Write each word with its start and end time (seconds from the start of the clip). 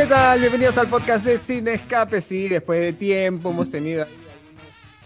¿Qué 0.00 0.06
tal? 0.06 0.40
Bienvenidos 0.40 0.78
al 0.78 0.88
podcast 0.88 1.22
de 1.22 1.36
Cine 1.36 1.74
Escape. 1.74 2.22
Sí, 2.22 2.48
después 2.48 2.80
de 2.80 2.94
tiempo 2.94 3.50
hemos 3.50 3.68
tenido 3.68 4.06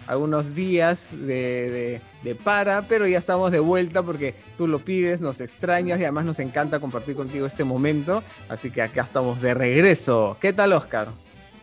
algunos 0.06 0.54
días 0.54 1.09
de, 1.11 2.01
de, 2.22 2.35
para, 2.37 2.83
pero 2.83 3.04
ya 3.04 3.19
estamos 3.19 3.51
de 3.51 3.59
vuelta 3.59 4.04
porque 4.04 4.37
tú 4.56 4.69
lo 4.69 4.78
pides, 4.78 5.21
nos 5.21 5.41
extrañas 5.41 5.99
y 5.99 6.04
además 6.04 6.27
nos 6.27 6.38
encanta 6.38 6.78
compartir 6.78 7.17
contigo 7.17 7.45
este 7.45 7.65
momento. 7.65 8.22
Así 8.49 8.71
que 8.71 8.83
acá 8.83 9.03
estamos 9.03 9.41
de 9.42 9.53
regreso. 9.53 10.37
¿Qué 10.41 10.53
tal, 10.53 10.72
Oscar? 10.72 11.08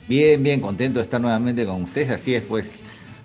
Bien, 0.10 0.44
bien, 0.44 0.60
contento 0.60 1.00
de 1.00 1.04
estar 1.04 1.22
nuevamente 1.22 1.66
con 1.66 1.84
ustedes. 1.84 2.10
Así 2.10 2.36
es, 2.36 2.44
pues, 2.44 2.74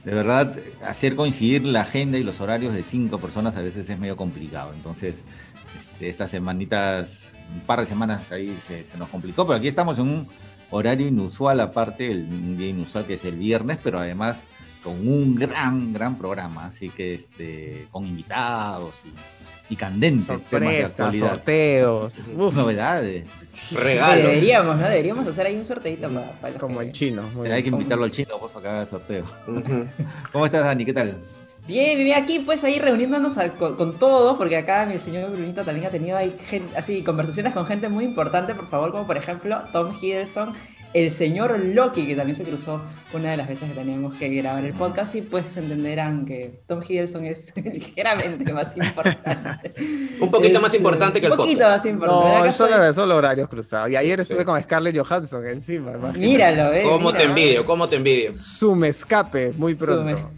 de 0.05 0.15
verdad, 0.15 0.57
hacer 0.85 1.17
coincidir 1.17 1.65
la 1.65 1.81
agenda 1.81 2.17
y 2.17 2.23
los 2.23 2.41
horarios 2.41 2.75
de 2.75 2.85
cinco 2.85 3.19
personas 3.19 3.57
a 3.57 3.61
veces 3.61 3.91
es 3.91 3.99
medio 3.99 4.17
complicado. 4.17 4.73
Entonces, 4.73 5.25
este, 5.97 6.11
estas 6.11 6.31
semanitas, 6.31 7.31
un 7.55 7.61
par 7.63 7.81
de 7.81 7.87
semanas 7.87 8.31
ahí 8.31 8.55
se, 8.67 8.85
se 8.85 8.99
nos 8.99 9.09
complicó, 9.09 9.47
pero 9.47 9.57
aquí 9.57 9.67
estamos 9.67 9.99
en 9.99 10.09
un 10.09 10.29
horario 10.71 11.07
inusual, 11.07 11.59
aparte, 11.61 12.11
el, 12.11 12.25
un 12.25 12.59
día 12.59 12.69
inusual 12.69 13.07
que 13.07 13.15
es 13.15 13.25
el 13.25 13.37
viernes, 13.37 13.79
pero 13.83 13.99
además 13.99 14.45
con 14.85 15.09
un 15.09 15.35
gran, 15.35 15.95
gran 15.95 16.19
programa, 16.19 16.67
así 16.67 16.91
que 16.91 17.15
este, 17.15 17.89
con 17.91 18.05
invitados 18.05 19.05
y, 19.07 19.73
y 19.73 19.77
candentes 19.77 20.45
temas 20.45 20.97
de 20.99 21.19
sorteos, 21.19 22.29
novedades. 22.29 23.49
Regalos. 23.73 24.27
Deberíamos, 24.27 24.77
¿no? 24.77 24.89
Deberíamos 24.89 25.27
hacer 25.27 25.47
ahí 25.47 25.57
un 25.57 25.65
sorteito 25.65 26.11
para, 26.43 26.59
Como 26.59 26.83
el 26.83 26.93
chino. 26.93 27.23
Hay 27.51 27.63
que 27.63 27.71
invitarlo 27.71 28.05
al 28.05 28.13
chino, 28.13 28.35
pues, 28.39 28.53
para 28.53 28.63
que 28.63 28.69
haga 28.69 28.87
sorteo. 28.87 29.25
¿Cómo 30.31 30.45
estás, 30.45 30.63
Dani? 30.63 30.85
¿Qué 30.85 30.93
tal? 30.93 31.17
Bien, 31.67 31.99
bien, 31.99 32.23
aquí 32.23 32.39
pues 32.39 32.63
ahí 32.63 32.79
reuniéndonos 32.79 33.37
con, 33.59 33.99
todos, 33.99 34.37
porque 34.37 34.57
acá 34.57 34.85
el 34.85 35.01
señor 35.01 35.31
Brunito 35.31 35.65
también 35.65 35.87
ha 35.87 35.91
tenido 35.91 36.17
ahí 36.17 36.37
así 36.77 37.03
conversaciones 37.03 37.55
con 37.55 37.67
gente 37.67 37.89
muy 37.89 38.05
importante, 38.05 38.55
por 38.55 38.69
favor, 38.69 38.93
como 38.93 39.07
por 39.07 39.17
ejemplo 39.17 39.63
Tom 39.73 39.93
Hiddleston, 40.01 40.55
el 40.95 41.11
señor 41.11 41.59
Loki, 41.59 42.07
que 42.07 42.15
también 42.15 42.37
se 42.37 42.45
cruzó 42.45 42.81
una 43.13 43.33
de 43.33 43.37
las 43.37 43.49
veces 43.49 43.69
que 43.69 43.75
teníamos 43.75 44.15
que 44.15 44.29
grabar 44.29 44.65
el 44.65 44.73
podcast, 44.73 45.15
y 45.17 45.23
pues 45.23 45.57
entenderán 45.57 46.25
que 46.25 46.63
Tom 46.67 46.81
Hiddleston 46.87 47.27
es 47.27 47.53
ligeramente 47.65 48.53
más 48.53 48.77
importante. 48.77 49.75
un 50.21 50.31
poquito 50.31 50.61
más 50.61 50.73
importante 50.75 51.21
que 51.21 51.27
el 51.27 51.33
podcast. 51.33 51.49
Un 51.49 51.55
poquito 51.55 51.69
más 51.69 51.87
importante. 51.87 52.47
No, 52.47 52.53
solo, 52.53 52.95
solo 52.95 53.17
horarios 53.17 53.49
cruzados. 53.49 53.91
Y 53.91 53.97
ayer 53.97 54.21
estuve 54.21 54.45
con 54.45 54.63
Scarlett 54.63 54.97
Johansson 54.97 55.47
encima. 55.47 55.93
Míralo, 56.17 56.73
eh. 56.73 56.85
¿Cómo 56.85 57.13
te 57.13 57.25
envidio? 57.25 57.67
¿Cómo 57.67 57.89
te 57.89 57.97
envidio? 57.97 58.31
Zoom 58.33 58.85
escape, 58.85 59.53
muy 59.57 59.75
pronto. 59.75 60.31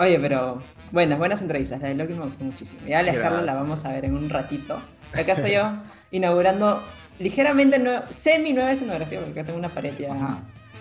Oye, 0.00 0.18
pero 0.18 0.62
buenas, 0.92 1.18
buenas 1.18 1.42
entrevistas. 1.42 1.78
La 1.82 1.88
de 1.88 1.94
Loki 1.94 2.14
me 2.14 2.24
gustó 2.24 2.42
muchísimo. 2.42 2.80
Ya 2.86 3.02
la 3.02 3.12
Scarlett 3.14 3.44
la 3.44 3.54
vamos 3.54 3.84
a 3.84 3.92
ver 3.92 4.06
en 4.06 4.16
un 4.16 4.30
ratito. 4.30 4.80
Acá 5.12 5.32
estoy 5.36 5.52
yo 5.52 5.74
inaugurando 6.10 6.82
ligeramente 7.18 7.78
semi 8.08 8.54
nueva 8.54 8.72
escenografía, 8.72 9.20
porque 9.20 9.38
acá 9.38 9.44
tengo 9.44 9.58
una 9.58 9.68
pared 9.68 9.92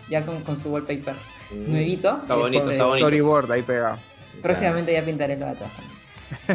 ya, 0.10 0.26
con, 0.26 0.40
con, 0.44 0.56
su 0.56 0.70
wallpaper 0.70 1.16
mm. 1.52 1.70
nuevito. 1.70 2.16
Está 2.16 2.36
bonito, 2.36 2.72
está 2.72 2.86
bonito. 2.86 3.06
Storyboard 3.06 3.52
ahí 3.52 3.62
pegado. 3.62 4.00
Próximamente 4.42 4.94
ya 4.94 5.04
pintaré 5.04 5.36
lo 5.36 5.48
de 5.48 5.52
atrás. 5.52 5.76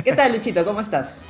¿Qué 0.02 0.14
tal, 0.14 0.32
Luchito? 0.32 0.64
¿Cómo 0.64 0.80
estás? 0.80 1.22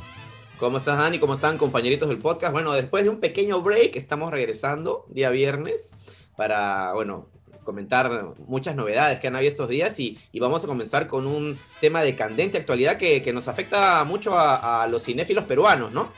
¿Cómo 0.61 0.77
estás, 0.77 0.97
Dani? 0.97 1.19
¿Cómo 1.19 1.35
están, 1.35 1.59
compañeritos 1.59 2.09
del 2.09 2.19
podcast? 2.19 2.53
Bueno, 2.53 2.73
después 2.75 3.03
de 3.03 3.11
un 3.11 3.19
pequeño 3.19 3.61
break, 3.61 3.97
estamos 3.97 4.31
regresando 4.31 5.05
día 5.11 5.31
viernes 5.31 5.95
para, 6.37 6.93
bueno, 6.93 7.34
comentar 7.65 8.35
muchas 8.47 8.77
novedades 8.77 9.19
que 9.19 9.29
han 9.29 9.37
habido 9.37 9.51
estos 9.51 9.69
días 9.69 9.99
y, 9.99 10.19
vamos 10.39 10.63
a 10.65 10.67
comenzar 10.67 11.07
con 11.07 11.27
un 11.27 11.59
tema 11.81 12.03
de 12.03 12.15
candente 12.15 12.59
actualidad 12.59 12.99
que, 12.99 13.23
que 13.23 13.33
nos 13.33 13.49
afecta 13.49 14.05
mucho 14.05 14.39
a, 14.39 14.83
a, 14.83 14.87
los 14.87 15.03
cinéfilos 15.03 15.45
peruanos, 15.45 15.91
¿no? 15.91 16.13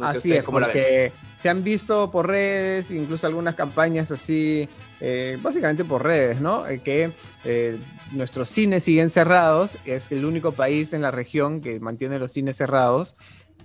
así 0.00 0.32
es, 0.32 0.42
porque 0.44 1.12
se 1.38 1.48
han 1.48 1.62
visto 1.62 2.10
por 2.10 2.26
redes, 2.26 2.90
incluso 2.90 3.26
algunas 3.26 3.54
campañas 3.54 4.10
así, 4.10 4.68
eh, 5.00 5.38
básicamente 5.42 5.84
por 5.84 6.02
redes, 6.02 6.40
¿no? 6.40 6.66
Eh, 6.66 6.80
que 6.80 7.12
eh, 7.44 7.78
nuestros 8.12 8.48
cines 8.48 8.84
siguen 8.84 9.10
cerrados, 9.10 9.78
es 9.84 10.10
el 10.10 10.24
único 10.24 10.52
país 10.52 10.92
en 10.92 11.02
la 11.02 11.10
región 11.10 11.60
que 11.60 11.80
mantiene 11.80 12.18
los 12.18 12.32
cines 12.32 12.56
cerrados. 12.56 13.16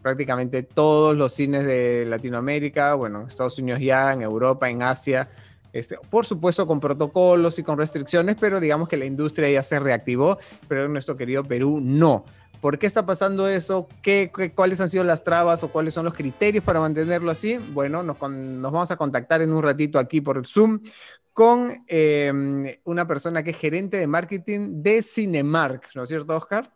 Prácticamente 0.01 0.63
todos 0.63 1.18
los 1.18 1.34
cines 1.34 1.66
de 1.66 2.06
Latinoamérica, 2.06 2.94
bueno, 2.94 3.22
en 3.22 3.28
Estados 3.28 3.59
Unidos 3.59 3.81
ya, 3.81 4.13
en 4.13 4.22
Europa, 4.22 4.69
en 4.69 4.81
Asia, 4.81 5.29
este, 5.74 5.97
por 6.09 6.25
supuesto 6.25 6.66
con 6.68 6.80
protocolos 6.80 7.59
y 7.59 7.63
con 7.63 7.78
restricciones, 7.78 8.35
pero 8.40 8.59
digamos 8.59 8.88
que 8.88 8.97
la 8.97 9.06
industria 9.06 9.50
ya 9.50 9.63
se 9.63 9.80
reactivó, 9.80 10.38
pero 10.68 10.88
nuestro 10.88 11.16
querido 11.16 11.44
Perú 11.44 11.80
no. 11.81 12.25
¿Por 12.62 12.78
qué 12.78 12.88
está 12.88 13.06
pasando 13.06 13.47
eso? 13.47 13.88
¿Qué, 14.02 14.31
cuáles 14.53 14.81
han 14.81 14.90
sido 14.90 15.06
las 15.06 15.24
trabas 15.24 15.63
o 15.63 15.69
cuáles 15.69 15.94
son 15.94 16.03
los 16.03 16.13
criterios 16.13 16.63
para 16.63 16.81
mantenerlo 16.81 17.31
así? 17.31 17.57
Bueno, 17.57 18.03
nos, 18.03 18.19
vamos 18.19 18.91
a 18.91 18.97
contactar 18.97 19.41
en 19.41 19.53
un 19.53 19.63
ratito 19.63 19.97
aquí 19.97 20.19
por 20.19 20.38
el 20.38 20.46
Zoom 20.46 20.81
con 21.31 21.86
em, 21.88 22.66
una 22.84 23.07
persona 23.07 23.44
que 23.44 23.51
es 23.51 23.57
gerente 23.57 23.96
de 23.96 24.07
marketing 24.07 24.81
de 24.84 25.01
Cinemark, 25.01 25.88
¿no 25.96 26.03
es 26.03 26.09
cierto, 26.09 26.36
Oscar? 26.36 26.74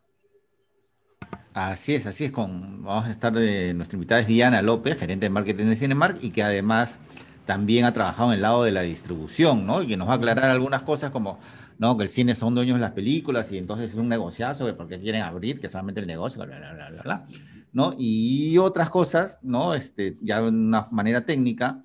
Así 1.53 1.95
es, 1.95 2.05
así 2.05 2.25
es. 2.25 2.31
Vamos 2.31 3.05
a 3.05 3.11
estar 3.11 3.33
de 3.33 3.73
nuestra 3.73 3.97
invitada 3.97 4.21
es 4.21 4.27
Diana 4.27 4.61
López, 4.61 4.97
gerente 4.97 5.25
de 5.25 5.29
marketing 5.29 5.65
de 5.65 5.75
Cinemark 5.75 6.17
y 6.21 6.31
que 6.31 6.43
además 6.43 6.99
también 7.45 7.85
ha 7.85 7.93
trabajado 7.93 8.29
en 8.29 8.35
el 8.35 8.41
lado 8.41 8.63
de 8.63 8.71
la 8.71 8.81
distribución, 8.81 9.65
¿no? 9.65 9.81
Y 9.81 9.87
que 9.87 9.97
nos 9.97 10.07
va 10.07 10.13
a 10.13 10.15
aclarar 10.15 10.45
algunas 10.45 10.83
cosas 10.83 11.11
como 11.11 11.39
¿no? 11.77 11.97
Que 11.97 12.03
el 12.03 12.09
cine 12.09 12.35
son 12.35 12.55
dueños 12.55 12.75
de 12.75 12.81
las 12.81 12.91
películas 12.91 13.51
y 13.51 13.57
entonces 13.57 13.91
es 13.91 13.97
un 13.97 14.09
negociazo 14.09 14.65
de 14.65 14.73
por 14.73 14.87
qué 14.87 14.99
quieren 14.99 15.21
abrir, 15.21 15.59
que 15.59 15.69
solamente 15.69 16.01
el 16.01 16.07
negocio, 16.07 16.45
bla, 16.45 16.57
bla, 16.57 16.89
bla, 16.89 17.01
bla, 17.01 17.27
¿no? 17.71 17.93
Y 17.97 18.57
otras 18.57 18.89
cosas, 18.89 19.39
¿no? 19.41 19.73
Este, 19.75 20.17
ya 20.21 20.41
de 20.41 20.49
una 20.49 20.87
manera 20.91 21.25
técnica 21.25 21.83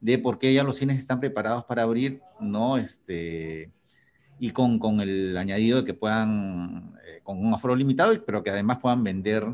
de 0.00 0.18
por 0.18 0.38
qué 0.38 0.52
ya 0.52 0.64
los 0.64 0.76
cines 0.76 0.98
están 0.98 1.20
preparados 1.20 1.64
para 1.64 1.82
abrir, 1.82 2.20
¿no? 2.40 2.76
Este, 2.76 3.70
y 4.38 4.50
con, 4.50 4.78
con 4.78 5.00
el 5.00 5.36
añadido 5.36 5.78
de 5.78 5.84
que 5.84 5.94
puedan, 5.94 6.94
eh, 7.06 7.20
con 7.22 7.44
un 7.44 7.54
aforo 7.54 7.76
limitado, 7.76 8.12
pero 8.24 8.42
que 8.42 8.50
además 8.50 8.78
puedan 8.78 9.04
vender 9.04 9.46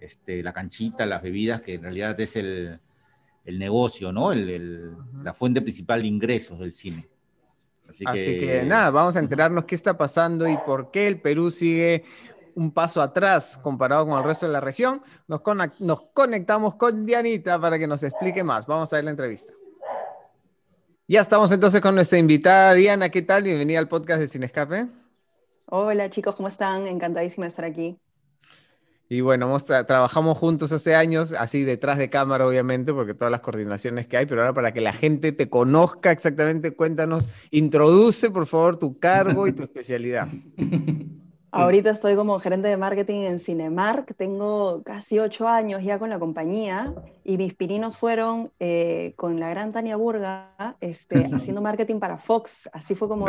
este, 0.00 0.42
la 0.42 0.52
canchita, 0.52 1.06
las 1.06 1.22
bebidas, 1.22 1.60
que 1.60 1.74
en 1.74 1.82
realidad 1.82 2.20
es 2.20 2.36
el, 2.36 2.80
el 3.44 3.58
negocio, 3.58 4.12
¿no? 4.12 4.32
El, 4.32 4.48
el, 4.48 4.96
la 5.22 5.34
fuente 5.34 5.60
principal 5.60 6.02
de 6.02 6.08
ingresos 6.08 6.58
del 6.58 6.72
cine. 6.72 7.08
Así, 7.88 8.04
que... 8.40 8.62
nada, 8.64 8.90
vamos 8.90 9.14
a 9.14 9.20
enterarnos 9.20 9.66
qué 9.66 9.74
está 9.74 9.96
pasando 9.96 10.48
y 10.48 10.56
por 10.56 10.90
qué 10.90 11.06
el 11.06 11.20
Perú 11.20 11.50
sigue 11.50 12.04
un 12.54 12.72
paso 12.72 13.02
atrás 13.02 13.58
comparado 13.62 14.06
con 14.06 14.18
el 14.18 14.24
resto 14.24 14.46
de 14.46 14.52
la 14.52 14.60
región. 14.60 15.02
Nos, 15.28 15.42
nos 15.80 16.00
conectamos 16.12 16.76
con 16.76 17.04
Dianita 17.04 17.60
para 17.60 17.78
que 17.78 17.86
nos 17.86 18.02
explique 18.02 18.42
más. 18.42 18.66
Vamos 18.66 18.92
a 18.92 18.96
ver 18.96 19.04
la 19.04 19.10
entrevista. 19.10 19.52
Ya 21.06 21.20
estamos 21.20 21.52
entonces 21.52 21.80
con 21.82 21.94
nuestra 21.94 22.18
invitada 22.18 22.72
Diana. 22.72 23.10
¿Qué 23.10 23.20
tal? 23.20 23.42
Bienvenida 23.42 23.78
al 23.78 23.88
podcast 23.88 24.20
de 24.20 24.28
Sin 24.28 24.42
Escape. 24.42 24.88
Hola 25.66 26.08
chicos, 26.08 26.36
¿cómo 26.36 26.48
están? 26.48 26.86
Encantadísima 26.86 27.44
de 27.44 27.48
estar 27.48 27.64
aquí. 27.64 27.98
Y 29.14 29.20
bueno, 29.20 29.56
trabajamos 29.60 30.36
juntos 30.36 30.72
hace 30.72 30.96
años, 30.96 31.34
así 31.38 31.62
detrás 31.62 31.98
de 31.98 32.10
cámara, 32.10 32.48
obviamente, 32.48 32.92
porque 32.92 33.14
todas 33.14 33.30
las 33.30 33.42
coordinaciones 33.42 34.08
que 34.08 34.16
hay, 34.16 34.26
pero 34.26 34.40
ahora 34.40 34.52
para 34.52 34.72
que 34.72 34.80
la 34.80 34.92
gente 34.92 35.30
te 35.30 35.48
conozca 35.48 36.10
exactamente, 36.10 36.74
cuéntanos, 36.74 37.28
introduce 37.52 38.28
por 38.30 38.46
favor 38.46 38.76
tu 38.76 38.98
cargo 38.98 39.46
y 39.46 39.52
tu 39.52 39.62
especialidad. 39.68 40.26
Ahorita 41.52 41.90
estoy 41.90 42.16
como 42.16 42.40
gerente 42.40 42.66
de 42.66 42.76
marketing 42.76 43.20
en 43.20 43.38
Cinemark, 43.38 44.16
tengo 44.16 44.82
casi 44.82 45.20
ocho 45.20 45.46
años 45.46 45.84
ya 45.84 46.00
con 46.00 46.10
la 46.10 46.18
compañía 46.18 46.92
y 47.22 47.36
mis 47.36 47.54
pininos 47.54 47.96
fueron 47.96 48.50
eh, 48.58 49.12
con 49.14 49.38
la 49.38 49.48
gran 49.50 49.70
Tania 49.70 49.94
Burga 49.94 50.76
este, 50.80 51.30
haciendo 51.32 51.62
marketing 51.62 52.00
para 52.00 52.18
Fox, 52.18 52.68
así 52.72 52.96
fue 52.96 53.06
como 53.06 53.28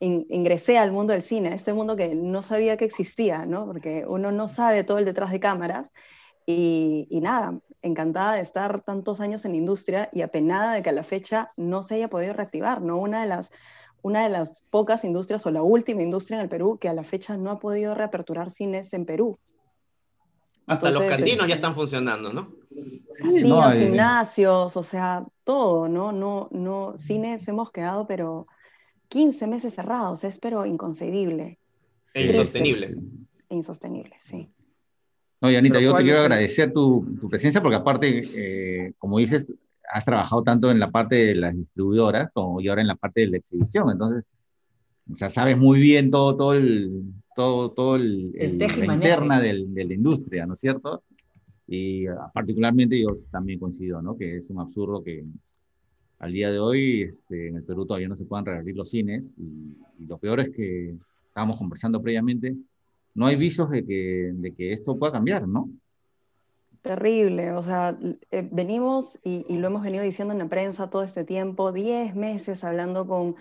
ingresé 0.00 0.78
al 0.78 0.92
mundo 0.92 1.12
del 1.12 1.22
cine, 1.22 1.54
este 1.54 1.72
mundo 1.72 1.96
que 1.96 2.14
no 2.14 2.42
sabía 2.42 2.76
que 2.76 2.84
existía, 2.84 3.46
¿no? 3.46 3.66
Porque 3.66 4.04
uno 4.06 4.32
no 4.32 4.48
sabe 4.48 4.84
todo 4.84 4.98
el 4.98 5.04
detrás 5.04 5.30
de 5.30 5.40
cámaras. 5.40 5.90
Y, 6.46 7.06
nada, 7.20 7.58
encantada 7.82 8.34
de 8.34 8.40
estar 8.40 8.80
tantos 8.80 9.20
años 9.20 9.44
en 9.44 9.52
la 9.52 9.58
industria 9.58 10.08
y 10.12 10.22
apenada 10.22 10.72
de 10.72 10.82
que 10.82 10.88
a 10.88 10.92
la 10.92 11.04
fecha 11.04 11.52
no 11.56 11.82
se 11.82 11.96
haya 11.96 12.08
podido 12.08 12.32
reactivar, 12.32 12.80
¿no? 12.80 12.96
Una 12.96 13.20
de 13.22 13.28
las, 13.28 13.50
una 14.00 14.24
de 14.24 14.30
las 14.30 14.66
pocas 14.70 15.04
industrias 15.04 15.44
o 15.44 15.50
la 15.50 15.62
última 15.62 16.02
industria 16.02 16.36
en 16.38 16.44
el 16.44 16.48
Perú 16.48 16.78
que 16.80 16.88
a 16.88 16.94
la 16.94 17.04
fecha 17.04 17.36
no 17.36 17.50
ha 17.50 17.58
podido 17.58 17.94
reaperturar 17.94 18.50
cines 18.50 18.94
en 18.94 19.04
Perú. 19.04 19.38
Hasta 20.66 20.90
los 20.90 21.02
casinos 21.04 21.46
ya 21.46 21.54
están 21.54 21.74
funcionando, 21.74 22.32
¿no? 22.32 22.52
Casinos, 23.12 23.74
gimnasios, 23.74 24.76
o 24.76 24.82
sea, 24.82 25.24
todo, 25.44 25.88
¿no? 25.88 26.12
No, 26.12 26.48
no, 26.50 26.94
cines 26.96 27.46
hemos 27.48 27.70
quedado, 27.70 28.06
pero 28.06 28.46
15 29.08 29.46
meses 29.46 29.74
cerrados, 29.74 30.24
es 30.24 30.38
pero 30.38 30.66
inconcebible. 30.66 31.58
E 32.14 32.26
insostenible. 32.26 32.96
insostenible, 33.48 34.16
sí. 34.20 34.50
No, 35.40 35.50
Yanita, 35.50 35.80
yo 35.80 35.94
te 35.94 36.02
quiero 36.02 36.20
agradecer 36.20 36.72
tu, 36.72 37.06
tu, 37.20 37.28
presencia 37.28 37.62
porque 37.62 37.76
aparte, 37.76 38.22
eh, 38.34 38.92
como 38.98 39.18
dices, 39.18 39.52
has 39.90 40.04
trabajado 40.04 40.42
tanto 40.42 40.70
en 40.70 40.80
la 40.80 40.90
parte 40.90 41.14
de 41.16 41.34
las 41.36 41.56
distribuidoras 41.56 42.30
como 42.32 42.60
y 42.60 42.68
ahora 42.68 42.80
en 42.80 42.88
la 42.88 42.96
parte 42.96 43.20
de 43.20 43.28
la 43.28 43.36
exhibición. 43.36 43.90
Entonces, 43.90 44.24
o 45.10 45.16
sea, 45.16 45.30
sabes 45.30 45.56
muy 45.56 45.80
bien 45.80 46.10
todo, 46.10 46.36
todo 46.36 46.54
el, 46.54 47.04
todo, 47.34 47.70
todo 47.70 47.96
el, 47.96 48.32
el, 48.36 48.58
la 48.58 48.94
interna 48.94 49.40
del, 49.40 49.72
de 49.72 49.84
la 49.84 49.94
industria, 49.94 50.44
¿no 50.44 50.54
es 50.54 50.60
cierto? 50.60 51.04
Y 51.66 52.06
ah, 52.06 52.30
particularmente 52.32 53.00
yo 53.00 53.08
también 53.30 53.58
coincido, 53.58 54.02
¿no? 54.02 54.16
Que 54.16 54.36
es 54.36 54.50
un 54.50 54.58
absurdo 54.58 55.02
que 55.02 55.24
al 56.18 56.32
día 56.32 56.50
de 56.50 56.58
hoy 56.58 57.02
este, 57.02 57.48
en 57.48 57.56
el 57.56 57.62
Perú 57.62 57.86
todavía 57.86 58.08
no 58.08 58.16
se 58.16 58.24
puedan 58.24 58.46
reabrir 58.46 58.76
los 58.76 58.90
cines 58.90 59.34
y, 59.38 59.76
lo 60.06 60.16
peor 60.16 60.38
es 60.38 60.50
que 60.50 60.94
estábamos 61.26 61.58
conversando 61.58 62.00
previamente, 62.00 62.54
no 63.14 63.26
hay 63.26 63.34
visos 63.34 63.68
de 63.68 63.84
que, 63.84 64.30
de 64.32 64.54
que 64.54 64.72
esto 64.72 64.96
pueda 64.96 65.12
cambiar, 65.12 65.46
¿no? 65.46 65.68
Terrible, 66.82 67.50
o 67.52 67.62
sea, 67.62 67.98
eh, 68.30 68.48
venimos 68.50 69.18
y, 69.24 69.44
y, 69.48 69.58
lo 69.58 69.66
hemos 69.66 69.82
venido 69.82 70.04
diciendo 70.04 70.32
en 70.32 70.38
la 70.38 70.48
prensa 70.48 70.88
todo 70.88 71.02
este 71.02 71.24
tiempo, 71.24 71.72
10 71.72 72.14
meses 72.14 72.62
hablando 72.62 73.08
con, 73.08 73.34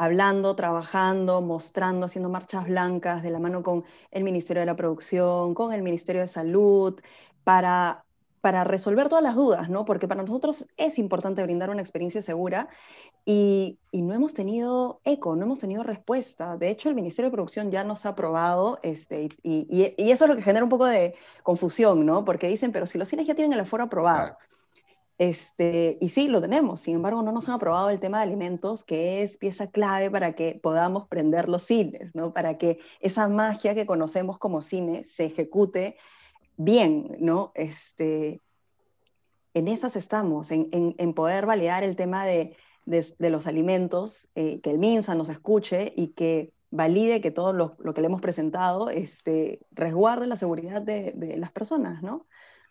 hablando, 0.00 0.56
trabajando, 0.56 1.42
mostrando, 1.42 2.06
haciendo 2.06 2.28
marchas 2.28 2.66
blancas 2.66 3.22
de 3.22 3.30
la 3.30 3.38
mano 3.38 3.62
con 3.62 3.84
el 4.10 4.24
Ministerio 4.24 4.60
de 4.60 4.66
la 4.66 4.76
Producción, 4.76 5.54
con 5.54 5.72
el 5.72 5.82
Ministerio 5.82 6.22
de 6.22 6.26
Salud, 6.26 6.98
para 7.44 8.04
para 8.40 8.64
resolver 8.64 9.08
todas 9.08 9.22
las 9.22 9.34
dudas, 9.34 9.68
¿no? 9.68 9.84
Porque 9.84 10.08
para 10.08 10.22
nosotros 10.22 10.66
es 10.76 10.98
importante 10.98 11.42
brindar 11.42 11.70
una 11.70 11.82
experiencia 11.82 12.22
segura 12.22 12.68
y, 13.24 13.78
no 13.92 14.14
hemos 14.14 14.34
tenido 14.34 15.00
eco, 15.04 15.36
no 15.36 15.44
hemos 15.44 15.60
tenido 15.60 15.82
respuesta. 15.82 16.56
De 16.56 16.70
hecho, 16.70 16.88
el 16.88 16.94
Ministerio 16.94 17.30
de 17.30 17.34
Producción 17.34 17.70
ya 17.70 17.84
nos 17.84 18.06
ha 18.06 18.10
aprobado 18.10 18.78
este, 18.82 19.28
y, 19.42 19.94
eso 19.98 20.24
es 20.24 20.28
lo 20.28 20.36
que 20.36 20.42
genera 20.42 20.64
un 20.64 20.70
poco 20.70 20.86
de 20.86 21.14
confusión, 21.42 22.06
¿no? 22.06 22.24
Porque 22.24 22.48
dicen, 22.48 22.72
pero 22.72 22.86
si 22.86 22.98
los 22.98 23.08
cines 23.08 23.26
ya 23.26 23.34
tienen 23.34 23.52
el 23.52 23.60
aforo 23.60 23.84
aprobado. 23.84 24.36
Este, 25.18 25.98
y 26.00 26.08
sí, 26.08 26.28
lo 26.28 26.40
tenemos, 26.40 26.80
sin 26.80 26.94
embargo, 26.94 27.22
no 27.22 27.30
nos 27.30 27.46
han 27.46 27.56
aprobado 27.56 27.90
el 27.90 28.00
tema 28.00 28.18
de 28.18 28.22
alimentos, 28.22 28.84
que 28.84 29.22
es 29.22 29.36
pieza 29.36 29.66
clave 29.66 30.10
para 30.10 30.32
que 30.32 30.58
podamos 30.62 31.08
prender 31.08 31.46
los 31.46 31.62
cines, 31.62 32.14
¿no? 32.14 32.32
Para 32.32 32.56
que 32.56 32.78
esa 33.00 33.28
magia 33.28 33.74
que 33.74 33.84
conocemos 33.84 34.38
como 34.38 34.62
cine 34.62 35.04
se 35.04 35.26
ejecute 35.26 35.98
bien, 36.56 37.16
¿no? 37.18 37.52
Este, 37.54 38.40
en 39.54 39.68
esas 39.68 39.96
estamos, 39.96 40.50
en, 40.50 41.14
poder 41.14 41.46
validar 41.46 41.84
el 41.84 41.96
tema 41.96 42.24
de, 42.24 42.56
los 43.18 43.46
alimentos, 43.46 44.30
eh, 44.34 44.60
que 44.60 44.70
el 44.70 44.78
MINSA 44.78 45.14
nos 45.14 45.28
escuche 45.28 45.92
y 45.96 46.08
que 46.08 46.52
valide 46.70 47.20
que 47.20 47.30
todo 47.30 47.52
lo, 47.52 47.76
que 47.94 48.00
le 48.00 48.06
hemos 48.06 48.20
presentado 48.20 48.90
este, 48.90 49.60
resguarde 49.72 50.26
la 50.26 50.36
seguridad 50.36 50.82
de, 50.82 51.36
las 51.36 51.50
personas, 51.50 52.02
¿no? 52.02 52.26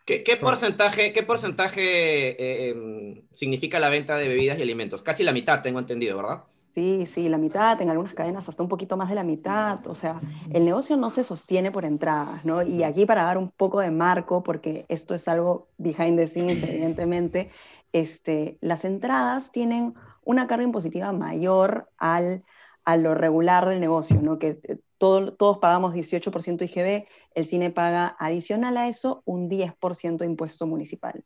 ¿Qué, 0.06 0.36
porcentaje, 0.40 1.12
qué 1.12 1.22
porcentaje 1.22 2.30
eh, 2.30 2.70
em, 2.70 3.22
significa 3.32 3.78
la 3.78 3.90
venta 3.90 4.16
de 4.16 4.26
bebidas 4.26 4.58
y 4.58 4.62
alimentos? 4.62 5.04
Casi 5.04 5.22
la 5.22 5.32
mitad, 5.32 5.62
tengo 5.62 5.78
entendido, 5.78 6.16
¿verdad? 6.16 6.44
Sí, 6.74 7.04
sí, 7.06 7.28
la 7.28 7.36
mitad, 7.36 7.80
en 7.82 7.90
algunas 7.90 8.14
cadenas 8.14 8.48
hasta 8.48 8.62
un 8.62 8.68
poquito 8.68 8.96
más 8.96 9.08
de 9.08 9.16
la 9.16 9.24
mitad. 9.24 9.84
O 9.88 9.94
sea, 9.96 10.20
el 10.52 10.64
negocio 10.64 10.96
no 10.96 11.10
se 11.10 11.24
sostiene 11.24 11.72
por 11.72 11.84
entradas, 11.84 12.44
¿no? 12.44 12.62
Y 12.62 12.84
aquí 12.84 13.06
para 13.06 13.24
dar 13.24 13.38
un 13.38 13.50
poco 13.50 13.80
de 13.80 13.90
marco, 13.90 14.44
porque 14.44 14.86
esto 14.88 15.14
es 15.16 15.26
algo 15.26 15.68
behind 15.78 16.16
the 16.16 16.28
scenes, 16.28 16.62
evidentemente, 16.62 17.50
este, 17.92 18.56
las 18.60 18.84
entradas 18.84 19.50
tienen 19.50 19.94
una 20.24 20.46
carga 20.46 20.64
impositiva 20.64 21.10
mayor 21.12 21.90
al, 21.98 22.44
a 22.84 22.96
lo 22.96 23.16
regular 23.16 23.68
del 23.68 23.80
negocio, 23.80 24.20
¿no? 24.22 24.38
Que 24.38 24.60
eh, 24.62 24.78
todos 24.98 25.58
pagamos 25.58 25.92
18% 25.92 26.64
IGB, 26.64 27.08
el 27.34 27.46
cine 27.46 27.70
paga 27.70 28.14
adicional 28.18 28.76
a 28.76 28.88
eso 28.88 29.22
un 29.24 29.48
10% 29.48 30.18
de 30.18 30.26
impuesto 30.26 30.66
municipal. 30.68 31.24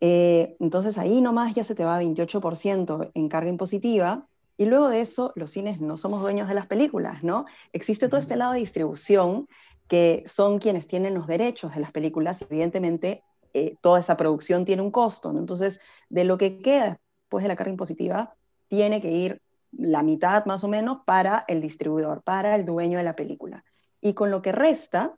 Eh, 0.00 0.56
entonces 0.58 0.98
ahí 0.98 1.20
nomás 1.20 1.54
ya 1.54 1.64
se 1.64 1.74
te 1.74 1.84
va 1.84 2.00
28% 2.00 3.10
en 3.14 3.28
carga 3.28 3.50
impositiva 3.50 4.28
y 4.58 4.66
luego 4.66 4.88
de 4.88 5.00
eso, 5.00 5.32
los 5.36 5.52
cines 5.52 5.80
no 5.80 5.96
somos 5.96 6.20
dueños 6.20 6.48
de 6.48 6.54
las 6.54 6.66
películas, 6.66 7.22
¿no? 7.22 7.46
Existe 7.72 8.08
todo 8.08 8.18
este 8.18 8.34
lado 8.34 8.54
de 8.54 8.58
distribución 8.58 9.46
que 9.86 10.24
son 10.26 10.58
quienes 10.58 10.88
tienen 10.88 11.14
los 11.14 11.28
derechos 11.28 11.76
de 11.76 11.80
las 11.80 11.92
películas. 11.92 12.42
Evidentemente, 12.42 13.22
eh, 13.54 13.76
toda 13.80 14.00
esa 14.00 14.16
producción 14.16 14.64
tiene 14.64 14.82
un 14.82 14.90
costo, 14.90 15.32
¿no? 15.32 15.38
Entonces, 15.38 15.80
de 16.08 16.24
lo 16.24 16.38
que 16.38 16.60
queda 16.60 17.00
después 17.22 17.44
de 17.44 17.48
la 17.48 17.54
carga 17.54 17.70
impositiva, 17.70 18.34
tiene 18.66 19.00
que 19.00 19.12
ir 19.12 19.40
la 19.70 20.02
mitad 20.02 20.44
más 20.46 20.64
o 20.64 20.68
menos 20.68 20.98
para 21.06 21.44
el 21.46 21.60
distribuidor, 21.60 22.22
para 22.24 22.56
el 22.56 22.66
dueño 22.66 22.98
de 22.98 23.04
la 23.04 23.14
película. 23.14 23.64
Y 24.00 24.14
con 24.14 24.32
lo 24.32 24.42
que 24.42 24.50
resta, 24.50 25.14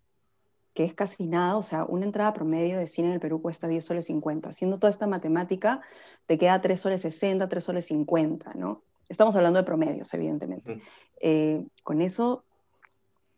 que 0.75 0.84
es 0.84 0.92
casi 0.92 1.26
nada, 1.26 1.56
o 1.56 1.62
sea, 1.62 1.87
una 1.87 2.04
entrada 2.04 2.34
promedio 2.34 2.78
de 2.78 2.87
cine 2.87 3.08
en 3.08 3.14
el 3.14 3.20
Perú 3.20 3.40
cuesta 3.40 3.69
10 3.69 3.82
soles 3.82 4.04
50. 4.04 4.50
Haciendo 4.50 4.78
toda 4.78 4.90
esta 4.90 5.06
matemática, 5.06 5.81
te 6.26 6.37
queda 6.37 6.60
3 6.60 6.78
soles 6.78 7.00
60, 7.00 7.48
3 7.48 7.64
soles 7.64 7.87
50, 7.87 8.52
¿no? 8.54 8.84
Estamos 9.10 9.34
hablando 9.34 9.58
de 9.58 9.64
promedios, 9.64 10.14
evidentemente. 10.14 10.80
Eh, 11.20 11.66
con 11.82 12.00
eso 12.00 12.44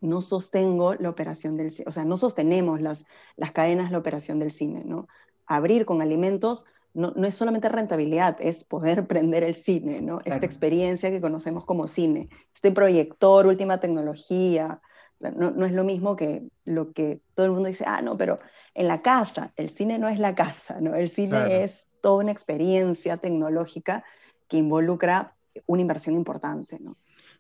no 0.01 0.21
sostengo 0.21 0.95
la 0.95 1.09
operación 1.09 1.57
del 1.57 1.71
cine, 1.71 1.89
o 1.89 1.93
sea, 1.93 2.05
no 2.05 2.17
sostenemos 2.17 2.81
las, 2.81 3.07
las 3.37 3.53
cadenas 3.53 3.91
la 3.91 3.99
operación 3.99 4.39
del 4.39 4.51
cine, 4.51 4.83
¿no? 4.85 5.09
Abrir 5.47 5.87
con 5.87 6.03
alimentos 6.03 6.67
no, 6.93 7.13
no 7.17 7.27
es 7.27 7.35
solamente 7.35 7.71
rentabilidad, 7.71 8.37
es 8.41 8.65
poder 8.65 9.07
prender 9.09 9.45
el 9.45 9.55
cine, 9.55 10.03
¿no? 10.03 10.21
Esta 10.25 10.45
experiencia 10.45 11.11
que 11.11 11.21
conocemos 11.21 11.65
como 11.65 11.89
cine, 11.89 12.29
este 12.55 12.71
proyector, 12.71 13.47
última 13.47 13.81
tecnología, 13.81 14.81
no, 15.21 15.53
no, 15.53 15.67
es 15.67 15.73
lo 15.73 15.85
mismo 15.85 16.17
que 16.17 16.49
lo 16.65 16.93
que 16.93 17.23
todo 17.35 17.47
el 17.47 17.53
mundo 17.53 17.69
dice, 17.69 17.85
ah, 17.87 18.03
no, 18.03 18.19
pero 18.19 18.41
en 18.75 18.89
la 18.89 19.01
casa, 19.03 19.53
el 19.57 19.71
cine 19.71 19.99
no 19.99 20.09
es 20.09 20.19
la 20.19 20.35
casa, 20.35 20.81
¿no? 20.81 20.95
El 20.95 21.09
cine 21.09 21.63
es 21.63 21.89
toda 22.03 22.25
una 22.25 22.33
experiencia 22.33 23.17
tecnológica 23.17 24.05
que 24.49 24.57
involucra 24.57 25.37
una 25.67 25.83
inversión 25.83 26.15
importante, 26.15 26.79
¿no? 26.81 26.97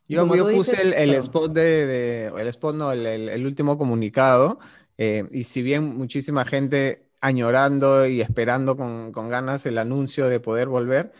Yo, 0.09 0.26
puse 0.26 0.82
el, 0.82 1.14
spot 1.14 1.53
de, 1.53 2.26
el 2.26 2.49
spot, 2.49 2.75
no, 2.75 2.93
el, 2.93 3.47
último 3.47 3.79
comunicado, 3.79 4.59
eh, 4.99 5.25
y 5.31 5.44
si 5.44 5.62
bien 5.62 5.97
muchísima 5.97 6.44
gente 6.44 7.06
añorando 7.20 8.05
y 8.06 8.20
esperando 8.20 8.76
con, 8.76 9.12
con, 9.12 9.29
ganas 9.29 9.64
el 9.64 9.79
anuncio 9.79 10.29
de 10.29 10.41
poder 10.41 10.69
volver, 10.69 11.12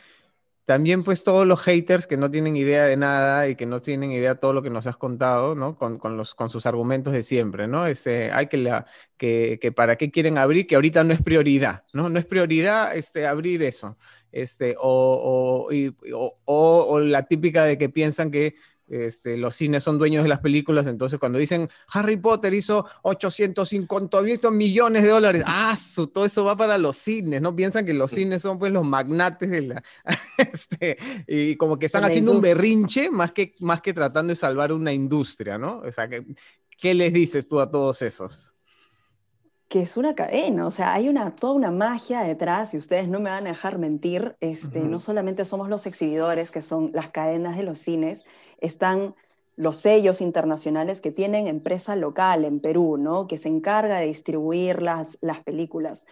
también 0.65 1.05
pues 1.05 1.25
todos 1.25 1.47
los 1.47 1.61
haters 1.63 2.07
que 2.07 2.17
no 2.17 2.31
tienen 2.31 2.57
idea 2.57 2.85
de 2.85 2.97
nada 2.97 3.49
y 3.49 3.57
que 3.57 3.67
no 3.67 3.81
tienen 3.81 4.13
idea 4.13 4.35
de 4.35 4.41
todo 4.41 4.53
lo 4.53 4.63
que 4.63 4.71
nos 4.71 4.87
has 4.87 4.97
contado, 4.97 5.55
¿no? 5.55 5.77
Con, 5.77 5.99
con 5.99 6.17
los, 6.17 6.35
con 6.35 6.51
sus 6.51 6.67
argumentos 6.67 7.13
de 7.13 7.23
siempre, 7.23 7.67
¿no? 7.67 7.87
Este, 7.87 8.31
hay 8.33 8.47
que, 8.47 8.59
la, 8.59 8.87
que, 9.17 9.59
que 9.61 9.73
para 9.73 9.97
qué 9.97 10.11
quieren 10.11 10.39
abrir, 10.39 10.67
que 10.67 10.75
ahorita 10.77 11.05
no 11.05 11.13
es 11.13 11.23
prioridad, 11.23 11.83
¿no? 11.93 12.09
No 12.09 12.19
es 12.19 12.27
prioridad 12.27 12.97
este, 12.97 13.27
abrir 13.27 13.63
eso 13.63 13.97
este, 14.33 14.75
o, 14.79 15.69
o, 16.45 17.01
la 17.01 17.27
típica 17.27 17.65
de 17.65 17.79
que 17.79 17.89
piensan 17.91 18.31
que 18.31 18.57
este, 18.93 19.39
los 19.39 19.57
cines 19.57 19.83
son 19.83 19.99
dueños 19.99 20.23
de 20.23 20.29
las 20.29 20.41
películas, 20.41 20.87
entonces 20.87 21.19
cuando 21.19 21.39
dicen 21.39 21.71
Harry 21.89 22.19
Potter 22.19 22.53
hizo 22.53 22.87
850 23.03 24.21
millones 24.51 25.03
de 25.03 25.09
dólares, 25.09 25.43
ah, 25.47 25.75
todo 26.13 26.27
eso 26.27 26.45
va 26.45 26.55
para 26.57 26.77
los 26.77 26.97
cines, 26.97 27.41
¿no? 27.41 27.57
Piensan 27.57 27.87
que 27.87 27.95
los 27.95 28.11
cines 28.11 28.43
son 28.43 28.59
pues 28.59 28.71
los 28.71 28.85
magnates 28.85 29.51
de 29.51 29.63
la... 29.63 29.83
Este, 30.37 30.97
y 31.27 31.57
como 31.57 31.79
que 31.79 31.87
están 31.87 32.05
haciendo 32.05 32.33
un 32.33 32.41
berrinche 32.41 33.11
más 33.11 33.33
que, 33.33 33.55
más 33.61 33.81
que 33.81 33.95
tratando 33.95 34.31
de 34.31 34.37
salvar 34.37 34.73
una 34.73 34.93
industria, 34.93 35.57
¿no? 35.57 35.79
O 35.79 35.93
sea, 35.93 36.09
¿qué 36.09 36.95
les 36.95 37.13
dices 37.13 37.49
tú 37.49 37.61
a 37.61 37.71
todos 37.71 38.03
esos? 38.03 38.55
que 39.73 39.81
es 39.81 39.97
una 39.97 40.15
cadena, 40.15 40.67
o 40.67 40.71
sea, 40.71 40.93
hay 40.93 41.09
una, 41.09 41.35
toda 41.35 41.55
una 41.55 41.71
magia 41.71 42.21
detrás 42.21 42.75
y 42.75 42.77
ustedes 42.77 43.09
no 43.09 43.21
me 43.21 43.31
van 43.31 43.47
a 43.47 43.49
dejar 43.49 43.79
mentir, 43.79 44.37
este, 44.41 44.81
no 44.81 45.01
solamente 45.01 45.47
somos 45.47 45.71
los 45.71 45.87
exhibidores, 45.87 46.51
que 46.51 46.61
son 46.61 46.91
las 46.93 47.09
cadenas 47.09 47.57
de 47.57 47.63
los 47.63 47.79
cines, 47.79 48.27
están 48.63 49.15
los 49.57 49.77
sellos 49.77 50.21
internacionales 50.21 51.01
que 51.01 51.11
tienen 51.11 51.47
empresa 51.47 51.95
local 51.95 52.45
en 52.45 52.61
Perú, 52.61 52.97
¿no? 52.97 53.27
que 53.27 53.37
se 53.37 53.49
encarga 53.49 53.99
de 53.99 54.07
distribuir 54.07 54.81
las, 54.81 55.19
las 55.21 55.41
películas. 55.41 56.07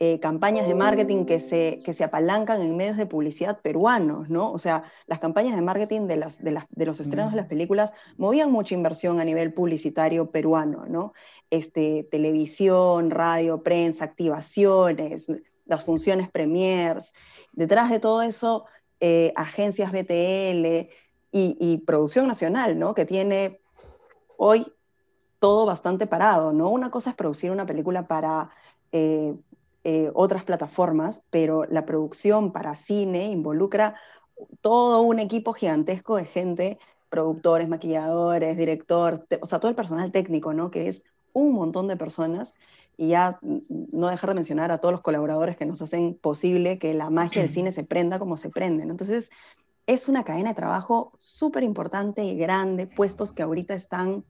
Eh, 0.00 0.18
campañas 0.18 0.66
de 0.66 0.74
marketing 0.74 1.24
que 1.24 1.38
se, 1.38 1.80
que 1.84 1.92
se 1.92 2.02
apalancan 2.02 2.60
en 2.60 2.76
medios 2.76 2.96
de 2.96 3.06
publicidad 3.06 3.60
peruanos, 3.60 4.28
¿no? 4.28 4.50
O 4.50 4.58
sea, 4.58 4.82
las 5.06 5.20
campañas 5.20 5.54
de 5.54 5.62
marketing 5.62 6.08
de, 6.08 6.16
las, 6.16 6.42
de, 6.42 6.50
las, 6.50 6.66
de 6.70 6.84
los 6.84 6.98
estrenos 6.98 7.30
de 7.30 7.36
las 7.36 7.46
películas 7.46 7.92
movían 8.16 8.50
mucha 8.50 8.74
inversión 8.74 9.20
a 9.20 9.24
nivel 9.24 9.54
publicitario 9.54 10.32
peruano, 10.32 10.84
¿no? 10.88 11.12
Este, 11.48 12.08
televisión, 12.10 13.12
radio, 13.12 13.62
prensa, 13.62 14.04
activaciones, 14.04 15.30
las 15.64 15.84
funciones 15.84 16.28
premiers. 16.28 17.14
Detrás 17.52 17.88
de 17.88 18.00
todo 18.00 18.22
eso, 18.22 18.64
eh, 18.98 19.32
agencias 19.36 19.92
BTL 19.92 20.90
y, 21.36 21.78
producción 21.78 22.28
nacional, 22.28 22.78
¿no? 22.78 22.94
Que 22.94 23.04
tiene 23.04 23.60
hoy 24.36 24.72
todo 25.40 25.66
bastante 25.66 26.06
parado, 26.06 26.52
¿no? 26.52 26.70
Una 26.70 26.90
cosa 26.90 27.10
es 27.10 27.16
producir 27.16 27.50
una 27.50 27.66
película 27.66 28.06
para... 28.06 28.50
Eh, 28.92 29.34
eh, 29.86 30.10
otras 30.14 30.44
plataformas, 30.44 31.24
pero 31.28 31.66
la 31.66 31.84
producción 31.84 32.52
para 32.52 32.74
cine 32.74 33.26
involucra 33.26 33.96
todo 34.62 35.02
un 35.02 35.18
equipo 35.18 35.52
gigantesco 35.52 36.16
de 36.16 36.24
gente, 36.24 36.78
productores, 37.10 37.68
maquilladores, 37.68 38.56
director, 38.56 39.26
o 39.42 39.46
sea, 39.46 39.60
todo 39.60 39.68
el 39.68 39.76
personal 39.76 40.10
técnico, 40.10 40.54
¿no? 40.54 40.70
Que 40.70 40.88
es 40.88 41.04
un 41.34 41.52
montón 41.52 41.86
de 41.88 41.98
personas 41.98 42.56
y 42.96 43.08
ya 43.08 43.38
no 43.42 44.08
dejar 44.08 44.30
de 44.30 44.34
mencionar 44.34 44.70
a 44.70 44.78
todos 44.78 44.92
los 44.92 45.00
colaboradores 45.02 45.56
que 45.56 45.66
nos 45.66 45.82
hacen 45.82 46.14
posible 46.14 46.78
que 46.78 46.94
la 46.94 47.10
magia 47.10 47.42
del 47.42 47.50
cine 47.50 47.70
se 47.70 47.84
prenda 47.84 48.18
como 48.18 48.36
se 48.36 48.50
prende. 48.50 48.84
Entonces, 48.84 49.30
es 49.86 50.08
una 50.08 50.24
cadena 50.24 50.50
de 50.50 50.54
trabajo 50.54 51.12
súper 51.18 51.62
importante 51.62 52.24
y 52.24 52.36
grande, 52.36 52.86
puestos 52.86 53.32
que 53.32 53.42
ahorita 53.42 53.74
están 53.74 54.24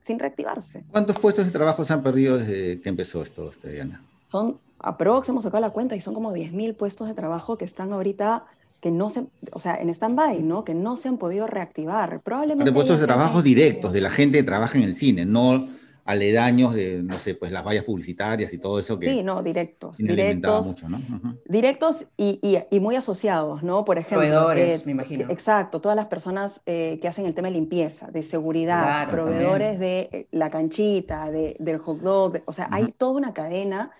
sin 0.00 0.18
reactivarse. 0.18 0.84
¿Cuántos 0.90 1.18
puestos 1.18 1.46
de 1.46 1.52
trabajo 1.52 1.84
se 1.84 1.92
han 1.92 2.02
perdido 2.02 2.38
desde 2.38 2.80
que 2.80 2.88
empezó 2.88 3.22
esto, 3.22 3.50
Diana? 3.62 4.02
Son 4.28 4.58
aprox 4.78 5.28
hemos 5.28 5.44
la 5.44 5.70
cuenta 5.70 5.94
y 5.94 6.00
son 6.00 6.14
como 6.14 6.32
10.000 6.32 6.76
puestos 6.76 7.08
de 7.08 7.14
trabajo 7.14 7.56
que 7.56 7.64
están 7.64 7.92
ahorita 7.92 8.44
que 8.80 8.90
no 8.90 9.10
se, 9.10 9.26
o 9.52 9.60
sea, 9.60 9.76
en 9.76 9.88
stand-by, 9.90 10.42
¿no? 10.42 10.64
Que 10.64 10.74
no 10.74 10.96
se 10.96 11.08
han 11.08 11.16
podido 11.16 11.46
reactivar. 11.46 12.20
Probablemente. 12.20 12.68
De 12.68 12.74
puestos 12.74 12.98
de 12.98 13.06
trabajos 13.06 13.44
directos 13.44 13.92
de 13.92 14.00
la 14.00 14.10
gente 14.10 14.38
que 14.38 14.44
trabaja 14.44 14.76
en 14.76 14.82
el 14.82 14.94
cine, 14.94 15.24
no 15.24 15.68
aledaños 16.04 16.74
de, 16.74 17.02
no 17.02 17.18
sé, 17.18 17.34
pues 17.34 17.52
las 17.52 17.64
vallas 17.64 17.84
publicitarias 17.84 18.52
y 18.52 18.58
todo 18.58 18.78
eso 18.78 18.98
que... 18.98 19.08
Sí, 19.08 19.22
no, 19.22 19.42
directos. 19.42 19.98
Directos, 19.98 20.66
mucho, 20.66 20.88
¿no? 20.88 21.00
directos 21.44 22.06
y, 22.16 22.40
y, 22.70 22.80
muy 22.80 22.96
asociados, 22.96 23.62
¿no? 23.62 23.84
Por 23.84 23.98
ejemplo... 23.98 24.18
Proveedores, 24.18 24.82
eh, 24.82 24.86
me 24.86 24.92
imagino. 24.92 25.30
Exacto, 25.30 25.80
todas 25.80 25.96
las 25.96 26.06
personas 26.06 26.62
eh, 26.66 26.98
que 27.00 27.08
hacen 27.08 27.26
el 27.26 27.34
tema 27.34 27.48
de 27.48 27.54
limpieza, 27.54 28.10
de 28.10 28.22
seguridad, 28.22 29.10
proveedores 29.10 29.78
de 29.78 30.08
eh, 30.12 30.28
la 30.32 30.50
canchita, 30.50 31.30
de, 31.30 31.56
del 31.58 31.78
hot 31.78 32.00
dog, 32.00 32.40
o 32.46 32.52
sea, 32.52 32.68
hay 32.70 32.92
toda 32.92 33.12
una 33.12 33.32
cadena 33.32 33.92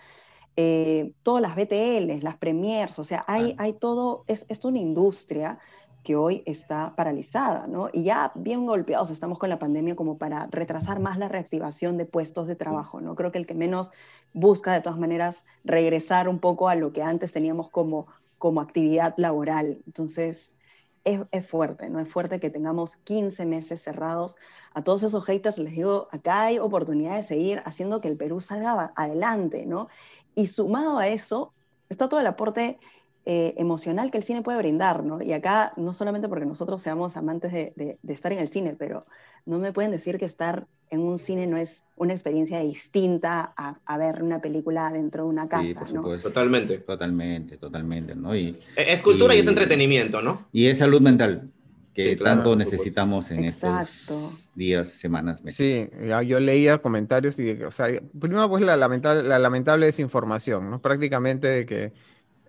eh, 0.55 1.15
todas 1.23 1.41
las 1.41 1.57
BTLs, 1.57 2.23
las 2.23 2.37
premiers, 2.37 2.99
o 2.99 3.05
sea, 3.05 3.25
hay, 3.27 3.55
hay 3.57 3.73
todo, 3.73 4.25
es, 4.27 4.45
es 4.51 4.63
una 4.67 4.79
industria 4.79 5.59
que 6.03 6.17
hoy 6.17 6.43
está 6.47 6.95
paralizada, 6.97 7.67
¿no? 7.67 7.89
Y 7.93 8.03
ya 8.03 8.33
bien 8.35 8.67
golpeados 8.67 9.11
estamos 9.11 9.39
con 9.39 9.49
la 9.49 9.59
pandemia 9.59 9.95
como 9.95 10.19
para 10.19 10.47
retrasar 10.51 11.01
más 11.01 11.19
la 11.19 11.29
reactivación 11.29 11.97
de 11.97 12.07
puestos 12.07 12.47
de 12.47 12.57
trabajo, 12.57 13.01
¿no? 13.01 13.15
Creo 13.15 13.31
que 13.31 13.39
el 13.39 13.47
que 13.47 13.55
menos 13.55 13.93
busca 14.33 14.73
de 14.73 14.81
todas 14.81 14.99
maneras 14.99 15.45
regresar 15.65 16.29
un 16.29 16.41
poco 16.41 16.69
a 16.69 16.75
lo 16.75 16.93
que 16.93 17.03
antes 17.03 17.33
teníamos 17.33 17.71
como, 17.71 18.07
como 18.39 18.61
actividad 18.61 19.15
laboral. 19.17 19.83
Entonces, 19.87 20.59
es, 21.05 21.21
es, 21.31 21.47
fuerte, 21.47 21.89
¿no? 21.89 22.01
Es 22.01 22.09
fuerte 22.09 22.41
que 22.41 22.51
tengamos 22.51 22.97
15 22.97 23.47
meses 23.47 23.83
cerrados. 23.83 24.37
A 24.75 24.83
todos 24.83 25.03
esos 25.05 25.25
haters 25.25 25.59
les 25.59 25.73
digo, 25.73 26.09
acá 26.11 26.43
hay 26.43 26.59
oportunidad 26.59 27.17
de 27.17 27.23
seguir 27.23 27.63
haciendo 27.65 28.01
que 28.01 28.09
el 28.09 28.17
Perú 28.17 28.41
salga 28.41 28.93
adelante, 28.97 29.67
¿no? 29.67 29.89
Y 30.35 30.49
sumado 30.49 30.99
a 30.99 31.09
eso, 31.09 31.53
está 31.89 32.09
todo 32.09 32.21
el 32.21 32.27
aporte 32.27 32.79
eh, 33.25 33.55
emocional 33.57 34.11
que 34.11 34.19
el 34.19 34.25
cine 34.25 34.43
puede 34.43 34.59
brindar, 34.59 35.05
¿no? 35.05 35.23
Y 35.23 35.33
acá, 35.33 35.73
no 35.77 35.95
solamente 35.95 36.29
porque 36.29 36.45
nosotros 36.45 36.83
seamos 36.83 37.17
amantes 37.17 37.53
de, 37.53 37.99
estar 38.09 38.33
en 38.33 38.41
el 38.41 38.49
cine, 38.49 38.75
pero 38.77 39.07
no 39.47 39.59
me 39.59 39.73
pueden 39.73 39.93
decir 39.93 40.19
que 40.19 40.25
estar 40.25 40.67
en 40.91 41.01
un 41.01 41.19
cine 41.19 41.47
no 41.47 41.57
es 41.57 41.85
una 41.97 42.13
experiencia 42.13 42.59
distinta 42.61 43.55
a, 43.57 43.99
ver 43.99 44.23
una 44.23 44.41
película 44.41 44.91
dentro 44.93 45.23
de 45.25 45.29
una 45.31 45.49
casa, 45.49 45.87
¿no? 45.93 46.03
Totalmente. 46.19 46.79
Totalmente, 46.79 47.57
totalmente, 47.59 48.15
¿no? 48.15 48.35
Y, 48.37 48.59
es 48.77 49.03
cultura 49.03 49.35
y, 49.35 49.39
es 49.39 49.47
entretenimiento, 49.47 50.21
¿no? 50.21 50.47
Y 50.53 50.67
es 50.67 50.79
salud 50.79 51.01
mental 51.01 51.49
que 51.95 52.17
tanto 52.17 52.57
necesitamos 52.57 53.31
en 53.31 53.45
estos 53.45 54.51
días, 54.55 54.89
semanas, 54.89 55.43
meses. 55.43 55.57
Sí, 55.57 55.91
yo 56.27 56.41
leía 56.41 56.79
comentarios 56.79 57.39
y, 57.39 57.51
o 57.63 57.71
sea, 57.71 57.87
primero 58.19 58.49
pues 58.49 58.65
la 58.65 58.77
lamentable, 58.77 59.23
la 59.23 59.39
lamentable 59.39 59.87
desinformación, 59.87 60.71
¿no? 60.71 60.81
Prácticamente 60.81 61.47
de 61.47 61.67
que, 61.67 61.93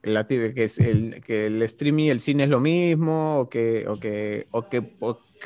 la, 0.03 0.27
que, 0.27 0.53
es 0.55 0.79
el, 0.79 1.21
que 1.21 1.47
el 1.47 1.61
streaming 1.63 2.05
y 2.05 2.09
el 2.09 2.19
cine 2.19 2.43
es 2.43 2.49
lo 2.49 2.59
mismo, 2.59 3.39
o 3.39 3.49
que, 3.49 3.85
o 3.87 3.99
que, 3.99 4.47
o 4.51 4.67
que 4.69 4.83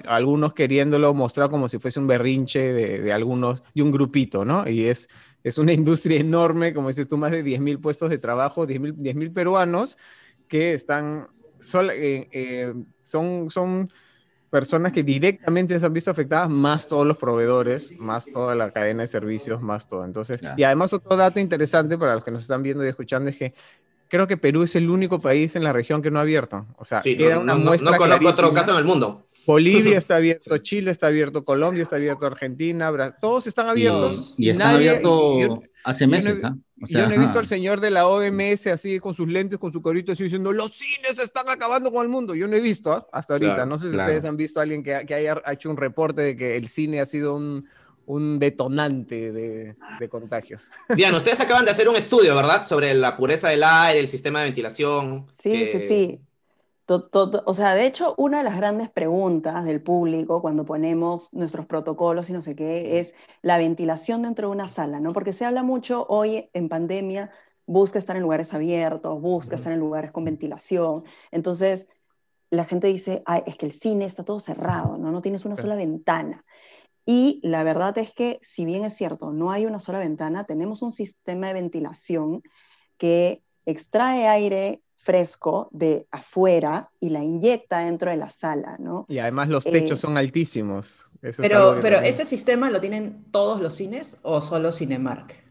algunos 0.06 0.54
queriéndolo 0.54 1.14
mostrar 1.14 1.50
como 1.50 1.70
si 1.70 1.80
fuese 1.80 2.00
un 2.00 2.08
berrinche 2.08 2.74
de, 2.74 3.02
de 3.02 3.14
algunos, 3.14 3.64
de 3.74 3.84
un 3.84 3.92
grupito, 3.92 4.46
¿no? 4.46 4.68
Y 4.68 4.88
es, 4.88 5.08
es 5.44 5.58
una 5.58 5.74
industria 5.74 6.20
enorme, 6.20 6.74
como 6.74 6.90
dices 6.90 7.08
tú, 7.08 7.18
más 7.18 7.32
de 7.32 7.44
10.000 7.44 7.80
puestos 7.80 8.10
de 8.10 8.18
trabajo, 8.18 8.68
10.000 8.68 8.96
10, 8.96 9.30
peruanos 9.32 9.98
que 10.48 10.74
están 10.74 11.28
eh, 11.74 12.28
eh, 12.32 12.74
son, 13.02 13.50
son 13.50 13.90
personas 14.50 14.92
que 14.92 15.04
directamente 15.04 15.80
se 15.80 15.86
han 15.86 15.94
visto 15.94 16.12
afectadas, 16.12 16.50
más 16.50 16.88
todos 16.88 17.06
los 17.06 17.18
proveedores, 17.18 17.98
más 18.00 18.26
toda 18.26 18.56
la 18.56 18.72
cadena 18.72 19.02
de 19.02 19.08
servicios, 19.08 19.62
más 19.62 19.88
todo. 19.88 20.06
Entonces, 20.06 20.40
y 20.56 20.64
además 20.64 20.94
otro 20.94 21.18
dato 21.18 21.40
interesante 21.40 21.98
para 21.98 22.16
los 22.16 22.24
que 22.24 22.32
nos 22.32 22.44
están 22.44 22.64
viendo 22.64 22.86
y 22.86 22.88
escuchando 22.88 23.30
es 23.30 23.38
que 23.38 23.54
creo 24.08 24.28
que 24.28 24.38
Perú 24.38 24.64
es 24.64 24.76
el 24.76 24.90
único 24.90 25.20
país 25.20 25.56
en 25.56 25.64
la 25.64 25.74
región 25.74 26.02
que 26.02 26.12
no 26.12 26.20
ha 26.20 26.24
abierto. 26.24 26.66
O 26.78 26.86
sea, 26.86 27.02
queda 27.02 27.40
una 27.40 27.56
muestra 27.56 27.92
no 27.92 27.98
conozco 27.98 28.28
otro 28.28 28.54
caso 28.54 28.72
en 28.72 28.78
el 28.78 28.86
mundo. 28.86 29.28
Bolivia 29.46 29.98
está 29.98 30.18
abierto, 30.18 30.58
Chile 30.58 30.92
está 30.92 31.08
abierto, 31.08 31.46
Colombia 31.46 31.84
está 31.84 31.96
abierto, 31.96 32.26
Argentina, 32.26 32.92
todos 33.22 33.48
están 33.48 33.68
abiertos. 33.68 34.36
Y, 34.38 34.50
están 34.50 34.76
abiertos 34.76 35.60
hace 35.84 36.06
meses, 36.06 36.44
¿ah? 36.44 36.54
yo 36.76 37.08
no 37.08 37.14
he 37.14 37.18
visto 37.18 37.40
al 37.40 37.48
señor 37.48 37.80
de 37.80 37.90
la 37.90 38.08
OMS 38.08 38.68
así 38.68 39.00
con 39.00 39.14
sus 39.14 39.30
lentes, 39.30 39.58
con 39.58 39.72
su 39.72 39.82
corito 39.82 40.12
así 40.12 40.24
diciendo, 40.24 40.52
los 40.52 40.74
cines 40.74 41.18
están 41.18 41.48
acabando 41.50 41.92
con 41.92 42.04
el 42.04 42.10
mundo. 42.10 42.36
Yo 42.36 42.46
no 42.48 42.58
he 42.58 42.62
visto 42.62 42.92
¿ah? 42.92 43.08
hasta 43.14 43.36
ahorita. 43.36 43.66
no 43.66 43.80
sé 43.80 43.90
si 43.90 43.96
ustedes 43.96 44.26
han 44.26 44.36
visto 44.36 44.60
a 44.60 44.64
alguien 44.64 44.84
que, 44.84 45.06
que, 45.08 45.14
haya 45.14 45.42
hecho 45.50 45.70
un 45.70 45.78
reporte 45.78 46.22
de 46.22 46.36
que 46.36 46.58
el 46.58 46.68
cine 46.68 47.00
ha 47.00 47.06
sido 47.06 47.36
un, 47.36 47.68
un 48.08 48.40
detonante 48.40 49.32
de, 49.32 49.76
de, 50.00 50.10
contagios. 50.10 50.70
Diana, 50.96 51.18
ustedes 51.18 51.40
acaban 51.40 51.66
de 51.66 51.72
hacer 51.72 51.88
un 51.88 51.96
estudio, 51.96 52.36
¿verdad? 52.36 52.66
Sobre 52.66 52.94
la 52.96 53.16
pureza 53.16 53.50
del 53.50 53.64
aire, 53.64 54.00
el 54.00 54.08
sistema 54.08 54.40
de 54.40 54.46
ventilación. 54.46 55.28
Sí, 55.34 55.68
sí, 55.68 55.80
sí 55.88 56.22
o 56.90 57.54
sea, 57.54 57.76
de 57.76 57.86
hecho, 57.86 58.16
una 58.18 58.38
de 58.38 58.44
las 58.46 58.56
grandes 58.56 58.90
preguntas 58.90 59.66
del 59.66 59.82
público 59.82 60.42
cuando 60.42 60.64
ponemos 60.66 61.34
nuestros 61.34 61.66
protocolos 61.66 62.30
y 62.30 62.34
no 62.34 62.42
sé 62.42 62.56
qué 62.56 63.00
es 63.00 63.14
la 63.42 63.58
ventilación 63.58 64.22
dentro 64.22 64.48
de 64.48 64.54
una 64.54 64.70
sala, 64.70 65.02
¿no? 65.02 65.12
Porque 65.12 65.34
se 65.34 65.44
habla 65.44 65.64
mucho 65.64 66.06
hoy 66.08 66.50
en 66.54 66.70
pandemia, 66.70 67.30
busca 67.66 68.00
estar 68.00 68.16
en 68.16 68.22
lugares 68.22 68.54
abiertos, 68.54 69.20
busca 69.20 69.58
estar 69.58 69.74
en 69.74 69.80
lugares 69.80 70.12
con 70.12 70.24
ventilación. 70.24 71.04
Entonces, 71.32 71.90
la 72.52 72.64
gente 72.64 72.88
dice, 72.88 73.22
Ay, 73.26 73.44
es 73.46 73.58
que 73.58 73.66
el 73.66 73.74
cine 73.74 74.06
está 74.06 74.24
todo 74.24 74.40
cerrado, 74.40 74.98
¿no? 74.98 75.12
No 75.12 75.22
tienes 75.22 75.44
una 75.44 75.58
sola 75.58 75.76
ventana. 75.76 76.46
Y 77.10 77.40
la 77.42 77.64
verdad 77.64 77.98
es 77.98 78.12
que, 78.12 78.38
si 78.42 78.66
bien 78.66 78.84
es 78.84 78.94
cierto, 78.94 79.32
no 79.32 79.50
hay 79.50 79.66
una 79.66 79.80
sola 79.80 79.98
ventana, 79.98 80.44
tenemos 80.44 80.82
un 80.82 80.92
sistema 80.92 81.48
de 81.48 81.54
ventilación 81.54 82.44
que 82.98 83.42
extrae 83.66 84.28
aire 84.28 84.82
fresco 84.98 85.70
de 85.72 86.06
afuera 86.12 86.90
y 87.00 87.12
la 87.12 87.24
inyecta 87.24 87.80
dentro 87.80 88.12
de 88.12 88.18
la 88.18 88.30
sala, 88.30 88.76
¿no? 88.78 89.06
Y 89.08 89.20
además 89.20 89.48
los 89.48 89.64
techos 89.64 90.00
eh, 90.00 90.02
son 90.02 90.18
altísimos. 90.18 91.06
pero 91.38 91.80
pero 91.82 92.02
¿ese 92.02 92.26
sistema 92.26 92.70
lo 92.70 92.82
tienen 92.82 93.24
todos 93.32 93.62
los 93.62 93.74
cines 93.74 94.18
o 94.24 94.42
solo 94.42 94.74
Cinemark? 94.74 95.47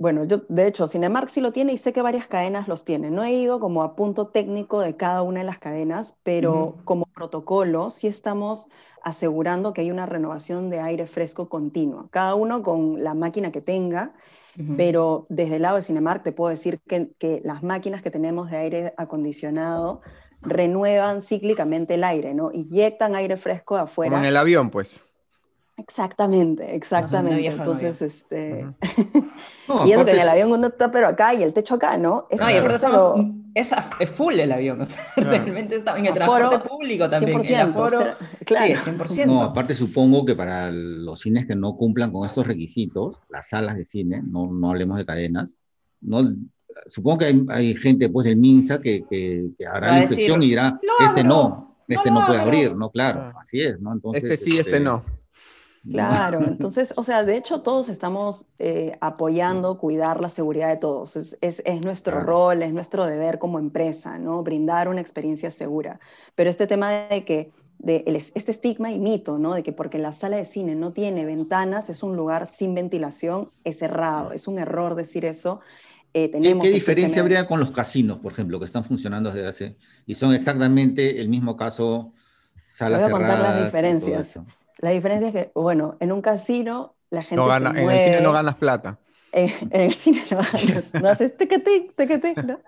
Bueno, 0.00 0.24
yo 0.24 0.38
de 0.48 0.66
hecho 0.66 0.86
Cinemark 0.86 1.28
sí 1.28 1.42
lo 1.42 1.52
tiene 1.52 1.74
y 1.74 1.78
sé 1.78 1.92
que 1.92 2.00
varias 2.00 2.26
cadenas 2.26 2.68
los 2.68 2.86
tienen. 2.86 3.14
No 3.14 3.22
he 3.22 3.32
ido 3.32 3.60
como 3.60 3.82
a 3.82 3.94
punto 3.96 4.28
técnico 4.28 4.80
de 4.80 4.96
cada 4.96 5.20
una 5.20 5.40
de 5.40 5.44
las 5.44 5.58
cadenas, 5.58 6.18
pero 6.22 6.78
como 6.86 7.04
protocolo 7.04 7.90
sí 7.90 8.06
estamos 8.06 8.68
asegurando 9.02 9.74
que 9.74 9.82
hay 9.82 9.90
una 9.90 10.06
renovación 10.06 10.70
de 10.70 10.80
aire 10.80 11.06
fresco 11.06 11.50
continua, 11.50 12.08
cada 12.10 12.34
uno 12.34 12.62
con 12.62 13.04
la 13.04 13.12
máquina 13.12 13.52
que 13.52 13.60
tenga 13.60 14.14
pero 14.76 15.26
desde 15.28 15.56
el 15.56 15.62
lado 15.62 15.76
de 15.76 15.82
Cinemark 15.82 16.22
te 16.22 16.32
puedo 16.32 16.50
decir 16.50 16.80
que, 16.86 17.12
que, 17.18 17.40
las 17.44 17.62
máquinas 17.62 18.02
que 18.02 18.10
tenemos 18.10 18.50
de 18.50 18.58
aire 18.58 18.94
acondicionado 18.98 20.02
renuevan 20.42 21.22
cíclicamente 21.22 21.94
el 21.94 22.04
aire, 22.04 22.34
¿no? 22.34 22.50
Inyectan 22.52 23.14
aire 23.14 23.36
fresco 23.36 23.76
de 23.76 23.82
afuera. 23.82 24.10
Como 24.10 24.22
en 24.22 24.28
el 24.28 24.36
avión, 24.36 24.70
pues. 24.70 25.06
Exactamente, 25.90 26.76
exactamente. 26.76 27.48
Entonces, 27.48 28.00
este. 28.00 28.64
y 29.84 29.90
es 29.90 30.04
que 30.04 30.10
en 30.12 30.20
el 30.20 30.28
avión 30.28 30.52
uno 30.52 30.68
está, 30.68 30.88
pero 30.92 31.08
acá 31.08 31.34
y 31.34 31.42
el 31.42 31.52
techo 31.52 31.74
acá, 31.74 31.98
¿no? 31.98 32.28
Es, 32.30 32.38
no, 32.38 32.48
y 32.48 32.54
aparte 32.54 32.76
estamos. 32.76 33.20
Es, 33.56 33.74
full 34.12 34.38
el 34.38 34.52
avión, 34.52 34.80
o 34.80 34.86
sea, 34.86 35.02
realmente 35.16 35.74
está 35.74 35.98
en 35.98 36.06
el 36.06 36.14
transporte 36.14 36.68
público 36.68 37.10
también. 37.10 37.40
100%, 37.40 37.48
el 37.48 37.54
aforo, 37.56 37.98
claro. 38.46 38.78
Sí, 38.78 38.90
100%. 38.90 39.26
No, 39.26 39.42
aparte 39.42 39.74
supongo 39.74 40.24
que 40.24 40.36
para 40.36 40.70
los 40.70 41.18
cines 41.18 41.48
que 41.48 41.56
no 41.56 41.76
cumplan 41.76 42.12
con 42.12 42.24
estos 42.24 42.46
requisitos, 42.46 43.22
las 43.28 43.48
salas 43.48 43.76
de 43.76 43.84
cine, 43.84 44.22
no, 44.24 44.46
no 44.46 44.70
hablemos 44.70 44.96
de 44.96 45.04
cadenas, 45.04 45.56
no, 46.00 46.22
supongo 46.86 47.18
que 47.18 47.24
hay, 47.24 47.46
hay 47.48 47.74
gente 47.74 48.08
pues 48.10 48.26
del 48.26 48.36
MINSA 48.36 48.80
que, 48.80 49.02
que, 49.10 49.50
hará 49.66 49.88
la 49.88 50.02
inspección 50.02 50.40
y 50.44 50.50
dirá, 50.50 50.78
este 51.04 51.24
no, 51.24 51.78
este 51.88 52.12
no, 52.12 52.24
puede 52.24 52.38
abrir, 52.38 52.76
¿no, 52.76 52.90
claro, 52.90 53.32
así 53.40 53.60
es, 53.60 53.80
¿no? 53.80 53.92
Entonces, 53.92 54.22
este 54.22 54.36
sí, 54.36 54.50
este, 54.50 54.76
este 54.76 54.80
no. 54.80 55.02
Claro, 55.88 56.40
entonces, 56.46 56.92
o 56.96 57.04
sea, 57.04 57.24
de 57.24 57.36
hecho 57.36 57.62
todos 57.62 57.88
estamos 57.88 58.46
eh, 58.58 58.96
apoyando 59.00 59.78
cuidar 59.78 60.20
la 60.20 60.28
seguridad 60.28 60.68
de 60.68 60.76
todos. 60.76 61.16
Es, 61.16 61.38
es, 61.40 61.62
es 61.64 61.82
nuestro 61.82 62.20
rol, 62.20 62.62
es 62.62 62.72
nuestro 62.72 63.06
deber 63.06 63.38
como 63.38 63.58
empresa, 63.58 64.18
¿no? 64.18 64.42
Brindar 64.42 64.88
una 64.88 65.00
experiencia 65.00 65.50
segura. 65.50 66.00
Pero 66.34 66.50
este 66.50 66.66
tema 66.66 66.90
de 66.90 67.24
que, 67.24 67.52
de 67.78 68.04
este 68.34 68.50
estigma 68.50 68.92
y 68.92 68.98
mito, 68.98 69.38
¿no? 69.38 69.54
De 69.54 69.62
que 69.62 69.72
porque 69.72 69.98
la 69.98 70.12
sala 70.12 70.36
de 70.36 70.44
cine 70.44 70.74
no 70.74 70.92
tiene 70.92 71.24
ventanas, 71.24 71.88
es 71.88 72.02
un 72.02 72.14
lugar 72.14 72.46
sin 72.46 72.74
ventilación, 72.74 73.50
es 73.64 73.80
errado, 73.80 74.32
es 74.32 74.46
un 74.48 74.58
error 74.58 74.94
decir 74.94 75.24
eso. 75.24 75.60
Eh, 76.12 76.28
tenemos 76.28 76.64
¿Qué, 76.64 76.72
diferencia 76.72 77.22
habría 77.22 77.46
con 77.46 77.60
los 77.60 77.70
casinos, 77.70 78.18
por 78.18 78.32
ejemplo, 78.32 78.58
que 78.58 78.66
están 78.66 78.84
funcionando 78.84 79.30
desde 79.30 79.48
hace, 79.48 79.76
y 80.06 80.14
son 80.14 80.34
exactamente 80.34 81.20
el 81.20 81.28
mismo 81.28 81.56
caso, 81.56 82.12
salas 82.66 83.02
Voy 83.02 83.08
a 83.08 83.12
contar 83.12 83.38
las 83.38 83.64
diferencias. 83.64 84.40
La 84.80 84.90
diferencia 84.90 85.28
es 85.28 85.34
que, 85.34 85.52
bueno, 85.54 85.96
en 86.00 86.12
un 86.12 86.22
casino 86.22 86.94
la 87.10 87.22
gente. 87.22 87.44
se 87.44 87.60
mueve. 87.60 87.80
En 87.80 87.90
el 87.90 88.00
cine 88.00 88.20
no 88.20 88.32
ganas 88.32 88.56
plata. 88.56 88.98
En, 89.32 89.52
el 89.70 89.92
cine 89.94 90.22
no 90.30 90.38
ganas, 90.38 90.94
no 90.94 91.08
haces 91.08 91.36
tequete, 91.36 91.92
tequete, 91.94 92.34
¿no? 92.42 92.58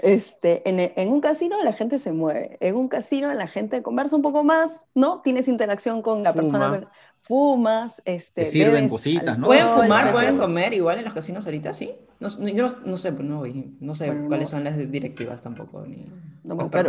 Este, 0.00 0.68
en, 0.68 0.92
en, 0.94 1.08
un 1.08 1.20
casino 1.20 1.62
la 1.62 1.72
gente 1.72 1.98
se 1.98 2.12
mueve, 2.12 2.58
en 2.60 2.76
un 2.76 2.88
casino 2.88 3.32
la 3.32 3.46
gente 3.46 3.82
conversa 3.82 4.16
un 4.16 4.22
poco 4.22 4.44
más, 4.44 4.84
¿no? 4.94 5.22
Tienes 5.22 5.48
interacción 5.48 6.02
con 6.02 6.22
la 6.22 6.34
persona, 6.34 6.90
fumas, 7.22 8.02
este, 8.04 8.44
sirven 8.44 8.88
cositas, 8.88 9.38
¿no? 9.38 9.46
Pueden 9.46 9.68
fumar, 9.70 10.10
pueden 10.12 10.36
comer 10.38 10.74
igual 10.74 10.98
en 10.98 11.04
los 11.04 11.14
casinos 11.14 11.46
ahorita, 11.46 11.72
sí. 11.72 11.94
No, 12.18 12.28
yo 12.48 12.66
no, 12.84 12.98
sé, 12.98 13.12
no, 13.12 13.44
no 13.80 13.94
sé 13.94 14.12
cuáles 14.28 14.48
son 14.48 14.64
las 14.64 14.76
directivas 14.76 15.42
tampoco. 15.42 15.86
Ni 15.86 16.06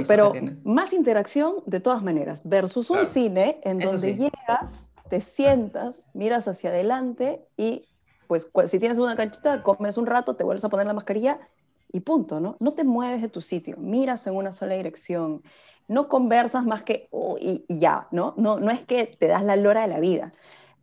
pero, 0.07 0.33
más 0.63 0.91
interacción 0.93 1.57
de 1.67 1.79
todas 1.79 2.01
maneras, 2.01 2.41
versus 2.45 2.89
un 2.89 3.05
cine 3.05 3.59
en 3.63 3.77
donde 3.77 4.15
llegas, 4.15 4.89
te 5.09 5.21
sientas, 5.21 6.09
miras 6.15 6.47
hacia 6.47 6.71
adelante 6.71 7.45
y 7.55 7.85
pues 8.27 8.49
si 8.67 8.79
tienes 8.79 8.97
una 8.97 9.15
canchita, 9.15 9.61
comes 9.61 9.97
un 9.97 10.07
rato, 10.07 10.35
te 10.35 10.43
vuelves 10.43 10.65
a 10.65 10.69
poner 10.69 10.87
la 10.87 10.93
mascarilla 10.93 11.39
y 11.91 11.99
punto, 11.99 12.39
¿no? 12.39 12.57
No 12.59 12.73
te 12.73 12.83
mueves 12.83 13.21
de 13.21 13.29
tu 13.29 13.41
sitio, 13.41 13.77
miras 13.77 14.25
en 14.25 14.35
una 14.35 14.51
sola 14.51 14.73
dirección 14.73 15.43
no 15.87 16.07
conversas 16.07 16.65
más 16.65 16.83
que 16.83 17.07
oh, 17.11 17.37
y, 17.39 17.65
ya, 17.67 18.07
¿no? 18.11 18.33
¿no? 18.37 18.59
No 18.59 18.71
es 18.71 18.81
que 18.81 19.05
te 19.05 19.27
das 19.27 19.43
la 19.43 19.55
lora 19.55 19.81
de 19.81 19.87
la 19.87 19.99
vida. 19.99 20.33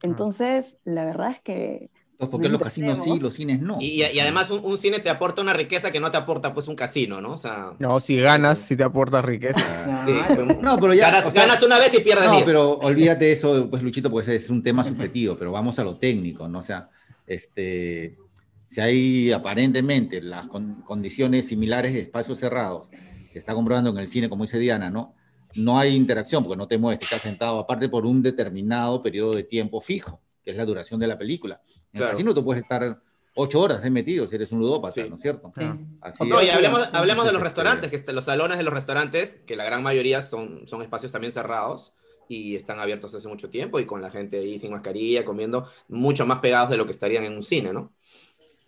Entonces, 0.03 0.79
la 0.85 1.05
verdad 1.05 1.31
es 1.31 1.41
que... 1.41 1.91
Porque 2.31 2.51
los 2.51 2.61
casinos 2.61 3.03
sí, 3.03 3.19
los 3.19 3.33
cines 3.33 3.63
no. 3.63 3.79
Y, 3.81 4.03
además 4.03 4.51
un, 4.51 4.77
cine 4.77 5.01
te 5.01 5.09
aporta 5.09 5.41
una 5.41 5.55
riqueza 5.55 5.91
que 5.91 6.01
no 6.01 6.11
te 6.11 6.19
aporta 6.19 6.53
pues 6.53 6.69
un 6.69 6.77
casino, 6.77 7.19
¿no? 7.23 7.33
O 7.33 7.39
sea, 7.39 7.73
no, 7.79 7.99
si 7.99 8.17
ganas, 8.17 8.59
si 8.59 8.77
te 8.77 8.85
aporta 8.85 9.23
riqueza. 9.23 10.05
no, 10.61 10.79
pero 10.79 10.93
ya, 10.93 11.11
ganas, 11.33 11.63
una 11.63 11.79
vez 11.79 11.95
y 11.95 12.01
pierdes 12.01 12.27
No, 12.27 12.45
pero 12.45 12.73
olvídate 12.73 13.33
eso, 13.33 13.71
pues 13.71 13.83
Luchito, 13.83 14.11
pues 14.11 14.29
es 14.29 14.51
un 14.51 14.63
tema 14.63 14.85
subjetivo, 14.85 15.35
pero 15.39 15.51
vamos 15.51 15.79
a 15.79 15.85
lo 15.85 15.97
técnico, 15.97 16.47
¿no? 16.47 16.59
O 16.59 16.63
sea, 16.63 16.91
este, 17.27 18.19
si 18.67 18.83
hay 18.83 19.33
aparentemente 19.33 20.21
las 20.21 20.47
condiciones 20.85 21.49
similares 21.49 21.95
de 21.95 22.01
espacios 22.01 22.39
cerrados 22.39 22.91
se 23.33 23.39
está 23.39 23.55
comprobando 23.55 23.91
en 23.91 23.99
el 23.99 24.09
cine, 24.09 24.29
como 24.29 24.45
dice 24.45 24.59
Diana, 24.59 24.91
¿no? 24.91 25.15
No 25.55 25.79
hay 25.79 25.95
interacción 25.95 26.45
porque 26.45 26.57
no 26.57 26.69
te 26.69 26.79
mueves, 26.79 27.01
te 27.01 27.05
estás 27.07 27.23
sentado 27.23 27.59
aparte 27.59 27.89
por 27.89 28.07
un 28.07 28.23
determinado 28.23 29.03
periodo 29.03 29.35
de 29.35 29.43
tiempo 29.43 29.81
fijo, 29.81 30.21
que 30.45 30.53
es 30.53 30.57
la 30.57 30.65
duración 30.65 31.01
de 31.01 31.07
la 31.07 31.19
película. 31.19 31.61
En 31.93 32.03
el 32.03 32.09
casino 32.09 32.35
tú 32.35 32.45
puedes 32.45 32.63
estar 32.63 33.01
ocho 33.35 33.61
horas 33.61 33.89
metido 33.91 34.27
si 34.27 34.37
eres 34.37 34.53
un 34.53 34.61
ludópata, 34.61 35.05
¿no 35.07 35.15
es 35.15 35.21
cierto? 35.21 35.53
Así 36.01 36.25
no, 36.25 36.43
y 36.43 36.49
hablemos, 36.49 36.93
hablemos 36.93 37.27
de 37.27 37.33
los 37.33 37.43
restaurantes, 37.43 37.91
que 37.91 38.13
los 38.13 38.25
salones 38.25 38.59
de 38.59 38.65
los 38.65 38.75
restaurantes, 38.75 39.35
que 39.47 39.57
la 39.57 39.65
gran 39.65 39.83
mayoría 39.83 40.23
son, 40.23 40.67
son 40.67 40.83
espacios 40.83 41.13
también 41.13 41.33
cerrados 41.33 41.93
y 42.29 42.55
están 42.55 42.79
abiertos 42.79 43.13
hace 43.15 43.29
mucho 43.29 43.51
tiempo 43.51 43.81
y 43.81 43.87
con 43.87 44.01
la 44.01 44.11
gente 44.11 44.39
ahí 44.39 44.59
sin 44.59 44.71
mascarilla, 44.71 45.25
comiendo 45.25 45.69
mucho 45.89 46.27
más 46.27 46.39
pegados 46.39 46.71
de 46.71 46.77
lo 46.77 46.85
que 46.85 46.93
estarían 46.93 47.25
en 47.25 47.35
un 47.35 47.43
cine, 47.43 47.73
¿no? 47.73 47.93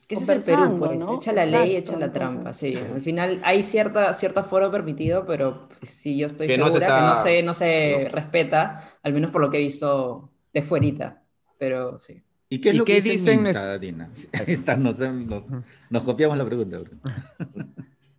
Ese 0.09 0.23
es 0.25 0.29
el 0.29 0.43
Perú, 0.43 0.79
pues. 0.79 1.01
Echa 1.19 1.33
la 1.33 1.45
ley, 1.45 1.77
echa 1.77 1.97
la 1.97 2.13
trampa, 2.13 2.53
sí. 2.53 2.75
Al 2.77 3.01
final 3.01 3.41
hay 3.45 3.63
cierta, 3.63 4.13
cierto 4.15 4.41
aforo 4.41 4.71
permitido, 4.71 5.25
pero 5.27 5.69
sí, 5.83 6.17
yo 6.17 6.27
estoy 6.27 6.49
segura 6.49 6.87
que 6.87 7.03
no 7.03 7.15
se, 7.15 7.43
no 7.43 7.55
se 7.55 8.09
respeta, 8.11 8.99
al 9.03 9.13
menos 9.13 9.31
por 9.31 9.41
lo 9.41 9.51
que 9.51 9.59
he 9.59 9.63
visto 9.63 10.31
de 10.53 10.63
fuerita, 10.63 11.23
pero 11.59 11.99
sí. 11.99 12.23
¿Y 12.49 12.61
qué 12.61 12.71
es 12.71 12.77
lo 12.77 12.85
que 12.85 13.01
dicen? 13.01 13.47
Dina? 13.81 14.11
Esta, 14.47 14.77
nos, 14.77 14.99
nos, 14.99 16.03
copiamos 16.03 16.37
la 16.37 16.45
pregunta. 16.45 16.79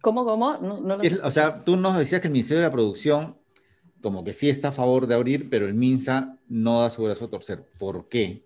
¿Cómo, 0.01 0.25
cómo? 0.25 0.57
o 1.23 1.31
sea, 1.31 1.63
tú 1.63 1.77
nos 1.77 1.97
decías 1.97 2.19
que 2.19 2.27
el 2.27 2.33
Ministerio 2.33 2.61
de 2.61 2.67
la 2.67 2.71
Producción 2.71 3.37
como 4.03 4.23
que 4.23 4.33
sí 4.33 4.49
está 4.49 4.67
a 4.67 4.71
favor 4.73 5.07
de 5.07 5.15
abrir, 5.15 5.49
pero 5.49 5.65
el 5.65 5.73
MINSA 5.73 6.37
no 6.49 6.81
da 6.81 6.89
su 6.89 7.03
brazo 7.03 7.25
a 7.25 7.29
torcer. 7.29 7.65
¿Por 7.79 8.09
qué? 8.09 8.45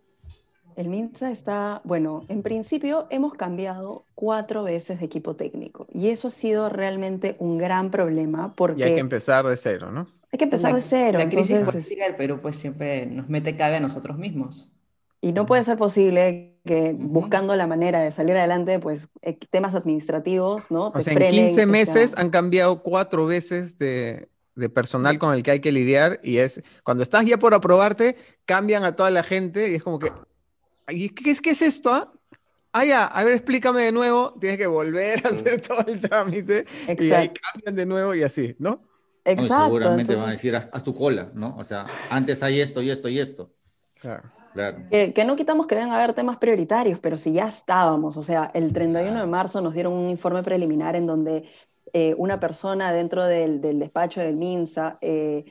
El 0.78 0.90
MINSA 0.90 1.32
está, 1.32 1.82
bueno, 1.86 2.24
en 2.28 2.44
principio 2.44 3.08
hemos 3.10 3.34
cambiado 3.34 4.06
cuatro 4.14 4.62
veces 4.62 5.00
de 5.00 5.06
equipo 5.06 5.36
técnico 5.36 5.88
y 5.92 6.10
eso 6.10 6.28
ha 6.28 6.32
sido 6.32 6.70
realmente 6.70 7.36
un 7.40 7.58
gran 7.58 7.90
problema 7.90 8.54
porque... 8.54 8.82
Y 8.82 8.84
hay 8.84 8.94
que 8.94 9.00
empezar 9.00 9.48
de 9.48 9.58
cero, 9.58 9.92
¿no? 9.92 10.08
Hay 10.32 10.38
que 10.38 10.44
empezar 10.44 10.76
de 10.76 10.82
cero. 10.82 11.18
La 11.18 11.30
crisis 11.30 11.62
política 11.62 12.06
del 12.06 12.16
Perú 12.16 12.40
pues 12.44 12.58
siempre 12.58 13.08
nos 13.08 13.28
mete 13.28 13.56
cabe 13.56 13.78
a 13.78 13.80
nosotros 13.80 14.20
mismos. 14.20 14.72
Y 15.20 15.32
no 15.32 15.48
puede 15.48 15.64
ser 15.64 15.80
posible 15.80 16.60
que 16.64 16.94
buscando 16.96 17.56
la 17.56 17.66
manera 17.66 18.02
de 18.02 18.12
salir 18.12 18.36
adelante, 18.36 18.78
pues 18.78 19.10
eh, 19.24 19.36
temas 19.50 19.74
administrativos, 19.74 20.70
¿no? 20.70 20.92
o 20.94 21.02
sea, 21.02 21.14
en 21.14 21.32
15 21.32 21.66
meses 21.66 22.14
han 22.18 22.30
cambiado 22.30 22.84
cuatro 22.84 23.26
veces 23.26 23.80
de, 23.80 24.30
de 24.54 24.70
personal 24.70 25.18
con 25.18 25.34
el 25.34 25.42
que 25.42 25.50
hay 25.50 25.60
que 25.60 25.72
lidiar 25.72 26.20
y 26.22 26.38
es 26.38 26.62
cuando 26.84 27.02
estás 27.02 27.26
ya 27.26 27.40
por 27.40 27.56
aprobarte, 27.56 28.16
cambian 28.46 28.84
a 28.84 28.96
toda 28.96 29.10
la 29.10 29.24
gente 29.24 29.72
y 29.72 29.74
es 29.76 29.82
como 29.82 29.98
que, 29.98 30.12
¿Y 30.90 31.10
qué 31.10 31.32
es, 31.32 31.42
qué 31.42 31.52
es 31.52 31.62
esto? 31.62 31.94
Ah? 31.94 32.12
ah, 32.74 32.86
ya, 32.86 33.06
a 33.06 33.24
ver, 33.24 33.34
explícame 33.34 33.84
de 33.84 33.92
nuevo. 33.92 34.34
Tienes 34.40 34.58
que 34.58 34.68
volver 34.68 35.26
a 35.26 35.30
hacer 35.30 35.62
todo 35.62 35.86
el 35.88 36.00
trámite. 36.02 36.66
Y 37.00 37.12
ahí 37.12 37.30
cambian 37.30 37.76
de 37.76 37.86
nuevo 37.86 38.16
y 38.16 38.24
así, 38.24 38.56
¿no? 38.60 38.82
Exacto. 39.26 39.66
seguramente 39.66 40.16
van 40.16 40.30
a 40.30 40.32
decir, 40.32 40.56
haz, 40.56 40.84
tu 40.84 40.94
cola, 40.94 41.30
¿no? 41.34 41.56
O 41.58 41.64
sea, 41.64 41.86
antes 42.10 42.42
hay 42.44 42.62
esto 42.62 42.82
y 42.82 42.90
esto 42.90 43.10
y 43.10 43.20
esto. 43.20 43.52
Claro. 44.00 44.24
claro. 44.54 44.78
Que, 44.90 45.26
no 45.26 45.36
quitamos 45.36 45.68
que 45.68 45.76
deben 45.76 45.92
haber 45.92 46.14
temas 46.14 46.38
prioritarios, 46.38 47.00
pero 47.00 47.18
si 47.18 47.34
ya 47.34 47.48
estábamos, 47.48 48.16
o 48.16 48.24
sea, 48.24 48.50
el 48.54 48.72
31 48.72 49.20
de 49.20 49.28
marzo 49.28 49.60
nos 49.60 49.74
dieron 49.74 49.94
un 49.94 50.10
informe 50.10 50.44
preliminar 50.44 50.96
en 50.96 51.08
donde 51.08 51.44
eh, 51.92 52.16
una 52.18 52.40
persona 52.40 52.94
dentro 52.94 53.26
del, 53.26 53.60
del 53.60 53.80
despacho 53.80 54.22
del 54.22 54.38
MINSA 54.38 54.98
eh, 55.02 55.44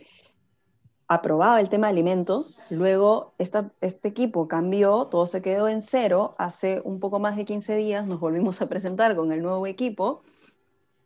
aprobaba 1.09 1.61
el 1.61 1.69
tema 1.69 1.87
de 1.87 1.93
alimentos, 1.93 2.61
luego 2.69 3.33
esta, 3.39 3.71
este 3.81 4.09
equipo 4.09 4.49
cambió, 4.49 5.07
todo 5.07 5.27
se 5.27 5.41
quedó 5.41 5.69
en 5.69 5.83
cero, 5.83 6.35
hace 6.39 6.81
un 6.85 6.99
poco 6.99 7.19
más 7.19 7.37
de 7.37 7.45
15 7.45 7.77
días 7.77 8.07
nos 8.07 8.19
volvimos 8.19 8.61
a 8.61 8.69
presentar 8.69 9.15
con 9.15 9.31
el 9.33 9.43
nuevo 9.43 9.67
equipo 9.67 10.23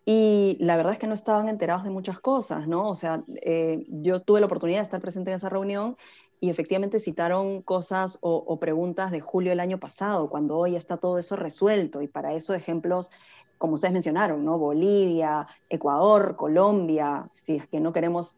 y 0.07 0.57
la 0.59 0.77
verdad 0.77 0.95
es 0.95 0.99
que 0.99 1.07
no 1.07 1.15
estaban 1.15 1.49
enterados 1.49 1.85
de 1.85 1.91
muchas 1.91 2.19
cosas, 2.19 2.67
¿no? 2.67 2.89
O 2.89 2.95
sea, 2.95 3.23
eh, 3.43 3.85
yo 3.89 4.21
tuve 4.21 4.41
la 4.41 4.47
oportunidad 4.47 4.79
de 4.79 4.85
estar 4.85 5.01
presente 5.01 5.31
en 5.31 5.37
esa 5.37 5.51
reunión 5.51 5.97
y 6.41 6.49
efectivamente 6.49 6.99
citaron 7.01 7.61
cosas 7.61 8.17
o, 8.23 8.37
o, 8.47 8.59
preguntas 8.59 9.11
de 9.11 9.21
julio 9.21 9.51
del 9.51 9.61
año 9.61 9.79
pasado, 9.79 10.31
cuando 10.31 10.57
hoy 10.57 10.75
está 10.75 10.97
todo 10.97 11.19
eso 11.19 11.37
resuelto 11.37 12.01
y 12.01 12.09
para 12.09 12.33
eso 12.33 12.55
ejemplos 12.55 13.11
como 13.59 13.75
ustedes 13.75 13.93
mencionaron, 13.93 14.43
¿no? 14.43 14.57
Bolivia, 14.57 15.47
Ecuador, 15.69 16.35
Colombia, 16.37 17.29
si 17.31 17.57
es 17.57 17.69
que 17.69 17.79
no 17.79 17.93
queremos 17.93 18.37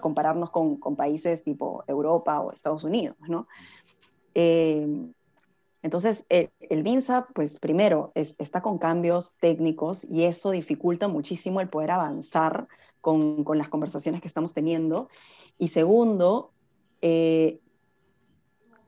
compararnos 0.00 0.50
con, 0.50 0.76
con, 0.76 0.96
países 0.96 1.44
tipo 1.44 1.84
Europa 1.86 2.40
o 2.40 2.52
Estados 2.52 2.84
Unidos, 2.84 3.16
¿no? 3.28 3.46
Eh, 4.34 5.10
entonces, 5.82 6.24
el, 6.30 6.50
el 6.60 6.82
MINSA, 6.82 7.26
pues 7.34 7.58
primero, 7.58 8.10
está 8.14 8.62
con 8.62 8.78
cambios 8.78 9.36
técnicos 9.36 10.04
y 10.04 10.24
eso 10.24 10.50
dificulta 10.50 11.08
muchísimo 11.08 11.60
el 11.60 11.68
poder 11.68 11.90
avanzar 11.90 12.68
con, 13.02 13.44
con 13.44 13.58
las 13.58 13.68
conversaciones 13.68 14.22
que 14.22 14.28
estamos 14.28 14.54
teniendo. 14.54 15.10
Y 15.58 15.68
segundo, 15.68 16.52
eh, 17.02 17.60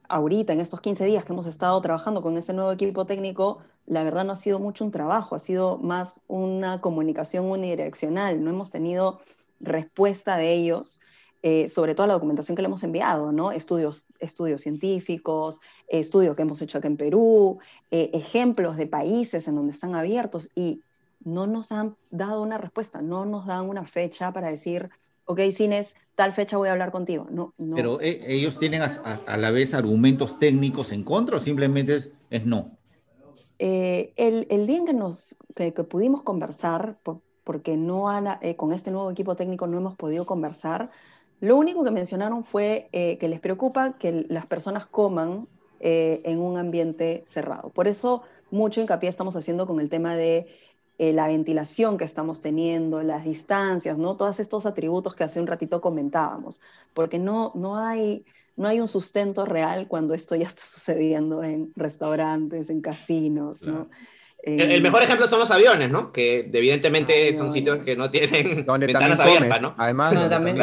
ahorita, 0.09 0.55
en 0.55 0.61
estos 0.61 0.81
15 0.81 1.05
días 1.05 1.27
que 1.27 1.35
hemos 1.35 1.45
estado 1.45 1.79
trabajando 1.83 2.23
con 2.23 2.39
ese 2.39 2.55
nuevo 2.55 2.73
equipo 2.73 3.05
técnico, 3.05 3.59
la 3.85 4.03
verdad 4.03 4.25
no 4.25 4.33
ha 4.33 4.37
sido 4.37 4.59
mucho 4.59 4.83
un 4.83 4.91
trabajo, 4.91 5.35
ha 5.35 5.39
sido 5.39 5.77
más 5.77 6.23
una 6.29 6.81
comunicación 6.81 7.45
unidireccional. 7.45 8.43
No 8.43 8.49
hemos 8.49 8.71
tenido 8.71 9.21
respuesta 9.61 10.37
de 10.37 10.53
ellos 10.53 11.01
eh, 11.49 11.69
sobre 11.69 11.95
toda 11.95 12.09
la 12.09 12.15
documentación 12.15 12.57
que 12.57 12.63
le 12.63 12.67
hemos 12.67 12.83
enviado, 12.83 13.31
¿no? 13.31 13.53
Estudios, 13.53 14.07
estudios 14.19 14.63
científicos, 14.63 15.61
estudios 15.87 16.35
que 16.35 16.43
hemos 16.43 16.61
hecho 16.61 16.79
aquí 16.79 16.89
en 16.89 16.97
Perú, 16.97 17.59
eh, 17.93 18.11
ejemplos 18.15 18.77
de 18.77 18.89
países 18.89 19.47
en 19.47 19.55
donde 19.55 19.73
están 19.73 19.95
abiertos 19.95 20.51
y 20.57 20.83
no 21.23 21.47
nos 21.47 21.71
han 21.71 21.95
dado 22.11 22.43
una 22.43 22.59
respuesta, 22.59 23.01
no 23.01 23.27
nos 23.27 23.47
dan 23.47 23.69
una 23.69 23.85
fecha 23.85 24.33
para 24.33 24.49
decir, 24.49 24.91
ok, 25.27 25.41
Cines, 25.53 25.95
tal 26.17 26.33
fecha 26.33 26.57
voy 26.57 26.69
a 26.69 26.73
hablar 26.73 26.91
contigo. 26.91 27.29
No, 27.31 27.55
no. 27.59 27.77
Pero 27.77 28.01
eh, 28.01 28.25
ellos 28.27 28.59
tienen 28.59 28.83
a, 28.83 29.37
la 29.37 29.51
vez 29.53 29.73
argumentos 29.73 30.41
técnicos 30.41 30.91
en 30.91 31.05
contra 31.05 31.37
o 31.37 31.39
simplemente 31.39 32.11
es, 32.31 32.45
no. 32.45 32.77
el, 33.61 34.47
el, 34.51 34.67
día 34.67 34.79
en 34.79 34.87
que, 34.87 34.95
nos, 34.95 35.37
que, 35.55 35.71
pudimos 35.71 36.23
conversar, 36.23 36.99
porque 37.47 37.77
no 37.77 38.07
con 38.57 38.73
este 38.73 38.91
nuevo 38.91 39.09
equipo 39.09 39.37
técnico 39.37 39.69
no 39.69 39.79
hemos 39.79 39.95
podido 39.95 40.27
conversar, 40.27 40.91
lo 41.41 41.57
único 41.57 41.85
que 41.85 41.91
mencionaron 41.91 42.45
fue 42.45 42.89
eh, 42.93 43.19
que 43.19 43.29
les 43.29 43.41
preocupa 43.41 43.97
que 43.99 44.27
las 44.29 44.47
personas 44.47 44.87
coman 44.87 45.47
eh, 45.81 46.23
en 46.25 46.41
un 46.41 46.57
ambiente 46.57 47.23
cerrado. 47.27 47.71
Por 47.71 47.89
eso 47.89 48.23
mucho 48.51 48.81
hincapié 48.81 49.09
estamos 49.09 49.37
haciendo 49.37 49.67
con 49.67 49.79
el 49.79 49.91
tema 49.91 50.17
de 50.17 50.47
eh, 50.99 51.13
la 51.13 51.29
ventilación 51.29 51.99
que 51.99 52.05
estamos 52.05 52.41
teniendo, 52.41 53.03
las 53.03 53.25
distancias, 53.25 53.99
¿no? 53.99 54.17
Todos 54.17 54.41
estos 54.41 54.65
atributos 54.65 55.15
que 55.15 55.25
hace 55.25 55.41
un 55.41 55.47
ratito 55.47 55.81
comentábamos, 55.81 56.61
porque 56.95 57.19
no, 57.19 57.53
no, 57.55 57.77
hay, 57.79 58.25
no 58.57 58.67
hay 58.67 58.81
un 58.81 58.89
sustento 58.89 59.45
real 59.45 59.89
cuando 59.89 60.15
esto 60.15 60.35
ya 60.37 60.47
está 60.47 60.63
sucediendo 60.65 61.45
en 61.45 61.71
restaurantes, 61.77 62.71
en 62.71 62.81
casinos, 62.81 63.63
¿no? 63.63 63.89
El, 64.47 64.81
mejor 64.81 65.03
ejemplo 65.03 65.27
son 65.27 65.41
los 65.41 65.51
aviones, 65.51 65.91
¿no? 65.91 66.13
Que 66.13 66.49
evidentemente 66.53 67.35
son 67.35 67.51
sitios 67.51 67.79
que 67.79 67.97
no 67.97 68.09
tienen 68.09 68.65
ventanas 68.79 69.19
abiertas, 69.19 69.61
¿no? 69.61 69.75
Además, 69.77 70.15
también 70.31 70.57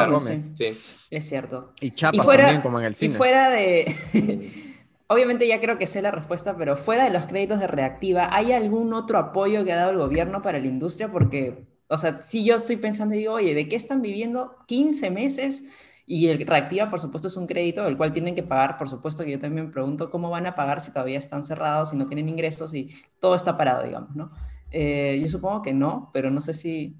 sí. 0.55 0.77
Es 1.11 1.27
cierto. 1.27 1.73
Y 1.81 1.91
chapas 1.91 2.25
también, 2.25 2.61
como 2.61 2.79
en 2.79 2.85
el 2.85 2.95
cine. 2.95 3.13
Y 3.13 3.17
fuera 3.17 3.49
de... 3.49 3.95
Obviamente 5.07 5.45
ya 5.47 5.59
creo 5.59 5.77
que 5.77 5.85
sé 5.85 6.01
la 6.01 6.11
respuesta, 6.11 6.55
pero 6.57 6.77
fuera 6.77 7.03
de 7.03 7.11
los 7.11 7.27
créditos 7.27 7.59
de 7.59 7.67
reactiva, 7.67 8.29
¿hay 8.31 8.53
algún 8.53 8.93
otro 8.93 9.19
apoyo 9.19 9.65
que 9.65 9.73
ha 9.73 9.75
dado 9.75 9.91
el 9.91 9.97
gobierno 9.97 10.41
para 10.41 10.59
la 10.59 10.65
industria? 10.65 11.11
Porque, 11.11 11.65
o 11.87 11.97
sea, 11.97 12.21
si 12.23 12.45
yo 12.45 12.55
estoy 12.55 12.77
pensando 12.77 13.13
y 13.13 13.19
digo, 13.19 13.33
oye, 13.33 13.53
¿de 13.53 13.67
qué 13.67 13.75
están 13.75 14.01
viviendo 14.01 14.55
15 14.65 15.11
meses? 15.11 15.65
Y 16.05 16.27
el 16.27 16.45
Reactiva, 16.45 16.89
por 16.89 16.99
supuesto, 16.99 17.27
es 17.27 17.37
un 17.37 17.47
crédito 17.47 17.87
el 17.87 17.95
cual 17.95 18.11
tienen 18.11 18.35
que 18.35 18.43
pagar, 18.43 18.77
por 18.77 18.89
supuesto 18.89 19.23
que 19.23 19.31
yo 19.31 19.39
también 19.39 19.67
me 19.67 19.71
pregunto 19.71 20.09
cómo 20.09 20.29
van 20.29 20.45
a 20.45 20.55
pagar 20.55 20.81
si 20.81 20.91
todavía 20.91 21.17
están 21.17 21.43
cerrados, 21.43 21.91
si 21.91 21.95
no 21.97 22.05
tienen 22.05 22.27
ingresos 22.27 22.73
y 22.73 22.93
todo 23.19 23.35
está 23.35 23.57
parado, 23.57 23.83
digamos, 23.83 24.15
¿no? 24.15 24.31
Eh, 24.71 25.19
yo 25.21 25.27
supongo 25.27 25.61
que 25.61 25.73
no, 25.73 26.09
pero 26.13 26.29
no 26.29 26.41
sé 26.41 26.53
si, 26.53 26.97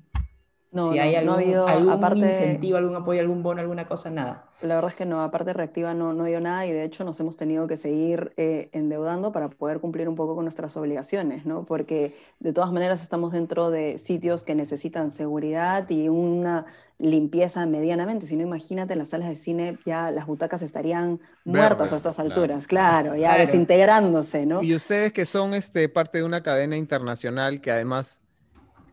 no, 0.74 0.92
si 0.92 1.00
hay 1.00 1.14
no, 1.14 1.20
algún, 1.20 1.34
ha 1.34 1.38
habido, 1.38 1.68
algún 1.68 1.92
aparte, 1.94 2.20
incentivo, 2.20 2.78
algún 2.78 2.96
apoyo, 2.96 3.22
algún 3.22 3.44
bono, 3.44 3.62
alguna 3.62 3.88
cosa, 3.88 4.10
nada. 4.10 4.46
La 4.62 4.76
verdad 4.76 4.92
es 4.92 4.96
que 4.96 5.06
no, 5.06 5.22
aparte 5.22 5.54
Reactiva 5.54 5.94
no, 5.94 6.14
no 6.14 6.24
dio 6.26 6.40
nada 6.40 6.66
y 6.66 6.72
de 6.72 6.84
hecho 6.84 7.04
nos 7.04 7.20
hemos 7.20 7.38
tenido 7.38 7.68
que 7.68 7.78
seguir 7.78 8.34
eh, 8.38 8.70
endeudando 8.72 9.32
para 9.32 9.50
poder 9.50 9.80
cumplir 9.80 10.08
un 10.10 10.16
poco 10.16 10.36
con 10.36 10.46
nuestras 10.46 10.76
obligaciones, 10.78 11.46
¿no? 11.46 11.66
Porque 11.66 12.16
de 12.40 12.54
todas 12.54 12.72
maneras 12.72 13.02
estamos 13.02 13.34
dentro 13.34 13.70
de 13.70 13.98
sitios 13.98 14.44
que 14.44 14.56
necesitan 14.56 15.12
seguridad 15.12 15.90
y 15.90 16.10
una 16.10 16.66
limpieza 16.98 17.66
medianamente. 17.66 18.26
Si 18.26 18.38
no, 18.38 18.44
imagínate 18.44 18.94
en 18.94 19.00
las 19.00 19.10
salas 19.10 19.28
de 19.30 19.36
cine 19.36 19.78
ya 19.86 20.12
las 20.12 20.26
butacas 20.26 20.62
estarían 20.62 21.20
muertas 21.44 21.92
a 21.92 21.98
estas 21.98 22.18
alturas, 22.20 22.66
claro, 22.68 23.16
ya 23.16 23.30
Claro. 23.34 23.46
desintegrándose, 23.46 24.46
¿no? 24.46 24.64
Y 24.64 24.74
ustedes 24.74 25.12
que 25.12 25.26
son 25.26 25.54
este, 25.54 25.90
parte 25.90 26.20
de 26.20 26.24
una 26.24 26.42
cadena 26.42 26.78
internacional 26.78 27.60
que 27.60 27.72
además 27.72 28.22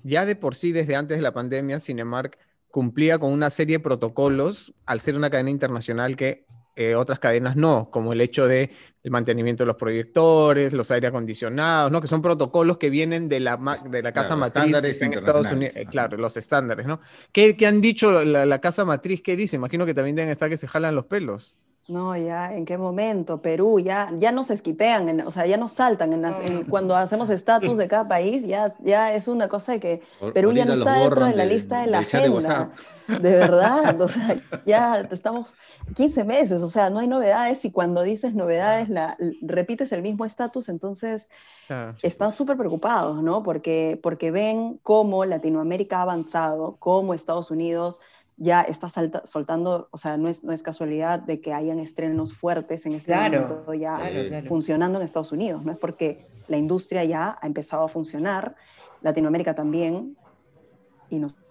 ya 0.02 0.24
de 0.26 0.36
por 0.36 0.54
sí 0.54 0.72
desde 0.72 0.96
antes 0.96 1.18
de 1.18 1.22
la 1.22 1.32
pandemia, 1.32 1.80
Cinemark 1.80 2.38
cumplía 2.70 3.18
con 3.18 3.32
una 3.32 3.50
serie 3.50 3.78
de 3.78 3.80
protocolos 3.82 4.72
al 4.86 5.00
ser 5.00 5.16
una 5.16 5.30
cadena 5.30 5.50
internacional 5.50 6.16
que 6.16 6.46
eh, 6.76 6.94
otras 6.94 7.18
cadenas 7.18 7.56
no, 7.56 7.90
como 7.90 8.12
el 8.12 8.20
hecho 8.20 8.46
de 8.46 8.70
el 9.02 9.10
mantenimiento 9.10 9.64
de 9.64 9.66
los 9.66 9.76
proyectores, 9.76 10.72
los 10.72 10.90
aire 10.90 11.08
acondicionados, 11.08 11.90
¿no? 11.90 12.00
Que 12.00 12.06
son 12.06 12.22
protocolos 12.22 12.78
que 12.78 12.88
vienen 12.90 13.28
de 13.28 13.40
la, 13.40 13.56
de 13.90 14.02
la 14.02 14.12
casa 14.12 14.36
Claro, 14.36 14.40
matriz 14.40 14.98
que 14.98 15.04
en 15.04 15.12
Estados 15.12 15.50
Unidos. 15.50 15.76
eh, 15.76 15.86
claro, 15.90 16.16
los 16.16 16.36
estándares, 16.36 16.86
¿no? 16.86 17.00
¿Qué, 17.32 17.56
qué 17.56 17.66
han 17.66 17.80
dicho 17.80 18.12
la, 18.24 18.46
la 18.46 18.60
casa 18.60 18.84
matriz? 18.84 19.20
¿Qué 19.20 19.36
dice? 19.36 19.56
Imagino 19.56 19.84
que 19.84 19.94
también 19.94 20.16
deben 20.16 20.30
estar 20.30 20.48
que 20.48 20.56
se 20.56 20.68
jalan 20.68 20.94
los 20.94 21.06
pelos. 21.06 21.54
No, 21.90 22.16
ya, 22.16 22.54
¿en 22.54 22.64
qué 22.64 22.78
momento? 22.78 23.42
Perú, 23.42 23.80
ya, 23.80 24.10
ya 24.18 24.30
nos 24.30 24.50
esquipean, 24.50 25.08
en- 25.08 25.26
o 25.26 25.30
sea, 25.32 25.44
ya 25.46 25.56
nos 25.56 25.72
saltan. 25.72 26.12
en 26.12 26.22
las- 26.22 26.38
en- 26.38 26.64
cuando 26.64 26.94
hacemos 26.96 27.30
estatus 27.30 27.76
de 27.76 27.88
cada 27.88 28.06
país, 28.06 28.46
ya, 28.46 28.74
ya 28.78 29.12
es 29.12 29.26
una 29.26 29.48
cosa 29.48 29.72
de 29.72 29.80
que 29.80 30.02
Perú 30.32 30.52
ya 30.52 30.64
no 30.64 30.74
está 30.74 30.94
dentro 31.00 31.26
de 31.26 31.34
la 31.34 31.44
lista 31.44 31.80
de 31.80 31.88
la 31.88 31.98
de 32.00 32.04
agenda. 32.04 32.70
De 33.08 33.30
verdad, 33.32 34.00
o 34.00 34.08
sea, 34.08 34.40
ya 34.64 35.00
estamos 35.10 35.48
15 35.96 36.22
meses, 36.22 36.62
o 36.62 36.68
sea, 36.70 36.90
no 36.90 37.00
hay 37.00 37.08
novedades 37.08 37.64
y 37.64 37.72
cuando 37.72 38.02
dices 38.02 38.34
novedades, 38.34 38.88
la, 38.88 39.16
repites 39.42 39.90
el 39.90 40.02
mismo 40.02 40.24
estatus, 40.24 40.68
entonces 40.68 41.28
Claro. 41.66 41.96
están 42.02 42.30
súper 42.30 42.56
preocupados, 42.56 43.22
¿no? 43.22 43.42
Porque, 43.42 43.98
porque 44.02 44.30
ven 44.30 44.78
cómo 44.84 45.24
Latinoamérica 45.24 45.98
ha 45.98 46.02
avanzado, 46.02 46.76
cómo 46.78 47.14
Estados 47.14 47.50
Unidos 47.50 48.00
ya 48.42 48.62
está 48.62 48.88
salta- 48.88 49.26
soltando, 49.26 49.88
o 49.92 49.98
sea, 49.98 50.16
no 50.16 50.26
es, 50.26 50.42
no 50.42 50.52
es 50.52 50.62
casualidad 50.62 51.20
de 51.20 51.42
que 51.42 51.52
hayan 51.52 51.78
estnos 51.78 52.32
fuertes 52.32 52.86
en 52.86 52.94
este 52.94 53.12
Claro, 53.12 53.42
momento 53.42 53.74
ya 53.74 53.96
Claro, 53.98 54.28
claro. 54.28 54.46
funcionando 54.48 54.98
en 54.98 55.04
Estados 55.04 55.30
Unidos, 55.30 55.62
¿no? 55.62 55.72
Es 55.72 55.78
porque 55.78 56.26
la 56.48 56.56
industria 56.56 57.04
ya 57.04 57.38
ha 57.40 57.46
empezado 57.46 57.84
a 57.84 57.88
funcionar, 57.88 58.56
Latinoamérica 59.02 59.54
también, 59.54 60.16
y 61.10 61.18
nosotros 61.18 61.44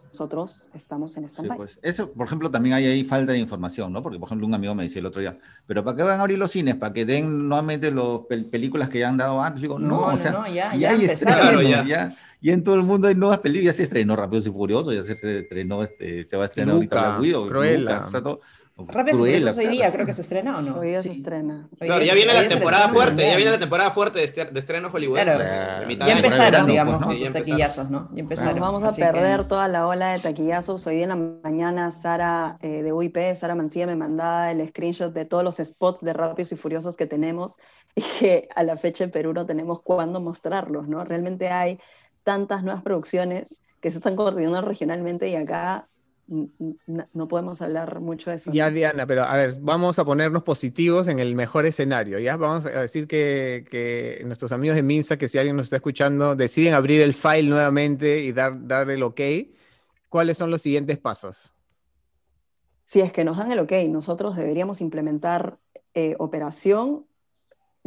estamos 0.74 1.16
en 1.18 1.24
Sí, 1.26 1.30
stand-by. 1.32 1.58
pues, 1.58 1.80
eso, 1.82 2.12
por 2.12 2.26
ejemplo, 2.28 2.50
también 2.52 2.76
hay 2.76 2.86
ahí 2.86 3.04
falta 3.04 3.32
de 3.34 3.40
información, 3.40 3.92
¿no? 3.94 4.02
Porque, 4.04 4.20
por 4.20 4.28
ejemplo, 4.28 4.48
un 4.48 4.54
amigo 4.54 4.74
me 4.76 4.84
decía 4.84 5.00
el 5.00 5.06
otro 5.06 5.22
día, 5.22 5.38
pero 5.68 5.84
¿para 5.84 5.96
qué 5.98 6.04
van 6.04 6.20
a 6.20 6.22
abrir 6.22 6.38
los 6.38 6.52
cines? 6.52 6.76
¿Para 6.76 6.94
que 6.94 7.06
den 7.06 7.48
nuevamente 7.48 7.92
las 7.92 8.06
películas 8.50 8.90
que 8.90 9.00
ya 9.00 9.10
han 9.10 9.18
dado 9.18 9.42
antes? 9.42 9.62
Digo, 9.62 9.78
no, 9.80 9.88
No, 9.88 10.00
o 10.00 10.12
no, 10.12 10.18
sea, 10.18 10.32
no, 10.32 10.48
ya- 10.48 10.74
ya, 10.74 10.76
ya 10.76 10.90
hay 10.92 11.02
empezaron. 11.02 11.34
estrenos, 11.34 11.62
Claro, 11.62 11.88
ya. 11.88 12.10
ya 12.42 12.54
en 12.54 12.64
todo 12.64 12.76
el 12.76 12.84
mundo 12.84 13.08
hay 13.08 13.16
nuevas 13.16 13.40
películas, 13.40 13.66
ya 13.76 13.78
se 13.78 13.84
estrenó 13.84 14.16
Rápidos 14.16 14.48
y 14.48 14.52
Furiosos, 14.52 14.94
ya 14.96 15.04
se 15.04 15.40
estrenó, 15.40 15.84
este, 15.84 16.24
se 16.26 16.38
va 16.38 16.44
a 16.44 16.46
estrenar 16.46 16.76
ahorita 16.76 17.10
Black 17.10 17.22
Widow, 17.22 17.48
Cruella. 17.48 17.80
Luca, 17.80 18.04
o 18.06 18.10
sea, 18.10 18.22
todo- 18.22 18.42
Cruella, 18.88 19.14
Furiosos 19.18 19.58
hoy 19.58 19.68
día 19.68 19.92
creo 19.92 20.06
que 20.06 20.14
se 20.14 20.22
estrena 20.22 20.58
o 20.58 20.62
no. 20.62 20.80
Hoy 20.80 20.88
día 20.90 21.02
se 21.02 21.10
Sí. 21.10 21.16
estrena. 21.16 21.68
Hoy 21.80 21.88
Claro, 21.88 22.04
ya 22.04 22.12
se- 22.12 22.16
viene 22.18 22.34
la 22.34 22.42
se 22.42 22.48
temporada 22.50 22.86
estrena 22.86 23.04
fuerte, 23.06 23.30
ya 23.30 23.36
viene 23.38 23.52
la 23.52 23.60
temporada 23.60 23.92
fuerte 23.92 24.20
de, 24.20 24.26
estre- 24.34 24.50
de 24.52 24.60
estreno 24.60 24.90
hollywoodense. 24.90 25.36
Claro. 25.36 25.90
Ya 26.08 26.12
empezaron, 26.16 26.68
digamos, 26.68 26.94
pues, 26.96 27.02
¿no? 27.02 27.08
con 27.08 27.16
sus 27.18 27.32
taquillazos, 27.32 27.90
¿no? 27.90 28.10
Ya 28.14 28.20
empezaron. 28.22 28.54
Nos 28.56 28.62
vamos 28.62 28.84
a 28.84 28.88
así 28.88 29.02
que- 29.02 29.08
perder 29.08 29.44
toda 29.48 29.68
la 29.68 29.88
ola 29.88 30.14
de 30.14 30.20
taquillazos. 30.20 30.86
Hoy 30.88 30.96
día 30.96 31.04
en 31.04 31.10
la 31.10 31.16
mañana, 31.44 31.92
Sara 31.92 32.58
eh, 32.62 32.82
de 32.84 32.94
UIP, 32.94 33.36
Sara 33.36 33.56
Mancilla, 33.56 33.86
me 33.88 33.96
mandaba 33.96 34.52
el 34.52 34.68
screenshot 34.70 35.14
de 35.14 35.26
todos 35.26 35.44
los 35.44 35.58
spots 35.58 36.02
de 36.02 36.14
Rápidos 36.14 36.52
y 36.52 36.56
Furiosos 36.56 36.96
que 36.98 37.06
tenemos 37.06 37.58
y 37.96 38.02
que 38.20 38.50
a 38.56 38.64
la 38.64 38.78
fecha 38.78 39.04
en 39.04 39.12
Perú 39.12 39.34
no 39.34 39.46
tenemos 39.46 39.82
cuándo 39.82 40.22
mostrarlos, 40.22 40.88
¿no? 40.88 41.04
Realmente 41.04 41.50
hay 41.50 41.80
tantas 42.24 42.64
nuevas 42.64 42.84
producciones 42.84 43.64
que 43.82 43.90
se 43.92 43.98
están 43.98 44.16
coordinando 44.16 44.62
regionalmente 44.62 45.30
y 45.30 45.36
acá 45.36 45.88
no 46.30 47.28
podemos 47.28 47.62
hablar 47.62 48.00
mucho 48.00 48.30
de 48.30 48.36
eso. 48.36 48.52
Ya, 48.54 48.70
¿no? 48.70 48.76
Diana, 48.76 49.08
pero 49.08 49.24
a 49.24 49.36
ver, 49.36 49.58
vamos 49.60 49.98
a 49.98 50.06
ponernos 50.06 50.44
positivos 50.44 51.08
en 51.08 51.20
el 51.20 51.36
mejor 51.36 51.66
escenario, 51.66 52.20
¿ya? 52.20 52.36
Vamos 52.36 52.66
a 52.66 52.82
decir 52.82 53.08
que, 53.08 53.66
que 53.70 54.22
nuestros 54.26 54.52
amigos 54.52 54.76
de 54.76 54.84
Minsa, 54.84 55.18
que 55.18 55.28
si 55.28 55.38
alguien 55.38 55.56
nos 55.56 55.68
está 55.68 55.78
escuchando, 55.78 56.36
deciden 56.36 56.74
abrir 56.74 57.02
el 57.02 57.14
file 57.14 57.50
nuevamente 57.50 58.20
y 58.20 58.32
dar, 58.32 58.68
dar 58.68 58.90
el 58.90 59.02
ok. 59.04 59.22
¿Cuáles 60.08 60.38
son 60.38 60.52
los 60.52 60.62
siguientes 60.62 60.98
pasos? 61.00 61.56
Si 62.86 63.02
es 63.02 63.12
que 63.12 63.24
nos 63.24 63.38
dan 63.38 63.52
el 63.52 63.60
ok, 63.60 63.74
nosotros 63.90 64.36
deberíamos 64.36 64.82
implementar 64.82 65.60
eh, 65.94 66.16
operación. 66.18 67.06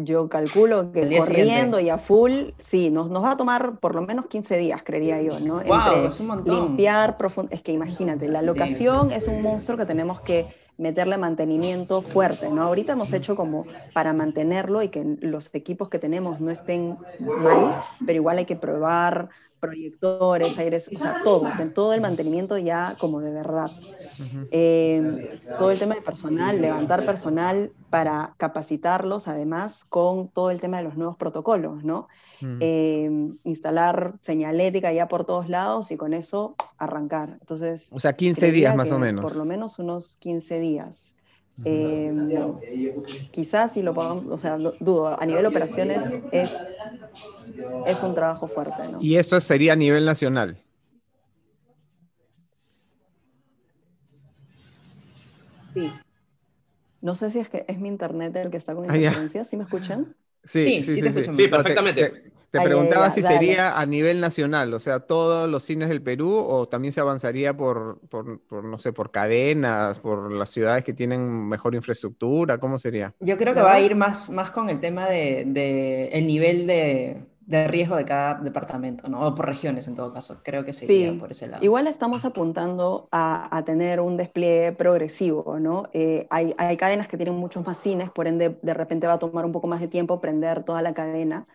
Yo 0.04 0.28
calculo 0.28 0.92
que 0.92 1.00
corriendo 1.00 1.26
siguiente. 1.26 1.82
y 1.82 1.88
a 1.90 1.98
full, 1.98 2.50
sí, 2.58 2.90
nos, 2.90 3.10
nos 3.10 3.22
va 3.22 3.32
a 3.32 3.36
tomar 3.36 3.78
por 3.78 3.94
lo 3.94 4.02
menos 4.02 4.26
15 4.26 4.56
días, 4.56 4.82
creería 4.82 5.20
yo, 5.22 5.40
¿no? 5.40 5.60
Wow, 5.62 6.06
es 6.08 6.20
un 6.20 6.26
montón. 6.28 6.54
limpiar 6.54 7.16
profundo. 7.16 7.50
Es 7.52 7.62
que 7.62 7.72
imagínate, 7.72 8.28
la 8.28 8.42
locación 8.42 9.12
es 9.12 9.28
un 9.28 9.42
monstruo 9.42 9.78
que 9.78 9.86
tenemos 9.86 10.20
que 10.20 10.46
meterle 10.78 11.16
mantenimiento 11.18 12.02
fuerte, 12.02 12.50
¿no? 12.50 12.62
Ahorita 12.62 12.94
hemos 12.94 13.12
hecho 13.12 13.36
como 13.36 13.66
para 13.92 14.12
mantenerlo 14.12 14.82
y 14.82 14.88
que 14.88 15.16
los 15.20 15.54
equipos 15.54 15.88
que 15.88 15.98
tenemos 15.98 16.40
no 16.40 16.50
estén 16.50 16.98
mal, 17.20 17.82
pero 18.04 18.16
igual 18.16 18.38
hay 18.38 18.46
que 18.46 18.56
probar 18.56 19.28
proyectores, 19.60 20.58
aires, 20.58 20.90
o 20.94 20.98
sea, 20.98 21.20
todo, 21.22 21.44
todo 21.72 21.92
el 21.92 22.00
mantenimiento 22.00 22.58
ya 22.58 22.96
como 22.98 23.20
de 23.20 23.30
verdad. 23.30 23.70
Eh, 24.51 25.40
todo 25.59 25.70
el 25.70 25.79
tema 25.79 25.94
de 25.94 26.03
personal, 26.03 26.61
levantar 26.61 27.05
personal 27.05 27.72
para 27.90 28.35
capacitarlos, 28.37 29.29
además, 29.29 29.85
con 29.88 30.29
todo 30.29 30.51
el 30.51 30.61
tema 30.61 30.79
de 30.79 30.85
los 30.85 30.96
nuevos 30.96 31.16
protocolos, 31.16 31.85
¿no? 31.85 32.09
Mm. 32.40 32.59
Eh, 32.61 33.11
instalar 33.44 34.14
señalética 34.18 34.92
ya 34.92 35.09
por 35.09 35.25
todos 35.25 35.48
lados 35.48 35.90
y 35.90 35.96
con 35.96 36.12
eso 36.12 36.55
arrancar. 36.79 37.37
Entonces, 37.40 37.88
O 37.92 38.01
sea, 38.01 38.12
15 38.14 38.40
creería 38.40 38.68
días 38.70 38.77
más 38.77 38.90
o 38.92 38.98
menos. 38.98 39.22
Por 39.22 39.37
lo 39.37 39.44
menos 39.44 39.79
unos 39.79 40.16
15 40.16 40.59
días. 40.61 41.16
Eh, 41.64 42.12
quizás 43.31 43.72
si 43.72 43.83
lo 43.83 43.94
podamos, 43.94 44.25
o 44.31 44.38
sea, 44.38 44.59
lo- 44.59 44.75
dudo, 44.81 45.20
a 45.20 45.25
nivel 45.27 45.46
operaciones 45.46 46.03
es, 46.33 46.51
es 47.87 48.03
un 48.03 48.14
trabajo 48.14 48.48
fuerte, 48.48 48.88
¿no? 48.90 48.98
Y 49.01 49.16
esto 49.16 49.40
sería 49.40 49.75
a 49.75 49.77
nivel 49.77 50.05
nacional. 50.05 50.62
Sí. 55.74 55.90
No 57.00 57.14
sé 57.14 57.30
si 57.30 57.40
es 57.40 57.48
que 57.48 57.64
es 57.68 57.78
mi 57.78 57.88
internet 57.88 58.35
el 58.37 58.50
que 58.50 58.56
está 58.56 58.74
con 58.74 58.85
Ah, 58.88 58.96
ya. 58.96 59.08
interferencia, 59.08 59.44
¿sí 59.44 59.56
me 59.56 59.64
escuchan? 59.64 60.14
Sí, 60.44 60.82
sí 60.82 61.00
te. 61.00 61.12
Sí, 61.24 61.30
No, 61.30 61.37
te- 61.37 61.50
perfectamente. 61.50 62.08
Te, 62.11 62.32
te 62.50 62.58
Ah, 62.58 62.62
ya, 62.62 62.64
preguntaba 62.64 63.11
si 63.11 63.22
dale. 63.22 63.37
sería 63.38 63.78
a 63.80 63.87
nivel 63.87 64.20
nacional, 64.20 64.74
o 64.74 64.78
sea, 64.78 65.00
todos 65.00 65.48
los 65.48 65.62
cines 65.62 65.88
del 65.88 66.02
Perú, 66.02 66.35
o 66.37 66.68
también 66.68 66.92
se 66.92 67.00
avanzaría 67.00 67.56
por, 67.56 67.98
por, 68.11 68.40
por, 68.42 68.62
no 68.64 68.78
sé, 68.78 68.92
por 68.92 69.11
cadenas, 69.11 69.98
por 69.98 70.30
las 70.30 70.50
ciudades 70.50 70.85
que 70.85 70.92
tienen 70.92 71.48
mejor 71.48 71.74
infraestructura, 71.74 72.58
¿cómo 72.58 72.76
sería? 72.78 73.14
Yo 73.20 73.38
creo 73.38 73.54
que 73.54 73.62
va 73.62 73.72
a 73.72 73.80
ir 73.80 73.94
más, 73.96 74.28
más 74.30 74.50
con 74.50 74.68
el 74.68 74.80
tema 74.80 75.08
de, 75.08 75.44
de 75.46 76.08
el 76.08 76.26
nivel 76.26 76.66
de, 76.66 77.24
de 77.46 77.68
riesgo 77.68 77.96
de 77.96 78.05
cada 78.05 78.35
departamento, 78.40 79.09
¿no? 79.09 79.26
O 79.26 79.35
por 79.35 79.46
regiones 79.46 79.88
en 79.88 79.94
todo 79.96 80.12
caso. 80.12 80.40
Creo 80.42 80.64
que 80.64 80.72
sería 80.72 81.12
Sí, 81.14 81.18
por 81.20 81.31
ese 81.31 81.46
lado. 81.48 81.62
Igual 81.64 81.87
estamos 81.87 82.24
apuntando 82.24 83.09
a, 83.12 83.57
a 83.57 83.64
tener 83.64 84.00
un 84.00 84.16
despliegue 84.16 84.72
progresivo, 84.72 85.59
¿no? 85.61 85.88
Eh, 85.92 86.26
hay, 86.31 86.55
hay 86.59 86.76
cadenas 86.76 87.09
que 87.09 87.16
tienen 87.16 87.35
muchos 87.37 87.64
más 87.66 87.78
cines, 87.78 88.11
por 88.11 88.26
ende 88.26 88.59
de 88.62 88.74
repente 88.74 89.07
va 89.07 89.14
a 89.14 89.18
tomar 89.18 89.44
un 89.44 89.52
poco 89.52 89.66
más 89.66 89.81
de 89.81 89.88
tiempo 89.88 90.20
prender 90.20 90.64
toda 90.64 90.83
la 90.83 90.94
cadena, 90.94 91.46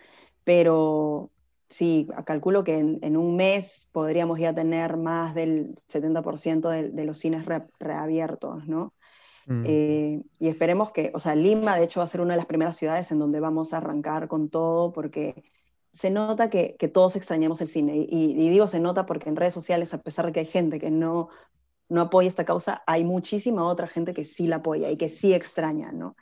pero 0.44 1.32
sí, 1.70 2.08
calculo 2.26 2.64
que 2.64 2.78
en, 2.80 3.00
en 3.02 3.18
un 3.18 3.36
mes 3.36 3.90
podríamos 3.92 4.40
ya 4.40 4.54
tener 4.54 4.98
más 4.98 5.34
del 5.36 5.76
70% 5.88 6.70
de, 6.70 6.90
de 6.90 7.06
los 7.06 7.18
cines 7.18 7.46
re- 7.46 7.68
reabiertos, 7.80 8.66
¿no? 8.68 8.94
Mm. 9.48 9.64
Eh, 9.64 10.22
y 10.40 10.48
esperemos 10.48 10.92
que, 10.92 11.12
o 11.14 11.20
sea, 11.20 11.36
Lima 11.36 11.76
de 11.78 11.84
hecho 11.86 12.00
va 12.00 12.04
a 12.06 12.08
ser 12.08 12.22
una 12.22 12.34
de 12.34 12.38
las 12.38 12.46
primeras 12.46 12.78
ciudades 12.78 13.12
en 13.12 13.20
donde 13.20 13.40
vamos 13.40 13.74
a 13.74 13.78
arrancar 13.78 14.28
con 14.28 14.50
todo 14.50 14.94
porque 14.94 15.44
se 15.92 16.10
nota 16.10 16.50
que, 16.50 16.76
que 16.78 16.88
todos 16.88 17.16
extrañamos 17.16 17.62
el 17.62 17.68
cine. 17.68 17.96
Y, 17.98 18.32
y 18.32 18.50
digo 18.50 18.68
se 18.68 18.80
nota 18.80 19.06
porque 19.06 19.30
en 19.30 19.36
redes 19.36 19.54
sociales, 19.54 19.94
a 19.94 20.02
pesar 20.02 20.26
de 20.26 20.32
que 20.32 20.42
hay 20.42 20.46
gente 20.46 20.80
que 20.80 20.92
no, 20.92 21.30
no 21.90 22.02
apoya 22.02 22.28
esta 22.28 22.46
causa, 22.46 22.84
hay 22.86 23.04
muchísima 23.04 23.66
otra 23.66 23.88
gente 23.88 24.14
que 24.14 24.26
sí 24.26 24.48
la 24.48 24.58
apoya 24.58 24.90
y 24.92 24.98
que 24.98 25.10
sí 25.10 25.34
extraña, 25.34 25.92
¿no? 25.92 26.16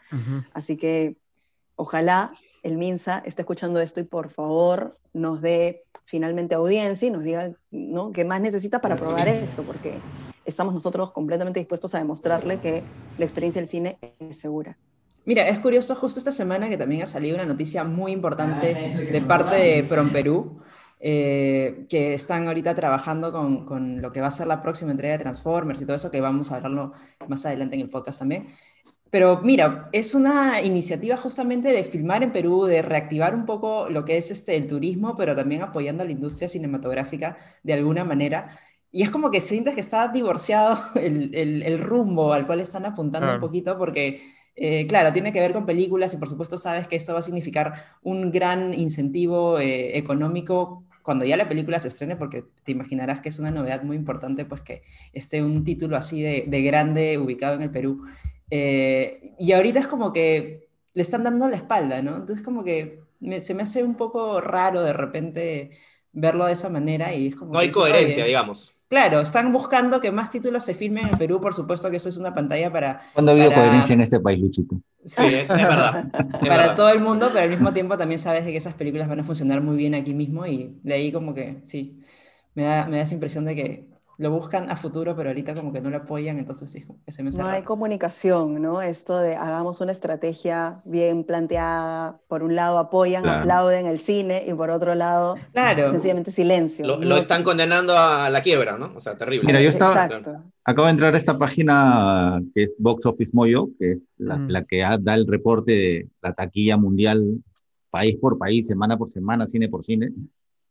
Así 0.54 0.78
que 0.78 1.18
ojalá 1.76 2.34
el 2.64 2.78
MINSA 2.78 3.20
esté 3.26 3.42
escuchando 3.42 3.80
esto 3.80 4.00
y 4.00 4.04
por 4.04 4.30
favor 4.30 4.98
nos 5.14 5.42
dé 5.42 5.84
finalmente 6.06 6.56
audiencia 6.56 7.08
y 7.08 7.12
nos 7.12 7.24
diga 7.24 7.52
¿no? 7.72 8.12
qué 8.12 8.26
más 8.26 8.42
necesita 8.42 8.82
para 8.82 8.96
probar 8.96 9.28
esto, 9.28 9.64
porque 9.64 9.94
estamos 10.46 10.74
nosotros 10.74 11.12
completamente 11.12 11.60
dispuestos 11.60 11.96
a 11.96 12.00
demostrarle 12.00 12.60
que 12.60 12.84
la 13.18 13.26
experiencia 13.26 13.62
del 13.62 13.68
cine 13.68 13.98
es 14.20 14.38
segura. 14.38 14.78
Mira, 15.26 15.48
es 15.48 15.58
curioso, 15.60 15.96
justo 15.96 16.20
esta 16.20 16.32
semana 16.32 16.70
que 16.70 16.78
también 16.78 17.02
ha 17.02 17.08
salido 17.08 17.36
una 17.36 17.46
noticia 17.46 17.84
muy 17.84 18.12
importante 18.12 18.76
de 19.12 19.22
parte 19.22 19.56
de 19.56 19.84
Prom 19.84 20.10
Perú, 20.10 20.62
eh, 21.00 21.88
que 21.90 22.14
están 22.14 22.48
ahorita 22.48 22.76
trabajando 22.76 23.32
con, 23.32 23.66
con, 23.66 24.02
lo 24.02 24.12
que 24.12 24.22
va 24.22 24.28
a 24.28 24.32
ser 24.32 24.46
la 24.48 24.62
próxima 24.62 24.92
entrega 24.92 25.18
de 25.18 25.24
Transformers 25.24 25.82
y 25.82 25.86
todo 25.86 25.96
eso, 25.96 26.12
que 26.12 26.22
vamos 26.22 26.52
a 26.52 26.58
hablarlo 26.58 26.94
más 27.28 27.46
adelante 27.46 27.76
en 27.76 27.82
el 27.82 27.90
podcast 27.90 28.20
también. 28.20 28.50
Pero 29.10 29.42
mira, 29.42 29.90
es 29.94 30.14
una 30.14 30.62
iniciativa 30.62 31.18
justamente 31.18 31.70
de 31.70 31.84
filmar 31.84 32.22
en 32.22 32.32
Perú, 32.32 32.66
de 32.66 32.82
reactivar 32.82 33.34
un 33.34 33.46
poco 33.46 33.90
lo 33.90 34.06
que 34.06 34.18
es 34.18 34.30
este, 34.30 34.56
el 34.56 34.68
turismo, 34.68 35.16
pero 35.16 35.36
también 35.36 35.64
apoyando 35.64 36.04
a 36.04 36.06
la 36.06 36.12
industria 36.12 36.48
cinematográfica 36.48 37.38
de 37.64 37.74
alguna 37.74 38.04
manera. 38.04 38.60
Y 38.92 39.04
es 39.04 39.10
como 39.10 39.32
que 39.32 39.42
sientes 39.42 39.74
que 39.74 39.82
está 39.82 40.08
divorciado 40.10 40.80
el, 40.96 41.34
el, 41.34 41.64
el 41.64 41.80
rumbo 41.80 42.34
al 42.34 42.46
cual 42.46 42.60
están 42.60 42.86
apuntando 42.86 43.34
un 43.34 43.40
poquito, 43.40 43.78
porque 43.78 44.35
eh, 44.56 44.88
claro, 44.88 45.12
tiene 45.12 45.34
que 45.34 45.40
ver 45.40 45.54
con 45.54 45.66
películas 45.66 46.14
y 46.14 46.18
por 46.18 46.30
supuesto 46.30 46.58
sabes 46.58 46.88
que 46.88 46.96
esto 46.96 47.14
va 47.14 47.20
a 47.20 47.24
significar 47.24 47.74
un 48.04 48.32
gran 48.32 48.74
incentivo 48.74 49.60
eh, 49.60 49.98
económico 49.98 50.84
cuando 51.02 51.24
ya 51.24 51.38
la 51.38 51.48
película 51.48 51.80
se 51.80 51.90
estrene, 51.90 52.16
porque 52.16 52.46
te 52.64 52.72
imaginarás 52.72 53.22
que 53.22 53.30
es 53.30 53.38
una 53.38 53.52
novedad 53.52 53.84
muy 53.84 53.96
importante, 53.96 54.44
pues 54.44 54.62
que 54.62 54.82
esté 55.14 55.44
un 55.44 55.64
título 55.64 55.98
así 55.98 56.22
de, 56.22 56.46
de 56.48 56.64
grande 56.64 57.20
ubicado 57.20 57.54
en 57.56 57.62
el 57.62 57.70
Perú. 57.70 58.06
Eh, 58.50 59.34
y 59.38 59.52
ahorita 59.52 59.80
es 59.80 59.88
como 59.88 60.12
que 60.12 60.68
le 60.94 61.02
están 61.02 61.24
dando 61.24 61.48
la 61.48 61.58
espalda, 61.58 62.02
¿no? 62.02 62.18
Entonces 62.18 62.44
como 62.44 62.64
que 62.64 63.02
se 63.40 63.54
me 63.54 63.64
hace 63.64 63.84
un 63.84 63.96
poco 63.96 64.42
raro 64.42 64.82
de 64.82 64.94
repente 64.94 65.72
verlo 66.12 66.46
de 66.46 66.54
esa 66.54 66.70
manera 66.70 67.14
y 67.14 67.28
es 67.28 67.36
como... 67.36 67.54
No 67.54 67.60
hay 67.60 67.70
coherencia, 67.70 68.26
digamos. 68.26 68.75
Claro, 68.88 69.22
están 69.22 69.52
buscando 69.52 70.00
que 70.00 70.12
más 70.12 70.30
títulos 70.30 70.64
se 70.64 70.76
filmen 70.76 71.08
en 71.08 71.18
Perú, 71.18 71.42
por 71.42 71.54
supuesto 71.54 71.90
que 71.90 71.98
eso 71.98 72.10
es 72.10 72.18
una 72.18 72.34
pantalla 72.34 72.72
para... 72.72 73.02
¿Cuándo 73.14 73.32
ha 73.32 73.36
habido 73.36 73.52
coherencia 73.52 73.94
en 73.94 74.02
este 74.02 74.20
país, 74.20 74.40
Luchito? 74.40 74.76
Sí, 75.04 75.26
es, 75.26 75.48
verdad. 75.48 76.08
para 76.48 76.76
todo 76.76 76.90
el 76.90 77.00
mundo, 77.00 77.30
pero 77.34 77.46
al 77.46 77.50
mismo 77.50 77.74
tiempo 77.74 77.98
también 77.98 78.20
sabes 78.20 78.46
de 78.46 78.52
que 78.52 78.58
esas 78.58 78.76
películas 78.76 79.08
van 79.08 79.20
a 79.20 79.24
funcionar 79.24 79.62
muy 79.62 79.76
bien 79.76 79.96
aquí 79.96 80.14
mismo 80.14 80.46
y 80.46 80.80
de 80.84 80.94
ahí 80.94 81.12
como 81.12 81.34
que, 81.34 81.60
sí, 81.64 82.00
me 82.54 82.64
da, 82.64 82.86
me 82.86 82.98
da 82.98 83.04
esa 83.04 83.16
impresión 83.16 83.46
de 83.46 83.56
que 83.56 83.95
lo 84.18 84.32
buscan 84.32 84.70
a 84.70 84.76
futuro, 84.76 85.16
pero 85.16 85.30
ahorita 85.30 85.54
como 85.54 85.74
que 85.74 85.82
no 85.82 85.90
lo 85.90 85.98
apoyan, 85.98 86.38
entonces 86.38 86.72
sí, 86.72 86.86
se 87.08 87.24
me 87.24 87.32
No 87.32 87.48
hay 87.48 87.64
comunicación, 87.64 88.62
¿no? 88.62 88.82
Esto 88.82 89.20
de 89.20 89.36
hagamos 89.36 89.82
una 89.82 89.92
estrategia 89.92 90.82
bien 90.86 91.24
planteada, 91.24 92.20
por 92.28 92.44
un 92.44 92.56
lado 92.56 92.78
apoyan, 92.78 93.28
aplauden 93.28 93.86
el 93.86 94.00
cine 94.00 94.46
y 94.48 94.54
por 94.54 94.70
otro 94.70 94.96
lado 94.96 95.36
claro. 95.52 95.92
sencillamente 95.92 96.32
silencio. 96.32 96.86
Lo, 96.86 97.18
están 97.18 97.44
condenando 97.44 97.98
a 97.98 98.30
la 98.30 98.42
quiebra, 98.42 98.78
¿no? 98.78 98.94
O 98.96 99.02
sea, 99.02 99.18
terrible. 99.18 99.48
Mira, 99.48 99.62
yo 99.62 99.70
estaba, 99.70 100.10
acabo 100.64 100.86
de 100.86 100.92
entrar 100.92 101.14
a 101.14 101.18
esta 101.18 101.38
página 101.38 102.42
que 102.54 102.64
es 102.64 102.76
Box 102.78 103.06
Office 103.06 103.32
Moyo, 103.34 103.70
que 103.78 103.94
es 103.94 104.06
la, 104.18 104.38
mm. 104.38 104.66
que 104.70 104.84
da 105.02 105.16
el 105.16 105.28
reporte 105.28 105.72
de 105.72 106.10
la 106.22 106.34
taquilla 106.34 106.78
mundial 106.78 107.44
país 107.90 108.18
por 108.18 108.38
país, 108.38 108.68
semana 108.68 108.98
por 108.98 109.10
semana, 109.10 109.48
cine 109.48 109.70
por 109.70 109.84
cine, 109.84 110.12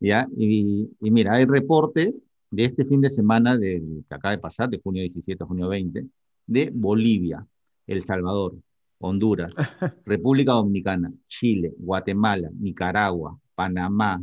¿ya? 0.00 0.26
Y, 0.36 0.90
y 1.00 1.10
mira, 1.10 1.34
hay 1.34 1.46
reportes 1.46 2.28
de 2.54 2.64
este 2.64 2.84
fin 2.84 3.00
de 3.00 3.10
semana 3.10 3.56
del, 3.56 4.04
que 4.08 4.14
acaba 4.14 4.32
de 4.32 4.38
pasar, 4.38 4.68
de 4.68 4.78
junio 4.78 5.02
17 5.02 5.42
a 5.42 5.46
junio 5.46 5.68
20, 5.68 6.06
de 6.46 6.70
Bolivia, 6.72 7.44
El 7.86 8.02
Salvador, 8.02 8.54
Honduras, 8.98 9.54
República 10.04 10.52
Dominicana, 10.52 11.12
Chile, 11.26 11.72
Guatemala, 11.76 12.48
Nicaragua, 12.58 13.38
Panamá, 13.54 14.22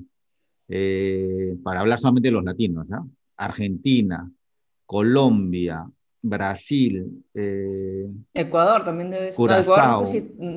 eh, 0.68 1.56
para 1.64 1.82
hablar 1.82 2.00
solamente 2.00 2.30
de 2.30 2.34
los 2.34 2.44
latinos, 2.44 2.92
¿ah? 2.92 3.04
Argentina, 3.38 4.30
Colombia, 4.86 5.86
Brasil, 6.22 7.24
eh, 7.34 8.08
Ecuador 8.34 8.86
también 8.86 9.10
debe 9.10 9.28
ser. 9.28 9.36
Curazao, 9.36 10.04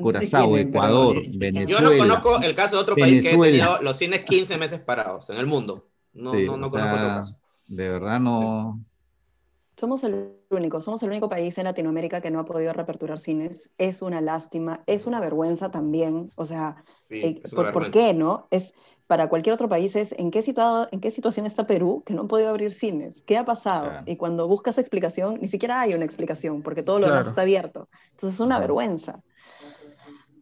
Curazao 0.01 0.57
Ecuador, 0.57 1.17
Venezuela. 1.35 1.65
Yo 1.65 1.81
no 1.81 1.97
conozco 1.97 2.41
el 2.41 2.53
caso 2.53 2.75
de 2.75 2.81
otro 2.83 2.95
país 2.95 3.23
que 3.23 3.33
ha 3.33 3.39
tenido 3.39 3.81
los 3.81 3.97
cines 3.97 4.21
15 4.21 4.57
meses 4.57 4.79
parados 4.79 5.29
en 5.29 5.37
el 5.37 5.47
mundo. 5.47 5.87
No, 6.13 6.33
no, 6.33 6.57
no 6.57 6.69
conozco 6.69 6.77
otro 6.77 7.07
caso. 7.07 7.37
De 7.67 7.89
verdad 7.89 8.19
no. 8.19 8.79
Somos 9.77 10.03
el 10.03 10.31
único, 10.49 10.79
somos 10.79 11.03
el 11.03 11.09
único 11.09 11.27
país 11.27 11.57
en 11.57 11.65
Latinoamérica 11.65 12.21
que 12.21 12.31
no 12.31 12.39
ha 12.39 12.45
podido 12.45 12.71
reaperturar 12.71 13.19
cines. 13.19 13.71
Es 13.77 14.01
una 14.01 14.21
lástima, 14.21 14.83
es 14.85 15.05
una 15.05 15.19
vergüenza 15.19 15.69
también. 15.69 16.29
O 16.35 16.45
sea, 16.45 16.83
eh, 17.09 17.41
por, 17.53 17.91
qué 17.91 18.13
no? 18.13 18.47
Es 18.51 18.73
para 19.07 19.27
cualquier 19.29 19.53
otro 19.53 19.69
país 19.69 19.95
es 19.95 20.13
en 20.17 20.31
qué, 20.31 20.41
situado, 20.41 20.87
en 20.91 20.99
qué 20.99 21.11
situación 21.11 21.45
está 21.45 21.67
Perú 21.67 22.03
que 22.05 22.13
no 22.13 22.23
ha 22.23 22.27
podido 22.27 22.49
abrir 22.49 22.71
cines, 22.71 23.21
qué 23.21 23.37
ha 23.37 23.45
pasado. 23.45 24.01
Y 24.05 24.15
cuando 24.15 24.47
buscas 24.47 24.77
explicación, 24.77 25.39
ni 25.41 25.47
siquiera 25.47 25.81
hay 25.81 25.93
una 25.93 26.05
explicación 26.05 26.61
porque 26.61 26.81
todo 26.81 26.99
lo 26.99 27.07
demás 27.07 27.27
está 27.27 27.41
abierto. 27.41 27.89
Entonces 28.11 28.35
es 28.35 28.39
una 28.39 28.59
vergüenza. 28.59 29.21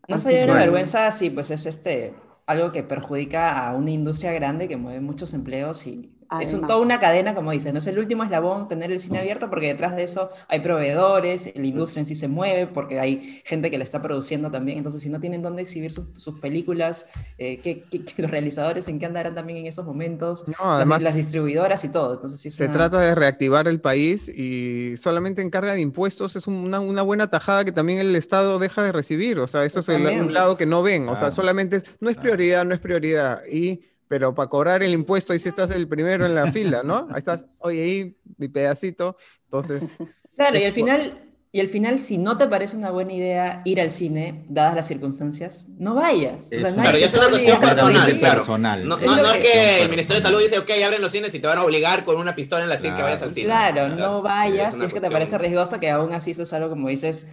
No 0.07 0.17
sería 0.17 0.45
una 0.45 0.55
vergüenza, 0.55 1.12
sí, 1.12 1.29
pues 1.29 1.49
es 1.51 1.65
este 1.65 2.13
algo 2.45 2.71
que 2.71 2.83
perjudica 2.83 3.67
a 3.67 3.73
una 3.73 3.91
industria 3.91 4.33
grande 4.33 4.67
que 4.67 4.77
mueve 4.77 4.99
muchos 4.99 5.33
empleos 5.33 5.88
y 5.88 6.12
es 6.41 6.51
toda 6.61 6.77
una 6.77 6.99
cadena, 6.99 7.33
como 7.35 7.51
dices, 7.51 7.73
no 7.73 7.79
es 7.79 7.87
el 7.87 7.99
último 7.99 8.23
eslabón 8.23 8.67
tener 8.67 8.91
el 8.91 8.99
cine 8.99 9.19
abierto 9.19 9.49
porque 9.49 9.67
detrás 9.67 9.95
de 9.95 10.03
eso 10.03 10.29
hay 10.47 10.59
proveedores, 10.59 11.51
la 11.55 11.65
industria 11.65 12.01
en 12.01 12.05
sí 12.05 12.15
se 12.15 12.27
mueve 12.27 12.67
porque 12.67 12.99
hay 12.99 13.41
gente 13.45 13.69
que 13.69 13.77
la 13.77 13.83
está 13.83 14.01
produciendo 14.01 14.51
también, 14.51 14.77
entonces 14.77 15.01
si 15.01 15.09
no 15.09 15.19
tienen 15.19 15.41
dónde 15.41 15.61
exhibir 15.61 15.93
sus, 15.93 16.39
películas, 16.39 17.07
eh, 17.37 17.59
que, 17.59 17.85
los 18.17 18.31
realizadores 18.31 18.87
en 18.87 18.99
qué 18.99 19.05
andarán 19.05 19.35
también 19.35 19.59
en 19.59 19.67
esos 19.67 19.85
momentos, 19.85 20.45
además, 20.59 21.03
las, 21.03 21.15
distribuidoras 21.15 21.83
y 21.83 21.89
todo. 21.89 22.15
Entonces, 22.15 22.53
se 22.53 22.67
trata 22.67 22.99
de 22.99 23.15
reactivar 23.15 23.67
el 23.67 23.79
país 23.79 24.29
y 24.29 24.97
solamente 24.97 25.41
en 25.41 25.49
carga 25.49 25.73
de 25.73 25.81
impuestos 25.81 26.35
es 26.35 26.47
una, 26.47 26.79
una, 26.79 27.01
buena 27.01 27.29
tajada 27.29 27.63
que 27.65 27.71
también 27.71 27.99
el 27.99 28.15
Estado 28.15 28.59
deja 28.59 28.83
de 28.83 28.91
recibir, 28.91 29.39
o 29.39 29.47
sea, 29.47 29.65
eso 29.65 29.79
es 29.79 29.89
el, 29.89 30.05
un 30.21 30.33
lado 30.33 30.57
que 30.57 30.65
no 30.65 30.81
ven, 30.81 31.07
o 31.09 31.15
sea, 31.15 31.31
solamente 31.31 31.83
no 31.99 32.09
es 32.09 32.17
prioridad, 32.17 32.65
no 32.65 32.73
es 32.73 32.79
prioridad. 32.79 33.41
Y 33.45 33.81
pero 34.07 34.33
para 34.35 34.49
cobrar 34.49 34.83
el 34.83 34.93
impuesto 34.93 35.33
ahí 35.33 35.39
sí 35.39 35.49
estás 35.49 35.71
el 35.71 35.87
primero 35.87 36.25
en 36.25 36.35
la 36.35 36.51
fila, 36.51 36.83
¿no? 36.83 37.07
Ahí 37.09 37.17
estás, 37.17 37.45
oye, 37.59 37.81
ahí 37.81 38.17
mi 38.37 38.47
pedacito, 38.47 39.17
entonces... 39.45 39.95
Claro, 40.35 40.57
y 40.57 40.63
al 40.63 40.73
final, 40.73 41.23
y 41.51 41.59
al 41.59 41.67
final, 41.67 41.99
si 41.99 42.17
no 42.17 42.35
te 42.39 42.47
parece 42.47 42.75
una 42.75 42.89
buena 42.89 43.13
idea 43.13 43.61
ir 43.65 43.79
al 43.79 43.91
cine, 43.91 44.43
dadas 44.47 44.75
las 44.75 44.87
circunstancias, 44.87 45.67
no 45.77 45.93
vayas. 45.93 46.47
claro, 46.49 46.97
ya 46.97 47.05
es 47.05 47.13
una 47.13 47.29
cuestión 47.29 47.59
personal, 47.59 48.19
personal. 48.19 48.87
No, 48.87 48.97
es 48.97 49.37
que 49.37 49.83
el 49.83 49.89
Ministerio 49.89 50.19
de 50.19 50.27
Salud 50.27 50.41
dice, 50.41 50.57
ok, 50.57 50.71
abren 50.83 51.03
los 51.03 51.11
cines 51.11 51.31
y 51.35 51.39
te 51.39 51.45
van 51.45 51.59
a 51.59 51.63
obligar 51.63 52.05
con 52.05 52.17
una 52.17 52.33
pistola 52.33 52.63
en 52.63 52.69
la 52.69 52.79
sien 52.79 52.95
que 52.95 53.03
vayas 53.03 53.21
al 53.21 53.29
cine. 53.29 53.45
Claro, 53.45 53.89
no 53.89 54.23
vayas, 54.23 54.75
si 54.75 54.85
es 54.85 54.91
que 54.91 54.99
te 54.99 55.11
parece 55.11 55.37
riesgoso, 55.37 55.79
que 55.79 55.91
aún 55.91 56.11
así 56.13 56.31
eso 56.31 56.41
es 56.41 56.53
algo, 56.53 56.71
como 56.71 56.89
dices, 56.89 57.27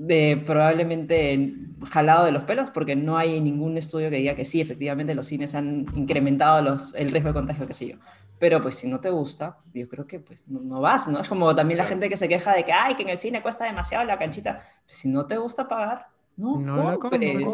de 0.00 0.42
probablemente 0.46 1.52
jalado 1.90 2.24
de 2.24 2.32
los 2.32 2.44
pelos, 2.44 2.70
porque 2.70 2.96
no 2.96 3.18
hay 3.18 3.38
ningún 3.38 3.76
estudio 3.76 4.08
que 4.08 4.16
diga 4.16 4.34
que 4.34 4.46
sí, 4.46 4.58
efectivamente 4.58 5.14
los 5.14 5.26
cines 5.26 5.54
han 5.54 5.84
incrementado 5.94 6.62
los, 6.62 6.94
el 6.94 7.10
riesgo 7.10 7.28
de 7.28 7.34
contagio, 7.34 7.66
que 7.66 7.74
sé 7.74 7.88
yo. 7.88 7.96
Pero 8.38 8.62
pues 8.62 8.76
si 8.76 8.88
no 8.88 9.00
te 9.00 9.10
gusta, 9.10 9.58
yo 9.74 9.86
creo 9.90 10.06
que 10.06 10.18
pues 10.18 10.48
no, 10.48 10.80
vas, 10.80 11.06
¿no? 11.06 11.20
Es 11.20 11.28
como 11.28 11.54
también 11.54 11.76
la 11.76 11.84
gente 11.84 12.08
que 12.08 12.16
se 12.16 12.28
queja 12.28 12.54
de 12.54 12.64
que, 12.64 12.72
ay, 12.72 12.94
que 12.94 13.02
en 13.02 13.10
el 13.10 13.18
cine 13.18 13.42
cuesta 13.42 13.66
demasiado 13.66 14.06
la 14.06 14.18
canchita. 14.18 14.62
Pues, 14.86 14.96
si 14.96 15.08
no 15.08 15.26
te 15.26 15.36
gusta 15.36 15.68
pagar, 15.68 16.06
no, 16.36 16.58
no 16.58 16.98
compres. 16.98 17.46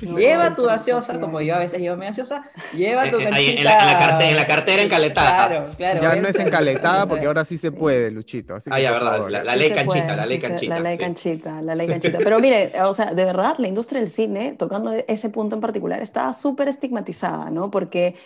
Lleva 0.00 0.54
tu 0.54 0.64
gaseosa, 0.64 1.18
como 1.18 1.40
yo 1.40 1.56
a 1.56 1.58
veces 1.58 1.80
llevo 1.80 1.96
mi 1.96 2.06
gaseosa, 2.06 2.44
lleva 2.72 3.10
tu 3.10 3.18
canchita. 3.18 3.58
En 3.58 3.64
la, 3.64 3.80
en, 3.80 3.86
la 3.86 3.98
cartera, 3.98 4.30
en 4.30 4.36
la 4.36 4.46
cartera 4.46 4.82
encaletada. 4.82 5.48
Claro, 5.48 5.70
claro. 5.76 6.02
Ya 6.02 6.16
no 6.16 6.28
es 6.28 6.38
encaletada 6.38 7.06
porque 7.06 7.26
ahora 7.26 7.44
sí 7.44 7.58
se 7.58 7.72
puede, 7.72 8.10
Luchito. 8.10 8.56
ah, 8.70 8.80
ya, 8.80 8.92
verdad, 8.92 9.28
la, 9.28 9.56
ley 9.56 9.72
canchita, 9.72 10.14
la 10.14 10.26
ley 10.26 10.38
canchita. 10.38 10.74
La 10.74 10.80
ley 10.80 10.98
canchita, 10.98 11.62
la 11.62 11.74
ley 11.74 11.88
canchita. 11.88 12.18
Pero 12.18 12.38
mire, 12.38 12.72
o 12.82 12.94
sea, 12.94 13.12
de 13.12 13.24
verdad, 13.24 13.56
la 13.58 13.68
industria 13.68 14.00
del 14.00 14.10
cine, 14.10 14.54
tocando 14.58 14.92
ese 14.92 15.28
punto 15.28 15.56
en 15.56 15.60
particular, 15.60 16.00
está 16.00 16.32
súper 16.32 16.68
estigmatizada, 16.68 17.50
¿no? 17.50 17.70
Porque 17.70 18.16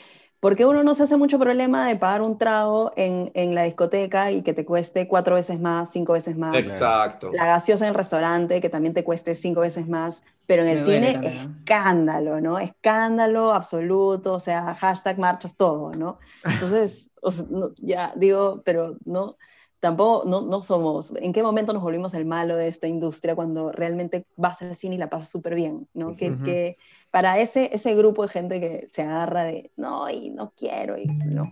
porque 0.41 0.67
uno 0.67 0.83
no 0.83 0.95
se 0.95 1.05
hace 1.05 1.17
mucho 1.17 1.39
problema 1.39 1.89
de 1.89 1.97
pagar 1.97 2.23
un 2.23 2.39
trago 2.39 2.93
en, 2.97 3.31
en, 3.35 3.55
la 3.55 3.63
discoteca 3.63 4.31
y 4.31 4.43
que 4.43 4.53
te 4.53 4.65
cueste 4.65 5.09
cuatro 5.09 5.35
veces 5.35 5.61
más, 5.61 5.91
cinco 5.91 6.13
veces 6.13 6.37
más. 6.37 6.57
Exacto. 6.57 7.31
La 7.33 7.47
gaseosa 7.47 7.87
en 7.87 7.91
el 7.91 7.95
restaurante 7.95 8.61
que 8.61 8.69
también 8.69 8.95
te 8.95 9.05
cueste 9.05 9.35
cinco 9.35 9.61
veces 9.61 9.89
más. 9.89 10.23
Pero 10.47 10.63
en 10.63 10.69
el 10.69 10.79
cine, 10.79 11.59
escándalo, 11.59 12.41
¿no? 12.41 12.61
Escándalo 12.61 13.53
absoluto, 13.53 14.35
o 14.35 14.41
sea, 14.41 14.75
hashtag 14.77 15.19
marchas, 15.19 15.57
todo, 15.57 15.91
¿no? 15.93 16.21
Entonces, 16.45 17.11
ya 17.79 18.13
digo, 18.15 18.63
pero 18.65 18.97
no, 19.05 19.37
tampoco, 19.81 20.29
no, 20.29 20.43
no 20.43 20.63
somos, 20.63 21.13
¿en 21.17 21.33
qué 21.33 21.43
momento 21.43 21.73
nos 21.73 21.83
volvimos 21.83 22.15
el 22.15 22.27
malo 22.27 22.57
de 22.57 22.69
esta 22.69 22.87
industria 22.87 23.35
cuando 23.35 23.73
realmente 23.73 24.27
vas 24.37 24.63
al 24.63 24.77
cine 24.77 24.95
y 24.95 24.99
la 24.99 25.11
pasas 25.11 25.31
súper 25.31 25.55
bien, 25.55 25.89
¿no? 25.95 26.17
que, 26.17 26.37
que, 26.39 26.77
para 27.11 27.39
ese, 27.39 27.71
ese 27.73 27.95
grupo 27.95 28.23
de 28.23 28.29
gente 28.29 28.61
que 28.61 28.87
se 28.87 29.03
agarra 29.03 29.45
de, 29.45 29.71
no, 29.77 30.09
y 30.11 30.31
no 30.31 30.53
quiero, 30.57 30.99
y 30.99 31.07
no, 31.07 31.49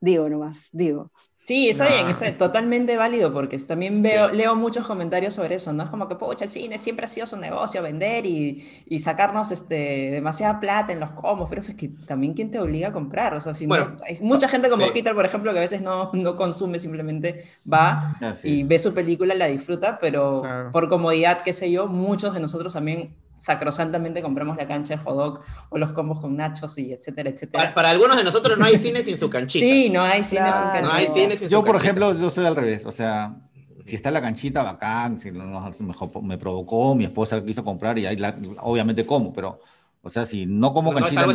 digo 0.00 0.28
nomás, 0.28 0.70
digo. 0.72 1.10
Sí, 1.46 1.68
está 1.68 1.86
bien, 1.86 2.08
está 2.08 2.36
totalmente 2.36 2.96
válido 2.96 3.32
porque 3.32 3.56
también 3.58 4.02
veo, 4.02 4.30
leo 4.30 4.56
muchos 4.56 4.84
comentarios 4.84 5.32
sobre 5.32 5.54
eso, 5.54 5.72
¿no? 5.72 5.84
Es 5.84 5.90
como 5.90 6.08
que, 6.08 6.16
pucha, 6.16 6.44
el 6.44 6.50
cine 6.50 6.76
siempre 6.76 7.04
ha 7.04 7.08
sido 7.08 7.24
su 7.28 7.36
negocio, 7.36 7.82
vender 7.82 8.26
y, 8.26 8.66
y 8.84 8.98
sacarnos 8.98 9.52
este, 9.52 10.10
demasiada 10.10 10.58
plata 10.58 10.92
en 10.92 10.98
los 10.98 11.12
comos, 11.12 11.48
pero 11.48 11.62
es 11.62 11.72
que 11.76 11.88
también 12.04 12.34
quién 12.34 12.50
te 12.50 12.58
obliga 12.58 12.88
a 12.88 12.92
comprar, 12.92 13.32
o 13.34 13.40
sea, 13.40 13.54
si 13.54 13.68
no, 13.68 13.96
hay 14.02 14.18
mucha 14.22 14.48
gente 14.48 14.68
como 14.68 14.88
sí. 14.88 15.02
por 15.02 15.24
ejemplo, 15.24 15.52
que 15.52 15.58
a 15.58 15.60
veces 15.60 15.82
no, 15.82 16.10
no 16.14 16.36
consume, 16.36 16.80
simplemente 16.80 17.44
va 17.72 18.16
y 18.42 18.64
ve 18.64 18.80
su 18.80 18.92
película, 18.92 19.32
la 19.36 19.46
disfruta, 19.46 20.00
pero 20.00 20.42
por 20.72 20.88
comodidad, 20.88 21.42
qué 21.42 21.52
sé 21.52 21.70
yo, 21.70 21.86
muchos 21.86 22.34
de 22.34 22.40
nosotros 22.40 22.72
también 22.72 23.14
sacrosantamente 23.36 24.22
compramos 24.22 24.56
la 24.56 24.66
cancha 24.66 24.96
de 24.96 25.02
hot 25.02 25.42
o 25.68 25.78
los 25.78 25.92
combos 25.92 26.20
con 26.20 26.36
nachos 26.36 26.78
y 26.78 26.92
etcétera, 26.92 27.30
etcétera. 27.30 27.74
Para, 27.74 27.90
algunos 27.90 28.16
de 28.16 28.24
nosotros 28.24 28.58
no 28.58 28.64
hay 28.64 28.76
cine 28.76 29.02
sin 29.02 29.16
su 29.16 29.28
canchita. 29.28 29.64
Sí, 29.64 29.90
no 29.90 30.02
hay 30.02 30.24
cine 30.24 30.52
sin 30.52 30.62
canchita. 30.62 30.82
No 30.82 30.92
hay 30.92 31.06
cine 31.06 31.36
sin 31.36 31.48
yo, 31.48 31.64
por 31.64 31.76
ejemplo, 31.76 32.12
yo 32.12 32.30
soy 32.30 32.46
al 32.46 32.56
revés, 32.56 32.84
o 32.86 32.92
sea, 32.92 33.36
si 33.84 33.94
está 33.94 34.10
la 34.10 34.20
canchita, 34.20 34.62
bacán, 34.62 35.18
si 35.18 35.30
me, 35.30 36.38
provocó, 36.38 36.94
mi 36.94 37.04
esposa 37.04 37.42
quiso 37.44 37.64
comprar 37.64 37.98
y 37.98 38.06
ahí 38.06 38.18
obviamente 38.60 39.06
como, 39.06 39.32
pero 39.32 39.60
o 40.06 40.10
sea, 40.10 40.24
si 40.24 40.46
no 40.46 40.72
como 40.72 40.92
no, 40.92 41.00
canchita 41.00 41.26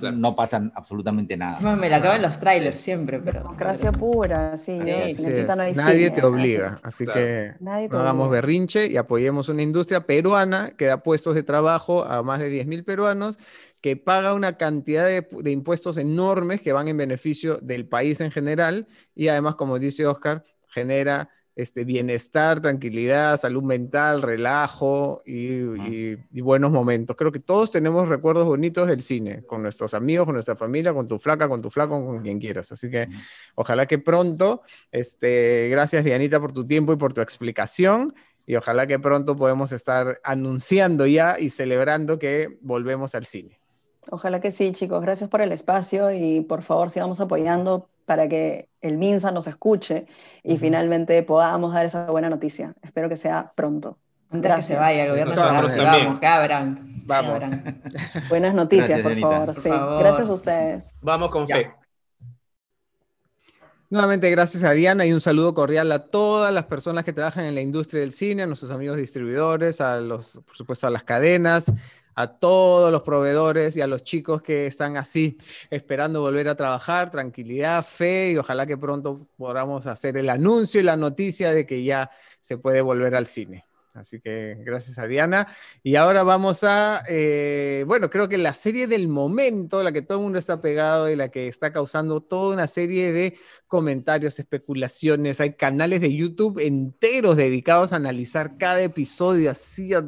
no, 0.00 0.10
no 0.10 0.34
pasa 0.34 0.70
absolutamente 0.74 1.36
nada. 1.36 1.60
No, 1.60 1.76
me 1.76 1.88
la 1.88 1.98
acaban 1.98 2.20
los 2.20 2.40
trailers 2.40 2.80
siempre, 2.80 3.20
pero... 3.20 3.42
Democracia 3.42 3.92
pura, 3.92 4.56
sí. 4.56 4.76
Nadie 4.76 6.10
te 6.10 6.24
obliga, 6.24 6.80
así, 6.82 7.06
que 7.06 7.54
no 7.60 8.00
hagamos 8.00 8.28
berrinche 8.28 8.88
y 8.88 8.96
apoyemos 8.96 9.48
una 9.48 9.62
industria 9.62 10.04
peruana 10.04 10.72
que 10.76 10.86
da 10.86 11.04
puestos 11.04 11.36
de 11.36 11.44
trabajo 11.44 12.02
a 12.02 12.24
más 12.24 12.40
de 12.40 12.50
10.000 12.50 12.84
peruanos, 12.84 13.38
que 13.80 13.96
paga 13.96 14.34
una 14.34 14.56
cantidad 14.56 15.06
de, 15.06 15.24
de 15.30 15.50
impuestos 15.52 15.96
enormes 15.96 16.60
que 16.60 16.72
van 16.72 16.88
en 16.88 16.96
beneficio 16.96 17.58
del 17.62 17.86
país 17.86 18.20
en 18.20 18.32
general 18.32 18.88
y 19.14 19.28
además, 19.28 19.54
como 19.54 19.78
dice 19.78 20.08
Oscar, 20.08 20.44
genera 20.66 21.28
este, 21.54 21.84
bienestar, 21.84 22.60
tranquilidad, 22.62 23.36
salud 23.36 23.62
mental, 23.62 24.22
relajo 24.22 25.22
y, 25.26 26.16
buenos 26.40 26.72
momentos. 26.72 27.16
Creo 27.16 27.30
que 27.30 27.40
todos 27.40 27.70
tenemos 27.70 28.08
recuerdos 28.08 28.46
bonitos 28.46 28.88
del 28.88 29.02
cine, 29.02 29.44
con 29.44 29.62
nuestros 29.62 29.94
amigos, 29.94 30.26
con 30.26 30.34
nuestra 30.34 30.56
familia, 30.56 30.92
con 30.92 31.08
tu 31.08 31.18
flaca, 31.18 31.48
con 31.48 31.62
tu 31.62 31.70
flaco, 31.70 32.04
con 32.04 32.22
quien 32.22 32.38
quieras. 32.38 32.72
Así 32.72 32.90
que 32.90 33.08
ojalá 33.54 33.86
que 33.86 33.98
pronto, 33.98 34.62
este, 34.90 35.68
gracias 35.68 36.04
Dianita 36.04 36.40
por 36.40 36.52
tu 36.52 36.66
tiempo 36.66 36.92
y 36.92 36.96
por 36.96 37.12
tu 37.12 37.20
explicación. 37.20 38.12
Y 38.44 38.56
ojalá 38.56 38.86
que 38.86 38.98
pronto 38.98 39.36
podemos 39.36 39.70
estar 39.72 40.20
anunciando 40.24 41.06
ya 41.06 41.38
y 41.38 41.50
celebrando 41.50 42.18
que 42.18 42.58
volvemos 42.60 43.14
al 43.14 43.26
cine. 43.26 43.60
Ojalá 44.10 44.40
que 44.40 44.50
sí, 44.50 44.72
chicos. 44.72 45.00
Gracias 45.00 45.30
por 45.30 45.42
el 45.42 45.52
espacio 45.52 46.10
y 46.10 46.40
por 46.40 46.62
favor 46.62 46.90
sigamos 46.90 47.20
apoyando 47.20 47.88
para 48.04 48.28
que 48.28 48.68
el 48.80 48.98
MINSA 48.98 49.32
nos 49.32 49.46
escuche 49.46 50.06
y 50.42 50.58
finalmente 50.58 51.22
podamos 51.22 51.72
dar 51.72 51.86
esa 51.86 52.06
buena 52.10 52.28
noticia. 52.28 52.74
Espero 52.82 53.08
que 53.08 53.16
sea 53.16 53.52
pronto. 53.54 53.98
Antes 54.30 54.54
que 54.54 54.62
se 54.62 54.76
vaya, 54.76 55.04
el 55.04 55.10
gobierno 55.10 55.34
se 55.34 55.42
vamos, 55.42 56.18
que 56.18 56.26
abran. 56.26 56.80
Vamos. 57.04 57.44
Buenas 58.30 58.54
noticias, 58.54 59.00
por, 59.00 59.18
favor. 59.18 59.54
sí. 59.54 59.68
Gracias 59.68 60.28
a 60.28 60.32
ustedes. 60.32 60.98
Vamos 61.02 61.30
con 61.30 61.46
fe. 61.46 61.70
Nuevamente, 63.90 64.30
gracias 64.30 64.64
a 64.64 64.70
Diana 64.70 65.04
y 65.04 65.12
un 65.12 65.20
saludo 65.20 65.52
cordial 65.52 65.92
a 65.92 65.98
todas 65.98 66.50
las 66.50 66.64
personas 66.64 67.04
que 67.04 67.12
trabajan 67.12 67.44
en 67.44 67.54
la 67.54 67.60
industria 67.60 68.00
del 68.00 68.12
cine, 68.12 68.42
a 68.42 68.46
nuestros 68.46 68.70
amigos 68.70 68.96
distribuidores, 68.96 69.82
a 69.82 70.00
los, 70.00 70.40
por 70.46 70.56
supuesto, 70.56 70.86
a 70.86 70.90
las 70.90 71.04
cadenas, 71.04 71.70
a 72.14 72.38
todos 72.38 72.92
los 72.92 73.02
proveedores 73.02 73.76
y 73.76 73.80
a 73.80 73.86
los 73.86 74.04
chicos 74.04 74.42
que 74.42 74.66
están 74.66 74.96
así 74.96 75.38
esperando 75.70 76.20
volver 76.20 76.48
a 76.48 76.56
trabajar, 76.56 77.10
tranquilidad, 77.10 77.84
fe 77.84 78.32
y 78.32 78.36
ojalá 78.36 78.66
que 78.66 78.76
pronto 78.76 79.20
podamos 79.36 79.86
hacer 79.86 80.16
el 80.16 80.28
anuncio 80.28 80.80
y 80.80 80.84
la 80.84 80.96
noticia 80.96 81.52
de 81.52 81.66
que 81.66 81.84
ya 81.84 82.10
se 82.40 82.58
puede 82.58 82.80
volver 82.80 83.14
al 83.14 83.26
cine. 83.26 83.66
Así 83.94 84.20
que 84.20 84.56
gracias 84.60 84.98
a 84.98 85.06
Diana. 85.06 85.48
Y 85.82 85.96
ahora 85.96 86.22
vamos 86.22 86.64
a, 86.64 87.04
eh, 87.08 87.84
bueno, 87.86 88.08
creo 88.08 88.28
que 88.28 88.38
la 88.38 88.54
serie 88.54 88.86
del 88.86 89.06
momento, 89.06 89.82
la 89.82 89.92
que 89.92 90.00
todo 90.00 90.18
el 90.18 90.24
mundo 90.24 90.38
está 90.38 90.62
pegado 90.62 91.10
y 91.10 91.16
la 91.16 91.28
que 91.28 91.46
está 91.48 91.72
causando 91.72 92.22
toda 92.22 92.54
una 92.54 92.68
serie 92.68 93.12
de 93.12 93.38
comentarios, 93.72 94.38
especulaciones. 94.38 95.40
Hay 95.40 95.54
canales 95.54 96.02
de 96.02 96.14
YouTube 96.14 96.58
enteros 96.58 97.38
dedicados 97.38 97.94
a 97.94 97.96
analizar 97.96 98.58
cada 98.58 98.82
episodio, 98.82 99.50
así 99.50 99.94
a 99.94 100.04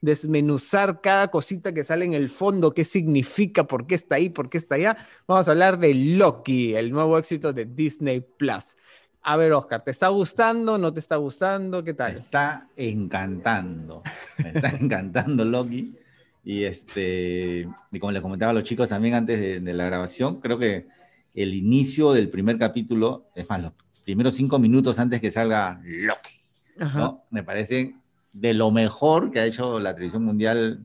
desmenuzar 0.00 1.00
cada 1.00 1.28
cosita 1.28 1.72
que 1.72 1.84
sale 1.84 2.04
en 2.04 2.14
el 2.14 2.28
fondo, 2.28 2.74
qué 2.74 2.82
significa, 2.82 3.62
por 3.68 3.86
qué 3.86 3.94
está 3.94 4.16
ahí, 4.16 4.28
por 4.28 4.50
qué 4.50 4.58
está 4.58 4.74
allá. 4.74 4.96
Vamos 5.28 5.46
a 5.46 5.52
hablar 5.52 5.78
de 5.78 5.94
Loki, 5.94 6.74
el 6.74 6.90
nuevo 6.90 7.16
éxito 7.16 7.52
de 7.52 7.66
Disney 7.66 8.22
Plus. 8.22 8.74
A 9.22 9.36
ver, 9.36 9.52
Oscar, 9.52 9.84
¿te 9.84 9.92
está 9.92 10.08
gustando? 10.08 10.76
¿No 10.76 10.92
te 10.92 10.98
está 10.98 11.14
gustando? 11.14 11.84
¿Qué 11.84 11.94
tal? 11.94 12.12
Me 12.12 12.18
está 12.18 12.68
encantando. 12.74 14.02
Me 14.38 14.50
está 14.50 14.68
encantando 14.80 15.44
Loki. 15.44 15.94
Y 16.42 16.64
este, 16.64 17.68
y 17.92 17.98
como 18.00 18.10
les 18.10 18.20
comentaba 18.20 18.50
a 18.50 18.54
los 18.54 18.64
chicos 18.64 18.88
también 18.88 19.14
antes 19.14 19.62
de, 19.62 19.74
la 19.74 19.84
grabación, 19.84 20.40
creo 20.40 20.58
que 20.58 20.88
el 21.36 21.54
inicio 21.54 22.12
del 22.12 22.30
primer 22.30 22.58
capítulo, 22.58 23.28
es 23.36 23.48
más, 23.48 23.62
los 23.62 23.72
primeros 24.04 24.34
cinco 24.34 24.58
minutos 24.58 24.98
antes 24.98 25.20
que 25.20 25.30
salga 25.30 25.80
Loki, 25.84 26.40
¿no? 26.78 27.24
me 27.30 27.42
parece 27.42 27.94
de 28.32 28.54
lo 28.54 28.70
mejor 28.70 29.30
que 29.30 29.40
ha 29.40 29.46
hecho 29.46 29.78
la 29.78 29.94
televisión 29.94 30.24
mundial 30.24 30.84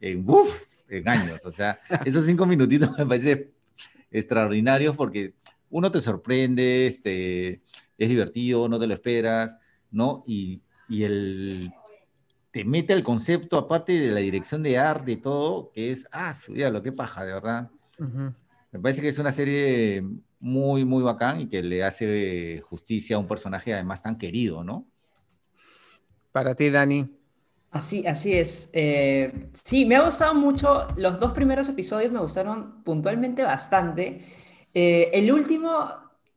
en, 0.00 0.24
en 0.88 1.08
años. 1.08 1.44
O 1.44 1.50
sea, 1.50 1.78
esos 2.04 2.24
cinco 2.24 2.46
minutitos 2.46 2.96
me 2.96 3.06
parece 3.06 3.50
extraordinarios 4.10 4.96
porque 4.96 5.34
uno 5.70 5.90
te 5.90 6.00
sorprende, 6.00 6.86
este, 6.86 7.62
es 7.98 8.08
divertido, 8.08 8.68
no 8.68 8.78
te 8.78 8.86
lo 8.86 8.94
esperas, 8.94 9.56
¿no? 9.90 10.22
Y, 10.26 10.60
y 10.88 11.02
el, 11.02 11.72
te 12.52 12.64
mete 12.64 12.92
al 12.92 13.02
concepto, 13.02 13.58
aparte 13.58 13.98
de 13.98 14.12
la 14.12 14.20
dirección 14.20 14.62
de 14.62 14.78
arte 14.78 15.12
y 15.12 15.16
todo, 15.16 15.72
que 15.72 15.90
es, 15.90 16.06
ah, 16.12 16.32
su 16.32 16.54
lo 16.54 16.82
que 16.82 16.92
paja, 16.92 17.24
de 17.24 17.32
verdad. 17.32 17.70
Me 18.72 18.80
parece 18.80 19.02
que 19.02 19.08
es 19.08 19.18
una 19.18 19.32
serie 19.32 20.02
muy, 20.40 20.84
muy 20.86 21.02
bacán 21.02 21.42
y 21.42 21.48
que 21.48 21.62
le 21.62 21.84
hace 21.84 22.62
justicia 22.62 23.16
a 23.16 23.18
un 23.18 23.28
personaje 23.28 23.74
además 23.74 24.02
tan 24.02 24.16
querido, 24.16 24.64
¿no? 24.64 24.86
Para 26.32 26.54
ti, 26.54 26.70
Dani. 26.70 27.08
Así, 27.70 28.06
así 28.06 28.32
es. 28.32 28.70
Eh, 28.72 29.50
sí, 29.52 29.84
me 29.84 29.96
ha 29.96 30.04
gustado 30.04 30.34
mucho. 30.34 30.88
Los 30.96 31.20
dos 31.20 31.32
primeros 31.32 31.68
episodios 31.68 32.10
me 32.10 32.20
gustaron 32.20 32.82
puntualmente 32.82 33.42
bastante. 33.42 34.24
Eh, 34.72 35.10
el 35.12 35.30
último 35.30 35.86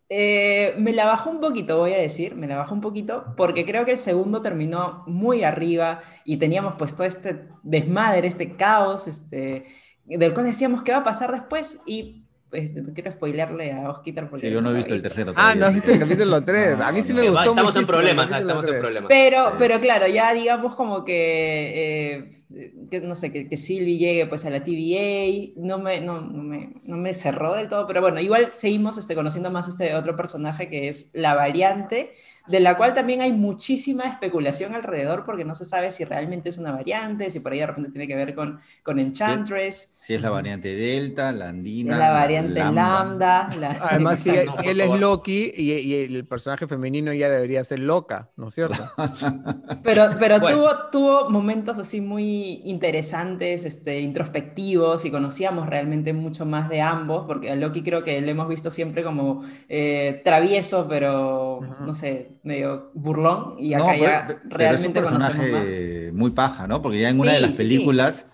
eh, 0.10 0.76
me 0.78 0.92
la 0.92 1.06
bajó 1.06 1.30
un 1.30 1.40
poquito, 1.40 1.78
voy 1.78 1.94
a 1.94 1.98
decir, 1.98 2.36
me 2.36 2.48
la 2.48 2.58
bajó 2.58 2.76
un 2.76 2.82
poquito, 2.82 3.34
porque 3.38 3.66
creo 3.66 3.86
que 3.86 3.92
el 3.92 3.98
segundo 3.98 4.42
terminó 4.42 5.04
muy 5.08 5.44
arriba 5.44 6.02
y 6.26 6.38
teníamos 6.38 6.76
pues 6.76 6.96
todo 6.96 7.08
este 7.08 7.48
desmadre, 7.64 8.28
este 8.28 8.56
caos, 8.58 9.08
este, 9.08 9.68
del 10.04 10.34
cual 10.34 10.46
decíamos 10.46 10.84
qué 10.84 10.92
va 10.92 11.00
a 11.00 11.04
pasar 11.04 11.32
después 11.32 11.82
y 11.86 12.25
pues, 12.50 12.76
no 12.76 12.94
quiero 12.94 13.12
spoilearle 13.12 13.72
a 13.74 13.90
Osquitar 13.90 14.30
porque... 14.30 14.48
Sí, 14.48 14.54
yo 14.54 14.62
no 14.62 14.72
he 14.72 14.74
visto 14.74 14.94
el 14.94 15.02
tercero. 15.02 15.34
Ah, 15.36 15.56
no 15.56 15.66
has 15.66 15.74
visto 15.74 15.92
el 15.92 16.00
capítulo 16.00 16.42
3. 16.44 16.80
a 16.80 16.92
mí 16.92 17.02
sí 17.02 17.14
me 17.14 17.30
gustó 17.30 17.50
Estamos 17.50 17.76
en 17.76 17.86
problemas, 17.86 18.32
estamos 18.32 18.68
en 18.68 18.80
problemas. 18.80 19.10
Pero, 19.10 19.56
pero 19.58 19.80
claro, 19.80 20.08
ya 20.08 20.34
digamos 20.34 20.76
como 20.76 21.04
que, 21.04 22.44
eh, 22.46 22.46
que 22.90 23.02
no 23.02 23.16
sé, 23.16 23.32
que, 23.32 23.50
que, 23.50 23.58
Sylvie 23.58 23.98
llegue 23.98 24.26
pues 24.28 24.46
a 24.46 24.50
la 24.50 24.64
TVA, 24.64 25.54
no 25.58 25.80
me, 25.80 26.00
no, 26.02 26.22
no, 26.22 26.44
me, 26.44 26.82
no 26.84 26.98
me 26.98 27.14
cerró 27.14 27.56
del 27.56 27.68
todo, 27.68 27.88
pero 27.88 28.02
bueno, 28.02 28.22
igual 28.22 28.50
seguimos 28.50 28.98
este, 28.98 29.16
conociendo 29.16 29.52
más 29.52 29.68
este 29.68 29.96
otro 29.96 30.16
personaje 30.16 30.70
que 30.70 30.88
es 30.88 31.10
la 31.14 31.34
variante, 31.34 32.14
de 32.48 32.60
la 32.60 32.78
cual 32.78 32.94
también 32.94 33.22
hay 33.22 33.34
muchísima 33.34 34.04
especulación 34.04 34.76
alrededor 34.76 35.26
porque 35.26 35.46
no 35.46 35.56
se 35.56 35.66
sabe 35.66 35.92
si 35.92 36.06
realmente 36.06 36.50
es 36.50 36.58
una 36.58 36.72
variante, 36.72 37.30
si 37.30 37.40
por 37.40 37.54
ahí 37.54 37.60
de 37.60 37.68
repente 37.68 37.92
tiene 37.92 38.08
que 38.08 38.16
ver 38.16 38.36
con, 38.36 38.60
con 38.84 39.00
Enchantress. 39.00 39.94
Si 40.02 40.14
es 40.14 40.22
la 40.22 40.30
variante 40.30 40.76
Delta, 40.76 41.32
la 41.32 41.50
Andina. 41.50 41.98
La 41.98 42.12
variante 42.12 42.60
Lambda. 42.60 43.50
Además, 43.82 44.20
si, 44.20 44.30
él 44.30 44.82
es 44.82 45.00
Loki 45.00 45.52
y, 45.56 45.96
el 45.96 46.28
personaje 46.28 46.68
femenino 46.68 47.12
ya 47.12 47.28
debería 47.28 47.64
ser 47.64 47.80
loca, 47.80 48.30
¿no 48.36 48.50
es 48.50 48.54
cierto? 48.54 48.92
pero 49.84 50.10
pero 50.20 50.40
tuvo, 50.40 50.70
tuvo 50.92 51.30
momentos 51.30 51.80
así 51.80 52.02
muy 52.02 52.62
interesantes, 52.66 53.66
este, 53.66 54.00
introspectivos 54.00 55.06
y 55.06 55.12
conocíamos 55.12 55.68
realmente 55.68 56.14
mucho 56.14 56.46
más 56.46 56.70
de 56.70 56.82
ambos, 56.82 57.26
porque 57.26 57.52
a 57.52 57.56
Loki 57.56 57.82
creo 57.82 58.04
que 58.04 58.22
lo 58.22 58.30
hemos 58.30 58.48
visto 58.48 58.70
siempre 58.70 59.04
como 59.04 59.44
eh, 59.70 60.22
travieso, 60.24 60.88
pero 60.88 61.62
no 61.80 61.94
sé, 61.96 62.35
medio 62.46 62.92
burlón 62.94 63.56
y 63.58 63.74
acá 63.74 63.98
ya 63.98 64.42
realmente 64.46 65.00
es 65.00 65.08
un 65.08 65.20
personaje 65.20 66.12
muy 66.14 66.32
paja, 66.32 66.68
¿no? 66.68 66.82
Porque 66.82 67.02
ya 67.02 67.10
en 67.10 67.20
una 67.20 67.34
de 67.34 67.42
las 67.42 67.58
películas 67.58 68.28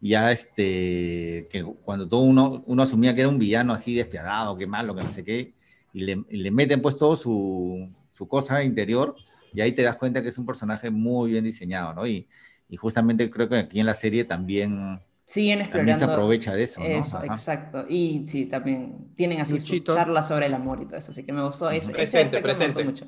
ya 0.00 0.32
este, 0.32 1.48
que 1.50 1.64
cuando 1.84 2.08
todo 2.08 2.20
uno, 2.20 2.62
uno 2.66 2.82
asumía 2.82 3.14
que 3.14 3.22
era 3.22 3.28
un 3.28 3.38
villano 3.38 3.72
así 3.72 3.94
despiadado, 3.94 4.56
que 4.56 4.66
malo, 4.66 4.94
que 4.94 5.02
no 5.02 5.10
sé 5.10 5.24
qué, 5.24 5.54
y 5.92 6.00
le, 6.00 6.24
le 6.28 6.50
meten 6.50 6.80
pues 6.80 6.96
todo 6.96 7.16
su, 7.16 7.88
su, 8.10 8.28
cosa 8.28 8.62
interior, 8.62 9.16
y 9.52 9.60
ahí 9.60 9.72
te 9.72 9.82
das 9.82 9.96
cuenta 9.96 10.22
que 10.22 10.28
es 10.28 10.38
un 10.38 10.46
personaje 10.46 10.90
muy 10.90 11.32
bien 11.32 11.44
diseñado, 11.44 11.94
¿no? 11.94 12.06
Y, 12.06 12.28
y, 12.68 12.76
justamente 12.76 13.28
creo 13.30 13.48
que 13.48 13.56
aquí 13.56 13.80
en 13.80 13.86
la 13.86 13.94
serie 13.94 14.24
también 14.24 15.00
siguen 15.24 15.60
explorando. 15.60 15.92
También 15.92 15.96
se 15.98 16.04
aprovecha 16.04 16.54
de 16.54 16.62
eso. 16.62 16.80
¿no? 16.80 16.86
Eso, 16.86 17.24
exacto. 17.24 17.84
Y 17.88 18.24
sí, 18.24 18.46
también 18.46 19.08
tienen 19.16 19.40
así 19.40 19.58
sus 19.58 19.82
charlas 19.84 20.28
sobre 20.28 20.46
el 20.46 20.54
amor 20.54 20.80
y 20.82 20.86
todo 20.86 20.96
eso. 20.96 21.10
Así 21.10 21.24
que 21.24 21.32
me 21.32 21.42
gustó. 21.42 21.70
Ese, 21.70 21.92
presente, 21.92 22.40
presente. 22.40 22.84
mucho. 22.84 23.06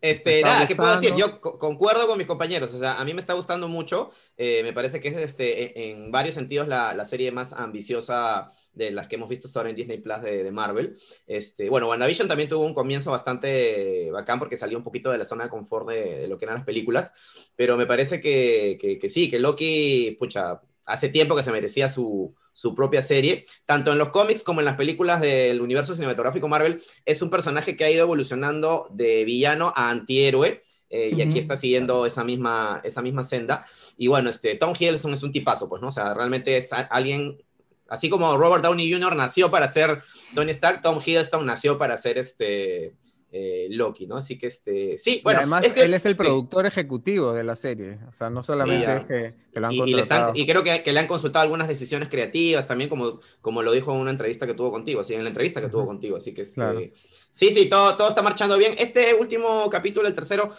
Este, 0.00 0.42
nada, 0.42 0.66
¿qué 0.66 0.74
puedo 0.74 0.92
decir? 0.92 1.14
Yo 1.14 1.40
concuerdo 1.40 2.06
con 2.06 2.16
mis 2.16 2.26
compañeros, 2.26 2.72
o 2.72 2.78
sea, 2.78 2.98
a 2.98 3.04
mí 3.04 3.12
me 3.12 3.20
está 3.20 3.34
gustando 3.34 3.68
mucho, 3.68 4.12
eh, 4.36 4.62
me 4.62 4.72
parece 4.72 4.98
que 4.98 5.08
es 5.08 5.16
este, 5.18 5.62
e, 5.62 5.90
en, 5.90 6.10
varios 6.10 6.34
sentidos 6.34 6.68
la, 6.68 6.94
la, 6.94 7.04
serie 7.04 7.30
más 7.32 7.52
ambiciosa 7.52 8.50
de 8.72 8.90
las 8.92 9.08
que 9.08 9.16
hemos 9.16 9.28
visto 9.28 9.46
hasta 9.46 9.58
ahora 9.58 9.70
en 9.70 9.76
Disney 9.76 9.98
Plus 9.98 10.22
de, 10.22 10.42
de, 10.42 10.50
Marvel. 10.50 10.96
Este, 11.26 11.68
bueno, 11.68 11.88
WandaVision 11.88 12.28
también 12.28 12.48
tuvo 12.48 12.64
un 12.64 12.72
comienzo 12.72 13.10
bastante 13.10 14.10
bacán 14.10 14.38
porque 14.38 14.56
salió 14.56 14.78
un 14.78 14.84
poquito 14.84 15.10
de 15.10 15.18
la 15.18 15.26
zona 15.26 15.44
de 15.44 15.50
confort 15.50 15.88
de, 15.88 16.20
de 16.20 16.28
lo 16.28 16.38
que 16.38 16.46
eran 16.46 16.56
las 16.56 16.64
películas, 16.64 17.12
pero 17.54 17.76
me 17.76 17.84
parece 17.84 18.22
que, 18.22 18.78
que, 18.80 18.98
que 18.98 19.08
sí, 19.10 19.28
que 19.28 19.38
Loki, 19.38 20.16
pucha, 20.18 20.62
hace 20.86 21.10
tiempo 21.10 21.36
que 21.36 21.42
se 21.42 21.52
merecía 21.52 21.90
su, 21.90 22.34
su 22.52 22.74
propia 22.74 23.02
serie. 23.02 23.44
Tanto 23.66 23.92
en 23.92 23.98
los 23.98 24.10
cómics 24.10 24.42
como 24.42 24.60
en 24.60 24.66
las 24.66 24.76
películas 24.76 25.20
del 25.20 25.60
universo 25.60 25.94
cinematográfico 25.94 26.48
Marvel, 26.48 26.82
es 27.04 27.22
un 27.22 27.30
personaje 27.30 27.76
que 27.76 27.84
ha 27.84 27.90
ido 27.90 28.02
evolucionando 28.02 28.88
de 28.90 29.24
villano 29.24 29.72
a 29.76 29.90
antihéroe. 29.90 30.62
Eh, 30.92 31.12
y 31.16 31.22
aquí 31.22 31.38
está 31.38 31.54
siguiendo 31.54 32.04
esa 32.04 32.24
misma, 32.24 32.80
esa 32.82 33.00
misma 33.00 33.22
senda. 33.22 33.64
Y 33.96 34.08
bueno, 34.08 34.28
este, 34.28 34.56
Tom 34.56 34.74
Hiddleston 34.76 35.14
es 35.14 35.22
un 35.22 35.30
tipazo, 35.30 35.68
pues, 35.68 35.80
¿no? 35.80 35.88
O 35.88 35.92
sea, 35.92 36.14
realmente 36.14 36.56
es 36.56 36.72
alguien, 36.72 37.40
así 37.88 38.10
como 38.10 38.36
Robert 38.36 38.64
Downey 38.64 38.92
Jr. 38.92 39.14
nació 39.14 39.52
para 39.52 39.68
ser 39.68 40.02
Tony 40.34 40.50
Stark, 40.50 40.82
Tom 40.82 41.00
Hiddleston 41.04 41.46
nació 41.46 41.78
para 41.78 41.96
ser 41.96 42.18
este, 42.18 42.94
eh, 43.32 43.68
Loki, 43.70 44.06
¿no? 44.06 44.16
Así 44.16 44.36
que 44.36 44.48
este, 44.48 44.98
sí, 44.98 45.20
bueno. 45.22 45.38
además, 45.38 45.62
este, 45.64 45.84
él 45.84 45.94
es 45.94 46.04
el 46.04 46.16
productor 46.16 46.66
ejecutivo 46.66 47.32
de 47.32 47.44
la 47.44 47.54
serie, 47.54 47.98
o 48.08 48.12
sea, 48.12 48.28
no 48.28 48.42
solamente 48.42 48.96
es 48.96 49.04
que, 49.04 49.60
lo 49.60 49.66
han 49.68 49.72
y, 49.72 49.94
y, 50.34 50.46
creo 50.46 50.64
que, 50.64 50.82
que, 50.82 50.92
le 50.92 50.98
han 50.98 51.06
consultado 51.06 51.44
algunas 51.44 51.68
decisiones 51.68 52.08
creativas 52.08 52.66
también, 52.66 52.90
como, 52.90 53.20
como 53.40 53.62
lo 53.62 53.70
dijo 53.70 53.94
en 53.94 54.00
una 54.00 54.10
entrevista 54.10 54.48
que 54.48 54.54
tuvo 54.54 54.72
contigo, 54.72 55.00
así 55.00 55.14
en 55.14 55.22
la 55.22 55.28
entrevista 55.28 55.60
que 55.60 55.68
tuvo 55.68 55.86
contigo, 55.86 56.16
así 56.16 56.34
que 56.34 56.42
este, 56.42 56.92
sí, 57.30 57.52
sí, 57.52 57.68
todo, 57.68 57.96
todo 57.96 58.08
está 58.08 58.22
marchando 58.22 58.58
bien. 58.58 58.74
Este 58.78 59.14
último 59.14 59.70
capítulo, 59.70 60.08
el 60.08 60.14
tercero, 60.14 60.52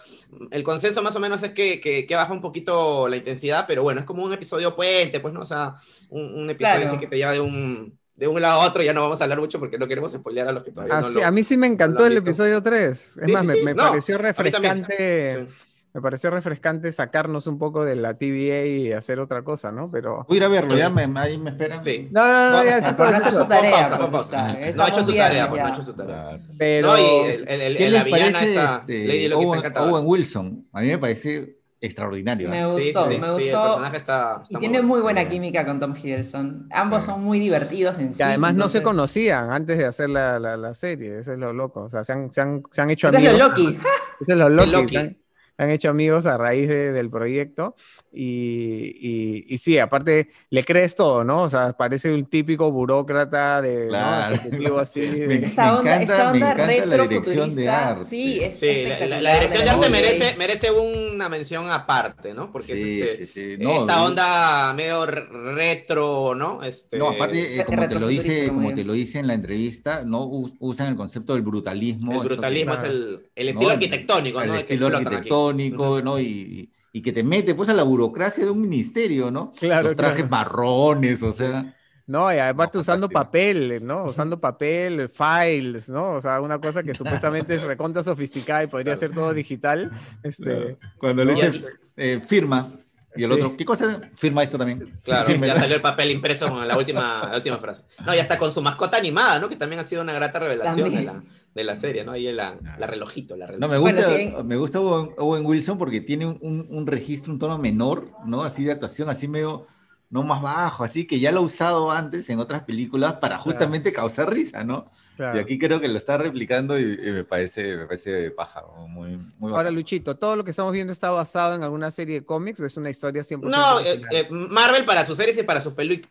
el 0.50 0.62
consenso 0.62 1.02
más 1.02 1.14
o 1.14 1.20
menos 1.20 1.42
es 1.42 1.52
que, 1.52 1.78
que, 1.80 2.14
baja 2.14 2.32
un 2.32 2.40
poquito 2.40 3.06
la 3.06 3.16
intensidad, 3.16 3.66
pero 3.66 3.82
bueno, 3.82 4.00
es 4.00 4.06
como 4.06 4.24
un 4.24 4.32
episodio 4.32 4.74
puente, 4.74 5.20
pues, 5.20 5.34
¿no? 5.34 5.40
O 5.40 5.46
sea, 5.46 5.74
un, 6.08 6.48
episodio 6.48 6.86
así 6.86 6.98
que 6.98 7.06
te 7.06 7.16
lleva 7.16 7.32
de 7.32 7.40
un 7.40 7.98
de 8.22 8.28
un 8.28 8.40
lado 8.40 8.60
a 8.60 8.68
otro, 8.68 8.84
ya 8.84 8.94
no 8.94 9.02
vamos 9.02 9.20
a 9.20 9.24
hablar 9.24 9.40
mucho 9.40 9.58
porque 9.58 9.76
no 9.78 9.88
queremos 9.88 10.12
spoilear 10.12 10.46
a 10.46 10.52
los 10.52 10.62
que 10.62 10.70
todavía 10.70 11.00
no 11.00 11.08
lo, 11.08 11.24
A 11.24 11.32
mí 11.32 11.42
sí 11.42 11.56
me 11.56 11.66
encantó 11.66 12.06
el 12.06 12.16
episodio 12.16 12.62
3. 12.62 13.16
Es 13.20 13.32
más, 13.32 13.44
me, 13.44 13.74
pareció 13.74 14.16
refrescante. 14.16 15.48
Me 15.92 16.00
pareció 16.00 16.30
refrescante 16.30 16.92
sacarnos 16.92 17.48
un 17.48 17.58
poco 17.58 17.84
de 17.84 17.96
la 17.96 18.14
TVA 18.14 18.64
y 18.64 18.92
hacer 18.92 19.18
otra 19.18 19.42
cosa, 19.42 19.72
¿no? 19.72 19.90
Pero... 19.90 20.24
Voy 20.28 20.36
a 20.36 20.38
ir 20.38 20.44
a 20.44 20.48
verlo, 20.48 20.76
ya 20.76 20.88
me, 20.88 21.02
ahí 21.18 21.36
me 21.36 21.50
esperan. 21.50 21.82
Sí. 21.82 22.08
No, 22.12 22.28
no, 22.28 22.50
no, 22.52 22.64
ya 22.64 22.78
está. 22.78 22.92
No 22.92 23.04
ha 23.04 23.18
hecho 23.18 23.32
su 23.32 23.44
tarea. 23.44 23.88
No 23.98 24.84
ha 24.84 24.88
hecho 24.88 25.04
su 25.04 25.14
tarea, 25.14 25.48
no 25.48 25.54
ha 25.56 25.68
hecho 25.68 25.82
su 25.82 25.92
tarea. 25.92 26.38
Pero... 26.56 26.86
No, 26.86 26.98
y 26.98 27.26
el, 27.28 27.48
el, 27.48 27.76
el, 27.76 27.92
la 27.92 28.04
villana 28.04 28.40
está... 28.40 28.76
Este, 28.82 29.04
Lady 29.04 29.28
Loki 29.28 29.44
Owen, 29.46 29.64
está 29.64 29.82
Owen 29.82 30.04
Wilson, 30.06 30.68
a 30.72 30.80
mí 30.80 30.86
me 30.86 30.98
parece 30.98 31.61
extraordinario. 31.82 32.48
Me 32.48 32.64
gustó, 32.64 33.06
me 33.06 33.16
gustó. 33.16 33.40
el 33.40 33.50
personaje 33.50 33.96
está, 33.96 34.42
y 34.48 34.56
tiene 34.56 34.80
muy 34.80 35.00
buena 35.00 35.28
química 35.28 35.66
con 35.66 35.80
Tom 35.80 35.94
Hiddleston. 35.94 36.68
Ambos 36.70 37.04
son 37.04 37.24
muy 37.24 37.38
divertidos 37.40 37.98
en 37.98 38.14
sí. 38.14 38.22
además 38.22 38.54
no 38.54 38.68
se 38.68 38.82
conocían 38.82 39.50
antes 39.50 39.76
de 39.76 39.84
hacer 39.84 40.08
la, 40.08 40.38
la, 40.38 40.56
la, 40.56 40.74
serie, 40.74 41.18
eso 41.18 41.32
es 41.32 41.38
lo 41.38 41.52
loco. 41.52 41.82
O 41.82 41.88
sea, 41.90 42.04
se 42.04 42.12
han, 42.12 42.32
se 42.32 42.40
han, 42.40 42.62
se 42.70 42.80
han 42.80 42.90
hecho 42.90 43.08
Eso 43.08 43.16
amigos. 43.16 43.34
es 43.34 43.38
lo 43.38 43.48
Loki. 43.48 43.78
Eso 44.20 44.32
es 44.32 44.36
lo 44.36 44.48
Loki. 44.48 45.21
Han 45.58 45.70
hecho 45.70 45.90
amigos 45.90 46.26
a 46.26 46.38
raíz 46.38 46.68
de, 46.68 46.92
del 46.92 47.10
proyecto 47.10 47.76
y, 48.12 48.94
y, 48.98 49.46
y, 49.48 49.58
sí, 49.58 49.78
aparte 49.78 50.28
le 50.50 50.64
crees 50.64 50.94
todo, 50.94 51.24
¿no? 51.24 51.44
O 51.44 51.48
sea, 51.48 51.72
parece 51.72 52.12
un 52.12 52.26
típico 52.26 52.70
burócrata 52.70 53.62
de 53.62 53.88
claro. 53.88 54.36
¿no? 54.52 54.78
así. 54.78 55.00
De... 55.00 55.36
Esta 55.36 55.78
onda, 55.78 55.94
encanta, 55.96 56.14
esta 56.14 56.32
onda 56.32 56.54
retro 56.54 57.08
futurista, 57.08 57.96
sí, 57.96 58.40
es 58.42 58.58
sí 58.58 58.84
la, 58.84 59.06
la, 59.06 59.20
la, 59.22 59.34
dirección 59.34 59.64
de 59.64 59.70
arte 59.70 59.88
merece, 59.88 60.36
merece 60.36 60.70
una 60.70 61.28
mención 61.28 61.70
aparte, 61.70 62.34
¿no? 62.34 62.52
Porque 62.52 62.76
sí, 62.76 63.00
es 63.00 63.10
este, 63.12 63.26
sí, 63.26 63.56
sí. 63.56 63.62
No, 63.62 63.80
esta 63.80 64.04
onda 64.04 64.74
medio 64.74 65.06
retro, 65.06 66.34
¿no? 66.34 66.62
Este... 66.62 66.98
No, 66.98 67.08
aparte, 67.08 67.60
eh, 67.60 67.64
como, 67.64 67.88
te 67.88 67.94
lo, 67.94 68.06
dice, 68.08 68.48
como 68.48 68.74
te 68.74 68.84
lo 68.84 68.92
dice 68.92 69.20
en 69.20 69.26
la 69.26 69.34
entrevista, 69.34 70.02
no 70.04 70.26
usan 70.58 70.88
el 70.88 70.96
concepto 70.96 71.32
del 71.32 71.42
brutalismo. 71.42 72.20
El 72.22 72.28
brutalismo 72.28 72.74
es 72.74 72.84
el, 72.84 73.30
el 73.34 73.48
estilo 73.48 73.68
¿no? 73.68 73.74
arquitectónico, 73.74 74.42
el, 74.42 74.48
¿no? 74.48 74.54
El 74.54 74.60
estilo 74.60 74.86
arquitectónico, 74.88 75.41
¿no? 75.50 76.20
Y, 76.20 76.70
y, 76.92 77.02
que 77.02 77.12
te 77.12 77.22
mete 77.22 77.54
pues 77.54 77.68
a 77.68 77.74
la 77.74 77.82
burocracia 77.82 78.44
de 78.44 78.50
un 78.50 78.60
ministerio, 78.60 79.30
¿no? 79.30 79.52
Claro, 79.58 79.88
Los 79.88 79.96
trajes 79.96 80.26
claro. 80.26 80.30
marrones, 80.30 81.22
o 81.22 81.32
sea. 81.32 81.74
No, 82.06 82.32
y 82.34 82.38
aparte 82.38 82.76
No, 82.76 82.80
usando 82.80 83.08
papel, 83.08 83.80
¿no? 83.86 84.04
Usando 84.04 84.40
papel, 84.40 85.08
files, 85.08 85.88
¿no? 85.88 86.14
O 86.14 86.20
sea, 86.20 86.40
una 86.40 86.60
cosa 86.60 86.82
que 86.82 86.94
supuestamente 86.94 87.54
es 87.54 87.62
recontra 87.62 88.02
sofisticada 88.02 88.64
y 88.64 88.66
podría 88.66 88.96
ser 88.96 89.12
todo 89.12 89.32
digital. 89.32 89.90
Este, 90.22 90.78
Cuando 90.98 91.24
le 91.24 91.32
No, 91.32 91.40
dice 91.40 91.52
y- 91.56 91.64
eh, 91.96 92.20
firma, 92.26 92.72
y 93.14 93.22
el 93.24 93.30
Sí. 93.30 93.34
otro, 93.36 93.56
¿qué 93.56 93.64
cosa? 93.64 94.00
Firma 94.16 94.42
esto 94.42 94.58
también. 94.58 94.84
Claro, 95.04 95.32
ya 95.34 95.54
salió 95.54 95.76
el 95.76 95.82
papel 95.82 96.10
impreso 96.10 96.48
con 96.48 96.66
la 96.66 96.76
última, 96.76 97.28
la 97.30 97.36
última 97.36 97.58
frase. 97.58 97.84
No, 98.04 98.14
y 98.14 98.18
hasta 98.18 98.36
con 98.38 98.52
su 98.52 98.60
mascota 98.62 98.96
animada, 98.96 99.38
¿no? 99.38 99.48
Que 99.48 99.56
también 99.56 99.80
ha 99.80 99.84
sido 99.84 100.02
una 100.02 100.12
grata 100.12 100.38
revelación 100.38 100.76
de 100.90 100.96
También. 100.96 101.06
la, 101.06 101.22
de 101.54 101.64
la 101.64 101.76
serie, 101.76 102.02
¿no? 102.04 102.12
Ahí 102.12 102.30
la, 102.32 102.56
la 102.78 102.86
relojito, 102.86 103.36
la 103.36 103.46
relojito. 103.46 103.66
No, 103.66 103.72
me 103.72 103.78
gusta, 103.78 104.08
Bueno, 104.08 104.38
sí. 104.38 104.44
me 104.44 104.56
gusta 104.56 104.80
Owen, 104.80 105.10
Owen 105.18 105.44
Wilson 105.46 105.76
porque 105.78 106.00
tiene 106.00 106.26
un, 106.26 106.38
un- 106.40 106.66
un 106.70 106.86
registro, 106.86 107.32
un 107.32 107.38
tono 107.38 107.58
menor, 107.58 108.10
¿no? 108.26 108.42
Así 108.42 108.64
de 108.64 108.72
actuación, 108.72 109.08
así 109.10 109.28
medio, 109.28 109.66
no 110.08 110.22
más 110.22 110.40
bajo, 110.40 110.82
así 110.84 111.06
que 111.06 111.20
ya 111.20 111.30
lo 111.32 111.40
ha 111.40 111.42
usado 111.42 111.90
antes 111.90 112.28
en 112.30 112.38
otras 112.38 112.62
películas 112.64 113.14
para 113.14 113.38
justamente 113.38 113.92
causar 113.92 114.32
risa, 114.32 114.64
¿no? 114.64 114.90
claro. 115.16 115.38
Y 115.38 115.42
aquí 115.42 115.58
creo 115.58 115.78
que 115.80 115.88
lo 115.88 115.98
está 115.98 116.16
replicando 116.16 116.78
y, 116.78 116.82
y 116.84 117.10
me 117.12 117.24
parece, 117.24 117.76
me 117.76 117.84
parece 117.86 118.30
paja, 118.30 118.62
muy, 118.88 119.18
muy 119.38 119.52
Ahora. 119.52 119.70
Luchito, 119.70 120.16
¿todo 120.16 120.36
lo 120.36 120.44
que 120.44 120.50
estamos 120.52 120.72
viendo 120.72 120.92
está 120.92 121.10
basado 121.10 121.54
en 121.54 121.62
alguna 121.62 121.90
serie 121.90 122.20
de 122.20 122.24
cómics 122.26 122.60
o 122.60 122.66
es 122.66 122.76
una 122.78 122.88
historia 122.90 123.22
100% 123.22 123.50
No, 123.50 123.80
eh, 123.80 124.00
eh, 124.10 124.26
Marvel 124.30 124.84
para 124.86 125.04
sus 125.04 125.18
series 125.18 125.36
y 125.38 125.42
para 125.42 125.60
sus, 125.60 125.74
peli- 125.74 126.06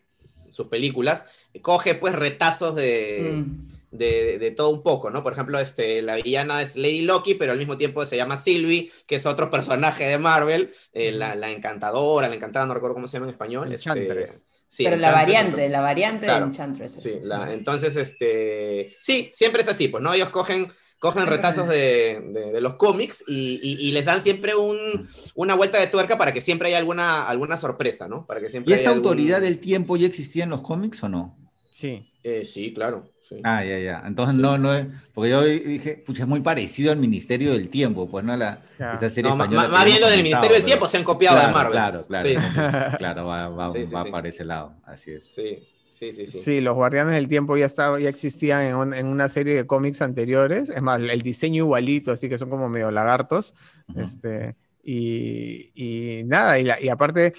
sus 0.52 0.68
películas 0.68 1.26
coge 1.64 1.96
pues 1.96 2.14
retazos 2.14 2.76
de, 2.76 3.44
Mm. 3.44 3.71
De, 3.92 4.38
de- 4.40 4.52
todo 4.52 4.70
un 4.70 4.82
poco, 4.84 5.10
¿no? 5.10 5.22
Por 5.24 5.34
ejemplo, 5.34 5.60
este, 5.60 6.02
la 6.02 6.16
villana 6.16 6.62
es 6.62 6.76
Lady 6.76 7.02
Loki, 7.02 7.36
pero 7.36 7.52
al 7.52 7.58
mismo 7.58 7.78
tiempo 7.78 8.06
se 8.06 8.18
llama 8.18 8.38
Sylvie, 8.38 8.92
que 9.06 9.16
es 9.18 9.26
otro 9.26 9.50
personaje 9.52 10.06
de 10.06 10.18
Marvel, 10.18 10.72
eh, 10.94 11.12
la, 11.12 11.36
la 11.36 11.50
encantadora, 11.52 12.28
la 12.30 12.36
encantada, 12.36 12.66
no 12.66 12.74
recuerdo 12.74 12.96
cómo 12.96 13.08
se 13.08 13.18
llama 13.18 13.28
en 13.28 13.32
español. 13.34 13.72
este, 13.74 13.90
Enchantress. 13.90 14.46
sí, 14.68 14.84
Pero 14.86 14.96
la 14.98 15.12
variante, 15.12 15.48
entonces- 15.50 15.72
la 15.72 15.82
variante 15.82 16.26
Claro. 16.26 16.40
de 16.46 16.46
Enchantress. 16.52 16.92
Sí, 16.94 17.12
la- 17.22 17.52
entonces, 17.54 17.96
este, 17.98 18.96
sí, 19.02 19.30
siempre 19.34 19.62
es 19.62 19.68
así, 19.68 19.88
pues, 19.90 20.02
¿no? 20.02 20.14
Ellos 20.14 20.30
cogen, 20.30 20.72
cogen 21.00 21.26
retazos 21.26 21.68
de, 21.68 22.22
de- 22.32 22.52
de 22.52 22.62
los 22.62 22.76
cómics 22.76 23.24
y, 23.28 23.60
y- 23.62 23.88
y 23.88 23.92
les 23.92 24.06
dan 24.06 24.22
siempre 24.22 24.56
un, 24.56 25.10
una 25.36 25.56
vuelta 25.56 25.80
de 25.80 25.88
tuerca 25.88 26.18
para 26.18 26.32
que 26.32 26.42
siempre 26.42 26.68
haya 26.70 26.78
alguna, 26.78 27.28
alguna 27.28 27.58
sorpresa, 27.58 28.08
¿no? 28.08 28.26
Para 28.26 28.40
que 28.40 28.50
siempre 28.50 28.72
¿Y 28.72 28.76
esta 28.76 28.90
haya 28.92 28.96
algún- 28.96 29.08
autoridad 29.10 29.42
del 29.42 29.60
tiempo 29.60 29.98
ya 29.98 30.08
existía 30.08 30.44
en 30.46 30.52
los 30.52 30.62
cómics 30.62 31.04
o 31.04 31.10
no? 31.10 31.36
Sí. 31.72 32.08
Eh, 32.24 32.46
sí, 32.46 32.72
claro. 32.74 33.10
Sí. 33.32 33.42
Ah, 33.44 33.64
ya, 33.66 33.80
ya. 33.80 34.04
Entonces 34.06 34.36
no, 34.36 34.58
no 34.60 34.74
es, 34.76 34.86
porque 35.14 35.32
yo 35.32 35.44
dije, 35.44 35.94
pucha, 36.06 36.24
es 36.24 36.30
muy 36.30 36.42
parecido 36.42 36.92
al 36.92 36.98
Ministerio 37.00 37.54
del 37.54 37.70
Tiempo, 37.70 38.08
pues, 38.10 38.24
¿no? 38.24 38.38
La, 38.38 38.62
esa 38.78 39.10
serie 39.10 39.30
No, 39.32 39.36
española 39.36 39.68
más 39.70 39.86
bien 39.86 40.00
lo 40.02 40.08
del 40.10 40.22
Ministerio 40.22 40.52
del 40.54 40.62
pero- 40.64 40.66
Tiempo 40.68 40.88
se 40.88 40.98
han 40.98 41.04
copiado 41.04 41.38
claro, 41.38 41.48
de 41.48 41.54
Marvel. 41.56 41.72
Claro, 41.72 42.06
claro. 42.08 42.30
Sí. 42.30 42.36
entonces, 42.36 42.84
claro, 43.00 43.26
va, 43.26 43.50
va, 43.50 43.72
Sí, 43.74 43.88
sí, 43.88 43.94
va 43.94 44.04
sí. 44.04 44.12
para 44.12 44.30
ese 44.30 44.46
lado, 44.46 44.74
así 44.86 45.12
es. 45.12 45.26
Sí, 45.34 45.60
sí, 45.90 46.12
sí, 46.12 46.26
sí. 46.28 46.40
Sí, 46.40 46.62
los 46.62 46.76
Guardianes 46.76 47.16
del 47.16 47.28
Tiempo 47.28 47.58
ya, 47.58 47.66
estaba, 47.66 48.00
ya 48.00 48.10
existían 48.10 48.62
en, 48.64 48.76
un- 48.76 48.94
en 48.94 49.06
una 49.08 49.28
serie 49.30 49.56
de 49.56 49.66
cómics 49.66 50.02
anteriores. 50.02 50.70
Es 50.70 50.82
más, 50.82 51.00
el 51.00 51.22
diseño 51.22 51.64
igualito, 51.64 52.12
así 52.12 52.28
que 52.30 52.38
son 52.38 52.50
como 52.50 52.70
medio 52.70 52.92
lagartos. 52.92 53.54
Ujú. 53.88 54.02
Este, 54.02 54.56
y, 54.84 55.72
y 56.20 56.24
nada, 56.26 56.60
y, 56.60 56.64
la- 56.64 56.82
y 56.82 56.90
aparte, 56.90 57.34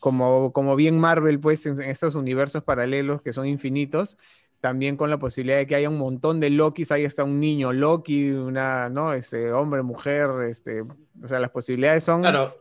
como, 0.00 0.52
como 0.52 0.76
bien 0.76 0.98
Marvel, 0.98 1.40
pues 1.40 1.66
en, 1.66 1.80
en 1.80 1.90
estos 1.90 2.14
universos 2.14 2.62
paralelos 2.62 3.22
que 3.22 3.32
son 3.32 3.46
infinitos, 3.46 4.18
también 4.66 4.96
con 4.96 5.10
la 5.10 5.18
posibilidad 5.18 5.58
de 5.58 5.66
que 5.68 5.76
haya 5.76 5.88
un 5.88 5.98
montón 5.98 6.40
de 6.40 6.50
Lokis, 6.50 6.90
ahí 6.90 7.04
está 7.04 7.22
un 7.22 7.38
niño 7.38 7.72
Loki, 7.72 8.32
una, 8.32 8.88
¿no? 8.88 9.12
Este, 9.12 9.52
hombre, 9.52 9.82
mujer, 9.82 10.28
este, 10.50 10.80
o 10.82 11.28
sea, 11.28 11.38
las 11.38 11.50
posibilidades 11.50 12.02
son... 12.02 12.22
Claro. 12.22 12.52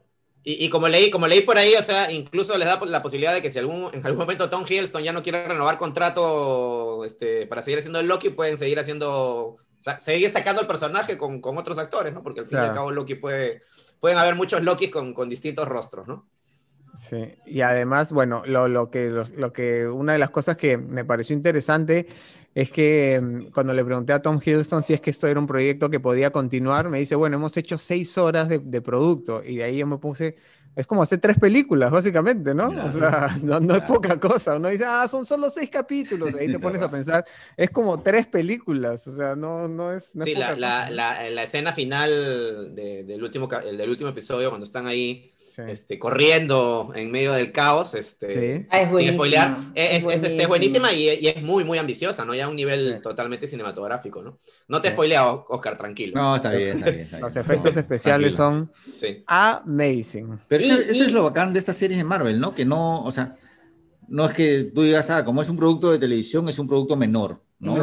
Y, 0.43 0.63
y 0.63 0.69
como 0.69 0.87
leí, 0.87 1.09
como 1.09 1.25
leí 1.25 1.41
por 1.41 1.57
ahí, 1.57 1.73
o 1.73 1.81
sea, 1.81 2.11
incluso 2.11 2.55
les 2.59 2.67
da 2.67 2.79
la 2.85 3.01
posibilidad 3.01 3.33
de 3.33 3.41
que 3.41 3.49
si 3.49 3.57
algún, 3.57 3.89
en 3.91 4.05
algún 4.05 4.19
momento 4.19 4.47
Tom 4.51 4.65
Hiddleston 4.69 5.01
ya 5.01 5.11
no 5.13 5.23
quiere 5.23 5.47
renovar 5.47 5.79
contrato 5.79 7.03
este, 7.05 7.47
para 7.47 7.63
seguir 7.63 7.79
haciendo 7.79 7.99
el 7.99 8.05
Loki, 8.05 8.29
pueden 8.29 8.59
seguir 8.59 8.77
haciendo, 8.77 9.57
sa- 9.79 9.97
seguir 9.97 10.29
sacando 10.29 10.61
el 10.61 10.67
personaje 10.67 11.17
con, 11.17 11.41
con 11.41 11.57
otros 11.57 11.79
actores, 11.79 12.13
¿no? 12.13 12.21
Porque 12.21 12.41
al 12.41 12.47
fin 12.47 12.59
y 12.59 12.61
al 12.61 12.73
cabo 12.73 12.91
Loki 12.91 13.15
puede, 13.15 13.63
pueden 13.99 14.19
haber 14.19 14.35
muchos 14.35 14.61
Lokis 14.61 14.91
con, 14.91 15.15
con 15.15 15.27
distintos 15.27 15.67
rostros, 15.67 16.07
¿no? 16.07 16.27
Sí, 16.97 17.35
y 17.45 17.61
además, 17.61 18.11
bueno, 18.11 18.43
lo, 18.45 18.67
lo 18.67 18.89
que, 18.89 19.09
los- 19.09 19.31
lo, 19.31 19.51
que 19.53 19.87
una 19.87 20.13
de 20.13 20.19
las 20.19 20.29
cosas 20.29 20.57
que 20.57 20.77
me 20.77 21.03
pareció 21.05 21.35
interesante 21.35 22.07
es 22.53 22.71
que 22.71 23.19
mm, 23.21 23.51
cuando 23.51 23.73
le 23.73 23.83
pregunté 23.83 24.13
a 24.13 24.21
Tom 24.21 24.39
Hiddleston 24.43 24.81
si 24.81 24.93
es 24.93 25.01
que 25.01 25.09
esto 25.09 25.27
era 25.27 25.39
un 25.39 25.47
proyecto 25.47 25.89
que 25.89 25.99
podía 25.99 26.31
continuar, 26.31 26.89
me 26.89 26.99
dice, 26.99 27.15
bueno, 27.15 27.35
hemos 27.37 27.55
hecho 27.57 27.77
seis 27.77 28.17
horas 28.17 28.47
de, 28.49 28.59
de 28.59 28.81
producto 28.81 29.41
y 29.43 29.57
de 29.57 29.63
ahí 29.65 29.77
yo 29.77 29.87
me 29.87 29.97
puse, 29.97 30.37
es 30.75 30.85
como 30.87 31.01
hacer 31.03 31.19
tres 31.19 31.37
películas, 31.39 31.89
básicamente, 31.89 32.53
¿no? 32.53 32.67
O 32.67 32.91
sea, 32.91 33.37
no, 33.43 33.75
es 33.75 33.83
poca 33.83 34.19
cosa. 34.19 34.55
Uno 34.55 34.69
dice, 34.69 34.83
ah, 34.85 35.07
son 35.07 35.25
solo 35.25 35.49
seis 35.49 35.69
capítulos. 35.69 36.35
Ahí 36.35 36.51
te 36.51 36.59
pones 36.59 36.81
a 36.81 36.91
pensar, 36.91 37.25
es 37.55 37.69
como 37.69 38.01
tres 38.01 38.27
películas. 38.27 39.07
O 39.07 39.15
sea, 39.15 39.35
no, 39.35 39.67
no 39.69 39.93
es. 39.93 40.11
sí, 40.21 40.35
la, 40.35 40.55
la, 40.55 40.89
la, 40.89 41.43
escena 41.43 41.71
final 41.71 42.75
del, 42.75 43.23
último, 43.23 43.49
el 43.51 43.77
del 43.77 43.89
último 43.89 44.09
episodio, 44.09 44.49
cuando 44.49 44.65
están 44.65 44.85
ahí 44.87 45.31
este, 45.59 45.99
corriendo 45.99 46.91
en 46.95 47.11
medio 47.11 47.33
del 47.33 47.51
caos. 47.51 47.93
Este, 47.93 48.27
sí. 48.27 48.67
ah, 48.69 48.81
es 48.81 48.91
buenísima. 48.91 49.71
Es, 49.75 50.05
es, 50.05 50.23
este, 50.23 50.47
buenísima 50.47 50.93
y, 50.93 51.09
y, 51.09 51.27
es 51.27 51.41
muy, 51.41 51.63
muy 51.63 51.77
ambiciosa, 51.77 52.25
¿no? 52.25 52.33
Ya 52.33 52.45
a 52.45 52.47
un 52.47 52.55
nivel 52.55 52.99
totalmente 53.01 53.47
cinematográfico, 53.47 54.21
¿no? 54.21 54.39
No 54.67 54.81
te 54.81 54.89
he 54.89 54.91
spoileado, 54.91 55.45
Oscar, 55.49 55.77
tranquilo. 55.77 56.19
No, 56.19 56.35
está 56.35 56.51
bien, 56.51 56.77
está 56.77 56.91
bien. 56.91 57.09
Los 57.19 57.35
efectos 57.35 57.77
especiales 57.77 58.35
son 58.35 58.71
amazing. 59.27 60.39
Pero 60.47 60.63
eso, 60.63 61.03
es 61.03 61.11
lo 61.11 61.23
bacán 61.23 61.53
de 61.53 61.59
estas 61.59 61.77
series 61.77 61.97
de 61.97 62.03
Marvel, 62.03 62.39
¿no? 62.39 62.53
Que 62.53 62.65
no, 62.65 63.03
o 63.03 63.11
sea, 63.11 63.35
no 64.07 64.25
es 64.25 64.33
que 64.33 64.71
tú 64.73 64.83
digas, 64.83 65.09
ah, 65.09 65.25
como 65.25 65.41
es 65.41 65.49
un 65.49 65.57
producto 65.57 65.91
de 65.91 65.99
televisión, 65.99 66.47
es 66.49 66.59
un 66.59 66.67
producto 66.67 66.95
menor. 66.95 67.41
¿No? 67.59 67.75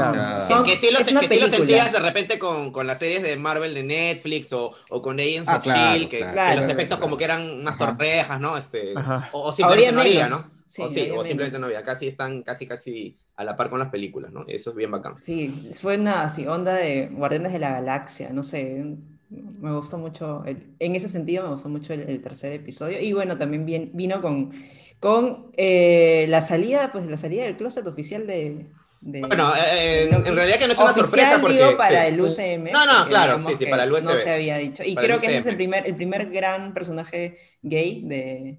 que 0.65 0.77
sí 0.77 0.89
lo, 0.91 1.03
sentías 1.49 1.93
de 1.93 1.99
repente 1.99 2.39
con, 2.39 2.73
con, 2.73 2.87
las 2.87 2.99
series 2.99 3.23
de 3.23 3.37
Marvel 3.37 3.75
de 3.75 3.83
Netflix 3.83 4.53
o, 4.53 4.73
o 4.91 5.03
con 5.03 5.19
Agents 5.19 5.49
ah, 5.49 5.57
of 5.57 5.65
Shield, 5.65 6.09
que, 6.09 6.21
los 6.57 6.69
efectos 6.69 6.99
como 6.99 7.17
que 7.17 7.25
eran 7.25 7.61
unas 7.61 7.79
torrejas, 7.79 8.41
¿no? 8.41 8.57
Este, 8.57 8.95
o, 9.33 9.53
simplemente 9.53 9.93
no 9.93 10.01
había, 10.01 10.29
¿no? 10.29 10.45
Sí, 10.67 10.83
o, 10.83 10.89
sí, 10.89 11.11
o 11.11 11.23
simplemente 11.23 11.59
no 11.59 11.67
había. 11.67 11.83
Casi 11.83 12.07
están 12.07 12.43
casi, 12.43 12.67
casi 12.67 13.19
a 13.37 13.45
la 13.45 13.57
par 13.57 13.69
con 13.69 13.79
las 13.79 13.91
películas, 13.91 14.33
¿no? 14.33 14.45
Eso 14.47 14.71
es 14.71 14.77
bien 14.77 14.91
bacán. 14.91 15.17
Sí, 15.23 15.49
fue 15.81 15.99
una 15.99 16.25
así, 16.25 16.47
onda 16.47 16.75
de 16.75 17.09
Guardianes 17.09 17.53
de 17.53 17.59
la 17.59 17.71
Galaxia, 17.71 18.31
no 18.31 18.43
sé. 18.43 18.85
Me 19.29 19.73
gustó 19.73 19.97
mucho, 19.97 20.45
en 20.47 20.95
ese 20.95 21.09
sentido 21.09 21.45
me 21.45 21.51
gustó 21.51 21.71
mucho 21.71 21.95
el, 21.95 22.23
tercer 22.23 22.53
episodio. 22.53 23.01
Y 23.01 23.13
bueno, 23.15 23.39
también 23.39 23.65
bien, 23.65 23.91
vino 23.95 24.21
con, 24.21 24.53
con 25.01 25.51
eh, 25.57 26.27
la 26.29 26.43
salida, 26.43 26.93
pues 26.93 27.07
la 27.07 27.17
salida 27.17 27.45
del 27.45 27.57
closet 27.57 27.87
oficial 27.87 28.27
de, 28.27 28.67
bueno, 29.05 29.53
eh, 29.57 30.09
en, 30.11 30.37
realidad 30.37 30.59
que 30.59 30.67
no 30.69 30.75
es 30.75 30.79
una 30.79 30.93
sorpresa 30.93 31.41
porque... 31.41 31.57
Digo 31.57 31.77
para 31.77 32.07
el 32.07 32.21
UCM. 32.21 32.71
No, 32.71 32.87
no, 32.87 33.09
claro, 33.09 33.41
sí, 33.41 33.55
sí, 33.59 33.67
para 33.67 33.85
el 33.85 33.93
UCM. 33.93 34.05
No 34.05 34.17
se 34.17 34.31
había 34.31 34.57
dicho. 34.59 34.85
Y 34.85 34.95
creo 34.95 35.19
que 35.19 35.27
ese 35.27 35.39
es 35.39 35.47
el 35.47 35.57
primer, 35.57 35.87
el 35.87 35.97
primer 35.97 36.31
gran 36.31 36.73
personaje 36.73 37.37
gay 37.63 38.03
de... 38.05 38.59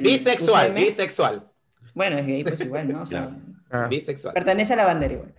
bisexual, 0.00 0.72
bisexual. 0.72 1.48
Bueno, 1.94 2.18
es 2.18 2.26
gay, 2.26 2.42
pues 2.42 2.60
igual, 2.60 2.92
¿no? 2.92 3.02
O 3.02 3.06
sea, 3.06 3.30
ah. 3.70 3.86
Bisexual. 3.88 4.34
Pertenece 4.34 4.72
a 4.72 4.76
la 4.76 4.84
bandera 4.84 5.14
igual. 5.14 5.34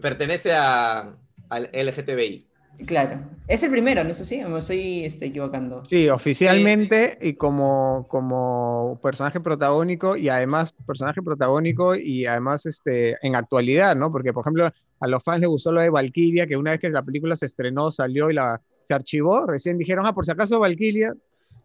Pertenece 0.00 0.52
a, 0.54 1.16
al 1.48 1.70
LGTBI. 1.72 2.47
Claro, 2.86 3.20
es 3.48 3.62
el 3.64 3.70
primero, 3.72 4.04
no 4.04 4.14
sé 4.14 4.24
si 4.24 4.36
me 4.44 4.58
estoy 4.58 5.04
este, 5.04 5.26
equivocando. 5.26 5.84
Sí, 5.84 6.08
oficialmente 6.08 7.18
y 7.20 7.34
como, 7.34 8.06
como 8.08 9.00
personaje 9.02 9.40
protagónico 9.40 10.16
y 10.16 10.28
además 10.28 10.72
personaje 10.86 11.20
protagónico 11.20 11.96
y 11.96 12.26
además 12.26 12.66
este, 12.66 13.16
en 13.26 13.34
actualidad, 13.34 13.96
¿no? 13.96 14.12
Porque, 14.12 14.32
por 14.32 14.42
ejemplo, 14.42 14.72
a 15.00 15.06
los 15.08 15.24
fans 15.24 15.40
les 15.40 15.48
gustó 15.48 15.72
lo 15.72 15.80
de 15.80 15.90
Valkyria, 15.90 16.46
que 16.46 16.56
una 16.56 16.70
vez 16.70 16.80
que 16.80 16.88
la 16.90 17.02
película 17.02 17.34
se 17.34 17.46
estrenó, 17.46 17.90
salió 17.90 18.30
y 18.30 18.34
la, 18.34 18.60
se 18.80 18.94
archivó, 18.94 19.44
recién 19.46 19.76
dijeron, 19.76 20.06
ah, 20.06 20.14
por 20.14 20.24
si 20.24 20.30
acaso 20.30 20.60
Valkyria. 20.60 21.14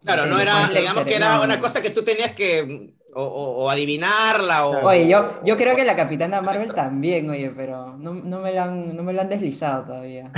Claro, 0.02 0.26
no 0.26 0.40
era, 0.40 0.68
digamos 0.68 1.04
que 1.04 1.14
era 1.14 1.40
una 1.40 1.60
cosa 1.60 1.80
que 1.80 1.90
tú 1.90 2.02
tenías 2.02 2.32
que 2.32 2.92
o, 3.14 3.70
adivinarla. 3.70 4.66
O, 4.66 4.88
oye, 4.88 5.08
yo, 5.08 5.40
yo 5.44 5.56
creo 5.56 5.76
que 5.76 5.84
la 5.84 5.96
Capitana 5.96 6.42
Marvel 6.42 6.72
también, 6.74 7.28
oye, 7.30 7.52
pero 7.54 7.96
no, 7.96 8.14
no, 8.14 8.40
me, 8.40 8.52
lo 8.52 8.62
han, 8.62 8.96
no 8.96 9.02
me 9.02 9.12
lo 9.12 9.20
han 9.20 9.28
deslizado 9.28 9.84
todavía. 9.84 10.30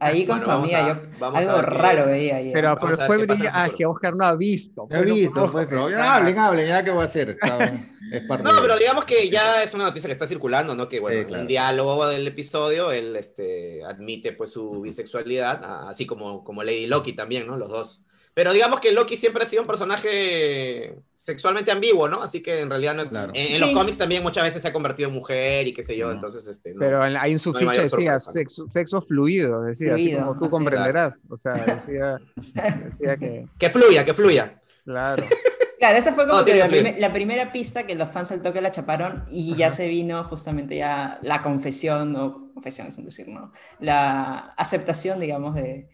Ahí 0.00 0.26
con 0.26 0.40
su 0.40 0.50
amiga, 0.50 0.86
yo 1.20 1.26
algo 1.26 1.62
raro 1.62 2.06
veía 2.06 2.36
ahí. 2.36 2.50
Pero, 2.52 2.76
pero 2.80 2.96
fue 2.96 3.26
ah, 3.52 3.68
que 3.74 3.86
Oscar 3.86 4.14
no 4.14 4.24
ha 4.24 4.34
visto. 4.34 4.86
No 4.90 4.98
ha 4.98 5.02
visto, 5.02 5.50
pues, 5.52 5.66
pero 5.66 5.84
hablen, 5.84 6.38
hablen, 6.38 6.66
ya 6.66 6.84
qué 6.84 6.90
voy 6.90 7.02
a 7.02 7.04
hacer. 7.04 7.36
no, 7.40 8.52
pero 8.62 8.76
digamos 8.76 9.04
que 9.04 9.28
ya 9.28 9.62
es 9.62 9.74
una 9.74 9.84
noticia 9.84 10.08
que 10.08 10.12
está 10.12 10.26
circulando, 10.26 10.74
¿no? 10.74 10.88
Que 10.88 11.00
bueno, 11.00 11.20
en 11.20 11.40
un 11.42 11.46
diálogo 11.46 12.06
del 12.08 12.26
episodio, 12.26 12.90
él 12.90 13.16
este, 13.16 13.84
admite 13.84 14.32
pues 14.32 14.50
su 14.52 14.82
bisexualidad, 14.82 15.88
así 15.88 16.06
como, 16.06 16.44
como 16.44 16.62
Lady 16.62 16.86
Loki 16.86 17.12
también, 17.12 17.46
¿no? 17.46 17.56
Los 17.56 17.68
dos 17.68 18.02
pero 18.38 18.52
digamos 18.52 18.78
que 18.78 18.92
Loki 18.92 19.16
siempre 19.16 19.42
ha 19.42 19.46
sido 19.46 19.62
un 19.62 19.66
personaje 19.66 20.94
sexualmente 21.16 21.72
ambiguo, 21.72 22.08
¿no? 22.08 22.22
Así 22.22 22.40
que 22.40 22.60
en 22.60 22.70
realidad 22.70 22.94
no 22.94 23.02
es. 23.02 23.10
En, 23.34 23.60
los 23.60 23.72
cómics 23.72 23.98
también 23.98 24.22
muchas 24.22 24.44
veces 24.44 24.62
se 24.62 24.68
ha 24.68 24.72
convertido 24.72 25.08
en 25.08 25.16
mujer 25.16 25.66
y 25.66 25.72
qué 25.72 25.82
sé 25.82 25.96
yo, 25.96 26.12
entonces. 26.12 26.46
Este, 26.46 26.72
Pero 26.78 27.02
hay 27.02 27.32
un 27.32 27.40
su 27.40 27.52
ficha 27.52 27.82
decía 27.82 28.20
sexo, 28.20 29.02
fluido, 29.02 29.62
decía, 29.62 29.96
así 29.96 30.14
como 30.14 30.38
tú 30.38 30.48
comprenderás. 30.48 31.26
O 31.28 31.36
sea, 31.36 31.52
decía, 31.66 32.20
decía 32.36 33.16
que. 33.16 33.46
Que 33.58 33.70
fluya, 33.70 34.04
que 34.04 34.14
fluya. 34.14 34.62
Claro. 34.84 35.24
Claro, 35.80 35.98
esa 35.98 36.12
fue 36.12 36.28
como 36.28 36.40
la, 36.40 37.12
primera 37.12 37.50
pista 37.50 37.86
que 37.86 37.96
los 37.96 38.08
fans 38.08 38.30
al 38.30 38.42
toque 38.42 38.60
la 38.60 38.70
chaparon 38.70 39.24
y 39.32 39.56
ya 39.56 39.70
se 39.70 39.88
vino 39.88 40.22
justamente 40.24 40.76
ya 40.76 41.18
la 41.22 41.42
confesión, 41.42 42.14
o 42.14 42.52
confesión 42.54 42.86
es 42.86 43.04
decir, 43.04 43.26
¿no? 43.26 43.52
La 43.80 44.54
aceptación, 44.56 45.18
digamos, 45.18 45.56
de, 45.56 45.88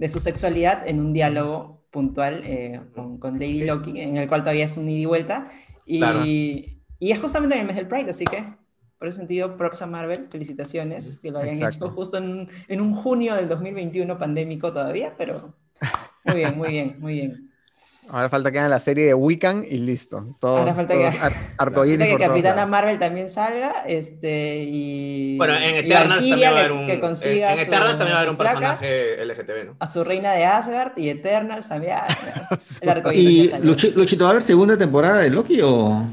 de 0.00 0.08
su 0.08 0.18
sexualidad 0.18 0.88
en 0.88 0.98
un 0.98 1.12
diálogo 1.12 1.84
puntual 1.90 2.40
eh, 2.44 2.80
con, 2.94 3.34
Lady 3.34 3.64
Loki, 3.64 4.00
en 4.00 4.16
el 4.16 4.28
cual 4.28 4.40
todavía 4.40 4.64
es 4.64 4.78
un 4.78 4.88
ida 4.88 4.98
y 4.98 5.04
vuelta. 5.04 5.48
Y, 5.84 6.80
y, 6.98 7.12
es 7.12 7.18
justamente 7.18 7.54
en 7.54 7.60
el 7.60 7.66
mes 7.66 7.76
del 7.76 7.86
Pride, 7.86 8.10
así 8.10 8.24
que 8.24 8.42
por 8.98 9.08
ese 9.08 9.18
sentido, 9.18 9.58
props 9.58 9.82
a 9.82 9.86
Marvel, 9.86 10.28
felicitaciones, 10.30 11.20
que 11.20 11.30
lo 11.30 11.38
hayan 11.38 11.70
hecho 11.70 11.90
justo 11.90 12.16
en, 12.16 12.48
en, 12.68 12.80
un 12.80 12.94
junio 12.94 13.34
del 13.34 13.48
2021 13.48 14.18
pandémico 14.18 14.72
todavía, 14.72 15.14
pero 15.18 15.54
muy 16.24 16.36
bien, 16.36 16.56
muy 16.56 16.68
bien, 16.68 16.96
muy 16.98 17.14
bien. 17.14 17.49
Ahora 18.12 18.28
falta 18.28 18.50
que 18.50 18.58
hagan 18.58 18.70
la 18.70 18.80
serie 18.80 19.06
de 19.06 19.14
Wiccan 19.14 19.64
y 19.68 19.78
listo. 19.78 20.36
Todo, 20.40 20.58
Ahora 20.58 20.74
falta 20.74 20.94
que, 20.94 21.10
que 21.98 22.16
Capitana 22.18 22.66
Marvel 22.66 22.98
también 22.98 23.30
salga. 23.30 23.72
Este, 23.86 24.64
y, 24.64 25.38
bueno, 25.38 25.54
en 25.54 25.76
Eternals 25.76 26.28
también 26.28 26.40
va 26.40 26.56
a 26.56 26.58
haber 26.58 26.72
un, 26.72 26.90
en, 26.90 26.90
Eternals 26.90 27.20
también 27.98 28.12
va 28.12 28.16
a 28.16 28.18
haber 28.18 28.30
un 28.30 28.36
personaje 28.36 29.24
LGTB, 29.24 29.66
¿no? 29.66 29.76
A 29.78 29.86
su 29.86 30.02
reina 30.02 30.32
de 30.32 30.44
Asgard 30.44 30.98
y 30.98 31.08
Eternals 31.08 31.68
también. 31.68 31.98
el 32.80 33.16
¿Y 33.16 33.52
Luchito, 33.62 34.24
va 34.24 34.30
a 34.30 34.30
haber 34.32 34.42
segunda 34.42 34.76
temporada 34.76 35.18
de 35.18 35.30
Loki 35.30 35.60
o...? 35.62 36.06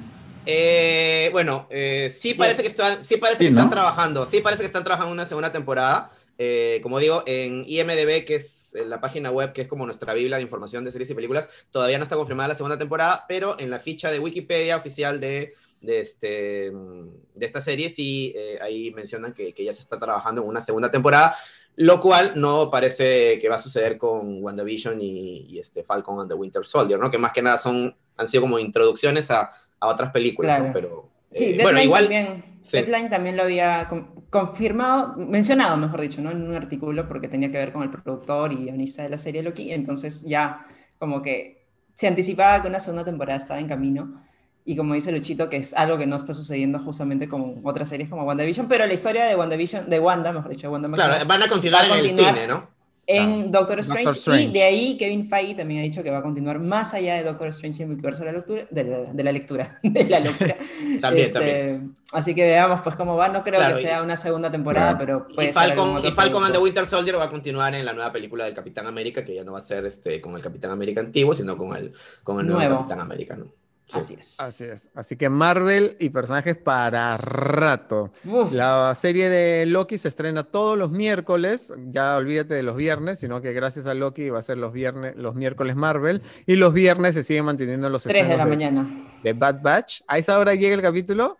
Eh, 0.50 1.30
bueno, 1.34 1.68
eh, 1.70 2.10
sí 2.10 2.34
parece 2.34 2.62
que 2.62 2.70
están, 2.70 3.04
sí 3.04 3.18
parece 3.18 3.43
que 3.43 3.50
están 3.50 3.70
trabajando, 3.70 4.26
sí 4.26 4.39
parece 4.39 4.62
que 4.62 4.68
están 4.68 4.84
trabajando 4.84 5.12
una 5.12 5.26
segunda 5.26 5.52
temporada. 5.52 6.12
Eh, 6.38 6.80
como 6.84 7.00
digo, 7.00 7.24
en 7.26 7.64
IMDB, 7.68 8.24
que 8.26 8.36
es 8.36 8.76
eh, 8.76 8.86
la 8.86 9.02
página 9.02 9.32
web 9.32 9.54
que 9.54 9.62
es 9.62 9.68
como 9.68 9.86
nuestra 9.86 10.14
biblia 10.14 10.38
de 10.38 10.44
información 10.44 10.84
de 10.84 10.92
series 10.92 11.10
y 11.10 11.16
películas, 11.16 11.50
todavía 11.72 11.98
no 11.98 12.04
está 12.04 12.16
confirmada 12.16 12.50
la 12.50 12.56
segunda 12.56 12.78
temporada, 12.78 13.26
pero 13.28 13.60
en 13.60 13.70
la 13.70 13.80
ficha 13.80 14.12
de 14.12 14.20
Wikipedia 14.20 14.76
oficial 14.78 15.20
de, 15.20 15.56
de, 15.82 16.00
este, 16.00 16.72
de 16.72 17.46
esta 17.46 17.60
serie 17.60 17.90
sí, 17.90 18.34
eh, 18.36 18.60
ahí 18.62 18.92
mencionan 18.92 19.34
que, 19.34 19.54
que, 19.54 19.64
ya 19.64 19.74
se 19.74 19.82
está 19.82 19.98
trabajando 19.98 20.44
en 20.44 20.48
una 20.48 20.62
segunda 20.62 20.92
temporada, 20.92 21.36
lo 21.76 22.00
cual 22.00 22.34
no 22.36 22.70
parece 22.70 23.40
que 23.40 23.50
va 23.50 23.56
a 23.56 23.60
suceder 23.60 23.98
con 23.98 24.44
WandaVision 24.44 25.02
y, 25.02 25.46
y 25.48 25.60
este 25.60 25.84
Falcon 25.84 26.20
and 26.20 26.30
the 26.30 26.36
Winter 26.36 26.66
Soldier, 26.66 27.00
¿no? 27.00 27.10
que 27.10 27.18
más 27.18 27.34
que 27.34 27.42
nada 27.42 27.58
son, 27.58 27.96
han 28.16 28.28
sido 28.28 28.42
como 28.42 28.60
introducciones 28.60 29.32
a, 29.32 29.52
a 29.80 29.88
otras 29.88 30.12
películas, 30.12 30.62
¿no? 30.62 30.72
pero 30.72 31.16
Sí, 31.32 31.46
eh, 31.46 31.60
bueno, 31.62 31.82
igual, 31.82 32.04
también, 32.04 32.60
Deadline 32.72 33.10
también 33.10 33.38
lo 33.38 33.44
había 33.44 33.88
confirmado, 34.30 35.16
mencionado, 35.18 35.78
mejor 35.78 36.02
dicho, 36.02 36.22
¿no? 36.22 36.32
en 36.32 36.44
un 36.44 36.56
artículo, 36.56 37.08
porque 37.08 37.28
tenía 37.28 37.52
que 37.52 37.58
ver 37.58 37.72
con 37.72 37.84
el 37.84 37.90
productor 37.90 38.54
y 38.54 38.58
guionista 38.58 39.04
de 39.04 39.10
la 39.10 39.18
serie 39.18 39.44
Loki, 39.44 39.72
entonces 39.72 40.24
ya 40.24 40.66
como 40.98 41.22
que 41.22 41.66
se 41.94 42.08
anticipaba 42.08 42.62
que 42.62 42.68
una 42.68 42.80
segunda 42.80 43.04
temporada 43.04 43.38
estaba 43.38 43.60
en 43.60 43.68
camino, 43.68 44.24
y 44.66 44.76
como 44.76 44.94
dice 44.94 45.14
Luchito, 45.14 45.50
que 45.50 45.58
es 45.58 45.74
algo 45.74 45.98
que 45.98 46.06
no 46.06 46.18
está 46.18 46.34
sucediendo 46.34 46.80
justamente 46.80 47.30
con 47.30 47.62
otras 47.64 47.88
series 47.88 48.10
como 48.10 48.24
WandaVision, 48.24 48.68
pero 48.68 48.86
la 48.86 48.94
historia 48.94 49.26
de 49.26 49.36
WandaVision, 49.36 49.90
de 49.90 50.00
Wanda, 50.00 50.34
mejor 50.34 50.52
dicho, 50.52 50.70
Wanda 50.70 50.90
Claro, 50.90 51.26
van 51.26 51.44
a 51.44 51.48
continuar, 51.48 51.86
en 51.86 52.06
el 52.06 52.14
cine, 52.14 52.48
¿no? 52.48 52.77
En 53.10 53.51
Doctor, 53.53 53.80
Strange, 53.80 54.43
Y 54.43 54.51
de 54.51 54.64
ahí 54.64 54.97
Kevin 54.97 55.30
Feige 55.30 55.55
también 55.55 55.80
ha 55.80 55.84
dicho 55.84 56.03
que 56.03 56.12
va 56.12 56.18
a 56.18 56.22
continuar 56.22 56.60
más 56.60 56.93
allá 56.93 57.16
de 57.16 57.24
Doctor 57.24 57.47
Strange 57.47 57.80
y 57.80 57.84
el 57.84 57.88
multiverso 57.88 58.20
de 58.20 58.26
la 58.26 58.32
lectura, 58.34 58.68
de 58.70 59.24
la, 59.24 59.32
lectura, 59.32 59.80
de 59.84 60.03
la 60.03 60.20
locura. 60.20 60.58
también, 61.01 61.26
este, 61.26 61.34
también. 61.34 61.95
Así 62.12 62.36
que 62.36 62.43
veamos 62.43 62.82
pues 62.82 62.95
cómo 62.95 63.16
va. 63.16 63.30
No 63.30 63.43
creo 63.43 63.62
que 63.74 63.76
sea 63.76 64.03
una 64.03 64.18
segunda 64.18 64.51
temporada, 64.51 64.97
pero 64.97 65.26
puede 65.28 65.49
y 65.49 65.53
Falcon, 65.53 66.05
y 66.05 66.12
Falcon 66.12 66.43
and 66.43 66.53
the 66.53 66.60
Winter 66.60 66.86
Soldier 66.86 67.18
va 67.18 67.26
a 67.26 67.30
continuar 67.30 67.74
en 67.76 67.86
la 67.86 67.93
nueva 67.93 68.12
película 68.12 68.43
del 68.43 68.53
Capitán 68.53 68.88
América, 68.88 69.24
que 69.24 69.34
ya 69.34 69.45
no 69.45 69.53
va 69.53 69.60
a 69.60 69.62
ser 69.62 69.86
este, 69.86 70.20
con 70.20 70.36
el 70.36 70.41
Capitán 70.41 70.72
América 70.72 70.99
antiguo, 70.99 71.34
sino 71.34 71.55
con 71.55 71.78
el, 71.78 71.93
con 72.24 72.41
el 72.41 72.47
nuevo, 72.47 72.80
Capitán 72.80 72.99
América. 72.99 73.38
¿no? 73.38 73.47
Así 73.94 74.16
es. 74.16 74.40
Así 74.40 74.66
es. 74.66 74.90
Así 74.94 75.16
que 75.16 75.30
Marvel 75.30 75.96
y 76.00 76.10
personajes 76.10 76.58
para 76.58 77.16
rato. 77.18 78.12
La 78.52 78.94
serie 78.96 79.30
de 79.30 79.66
Loki 79.66 79.98
se 79.98 80.10
estrena 80.10 80.44
todos 80.44 80.78
los 80.78 80.92
miércoles. 80.92 81.74
Ya 81.88 82.18
olvídate 82.18 82.56
de 82.56 82.64
los 82.64 82.76
viernes, 82.76 83.20
sino 83.20 83.42
que 83.42 83.54
gracias 83.54 83.86
a 83.86 83.94
Loki 83.94 84.30
va 84.30 84.40
a 84.40 84.44
ser 84.44 84.58
los 84.58 84.74
viernes, 84.74 85.16
los 85.16 85.36
miércoles 85.36 85.76
Marvel. 85.76 86.22
Y 86.46 86.56
los 86.56 86.74
viernes 86.74 87.14
se 87.14 87.24
siguen 87.24 87.46
manteniendo 87.46 87.90
los 87.90 88.04
3 88.04 88.28
de 88.28 88.38
la 88.38 88.46
mañana. 88.46 88.88
De 89.24 89.34
Bad 89.34 89.62
Batch. 89.62 90.02
A 90.08 90.18
esa 90.18 90.38
hora 90.38 90.56
llega 90.56 90.76
el 90.76 90.82
capítulo. 90.82 91.38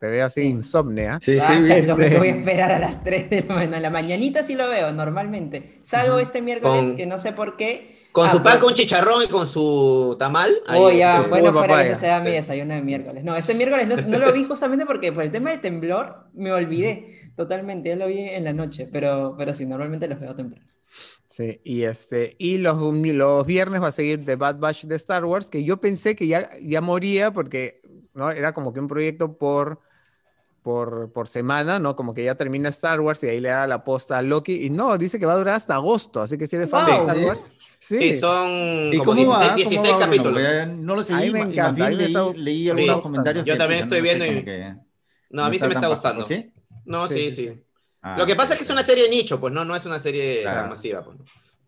Te 0.00 0.08
veo 0.08 0.26
así 0.26 0.42
insomnia. 0.42 1.18
Sí, 1.22 1.38
sí, 1.38 1.40
ah, 1.46 1.60
bien. 1.60 1.86
Lo 1.86 1.96
que 1.96 2.18
voy 2.18 2.28
a 2.28 2.36
esperar 2.36 2.72
a 2.72 2.78
las 2.78 3.04
3 3.04 3.30
de 3.30 3.42
la 3.42 3.54
mañana. 3.54 3.80
la 3.80 3.90
mañanita 3.90 4.42
sí 4.42 4.54
lo 4.54 4.68
veo 4.68 4.92
normalmente. 4.92 5.78
Salvo 5.82 6.18
este 6.18 6.42
miércoles 6.42 6.94
que 6.94 7.06
no 7.06 7.18
sé 7.18 7.32
por 7.32 7.56
qué. 7.56 8.00
Con 8.12 8.28
su 8.28 8.42
pan 8.42 8.58
con 8.58 8.74
chicharrón 8.74 9.22
y 9.22 9.28
con 9.28 9.46
su 9.46 10.16
tamal. 10.18 10.52
Oh, 10.68 10.90
ya, 10.90 11.22
bueno, 11.22 11.52
fuera 11.52 11.76
que 11.76 11.92
ese 11.92 11.94
sea 11.94 12.20
mi 12.20 12.32
desayuno 12.32 12.74
de 12.74 12.82
miércoles. 12.82 13.22
No, 13.22 13.36
este 13.36 13.54
miércoles 13.54 14.06
no, 14.08 14.18
lo 14.18 14.32
vi 14.32 14.44
justamente 14.44 14.84
porque 14.84 15.12
por 15.12 15.22
el 15.22 15.30
tema 15.30 15.50
del 15.50 15.60
temblor 15.60 16.26
me 16.34 16.52
olvidé 16.52 17.30
totalmente. 17.36 17.90
Ya 17.90 17.96
lo 17.96 18.08
vi 18.08 18.18
en 18.18 18.42
la 18.42 18.52
noche, 18.52 18.88
pero, 18.90 19.36
pero 19.38 19.54
sí, 19.54 19.64
normalmente 19.64 20.08
los 20.08 20.18
veo 20.18 20.34
temprano. 20.34 20.66
Sí, 21.28 21.60
y, 21.62 21.84
este, 21.84 22.34
y 22.38 22.58
los, 22.58 22.76
los 22.76 23.46
viernes 23.46 23.80
va 23.80 23.88
a 23.88 23.92
seguir 23.92 24.24
The 24.24 24.34
Bad 24.34 24.58
Batch 24.58 24.86
de 24.86 24.96
Star 24.96 25.24
Wars, 25.24 25.48
que 25.48 25.62
yo 25.62 25.80
pensé 25.80 26.16
que 26.16 26.26
ya, 26.26 26.50
ya 26.60 26.80
moría 26.80 27.32
porque 27.32 27.79
¿no? 28.14 28.30
era 28.30 28.52
como 28.52 28.72
que 28.72 28.80
un 28.80 28.88
proyecto 28.88 29.36
por, 29.36 29.80
por, 30.62 31.12
por 31.12 31.28
semana, 31.28 31.78
¿no? 31.78 31.96
Como 31.96 32.14
que 32.14 32.24
ya 32.24 32.34
termina 32.34 32.68
Star 32.68 33.00
Wars 33.00 33.22
y 33.24 33.28
ahí 33.28 33.40
le 33.40 33.48
da 33.50 33.66
la 33.66 33.84
posta 33.84 34.18
a 34.18 34.22
Loki. 34.22 34.66
Y 34.66 34.70
no, 34.70 34.96
dice 34.98 35.18
que 35.18 35.26
va 35.26 35.34
a 35.34 35.38
durar 35.38 35.54
hasta 35.56 35.74
agosto, 35.74 36.20
así 36.22 36.36
que 36.38 36.46
si 36.46 36.56
eres 36.56 36.70
fan 36.70 36.86
de 36.86 36.92
Star 36.92 37.18
Wars. 37.18 37.40
Sí. 37.78 38.12
son 38.12 38.92
como 38.98 39.14
16, 39.14 39.54
16 39.56 39.96
capítulos. 39.96 40.42
no 40.68 40.96
lo 40.96 41.02
seguí, 41.02 41.30
me 41.30 41.40
encanta. 41.40 41.88
Leí, 41.90 42.12
leí, 42.36 42.68
algunos 42.68 43.00
comentarios. 43.00 43.44
Yo 43.44 43.56
también 43.56 43.82
estoy 43.82 44.00
viendo 44.02 44.26
y... 44.26 44.44
No, 45.30 45.44
a 45.44 45.50
mí 45.50 45.58
se 45.58 45.66
me 45.66 45.74
está 45.74 45.86
gustando. 45.86 46.24
¿Sí? 46.24 46.52
No, 46.84 47.06
sí, 47.06 47.32
sí. 47.32 47.62
Ah, 48.02 48.16
lo 48.18 48.26
que 48.26 48.34
pasa 48.34 48.54
es 48.54 48.58
que 48.58 48.64
es 48.64 48.70
una 48.70 48.82
serie 48.82 49.08
nicho, 49.08 49.38
pues 49.38 49.52
no, 49.52 49.64
no 49.64 49.76
es 49.76 49.84
una 49.84 49.98
serie 49.98 50.44
masiva. 50.44 51.04
Pues, 51.04 51.18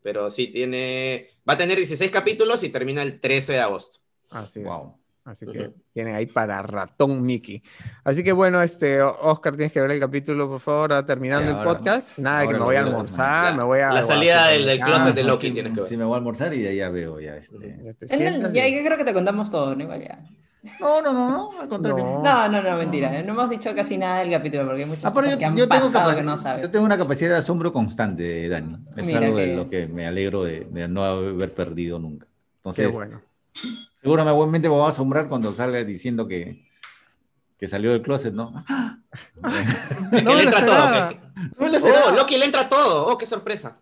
Pero 0.02 0.30
sí, 0.30 0.48
tiene. 0.48 1.28
Va 1.48 1.54
a 1.54 1.56
tener 1.56 1.76
16 1.76 2.10
capítulos 2.10 2.62
y 2.64 2.70
termina 2.70 3.02
el 3.02 3.20
13 3.20 3.52
de 3.52 3.60
agosto. 3.60 3.98
Así 4.30 4.60
es. 4.60 4.66
Así 5.24 5.46
que 5.46 5.70
tiene 5.92 6.14
ahí 6.14 6.26
para 6.26 6.60
ratón 6.62 7.22
Mickey. 7.22 7.62
Así 8.02 8.24
que 8.24 8.32
bueno, 8.32 8.60
este, 8.60 9.00
Oscar, 9.00 9.54
tienes 9.54 9.72
que 9.72 9.80
ver 9.80 9.92
el 9.92 10.00
capítulo, 10.00 10.48
por 10.48 10.60
favor, 10.60 11.06
terminando 11.06 11.50
el 11.50 11.64
podcast. 11.64 12.18
Nada, 12.18 12.46
que 12.46 12.54
me 12.54 12.60
voy 12.60 12.76
a 12.76 12.80
almorzar, 12.80 13.56
me 13.56 13.62
voy 13.62 13.80
a... 13.80 13.92
La 13.92 14.02
salida 14.02 14.48
del, 14.48 14.66
del, 14.66 14.80
closet 14.80 15.14
de 15.14 15.22
Loki 15.22 15.52
tienes 15.52 15.74
que 15.74 15.80
ver. 15.80 15.88
Sí, 15.88 15.96
me 15.96 16.04
voy 16.04 16.14
a 16.14 16.16
almorzar 16.16 16.52
y 16.54 16.62
de 16.62 16.68
ahí 16.70 16.76
ya 16.76 16.88
veo 16.88 17.20
ya 17.20 17.36
este... 17.36 17.78
Ya, 18.08 18.68
ya 18.68 18.84
creo 18.84 18.98
que 18.98 19.04
te 19.04 19.12
contamos 19.12 19.48
todo, 19.48 19.76
¿no? 19.76 19.82
Igual 19.84 20.02
ya. 20.02 20.18
No, 20.80 21.02
no, 21.02 21.12
no, 21.12 21.30
no, 21.30 21.60
al 21.60 21.68
contrario. 21.68 22.20
No, 22.22 22.48
no, 22.48 22.62
no, 22.62 22.76
mentira. 22.76 23.22
No 23.22 23.32
hemos 23.32 23.50
dicho 23.50 23.74
casi 23.74 23.98
nada 23.98 24.20
del 24.20 24.30
capítulo 24.30 24.64
porque 24.64 24.82
hay 24.82 24.88
muchas 24.88 25.06
ah, 25.06 25.12
cosas 25.12 25.36
que 25.36 25.44
han 25.44 25.56
pasado 25.68 26.14
que 26.14 26.22
no 26.22 26.36
sabes. 26.36 26.62
Yo 26.62 26.70
tengo 26.70 26.84
una 26.84 26.96
capacidad 26.96 27.30
de 27.30 27.36
asombro 27.38 27.72
constante, 27.72 28.48
Dani. 28.48 28.76
Es 28.96 29.14
algo 29.14 29.36
de 29.36 29.56
lo 29.56 29.68
que 29.68 29.86
me 29.86 30.06
alegro 30.06 30.44
de, 30.44 30.66
no 30.88 31.04
haber 31.04 31.52
perdido 31.52 31.98
nunca. 31.98 32.26
Entonces, 32.58 32.88
Qué 32.88 32.92
bueno. 32.92 33.20
Seguramente 34.02 34.68
me 34.68 34.74
voy 34.74 34.86
a 34.86 34.88
asombrar 34.88 35.28
cuando 35.28 35.52
salga 35.52 35.82
diciendo 35.84 36.26
que, 36.26 36.66
que 37.56 37.68
salió 37.68 37.92
del 37.92 38.02
closet, 38.02 38.34
¿no? 38.34 38.64
que 40.10 40.22
le 40.22 40.42
entra 40.42 40.64
todo. 40.64 42.10
oh, 42.10 42.16
Loki 42.16 42.36
le 42.36 42.46
entra 42.46 42.68
todo. 42.68 43.06
Oh, 43.06 43.16
qué 43.16 43.26
sorpresa. 43.26 43.80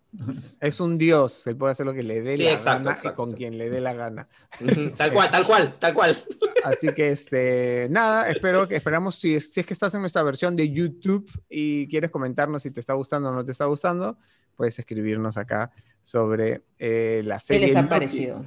Es 0.61 0.81
un 0.81 0.99
dios, 0.99 1.47
él 1.47 1.57
puede 1.57 1.73
hacer 1.73 1.87
lo 1.87 1.95
que 1.95 2.03
le 2.03 2.21
dé 2.21 2.37
la 2.37 2.57
gana 2.59 2.99
y 3.03 3.09
con 3.15 3.33
quien 3.33 3.57
le 3.57 3.71
dé 3.71 3.81
la 3.81 3.95
gana. 3.95 4.29
tal 4.97 5.13
cual, 5.13 5.31
tal 5.31 5.47
cual, 5.47 5.77
tal 5.79 5.95
cual. 5.95 6.25
Así 6.65 6.89
que 6.89 7.11
este, 7.11 7.89
nada, 7.91 8.29
espero 8.29 8.69
que 8.69 8.77
esperamos 8.77 9.15
si 9.15 9.35
es, 9.35 9.53
si 9.53 9.61
es 9.61 9.67
que 9.67 9.73
estás 9.73 9.95
en 9.95 10.01
nuestra 10.01 10.23
versión 10.23 10.57
de 10.57 10.71
YouTube 10.71 11.31
y 11.49 11.89
quieres 11.89 12.11
comentarnos 12.11 12.63
si 12.63 12.71
te 12.71 12.81
está 12.81 12.93
gustando 12.93 13.31
o 13.31 13.33
no 13.33 13.45
te 13.45 13.53
está 13.53 13.65
gustando, 13.65 14.19
puedes 14.57 14.79
escribirnos 14.79 15.39
acá 15.39 15.71
sobre 16.03 16.65
eh, 16.79 17.23
la 17.25 17.41
serie. 17.41 17.61
¿Qué 17.61 17.67
les 17.69 17.77
ha 17.77 17.89
parecido? 17.89 18.45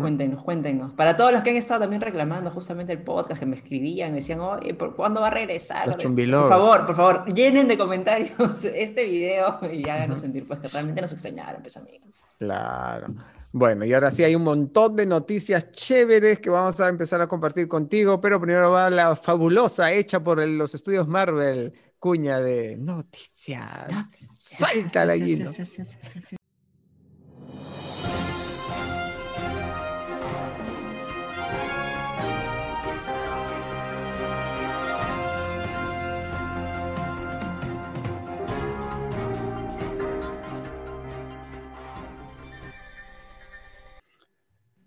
Cuéntenos, 0.00 0.42
cuéntenos. 0.42 0.92
Para 0.92 1.16
todos 1.16 1.32
los 1.32 1.42
que 1.42 1.50
han 1.50 1.56
estado 1.56 1.80
también 1.80 2.02
reclamando 2.02 2.50
justamente 2.50 2.92
el 2.92 3.02
podcast, 3.02 3.40
que 3.40 3.46
me 3.46 3.56
escribían, 3.56 4.10
me 4.10 4.16
decían, 4.16 4.40
oye, 4.40 4.74
¿por 4.74 4.94
cuándo 4.94 5.20
va 5.20 5.28
a 5.28 5.30
regresar? 5.30 5.96
Por 5.96 6.48
favor, 6.48 6.86
por 6.86 6.96
favor, 6.96 7.34
llenen 7.34 7.68
de 7.68 7.78
comentarios 7.78 8.64
este 8.74 9.04
video 9.04 9.58
y 9.72 9.88
háganos 9.88 10.20
sentir 10.20 10.46
pues 10.46 10.60
que 10.60 10.68
realmente 10.68 11.00
nos 11.00 11.12
extrañaron, 11.12 11.62
pues 11.62 11.76
amigos. 11.76 12.08
Claro. 12.38 13.06
Bueno, 13.50 13.84
y 13.86 13.94
ahora 13.94 14.10
sí 14.10 14.22
hay 14.22 14.34
un 14.34 14.44
montón 14.44 14.94
de 14.94 15.06
noticias 15.06 15.70
chéveres 15.70 16.38
que 16.38 16.50
vamos 16.50 16.78
a 16.80 16.88
empezar 16.88 17.20
a 17.22 17.26
compartir 17.26 17.66
contigo, 17.66 18.20
pero 18.20 18.40
primero 18.40 18.70
va 18.70 18.90
la 18.90 19.16
fabulosa 19.16 19.90
hecha 19.90 20.22
por 20.22 20.46
los 20.46 20.74
estudios 20.74 21.08
Marvel, 21.08 21.72
cuña 21.98 22.40
de 22.40 22.76
noticias. 22.76 23.90
Suéltala, 24.36 25.14
Gino. 25.16 25.50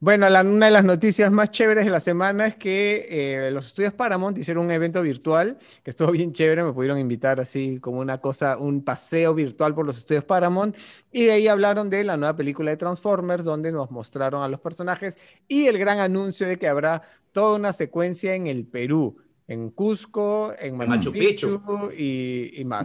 Bueno, 0.02 0.26
una 0.26 0.66
de 0.66 0.72
las 0.72 0.84
noticias 0.84 1.32
más 1.32 1.52
chéveres 1.52 1.86
de 1.86 1.92
la 1.92 2.00
semana 2.00 2.48
es 2.48 2.56
que 2.56 3.06
eh, 3.08 3.52
los 3.52 3.68
estudios 3.68 3.94
Paramount 3.94 4.36
hicieron 4.36 4.66
un 4.66 4.72
evento 4.72 5.00
virtual 5.04 5.60
que 5.84 5.92
estuvo 5.92 6.10
bien 6.10 6.34
chévere, 6.34 6.64
me 6.64 6.74
pudieron 6.74 6.98
invitar 6.98 7.40
así 7.40 7.80
como 7.80 8.00
una 8.00 8.18
cosa, 8.20 8.58
un 8.58 8.84
paseo 8.84 9.36
virtual 9.36 9.76
por 9.76 9.86
los 9.86 10.00
estudios 10.00 10.24
Paramount 10.24 10.76
y 11.12 11.26
de 11.26 11.34
ahí 11.34 11.48
hablaron 11.48 11.92
de 11.92 12.04
la 12.04 12.18
nueva 12.18 12.36
película 12.36 12.72
de 12.72 12.78
Transformers 12.78 13.46
donde 13.46 13.72
nos 13.72 13.92
mostraron 13.92 14.42
a 14.42 14.48
los 14.48 14.60
personajes 14.60 15.20
y 15.48 15.68
el 15.68 15.78
gran 15.78 16.00
anuncio 16.00 16.48
de 16.48 16.58
que 16.58 16.68
habrá 16.68 17.04
toda 17.32 17.58
una 17.58 17.72
secuencia 17.72 18.34
en 18.34 18.48
el 18.48 18.66
Perú, 18.66 19.18
en 19.48 19.70
Cusco, 19.70 20.52
en 20.58 20.78
Machu, 20.78 21.12
Picchu, 21.12 21.62
y, 21.96 22.64
más. 22.66 22.84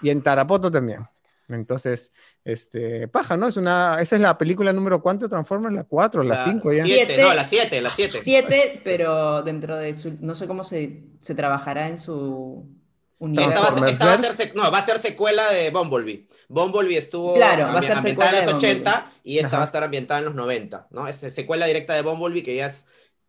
y 0.00 0.10
en 0.10 0.22
Tarapoto 0.22 0.70
también. 0.70 1.00
Entonces, 1.48 2.12
este, 2.44 3.08
paja, 3.08 3.36
¿no? 3.36 3.48
Es 3.48 3.56
una, 3.56 4.00
esa 4.00 4.16
es 4.16 4.22
la 4.22 4.38
película 4.38 4.72
número 4.72 5.02
cuánto 5.02 5.28
Transformers, 5.28 5.74
la 5.74 5.84
4, 5.84 6.22
la 6.22 6.42
5 6.42 6.72
ya. 6.72 6.84
Siete, 6.84 7.20
no, 7.20 7.34
la 7.34 7.44
7, 7.44 7.80
la 7.82 7.90
7. 7.90 8.18
7, 8.22 8.80
pero 8.82 9.42
dentro 9.42 9.76
de 9.76 9.94
su, 9.94 10.16
no 10.20 10.34
sé 10.34 10.46
cómo 10.46 10.64
se, 10.64 11.04
se 11.20 11.34
trabajará 11.34 11.88
en 11.88 11.98
su 11.98 12.66
universo. 13.18 13.50
Esta, 13.50 13.80
va, 13.80 13.90
esta 13.90 14.06
va, 14.06 14.12
a 14.14 14.18
ser, 14.18 14.56
no, 14.56 14.70
va 14.70 14.78
a 14.78 14.82
ser 14.82 14.98
secuela 14.98 15.50
de 15.50 15.70
Bumblebee. 15.70 16.28
Bumblebee 16.48 16.96
estuvo 16.96 17.34
claro, 17.34 17.72
va 17.72 17.78
a 17.78 17.82
ser 17.82 17.98
ambientada 17.98 18.38
en 18.40 18.46
los 18.46 18.54
80 18.54 19.12
y 19.24 19.38
esta 19.38 19.56
va 19.56 19.64
a 19.64 19.66
estar 19.66 19.82
ambientada 19.82 20.20
en 20.20 20.26
los 20.26 20.34
90, 20.34 20.88
¿no? 20.90 21.08
Es 21.08 21.16
secuela 21.16 21.66
directa 21.66 21.94
de 21.94 22.02
Bumblebee 22.02 22.42
que 22.42 22.56
ya 22.56 22.66
es 22.66 22.86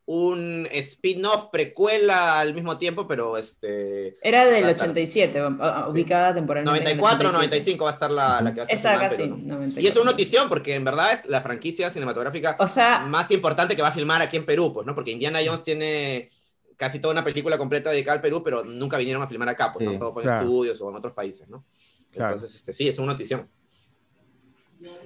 un 0.07 0.67
spin-off 0.71 1.47
precuela 1.51 2.39
al 2.39 2.53
mismo 2.53 2.77
tiempo, 2.77 3.07
pero 3.07 3.37
este... 3.37 4.15
Era 4.21 4.45
del 4.45 4.65
87, 4.65 5.41
ubicada 5.87 6.35
temporalmente. 6.35 6.95
94 6.95 7.29
o 7.29 7.31
95 7.31 7.83
va 7.83 7.89
a 7.89 7.93
estar 7.93 8.11
la, 8.11 8.41
la 8.41 8.53
que 8.53 8.59
va 8.59 8.63
a 8.63 8.67
ser. 8.67 8.75
Esa 8.75 8.99
casi, 8.99 9.33
Y 9.77 9.87
es 9.87 9.95
una 9.95 10.11
notición 10.11 10.47
porque 10.47 10.75
en 10.75 10.83
verdad 10.83 11.13
es 11.13 11.25
la 11.25 11.41
franquicia 11.41 11.89
cinematográfica 11.89 12.55
más 13.07 13.31
importante 13.31 13.75
que 13.75 13.81
va 13.81 13.87
a 13.87 13.91
filmar 13.91 14.21
aquí 14.21 14.37
en 14.37 14.45
Perú, 14.45 14.71
pues, 14.73 14.85
¿no? 14.85 14.93
Porque 14.93 15.11
Indiana 15.11 15.39
Jones 15.43 15.63
tiene 15.63 16.29
casi 16.77 16.99
toda 16.99 17.13
una 17.13 17.23
película 17.23 17.57
completa 17.57 17.89
dedicada 17.89 18.15
al 18.15 18.21
Perú, 18.21 18.43
pero 18.43 18.63
nunca 18.63 18.97
vinieron 18.97 19.23
a 19.23 19.27
filmar 19.27 19.49
acá, 19.49 19.73
pues, 19.73 19.85
¿no? 19.85 19.97
Todo 19.97 20.13
fue 20.13 20.23
en 20.23 20.29
estudios 20.29 20.79
o 20.81 20.89
en 20.89 20.95
otros 20.97 21.13
países, 21.13 21.49
¿no? 21.49 21.65
Entonces, 22.13 22.53
este, 22.53 22.73
sí, 22.73 22.87
es 22.87 22.99
una 22.99 23.13
notición. 23.13 23.49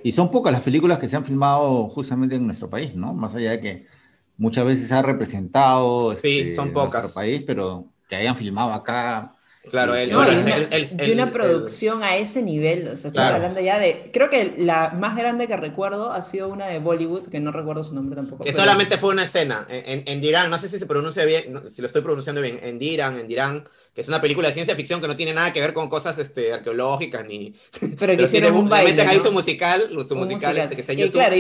Y 0.04 0.12
son 0.12 0.30
pocas 0.30 0.52
las 0.52 0.62
películas 0.62 1.00
que 1.00 1.08
se 1.08 1.16
han 1.16 1.24
filmado 1.24 1.88
justamente 1.88 2.36
en 2.36 2.46
nuestro 2.46 2.70
país, 2.70 2.94
¿no? 2.96 3.14
Más 3.14 3.34
allá 3.36 3.52
de 3.52 3.62
que 3.62 3.99
muchas 4.40 4.66
veces 4.66 4.92
ha 4.92 5.04
representado 5.04 6.16
sí, 6.16 6.40
este, 6.40 6.56
son 6.56 6.74
pocas. 6.74 7.04
nuestro 7.04 7.22
país, 7.22 7.44
pero 7.46 7.86
que 8.08 8.16
hayan 8.16 8.36
filmado 8.36 8.74
acá. 8.74 9.36
Claro, 9.70 9.94
el, 9.94 10.10
y 10.10 11.12
una, 11.12 11.32
producción 11.32 12.02
a 12.02 12.16
ese 12.16 12.42
nivel, 12.42 12.88
o 12.88 12.96
sea, 12.96 13.10
estás 13.10 13.34
hablando 13.34 13.60
ya 13.60 13.78
de, 13.78 14.10
creo 14.12 14.30
que 14.30 14.56
la 14.58 14.92
más 14.92 15.16
grande 15.16 15.48
que 15.48 15.58
recuerdo 15.58 16.12
ha 16.12 16.22
sido 16.24 16.48
una 16.48 16.66
de 16.68 16.80
Bollywood, 16.80 17.28
que 17.28 17.40
no 17.40 17.52
recuerdo 17.52 17.84
su 17.84 17.94
nombre 17.94 18.16
tampoco. 18.16 18.46
Que 18.46 18.54
solamente 18.54 18.98
fue 18.98 19.12
una 19.12 19.26
escena, 19.26 19.68
en, 19.70 20.04
en, 20.08 20.22
Dirán, 20.22 20.50
no 20.50 20.58
sé 20.58 20.70
si 20.70 20.80
se 20.80 20.88
pronuncia 20.88 21.24
bien, 21.26 21.70
si 21.70 21.82
lo 21.82 21.88
estoy 21.88 22.02
pronunciando 22.02 22.42
bien, 22.42 22.60
en 22.64 22.80
Dirán, 22.80 23.20
en 23.20 23.28
Dirán, 23.28 23.66
que 23.94 24.02
es 24.02 24.08
una 24.08 24.22
película 24.22 24.48
de 24.48 24.54
ciencia 24.54 24.76
ficción 24.76 25.02
que 25.02 25.08
no 25.08 25.16
tiene 25.16 25.34
nada 25.34 25.54
que 25.54 25.60
ver 25.60 25.74
con 25.74 25.90
cosas 25.90 26.18
este, 26.18 26.54
arqueológicas 26.54 27.28
ni... 27.28 27.54
Pero 28.00 28.16
que 28.16 28.24
hicieron 28.24 28.56
un 28.56 28.70
baile, 28.70 29.00
ahí 29.02 29.20
su 29.20 29.32
musical, 29.32 29.90
su 30.06 30.16
musical, 30.16 30.58
Este, 30.58 30.76
que 30.76 30.82
está 30.82 30.94
en 30.94 31.00
YouTube. 31.00 31.14
Claro, 31.14 31.36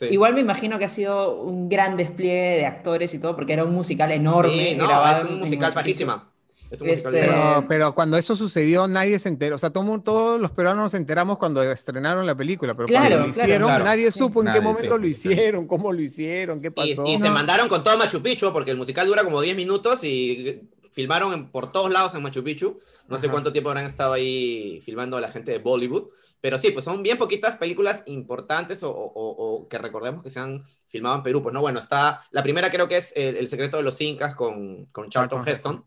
Igual 0.00 0.34
me 0.34 0.40
imagino 0.40 0.78
que 0.78 0.84
ha 0.84 0.88
sido 0.88 1.40
un 1.40 1.68
gran 1.68 1.96
despliegue 1.96 2.58
de 2.58 2.66
actores 2.66 3.12
y 3.14 3.18
todo, 3.18 3.34
porque 3.34 3.52
era 3.52 3.64
un 3.64 3.74
musical 3.74 4.12
enorme. 4.12 4.70
Sí, 4.70 4.76
no, 4.76 5.10
es 5.10 5.24
un 5.24 5.38
musical 5.40 5.72
pajísima. 5.72 6.30
Es 6.70 6.80
un 6.80 6.88
musical 6.88 7.14
este, 7.14 7.28
pero, 7.28 7.64
pero, 7.66 7.94
cuando 7.94 8.16
eso 8.18 8.36
sucedió, 8.36 8.86
nadie 8.86 9.18
se 9.18 9.28
enteró. 9.28 9.56
O 9.56 9.58
sea, 9.58 9.70
todos 9.70 10.40
los 10.40 10.50
peruanos 10.50 10.84
nos 10.84 10.94
enteramos 10.94 11.38
cuando 11.38 11.62
estrenaron 11.62 12.26
la 12.26 12.34
película, 12.34 12.74
pero 12.74 12.88
cuando 12.88 13.18
lo 13.18 13.28
hicieron, 13.28 13.84
nadie 13.84 14.12
supo 14.12 14.42
en 14.42 14.52
qué 14.52 14.60
momento 14.60 14.98
lo 14.98 15.06
hicieron, 15.06 15.66
cómo 15.66 15.92
lo 15.92 16.00
hicieron, 16.00 16.60
qué 16.60 16.70
pasó. 16.70 17.06
Y, 17.06 17.18
se 17.18 17.30
mandaron 17.30 17.68
con 17.68 17.82
todo 17.82 17.96
Machu 17.96 18.22
Picchu, 18.22 18.52
porque 18.52 18.70
el 18.70 18.76
musical 18.76 19.06
dura 19.06 19.24
como 19.24 19.40
10 19.40 19.56
minutos 19.56 20.04
y 20.04 20.60
filmaron 20.92 21.48
por 21.48 21.72
todos 21.72 21.90
lados 21.90 22.14
en 22.14 22.22
Machu 22.22 22.44
Picchu. 22.44 22.78
No 23.08 23.18
sé 23.18 23.28
cuánto 23.28 23.52
tiempo 23.52 23.70
habrán 23.70 23.86
estado 23.86 24.12
ahí 24.12 24.82
filmando 24.84 25.16
a 25.16 25.20
la 25.20 25.30
gente 25.32 25.52
de 25.52 25.58
Bollywood 25.58 26.08
Pero 26.40 26.58
sí, 26.58 26.70
pues 26.70 26.84
son 26.84 27.02
bien 27.02 27.18
poquitas 27.18 27.56
películas 27.56 28.04
importantes 28.06 28.80
o, 28.84 29.66
que 29.68 29.78
recordemos 29.78 30.22
que 30.22 30.30
se 30.30 30.40
han 30.40 30.64
filmado 30.86 31.16
en 31.16 31.22
Perú. 31.22 31.42
Pues 31.42 31.52
no, 31.52 31.60
bueno, 31.60 31.78
está, 31.78 32.22
la 32.30 32.42
primera 32.42 32.70
creo 32.70 32.88
que 32.88 32.96
es 32.96 33.12
El, 33.16 33.48
secreto 33.48 33.76
de 33.76 33.82
los 33.82 34.00
incas 34.00 34.34
con, 34.34 34.86
con 34.86 35.10
Charlton 35.10 35.46
Heston, 35.46 35.84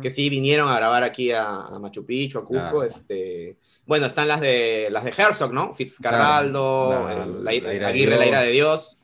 que 0.00 0.10
sí 0.10 0.28
vinieron 0.28 0.70
a 0.70 0.76
grabar 0.76 1.02
aquí 1.02 1.30
a, 1.32 1.68
Machu 1.80 2.04
Picchu, 2.04 2.38
a 2.38 2.44
Cusco, 2.44 2.82
este... 2.82 3.58
Bueno, 3.86 4.06
están 4.06 4.28
las 4.28 4.40
de 4.40 4.88
las 4.90 5.04
de 5.04 5.12
Herzog, 5.14 5.52
¿no? 5.52 5.74
Fitzcarraldo, 5.74 7.06
la, 7.42 7.50
Aguirre, 7.50 8.16
la 8.16 8.26
ira 8.26 8.40
de 8.40 8.50
Dios. 8.50 8.96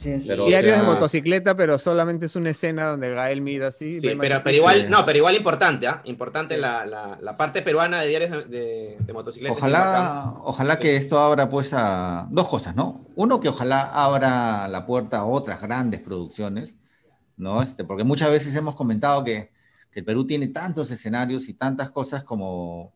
Diarios 0.00 0.78
de 0.78 0.82
motocicleta, 0.84 1.56
pero 1.56 1.78
solamente 1.78 2.26
es 2.26 2.36
una 2.36 2.50
escena 2.50 2.88
donde 2.88 3.12
Gael 3.12 3.40
mira 3.40 3.68
así. 3.68 4.00
Sí, 4.00 4.16
pero, 4.18 4.42
pero, 4.44 4.56
igual, 4.56 4.88
no, 4.90 5.04
pero 5.04 5.18
igual 5.18 5.34
importante, 5.34 5.86
¿ah? 5.86 6.02
Importante 6.04 6.56
la, 6.56 6.86
la, 6.86 7.36
parte 7.36 7.62
peruana 7.62 8.00
de 8.00 8.08
diarios 8.08 8.50
de, 8.50 8.96
de, 9.00 9.12
motocicleta. 9.12 9.54
Ojalá, 9.54 10.34
ojalá 10.42 10.78
que 10.78 10.96
esto 10.96 11.18
abra 11.18 11.48
pues 11.48 11.72
a 11.72 12.26
dos 12.30 12.48
cosas, 12.48 12.76
¿no? 12.76 13.00
Uno, 13.16 13.40
que 13.40 13.48
ojalá 13.48 13.82
abra 13.92 14.68
la 14.68 14.86
puerta 14.86 15.18
a 15.18 15.24
otras 15.24 15.60
grandes 15.60 16.00
producciones, 16.00 16.76
¿no? 17.36 17.60
Este, 17.60 17.84
porque 17.84 18.04
muchas 18.04 18.30
veces 18.30 18.54
hemos 18.54 18.74
comentado 18.76 19.24
que, 19.24 19.50
que 19.90 20.00
el 20.00 20.04
Perú 20.04 20.26
tiene 20.26 20.48
tantos 20.48 20.90
escenarios 20.90 21.48
y 21.48 21.54
tantas 21.54 21.90
cosas 21.90 22.22
como, 22.24 22.92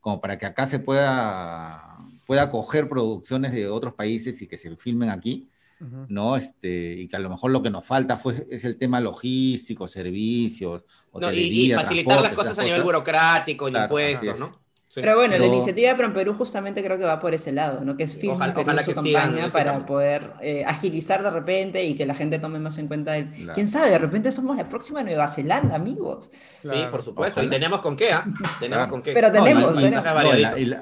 como 0.00 0.20
para 0.20 0.38
que 0.38 0.46
acá 0.46 0.64
se 0.64 0.78
pueda, 0.78 1.98
pueda 2.26 2.50
coger 2.50 2.88
producciones 2.88 3.52
de 3.52 3.68
otros 3.68 3.94
países 3.94 4.40
y 4.40 4.46
que 4.46 4.56
se 4.56 4.74
filmen 4.76 5.10
aquí 5.10 5.48
¿no? 5.80 6.36
Este, 6.36 6.92
y 6.92 7.08
que 7.08 7.16
a 7.16 7.20
lo 7.20 7.30
mejor 7.30 7.50
lo 7.50 7.62
que 7.62 7.70
nos 7.70 7.84
falta 7.84 8.16
fue, 8.16 8.46
es 8.50 8.64
el 8.64 8.78
tema 8.78 9.00
logístico, 9.00 9.86
servicios, 9.86 10.84
y, 11.32 11.72
facilitar 11.72 12.20
las 12.20 12.32
cosas 12.32 12.58
a 12.58 12.64
nivel 12.64 12.82
burocrático, 12.82 13.68
impuestos, 13.68 14.38
¿no? 14.38 14.66
Pero 14.94 15.16
bueno, 15.16 15.36
la 15.36 15.46
iniciativa 15.46 15.92
de 15.92 16.08
Perú 16.10 16.34
justamente 16.34 16.82
creo 16.82 16.96
que 16.96 17.04
va 17.04 17.20
por 17.20 17.34
ese 17.34 17.52
lado, 17.52 17.84
¿no? 17.84 17.96
Que 17.96 18.04
es 18.04 18.16
Film 18.16 18.34
ojalá, 18.34 18.82
su 18.82 18.92
campaña 18.92 19.48
para 19.48 19.84
poder 19.84 20.32
eh, 20.40 20.64
agilizar 20.64 21.22
de 21.22 21.30
repente 21.30 21.84
y 21.84 21.94
que 21.94 22.06
la 22.06 22.14
gente 22.14 22.38
tome 22.38 22.58
más 22.58 22.78
en 22.78 22.86
cuenta 22.86 23.16
el... 23.16 23.30
¿Quién 23.52 23.68
sabe? 23.68 23.90
De 23.90 23.98
repente 23.98 24.32
somos 24.32 24.56
la 24.56 24.68
próxima 24.68 25.02
Nueva 25.02 25.28
Zelanda, 25.28 25.74
amigos. 25.74 26.30
Sí, 26.62 26.86
por 26.90 27.02
supuesto. 27.02 27.42
Y 27.42 27.48
tenemos 27.48 27.80
con 27.80 27.96
qué, 27.96 28.12
¿ah? 28.12 28.26
Tenemos 28.60 28.88
con 28.88 29.02
qué. 29.02 29.12
Pero 29.12 29.30
tenemos. 29.32 29.76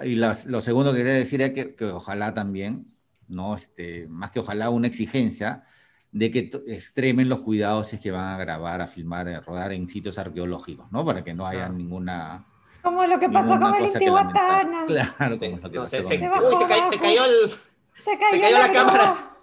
y, 0.05 0.15
lo 0.15 0.61
segundo 0.61 0.93
que 0.93 0.99
quería 0.99 1.15
decir 1.15 1.43
es 1.43 1.53
que, 1.53 1.75
que 1.75 1.87
ojalá 1.87 2.35
también 2.35 2.94
¿no? 3.29 3.55
Este, 3.55 4.07
más 4.09 4.31
que 4.31 4.41
ojalá 4.41 4.71
una 4.71 4.87
exigencia 4.87 5.65
de 6.13 6.31
que 6.31 6.51
extremen 6.69 7.29
los 7.29 7.41
cuidados 7.41 7.89
si 7.89 7.97
es 7.97 8.03
que 8.03 8.13
van 8.13 8.35
a 8.35 8.39
grabar, 8.39 8.81
a 8.81 8.87
filmar, 8.87 9.29
a 9.29 9.41
rodar 9.41 9.73
en 9.73 9.89
sitios 9.89 10.17
arqueológicos, 10.19 10.91
¿no? 10.93 11.05
Para 11.05 11.25
que 11.25 11.35
no 11.35 11.47
haya 11.47 11.69
ninguna... 11.69 12.47
Como 12.83 13.05
lo 13.07 13.19
que 13.19 13.29
pasó 13.29 13.59
con 13.59 13.75
el 13.75 13.87
Intihuatana. 13.87 14.85
Claro, 14.87 15.39
como 15.39 15.57
lo 15.57 15.71
que 15.71 15.87
se, 15.87 16.05
se, 16.05 16.15
uy, 16.15 16.55
se, 16.57 16.67
cayó, 16.67 16.87
se 16.87 16.99
cayó 16.99 17.25
el... 17.25 17.51
Se 17.97 18.19
cayó, 18.19 18.59
la, 18.59 18.73
cámara. 18.73 19.35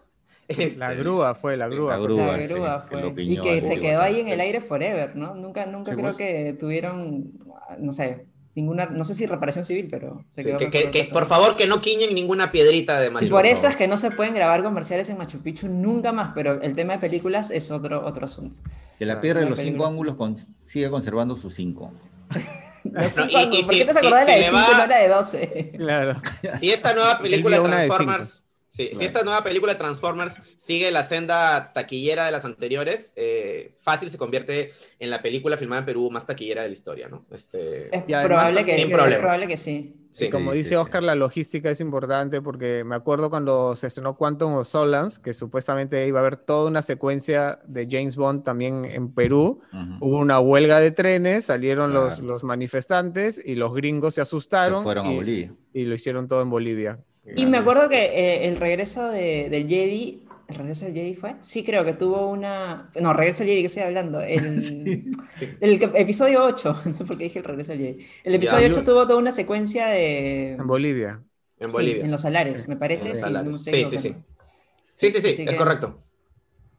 La 0.78 0.94
grúa 0.94 1.36
fue, 1.36 1.58
la 1.58 1.68
grúa. 1.68 1.98
La 1.98 2.02
grúa, 2.02 2.38
la 2.38 2.48
grúa 2.48 2.82
fue. 2.82 3.14
y 3.18 3.40
que 3.40 3.62
se 3.62 3.80
quedó 3.80 4.02
ahí 4.02 4.20
en 4.20 4.30
el 4.30 4.40
aire 4.40 4.62
forever, 4.62 5.16
¿no? 5.16 5.36
Nunca, 5.36 5.66
nunca 5.66 5.94
creo 5.94 6.06
pues. 6.06 6.18
que 6.18 6.56
tuvieron, 6.60 7.34
no 7.80 7.92
sé, 7.92 8.28
ninguna, 8.56 8.86
no 8.88 9.06
sé 9.06 9.16
si 9.16 9.26
reparación 9.26 9.64
civil, 9.64 9.88
pero 9.90 10.26
se 10.30 10.44
quedó 10.44 10.58
que, 10.58 11.10
por 11.12 11.26
favor 11.26 11.56
que 11.56 11.68
no 11.68 11.82
quiñen 11.82 12.14
ninguna 12.14 12.52
piedrita 12.52 13.00
de 13.00 13.10
Machu 13.10 13.26
Picchu. 13.26 13.36
por 13.36 13.46
eso 13.46 13.68
es 13.68 13.76
que 13.76 13.88
no 13.88 13.98
se 13.98 14.12
pueden 14.12 14.34
grabar 14.34 14.64
comerciales 14.64 15.10
en 15.10 15.18
Machu 15.18 15.40
Picchu 15.40 15.68
nunca 15.68 16.12
más, 16.12 16.34
pero 16.36 16.62
el 16.62 16.76
tema 16.76 16.94
de 16.94 17.00
películas 17.00 17.52
es 17.52 17.72
otro, 17.72 18.06
otro 18.06 18.26
asunto. 18.26 18.58
Que 19.00 19.06
la 19.06 19.22
piedra 19.22 19.42
de 19.42 19.50
los 19.50 19.60
cinco 19.60 19.86
ángulos 19.86 20.16
sigue 20.64 20.90
conservando 20.90 21.36
sus 21.36 21.54
cinco. 21.54 21.92
los 22.84 23.12
cinco 23.12 23.38
ángulos, 23.38 23.66
¿por 23.66 23.76
qué 23.76 23.86
te 23.86 23.92
acordás 23.92 24.26
de 24.26 24.32
la 24.32 24.38
de 24.38 24.44
cinco 24.44 24.58
y 24.58 24.78
no 24.78 24.88
la 24.88 24.98
de 24.98 25.08
doce? 25.08 25.72
Claro. 25.78 26.22
Si 26.60 26.72
esta 26.72 26.94
nueva 26.94 27.20
película 27.20 27.58
si 28.94 29.06
esta 29.06 29.24
nueva 29.24 29.44
película 29.44 29.74
de 29.74 29.80
Transformers 29.80 30.42
sigue 30.58 30.92
la 30.92 31.04
senda 31.04 31.72
taquillera 31.74 32.26
de 32.26 32.32
las 32.32 32.46
anteriores, 32.46 33.14
eh, 33.16 33.76
fácil 33.78 34.10
se 34.10 34.18
convierte 34.18 34.72
en 35.00 35.10
la 35.10 35.22
película 35.22 35.58
filmada 35.58 35.80
en 35.80 35.86
Perú 35.86 36.10
más 36.12 36.26
taquillera 36.26 36.62
de 36.64 36.70
la 36.70 36.74
historia, 36.74 37.08
¿no? 37.08 37.26
Este, 37.32 37.96
es, 37.96 38.04
probable 38.04 38.66
que, 38.66 38.88
probable 38.88 39.48
que 39.48 39.58
sí. 39.58 39.96
Sí, 40.12 40.30
como 40.30 40.52
dice 40.52 40.76
Oscar, 40.76 41.04
la 41.04 41.16
logística 41.16 41.70
es 41.70 41.80
importante 41.80 42.42
porque 42.42 42.84
me 42.84 42.96
acuerdo 42.96 43.30
cuando 43.30 43.76
se 43.78 43.88
estrenó 43.88 44.18
Quantum 44.18 44.56
of 44.56 44.68
Solace, 44.68 45.22
que 45.22 45.34
supuestamente 45.34 46.06
iba 46.06 46.20
a 46.20 46.22
haber 46.22 46.36
toda 46.36 46.70
una 46.70 46.82
secuencia 46.82 47.60
de 47.66 47.88
James 47.90 48.18
Bond 48.18 48.44
también 48.44 48.84
en 48.86 49.14
Perú. 49.14 49.62
Hubo 50.02 50.18
una 50.18 50.40
huelga 50.40 50.80
de 50.80 50.92
trenes, 50.92 51.46
salieron 51.46 51.94
los, 51.94 52.20
los 52.20 52.44
manifestantes 52.44 53.42
y 53.44 53.56
los 53.56 53.74
gringos 53.74 54.16
se 54.16 54.22
asustaron. 54.22 54.84
fueron 54.84 55.08
a 55.08 55.12
Bolivia. 55.12 55.54
Y 55.74 55.86
lo 55.86 55.96
hicieron 55.96 56.28
todo 56.28 56.42
en 56.42 56.50
Bolivia. 56.50 57.00
Y 57.24 57.46
me 57.46 57.58
acuerdo 57.58 57.88
que 57.88 58.04
eh, 58.04 58.48
el 58.48 58.58
regreso 58.58 59.10
de, 59.10 59.48
del 59.50 59.68
Jedi, 59.68 60.28
¿el 60.48 60.56
regreso 60.56 60.86
del 60.86 60.94
Jedi 60.94 61.16
fue? 61.16 61.36
Sí, 61.42 61.64
creo 61.64 61.86
que 61.86 61.94
tuvo 61.94 62.28
una... 62.28 62.92
No, 63.00 63.14
regreso 63.14 63.40
del 63.40 63.50
Jedi, 63.50 63.62
que 63.62 63.68
estoy 63.68 63.84
hablando? 63.84 64.22
El, 64.22 65.14
el 65.62 65.84
episodio 65.96 66.44
8, 66.44 66.82
no 66.86 66.94
sé 66.94 67.06
por 67.06 67.18
qué 67.18 67.26
dije 67.26 67.40
el 67.40 67.46
regreso 67.46 67.72
del 67.74 67.82
Jedi. 67.82 68.06
El 68.24 68.36
episodio 68.36 68.68
8 68.68 68.84
tuvo 68.84 69.08
toda 69.08 69.20
una 69.20 69.32
secuencia 69.32 69.88
de... 69.88 70.54
En 70.54 70.68
Bolivia. 70.68 71.22
En 71.60 71.72
Bolivia. 71.72 72.04
en 72.06 72.12
los 72.12 72.22
salares, 72.22 72.68
me 72.68 72.76
parece. 72.76 73.14
Sí, 73.14 73.22
sí, 73.62 73.86
sí, 73.86 73.98
sí. 73.98 74.16
Sí, 74.96 75.12
sí, 75.12 75.22
sí, 75.34 75.46
es 75.48 75.56
correcto. 75.56 76.04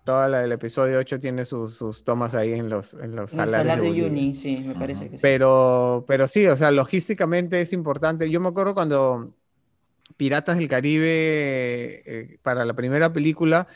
Toda 0.05 0.29
la 0.29 0.41
del 0.41 0.51
episodio 0.51 0.99
8 0.99 1.21
tiene 1.21 1.45
sus, 1.45 1.77
sus, 1.77 2.03
tomas 2.03 2.35
ahí 2.35 2.53
en 2.53 2.69
los, 2.69 2.95
en 2.95 3.15
los 3.15 3.31
salarios. 3.31 3.81
de, 3.81 3.93
de 3.93 4.07
Uni, 4.07 4.35
sí, 4.35 4.57
me 4.67 4.75
parece 4.75 5.09
que 5.09 5.17
sí. 5.17 5.23
Pero, 5.23 6.05
pero 6.09 6.27
sí, 6.27 6.45
o 6.49 6.57
sea, 6.57 6.73
logísticamente 6.73 7.61
es 7.61 7.73
importante. 7.73 8.29
Yo 8.29 8.41
me 8.41 8.49
acuerdo 8.49 8.75
cuando 8.75 9.33
Piratas 10.23 10.57
del 10.57 10.69
Caribe 10.69 11.09
eh, 12.07 12.39
para 12.45 12.65
la 12.65 12.75
primera 12.75 13.13
película, 13.13 13.67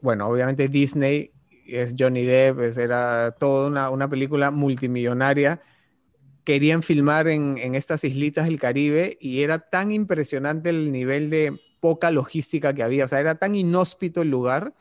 bueno, 0.00 0.26
obviamente 0.26 0.68
Disney 0.68 1.32
es 1.66 1.94
Johnny 1.98 2.24
Depp, 2.24 2.78
era 2.78 3.32
toda 3.32 3.90
una, 3.90 4.08
película 4.08 4.50
multimillonaria. 4.50 5.60
Querían 6.44 6.82
filmar 6.82 7.28
en, 7.28 7.58
en, 7.58 7.74
estas 7.74 8.04
islitas 8.04 8.46
del 8.46 8.58
Caribe 8.58 9.18
y 9.20 9.42
era 9.42 9.58
tan 9.58 9.92
impresionante 9.92 10.70
el 10.70 10.90
nivel 10.92 11.28
de 11.28 11.60
poca 11.78 12.10
logística 12.10 12.72
que 12.72 12.82
había, 12.82 13.04
o 13.04 13.08
sea, 13.08 13.20
era 13.20 13.34
tan 13.34 13.54
inhóspito 13.54 14.22
el 14.22 14.30
lugar 14.30 14.72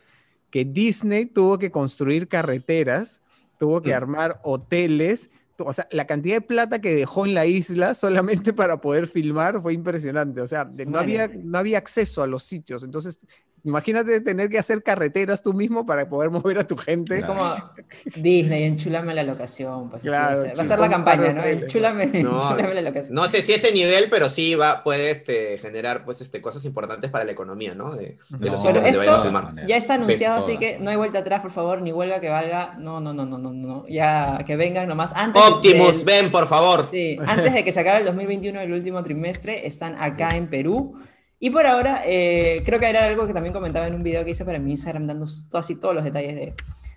que 0.50 0.64
Disney 0.64 1.26
tuvo 1.26 1.60
que 1.60 1.72
construir 1.72 2.30
carreteras, 2.30 3.22
tuvo 3.60 3.82
que 3.82 3.91
mm. 3.91 3.98
armar 3.98 4.39
hoteles, 4.43 5.30
o 5.58 5.74
sea, 5.74 5.88
la 5.91 6.06
cantidad 6.06 6.36
de 6.36 6.41
plata 6.41 6.80
que 6.82 6.95
dejó 6.95 7.26
en 7.26 7.34
la 7.34 7.45
isla 7.45 7.95
solamente 7.95 8.53
para 8.53 8.82
poder 8.82 9.08
filmar 9.08 9.62
fue 9.62 9.74
impresionante. 9.74 10.41
O 10.41 10.47
sea, 10.47 10.70
no, 10.88 10.99
había, 10.99 11.28
no 11.28 11.58
había 11.58 11.78
acceso 11.78 12.24
a 12.24 12.28
los 12.28 12.43
sitios. 12.43 12.84
Entonces, 12.84 13.20
Imagínate 13.66 14.22
tener 14.22 14.47
que 14.47 14.59
hacer 14.59 14.84
carreteras 14.84 15.41
tú 15.41 15.51
mismo 15.51 15.88
para 15.88 16.07
poder 16.07 16.30
mover 16.30 16.59
a 16.59 16.68
tu 16.68 16.78
gente. 16.78 17.18
Es 17.18 17.26
como 17.26 17.43
Disney, 18.16 18.63
enchúlame 18.63 19.16
la 19.16 19.24
locación. 19.24 19.89
Pues, 19.89 20.07
va 20.07 20.34
a 20.34 20.63
ser 20.63 20.78
la 20.78 20.88
campaña, 20.88 21.34
¿no? 21.34 21.43
Enchúlame, 21.43 22.05
no, 22.22 22.55
la 22.57 22.82
locación. 22.82 23.16
No 23.16 23.28
sé 23.28 23.41
si 23.41 23.53
ese 23.53 23.72
nivel, 23.72 24.07
pero 24.11 24.30
sí 24.30 24.53
va, 24.53 24.84
puede 24.84 25.09
este, 25.09 25.57
generar 25.57 26.05
pues, 26.05 26.22
este, 26.22 26.41
cosas 26.41 26.63
importantes 26.66 27.09
para 27.09 27.26
la 27.26 27.32
economía, 27.32 27.74
¿no? 27.74 27.95
De, 27.95 28.20
los 28.39 28.61
pero 28.63 28.82
esto 28.82 29.32
ya 29.66 29.78
está 29.78 29.95
anunciado, 29.95 30.38
así 30.38 30.57
que 30.57 30.78
no 30.80 30.91
hay 30.91 30.95
vuelta 30.95 31.20
atrás, 31.20 31.41
por 31.41 31.51
favor, 31.51 31.82
ni 31.82 31.91
huelga 31.91 32.20
que 32.20 32.30
valga. 32.30 32.76
No, 32.78 32.99
no, 32.99 33.13
no, 33.16 33.26
no, 33.26 33.39
no, 33.39 33.51
no. 33.51 33.88
Ya 33.88 34.43
que 34.45 34.55
vengan 34.55 34.88
nomás. 34.88 35.13
Antes 35.16 35.41
Optimus, 35.41 36.05
ven, 36.05 36.30
por 36.30 36.47
favor. 36.47 36.89
Sí, 36.91 37.18
antes 37.26 37.51
de 37.51 37.63
que 37.63 37.72
se 37.72 37.80
acabe 37.80 37.99
el 37.99 38.05
2021, 38.05 38.61
el 38.61 38.74
último 38.74 39.03
trimestre, 39.03 39.66
están 39.66 39.95
acá 39.99 40.30
en 40.36 40.47
Perú. 40.47 40.99
Y 41.40 41.50
por 41.50 41.66
ahora, 41.66 42.02
eh, 42.06 42.64
creo 42.66 42.80
que 42.80 42.88
era 42.88 43.06
algo 43.06 43.28
que 43.28 43.34
también 43.34 43.54
comentaba 43.54 43.88
en 43.88 43.96
un 43.96 44.04
video 44.04 44.24
que 44.24 44.32
hice 44.32 44.46
para 44.46 44.60
mi 44.60 44.72
Instagram, 44.72 45.08
dando 45.08 45.26
así 45.54 45.76
todos 45.76 45.94
los 45.94 46.04
detalles 46.04 46.36
de, 46.36 46.54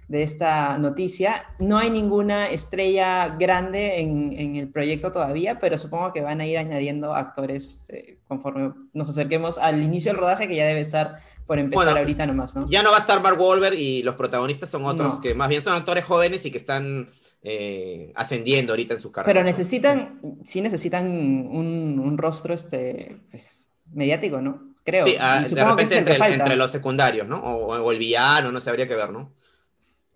de 0.08 0.22
esta 0.22 0.78
noticia. 0.78 1.44
No 1.58 1.78
hay 1.78 1.90
ninguna 1.90 2.48
estrella 2.48 3.36
grande 3.38 4.00
en, 4.00 4.32
en, 4.32 4.56
el 4.56 4.68
proyecto 4.68 5.12
todavía, 5.12 5.58
pero 5.58 5.76
supongo 5.76 6.12
que 6.12 6.22
van 6.22 6.40
a 6.40 6.46
ir 6.46 6.56
añadiendo 6.56 7.14
actores 7.14 7.90
eh, 7.90 8.18
conforme 8.26 8.72
nos 8.94 9.10
acerquemos 9.10 9.58
al 9.58 9.82
inicio 9.82 10.12
del 10.12 10.20
rodaje, 10.20 10.48
que 10.48 10.56
ya 10.56 10.66
debe 10.66 10.80
estar 10.80 11.16
por 11.46 11.58
empezar 11.58 11.96
ahorita 11.96 12.26
nomás, 12.26 12.56
¿no? 12.56 12.68
Ya 12.70 12.82
no 12.82 12.90
va 12.90 12.96
a 12.96 13.00
estar 13.00 13.22
Mark 13.22 13.40
Wahlberg 13.40 13.74
y 13.74 14.02
los 14.02 14.14
protagonistas 14.14 14.68
son 14.70 14.84
otros 14.84 15.20
que 15.20 15.34
más 15.34 15.48
bien 15.48 15.62
son 15.62 15.74
actores 15.74 16.04
jóvenes 16.04 16.44
y 16.46 16.50
que 16.50 16.58
están 16.58 17.08
eh, 17.42 18.12
ascendiendo 18.14 18.72
ahorita 18.72 18.94
en 18.94 19.00
su 19.00 19.12
carrera. 19.12 19.32
Pero 19.32 19.44
necesitan, 19.44 20.20
sí 20.44 20.60
necesitan 20.60 21.06
un, 21.06 22.00
un 22.02 22.18
rostro, 22.18 22.54
este, 22.54 23.20
pues, 23.30 23.67
mediático, 23.92 24.40
¿no? 24.40 24.74
Creo. 24.84 25.04
Sí, 25.04 25.16
ah, 25.20 25.42
de 25.42 25.64
repente 25.64 25.98
entre, 25.98 26.56
los 26.56 26.70
secundarios, 26.70 27.26
¿no? 27.26 27.38
O, 27.40 27.92
el 27.92 27.98
villano, 27.98 28.50
no 28.50 28.60
sé, 28.60 28.70
habría 28.70 28.88
que 28.88 28.96
ver, 28.96 29.10
¿no? 29.10 29.32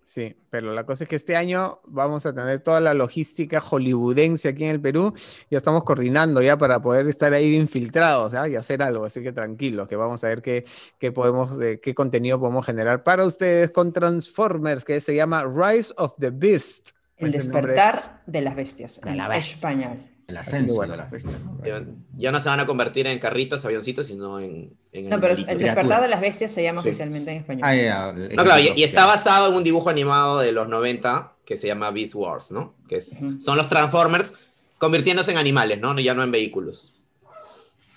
Sí, 0.03 0.35
pero 0.49 0.73
la 0.73 0.85
cosa 0.85 1.05
es 1.05 1.09
que 1.09 1.15
este 1.15 1.35
año 1.35 1.79
vamos 1.85 2.25
a 2.25 2.33
tener 2.33 2.59
toda 2.59 2.79
la 2.81 2.93
logística 2.93 3.61
hollywoodense 3.61 4.49
aquí 4.49 4.63
en 4.65 4.71
el 4.71 4.81
Perú. 4.81 5.13
Ya 5.49 5.57
estamos 5.57 5.83
coordinando 5.83 6.41
ya 6.41 6.57
para 6.57 6.81
poder 6.81 7.07
estar 7.07 7.33
ahí 7.33 7.55
infiltrados 7.55 8.33
¿ya? 8.33 8.47
y 8.47 8.55
hacer 8.55 8.81
algo. 8.81 9.05
Así 9.05 9.23
que 9.23 9.31
tranquilos, 9.31 9.87
que 9.87 9.95
vamos 9.95 10.23
a 10.23 10.27
ver 10.27 10.41
qué, 10.41 10.65
qué 10.99 11.11
podemos, 11.11 11.57
qué 11.81 11.95
contenido 11.95 12.39
podemos 12.39 12.65
generar 12.65 13.03
para 13.03 13.25
ustedes 13.25 13.71
con 13.71 13.93
Transformers, 13.93 14.83
que 14.83 14.99
se 14.99 15.15
llama 15.15 15.45
Rise 15.45 15.93
of 15.97 16.13
the 16.19 16.31
Beast. 16.31 16.89
El 17.17 17.31
despertar 17.31 18.21
de 18.25 18.41
las 18.41 18.55
bestias. 18.55 18.99
De 19.01 19.15
la 19.15 19.35
español. 19.37 20.12
El 20.27 20.37
ascenso 20.37 20.73
bueno. 20.75 20.93
de 20.93 20.97
las 20.97 21.11
bestias. 21.11 21.35
¿no? 21.43 21.59
Ya, 21.65 21.83
ya 22.15 22.31
no 22.31 22.39
se 22.39 22.47
van 22.49 22.59
a 22.59 22.65
convertir 22.65 23.07
en 23.07 23.19
carritos, 23.19 23.65
avioncitos, 23.65 24.07
sino 24.07 24.39
en. 24.39 24.73
en 24.93 25.09
No, 25.09 25.19
pero 25.19 25.33
el 25.33 25.57
despertar 25.57 26.01
de 26.01 26.07
las 26.07 26.21
bestias 26.21 26.51
se 26.51 26.63
llama 26.63 26.81
Sí. 26.81 26.87
oficialmente 26.89 27.31
en 27.31 27.37
español. 27.37 27.61
Ah, 27.65 27.75
ya, 27.75 28.11
No, 28.13 28.43
claro, 28.43 28.61
y, 28.61 28.71
y 28.79 28.83
está 28.83 29.05
basado 29.05 29.49
en 29.49 29.55
un 29.55 29.63
dibujo 29.63 29.89
animado 29.89 30.39
de 30.39 30.51
los 30.53 30.69
90 30.69 31.33
que 31.45 31.57
se 31.57 31.67
llama 31.67 31.91
Beast 31.91 32.15
Wars, 32.15 32.51
¿no? 32.51 32.73
Que 32.87 32.97
es- 32.97 33.17
son 33.39 33.57
los 33.57 33.67
Transformers 33.67 34.33
convirtiéndose 34.77 35.31
en 35.31 35.37
animales, 35.37 35.79
¿no? 35.81 35.97
Ya 35.99 36.13
no 36.13 36.23
en 36.23 36.31
vehículos. 36.31 36.95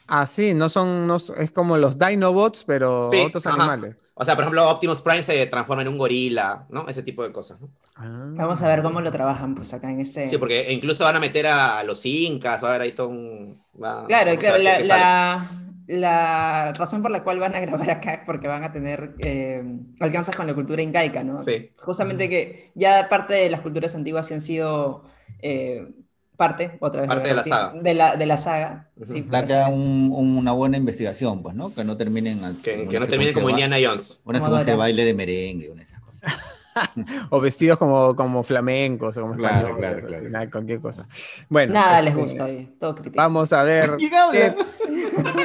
Ah, 0.09 0.27
sí, 0.27 0.55
no 0.55 0.69
son, 0.69 1.07
no, 1.07 1.17
es 1.37 1.51
como 1.51 1.77
los 1.79 1.99
Dinobots, 1.99 2.65
pero 2.65 3.09
Sí, 3.11 3.19
otros 3.21 3.45
ajá. 3.47 3.57
animales. 3.57 4.03
O 4.19 4.25
sea, 4.25 4.35
por 4.35 4.45
ejemplo, 4.45 4.69
Optimus 4.71 5.03
Prime 5.03 5.23
se 5.23 5.47
transforma 5.47 5.83
en 5.83 5.89
un 5.89 5.99
gorila, 5.99 6.67
¿no? 6.71 6.89
Ese 6.89 7.03
tipo 7.03 7.23
de 7.23 7.33
cosas, 7.33 7.61
¿no? 7.61 7.69
Ah. 7.97 8.33
Vamos 8.35 8.63
a 8.63 8.69
ver 8.69 8.83
cómo 8.83 9.03
lo 9.03 9.13
trabajan, 9.13 9.55
pues 9.55 9.75
acá 9.75 9.91
en 9.91 10.01
ese. 10.01 10.29
Sí, 10.31 10.39
porque 10.39 10.73
incluso 10.73 11.05
van 11.05 11.17
a 11.17 11.21
meter 11.21 11.47
a, 11.47 11.85
los 11.85 12.05
incas, 12.07 12.63
va 12.65 12.69
a 12.69 12.71
haber 12.71 12.83
ahí 12.83 12.93
todo 12.93 13.09
un... 13.09 13.61
va- 13.83 14.07
Claro, 14.07 14.39
claro, 14.39 14.57
la, 14.63 14.79
la, 14.81 15.47
la 15.87 16.73
razón 16.73 17.03
por 17.03 17.11
la 17.11 17.23
cual 17.23 17.39
van 17.41 17.55
a 17.57 17.61
grabar 17.61 17.91
acá 17.91 18.15
es 18.15 18.21
porque 18.25 18.49
van 18.49 18.65
a 18.65 18.73
tener 18.73 19.15
eh, 19.23 19.63
alcanzas 20.01 20.35
con 20.35 20.47
la 20.47 20.55
cultura 20.55 20.81
incaica, 20.81 21.23
¿no? 21.23 21.43
Sí. 21.43 21.71
Justamente 21.77 22.31
que 22.31 22.71
ya 22.75 23.09
parte 23.11 23.35
de 23.35 23.51
las 23.51 23.61
culturas 23.61 23.95
antiguas 23.95 24.27
sí 24.27 24.33
han 24.35 24.41
sido 24.41 25.05
eh, 25.43 25.89
parte, 26.37 26.77
otra 26.81 27.03
vez. 27.03 27.09
Parte 27.09 27.29
de 27.29 27.35
la 27.35 27.43
saga. 27.43 27.73
De 27.81 27.95
la, 27.95 28.17
de 28.17 28.27
la 28.27 28.37
saga. 28.37 28.89
Ujú. 28.97 29.13
sí, 29.13 29.21
Da 29.23 29.39
pues, 29.41 29.45
que 29.45 29.55
haga 29.55 29.71
es- 29.71 29.77
un- 29.79 30.13
una 30.13 30.53
buena 30.53 30.77
investigación, 30.77 31.43
pues, 31.43 31.55
¿no? 31.55 31.75
Que 31.75 31.83
no 31.85 31.97
terminen 31.97 32.45
al- 32.45 32.57
Que, 32.63 32.87
que 32.89 33.01
no 33.01 33.07
termine 33.07 33.33
como 33.33 33.51
Indiana 33.51 33.77
Jones. 33.83 34.21
Una 34.25 34.39
Como 34.39 34.51
secuencia 34.51 34.73
de 34.75 34.79
baile 34.79 35.05
de 35.05 35.15
merengue, 35.15 35.71
una 35.71 35.83
de 35.83 35.89
esas 35.89 36.01
cosas. 36.01 36.33
O 37.31 37.41
vestidos 37.41 37.79
como, 37.79 38.15
como 38.15 38.43
flamencos 38.43 39.17
o 39.17 39.23
como 39.23 39.35
Claro, 39.35 39.69
españoles, 39.69 39.79
claro, 39.95 40.07
claro. 40.09 40.25
final, 40.25 40.51
cualquier 40.51 40.81
cosa. 40.81 41.09
Bueno, 41.49 41.73
Nada 41.75 42.03
les 42.03 42.11
este, 42.15 42.23
gusta, 42.23 42.45
oye, 42.45 42.69
todo 42.79 42.95
crítico. 42.95 43.17
Vamos 43.17 43.53
a 43.53 43.63
ver. 43.63 43.91
¿Quién 43.99 44.15
habla? 44.15 44.55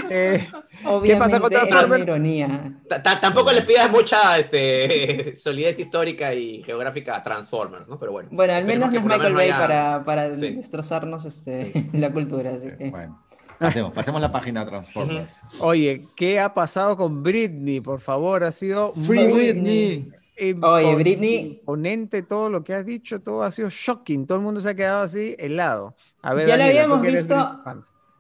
eh, 0.09 0.47
Obviamente 0.85 1.15
pasa 1.17 1.39
con 1.39 1.53
es 1.53 1.59
una 1.59 1.67
Transformers? 1.69 2.03
ironía. 2.03 2.73
Ta- 2.89 3.01
ta- 3.03 3.19
Tampoco 3.19 3.51
les 3.51 3.65
pidas 3.65 3.91
mucha 3.91 4.37
este, 4.39 5.35
solidez 5.37 5.79
histórica 5.79 6.33
y 6.33 6.63
geográfica 6.63 7.15
a 7.15 7.23
Transformers, 7.23 7.87
¿no? 7.87 7.97
Pero 7.99 8.11
bueno. 8.11 8.29
Bueno, 8.31 8.53
al 8.53 8.65
menos 8.65 8.91
no 8.91 8.97
es 8.99 9.03
Michael 9.05 9.33
Bay 9.33 9.49
haya- 9.49 9.59
para, 9.59 10.03
para 10.03 10.35
Sí. 10.35 10.51
destrozarnos 10.55 11.25
este, 11.25 11.89
la 11.93 12.11
cultura. 12.11 12.51
Así 12.51 12.67
que- 12.77 12.89
Bueno, 12.89 13.23
pasemos, 13.59 13.93
pasemos 13.93 14.21
la 14.21 14.31
página 14.31 14.65
Transformers. 14.65 15.33
oye, 15.59 16.07
¿qué 16.15 16.39
ha 16.39 16.53
pasado 16.53 16.97
con 16.97 17.21
Britney? 17.23 17.79
Por 17.81 17.99
favor, 18.01 18.43
ha 18.43 18.51
sido 18.51 18.93
Free 18.95 19.27
muy 19.27 19.51
Britney. 19.51 20.11
Oye, 20.61 20.95
Britney- 20.95 21.59
Imponente 21.59 22.23
todo 22.23 22.49
lo 22.49 22.63
que 22.63 22.73
has 22.73 22.85
dicho, 22.85 23.21
todo 23.21 23.43
ha 23.43 23.51
sido 23.51 23.69
shocking. 23.69 24.25
Todo 24.25 24.37
el 24.39 24.43
mundo 24.43 24.59
se 24.61 24.69
ha 24.69 24.75
quedado 24.75 25.03
así 25.03 25.35
helado. 25.37 25.95
A 26.21 26.33
ver, 26.33 26.47
Ya 26.47 26.57
lo 26.57 26.63
habíamos 26.63 27.01
visto- 27.01 27.35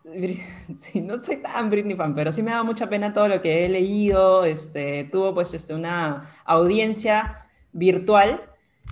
Sí, 0.75 1.01
no 1.01 1.17
soy 1.17 1.37
tan 1.37 1.69
Britney 1.69 1.95
fan, 1.95 2.15
pero 2.15 2.31
sí 2.31 2.41
me 2.41 2.51
da 2.51 2.63
mucha 2.63 2.89
pena 2.89 3.13
todo 3.13 3.27
lo 3.27 3.41
que 3.41 3.65
he 3.65 3.69
leído. 3.69 4.43
Este, 4.45 5.03
tuvo 5.11 5.33
pues 5.33 5.53
este, 5.53 5.73
una 5.73 6.29
audiencia 6.45 7.45
virtual, 7.71 8.41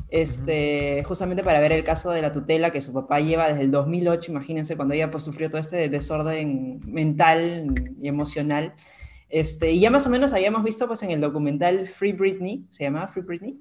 este, 0.10 1.04
justamente 1.06 1.44
para 1.44 1.60
ver 1.60 1.72
el 1.72 1.84
caso 1.84 2.12
de 2.12 2.22
la 2.22 2.32
tutela 2.32 2.72
que 2.72 2.82
su 2.82 2.94
papá 2.94 3.20
lleva 3.20 3.48
desde 3.48 3.62
el 3.62 3.72
2008, 3.72 4.32
imagínense, 4.32 4.76
cuando 4.76 4.94
ella 4.94 5.12
pues, 5.12 5.24
sufrió 5.24 5.50
todo 5.50 5.60
este 5.60 5.90
desorden 5.90 6.80
mental 6.86 7.74
y 8.02 8.08
emocional. 8.08 8.74
Este, 9.30 9.72
y 9.72 9.80
ya 9.80 9.92
más 9.92 10.06
o 10.08 10.10
menos 10.10 10.34
habíamos 10.34 10.64
visto 10.64 10.88
pues, 10.88 11.04
en 11.04 11.12
el 11.12 11.22
documental 11.22 11.86
Free 11.86 12.14
Britney, 12.14 12.66
¿se 12.70 12.84
llamaba 12.84 13.08
Free 13.08 13.22
Britney? 13.24 13.60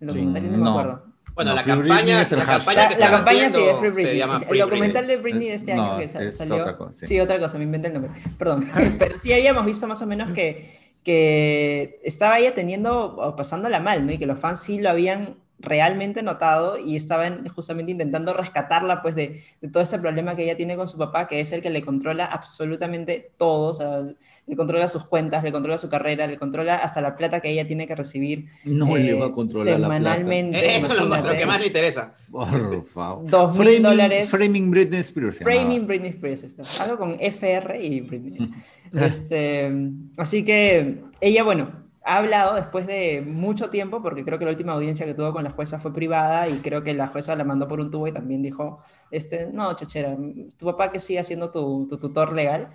El 0.00 0.10
Sí, 0.10 0.18
documental, 0.18 0.50
no, 0.52 0.56
no. 0.58 0.64
me 0.64 0.70
acuerdo. 0.70 1.04
Bueno, 1.34 1.50
No, 1.50 1.56
la 1.56 1.62
Free 1.62 1.72
Britney 1.74 1.88
campaña, 1.90 2.22
es 2.22 2.32
el 2.32 2.38
la 2.40 2.44
campaña 2.46 2.82
La, 2.82 2.88
que 2.88 2.94
la 2.98 3.04
están 3.04 3.16
campaña 3.18 3.50
sí 3.50 3.60
es 3.62 3.76
Free 3.78 3.88
se 3.88 3.94
Britney. 3.94 4.18
llama 4.18 4.36
el 4.38 4.44
Free 4.44 4.58
documental 4.60 5.04
Britney. 5.04 5.16
de 5.16 5.22
Britney 5.22 5.48
de 5.48 5.54
este 5.54 5.74
No, 5.74 5.82
año 5.92 5.98
que 6.00 6.08
sa- 6.08 6.22
es 6.22 6.36
salió. 6.38 6.56
otra 6.56 6.76
cosa, 6.76 6.92
sí. 6.92 7.06
sí. 7.06 7.20
otra 7.20 7.38
cosa, 7.38 7.58
me 7.58 7.64
inventé 7.64 7.88
el 7.88 7.94
nombre. 7.94 8.12
Perdón. 8.38 8.64
Pero 8.98 9.18
sí 9.18 9.32
habíamos 9.32 9.64
visto 9.66 9.86
más 9.86 10.00
o 10.02 10.06
menos 10.06 10.30
que, 10.32 10.74
que 11.04 12.00
estaba 12.02 12.38
ella 12.38 12.54
teniendo 12.54 13.16
o 13.16 13.36
pasándola 13.36 13.80
mal, 13.80 14.06
¿no? 14.06 14.12
Y 14.12 14.18
que 14.18 14.26
los 14.26 14.38
fans 14.40 14.60
sí 14.60 14.78
lo 14.80 14.90
habían 14.90 15.36
realmente 15.58 16.22
notado 16.24 16.76
y 16.76 16.96
estaban 16.96 17.48
justamente 17.48 17.92
intentando 17.92 18.32
rescatarla 18.34 19.00
pues 19.00 19.14
de, 19.14 19.42
de 19.60 19.68
todo 19.68 19.82
ese 19.82 19.98
problema 20.00 20.34
que 20.34 20.42
ella 20.44 20.56
tiene 20.56 20.76
con 20.76 20.88
su 20.88 20.98
papá, 20.98 21.28
que 21.28 21.38
es 21.40 21.52
el 21.52 21.62
que 21.62 21.70
le 21.70 21.82
controla 21.84 22.24
absolutamente 22.26 23.30
todo, 23.36 23.68
o 23.70 23.74
sea, 23.74 24.02
le 24.46 24.56
controla 24.56 24.88
sus 24.88 25.06
cuentas, 25.06 25.42
le 25.44 25.52
controla 25.52 25.78
su 25.78 25.88
carrera, 25.88 26.26
le 26.26 26.36
controla 26.38 26.74
hasta 26.76 27.00
la 27.00 27.14
plata 27.16 27.40
que 27.40 27.50
ella 27.50 27.66
tiene 27.66 27.86
que 27.86 27.94
recibir 27.94 28.46
No 28.64 28.96
le 28.96 29.10
eh, 29.10 29.14
va 29.14 29.26
a 29.26 29.32
controlar 29.32 29.78
la 29.78 29.86
plata. 29.86 29.94
semanalmente. 30.04 30.58
Eh, 30.58 30.76
Eso 30.78 30.88
es 30.92 30.98
lo, 30.98 31.06
más- 31.06 31.24
lo 31.24 31.32
que 31.32 31.46
más 31.46 31.60
le 31.60 31.66
interesa. 31.68 32.14
Por 32.30 32.84
favor. 32.86 33.30
Dos 33.30 33.56
mil 33.56 33.68
Framing- 33.68 33.82
dólares. 33.82 34.30
Framing 34.30 34.70
Britney 34.70 35.00
Spears. 35.00 35.38
Framing. 35.38 35.86
Britney 35.86 36.10
Spears, 36.10 36.58
algo 36.80 36.96
con 36.98 37.16
FR 37.20 37.80
y 37.86 38.00
Britney. 38.00 38.50
Este, 38.92 39.72
así 40.18 40.44
que 40.44 41.02
ella, 41.20 41.44
bueno, 41.44 41.82
ha 42.04 42.16
hablado 42.16 42.56
después 42.56 42.86
de 42.86 43.22
mucho 43.24 43.70
tiempo, 43.70 44.02
porque 44.02 44.24
creo 44.24 44.38
que 44.38 44.44
la 44.44 44.50
última 44.50 44.72
audiencia 44.72 45.06
que 45.06 45.14
tuvo 45.14 45.32
con 45.32 45.44
la 45.44 45.50
jueza 45.50 45.78
fue 45.78 45.92
privada 45.92 46.48
y 46.48 46.54
creo 46.54 46.82
que 46.82 46.94
la 46.94 47.06
jueza 47.06 47.36
la 47.36 47.44
mandó 47.44 47.68
por 47.68 47.80
un 47.80 47.90
tubo 47.90 48.08
y 48.08 48.12
también 48.12 48.42
dijo, 48.42 48.80
este, 49.10 49.46
no, 49.52 49.74
chochera, 49.76 50.16
tu 50.58 50.66
papá 50.66 50.90
que 50.90 50.98
siga 51.00 51.22
siendo 51.22 51.50
tu, 51.50 51.86
tu 51.88 51.98
tutor 51.98 52.32
legal. 52.32 52.68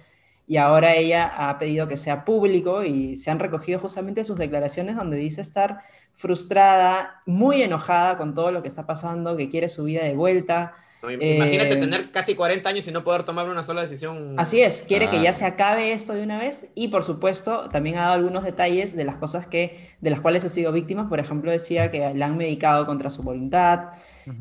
Y 0.48 0.58
ahora 0.58 0.95
ella 0.95 1.28
ha 1.28 1.58
pedido 1.60 1.88
que 1.88 1.98
sea 1.98 2.26
público 2.26 2.84
y 2.84 3.18
se 3.18 3.30
han 3.32 3.39
recogido 3.39 3.80
justamente 3.80 4.24
sus 4.24 4.38
declaraciones 4.38 4.95
donde 4.95 5.18
dice 5.18 5.41
estar 5.41 5.80
frustrada, 6.14 7.22
muy 7.26 7.62
enojada 7.62 8.18
con 8.18 8.34
todo 8.34 8.52
lo 8.52 8.62
que 8.62 8.70
está 8.70 8.86
pasando, 8.88 9.38
que 9.38 9.50
quiere 9.50 9.70
su 9.70 9.84
vida 9.84 10.04
de 10.04 10.16
vuelta. 10.16 10.74
Imagínate 11.04 11.76
Eh, 11.76 11.78
tener 11.78 12.12
casi 12.12 12.34
40 12.36 12.68
años 12.70 12.88
y 12.88 12.91
no 12.91 13.04
poder 13.04 13.24
tomar 13.24 13.48
una 13.48 13.62
sola 13.64 13.82
decisión. 13.82 14.34
Así 14.38 14.62
es, 14.62 14.84
quiere 14.84 15.10
que 15.10 15.22
ya 15.22 15.32
se 15.34 15.45
acabe 15.45 15.93
esto 15.93 16.14
de 16.14 16.24
una 16.24 16.39
vez 16.39 16.72
y 16.76 16.88
por 16.88 17.04
supuesto 17.04 17.70
también 17.70 17.98
ha 17.98 18.04
dado 18.04 18.14
algunos 18.16 18.43
detalles 18.43 18.95
de 18.95 19.06
las 19.06 19.18
cosas 19.18 19.48
que, 19.48 19.95
de 20.02 20.10
las 20.10 20.22
cuales 20.22 20.43
ha 20.45 20.50
sido 20.50 20.72
víctima. 20.72 21.08
Por 21.08 21.20
ejemplo, 21.20 21.52
decía 21.52 21.91
que 21.91 22.14
la 22.16 22.26
han 22.26 22.38
medicado 22.38 22.86
contra 22.88 23.10
su 23.10 23.22
voluntad, 23.24 23.89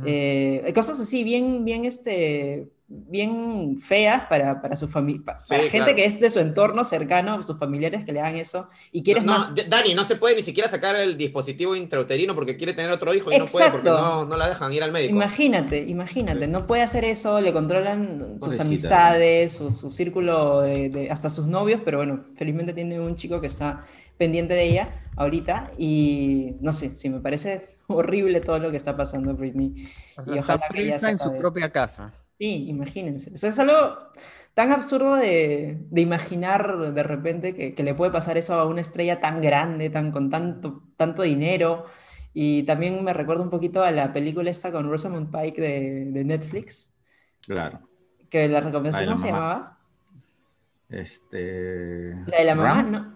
eh, 0.03 0.73
cosas 0.75 0.99
así 1.01 1.25
bien, 1.25 1.65
bien, 1.65 1.85
este, 1.85 2.69
bien 2.89 3.79
feas 3.81 4.23
para, 4.29 4.61
para 4.63 4.77
su 4.77 4.87
familia, 4.87 5.23
para 5.25 5.39
Sí, 5.39 5.55
gente 5.55 5.71
claro. 5.79 5.95
que 5.97 6.05
es 6.05 6.21
de 6.21 6.31
su 6.31 6.39
entorno 6.39 6.85
cercano, 6.85 7.43
sus 7.43 7.59
familiares 7.59 8.05
que 8.05 8.13
le 8.13 8.21
hagan 8.21 8.37
eso 8.37 8.69
y 8.93 9.03
quieres 9.03 9.25
no, 9.25 9.33
más. 9.33 9.55
Dani, 9.69 9.93
no 9.95 10.05
se 10.05 10.17
puede 10.17 10.37
ni 10.37 10.43
siquiera 10.43 10.69
sacar 10.69 10.95
el 10.97 11.17
dispositivo 11.19 11.75
intrauterino 11.75 12.35
porque 12.35 12.57
quiere 12.57 12.75
tener 12.75 12.93
otro 12.93 13.13
hijo 13.13 13.33
y 13.33 13.39
no 13.39 13.47
puede 13.47 13.71
porque 13.71 13.91
no, 13.91 14.25
no 14.25 14.37
la 14.37 14.49
dejan 14.49 14.73
ir 14.73 14.83
al 14.85 14.93
médico. 14.93 15.15
Imagínate, 15.15 15.79
imagínate, 15.79 16.47
no 16.47 16.67
puede 16.67 16.83
hacer 16.83 17.05
eso, 17.05 17.41
le 17.41 17.53
controlan 17.53 18.39
sus 18.41 18.61
amistades, 18.61 19.53
su, 19.53 19.71
su 19.71 19.91
círculo, 19.91 20.61
de, 20.63 20.89
de- 20.91 21.11
hasta 21.11 21.29
sus 21.29 21.47
novios, 21.47 21.81
pero 21.85 21.99
bueno, 21.99 22.25
felizmente 22.37 22.73
tiene 22.73 23.01
un 23.01 23.17
chico 23.17 23.41
que 23.41 23.49
está 23.49 23.81
pendiente 24.17 24.55
de 24.55 24.65
ella 24.65 24.89
ahorita 25.17 25.73
y 25.77 26.57
no 26.61 26.73
sé, 26.73 26.97
sí, 26.97 27.11
me 27.11 27.21
parece 27.21 27.67
horrible 27.89 28.41
todo 28.41 28.59
lo 28.59 28.71
que 28.71 28.77
está 28.77 28.97
pasando 28.97 29.35
Britney. 29.35 29.75
O 30.17 30.25
sea, 30.25 30.35
y 30.35 30.39
está 30.39 30.55
ojalá 30.55 30.69
que 30.73 30.87
ya 30.87 30.99
presa 30.99 31.01
se 31.01 31.11
en 31.11 31.19
su 31.19 31.37
propia 31.37 31.71
casa. 31.73 32.13
Sí, 32.39 32.67
imagínense. 32.69 33.33
O 33.35 33.39
sea, 33.39 33.49
es 33.51 33.59
algo 33.59 33.99
tan 34.55 34.71
absurdo 34.73 35.15
de, 35.17 35.79
de 35.91 36.01
imaginar 36.03 36.93
de 36.93 37.03
repente 37.03 37.55
que, 37.55 37.75
que 37.75 37.83
le 37.83 37.95
puede 37.95 38.13
pasar 38.13 38.37
eso 38.37 38.55
a 38.55 38.67
una 38.67 38.83
estrella 38.83 39.21
tan 39.21 39.41
grande, 39.41 39.89
tan, 39.91 40.13
con 40.13 40.29
tanto, 40.31 40.83
tanto 40.97 41.23
dinero. 41.23 41.87
Y 42.35 42.65
también 42.65 43.03
me 43.03 43.15
recuerda 43.15 43.43
un 43.43 43.51
poquito 43.51 43.83
a 43.83 43.91
la 43.91 44.13
película 44.13 44.51
esta 44.51 44.71
con 44.71 44.89
Rosamund 44.91 45.31
Pike 45.31 45.61
de, 45.63 46.05
de 46.13 46.25
Netflix, 46.25 46.95
Claro. 47.47 47.81
que 48.31 48.49
la 48.49 48.61
recomendación 48.61 49.07
¿cómo 49.07 49.19
se 49.19 49.29
llamaba? 49.29 49.79
Este. 50.89 52.15
La 52.27 52.39
de 52.39 52.45
la 52.45 52.55
mamá, 52.55 52.83
¿no? 52.83 53.15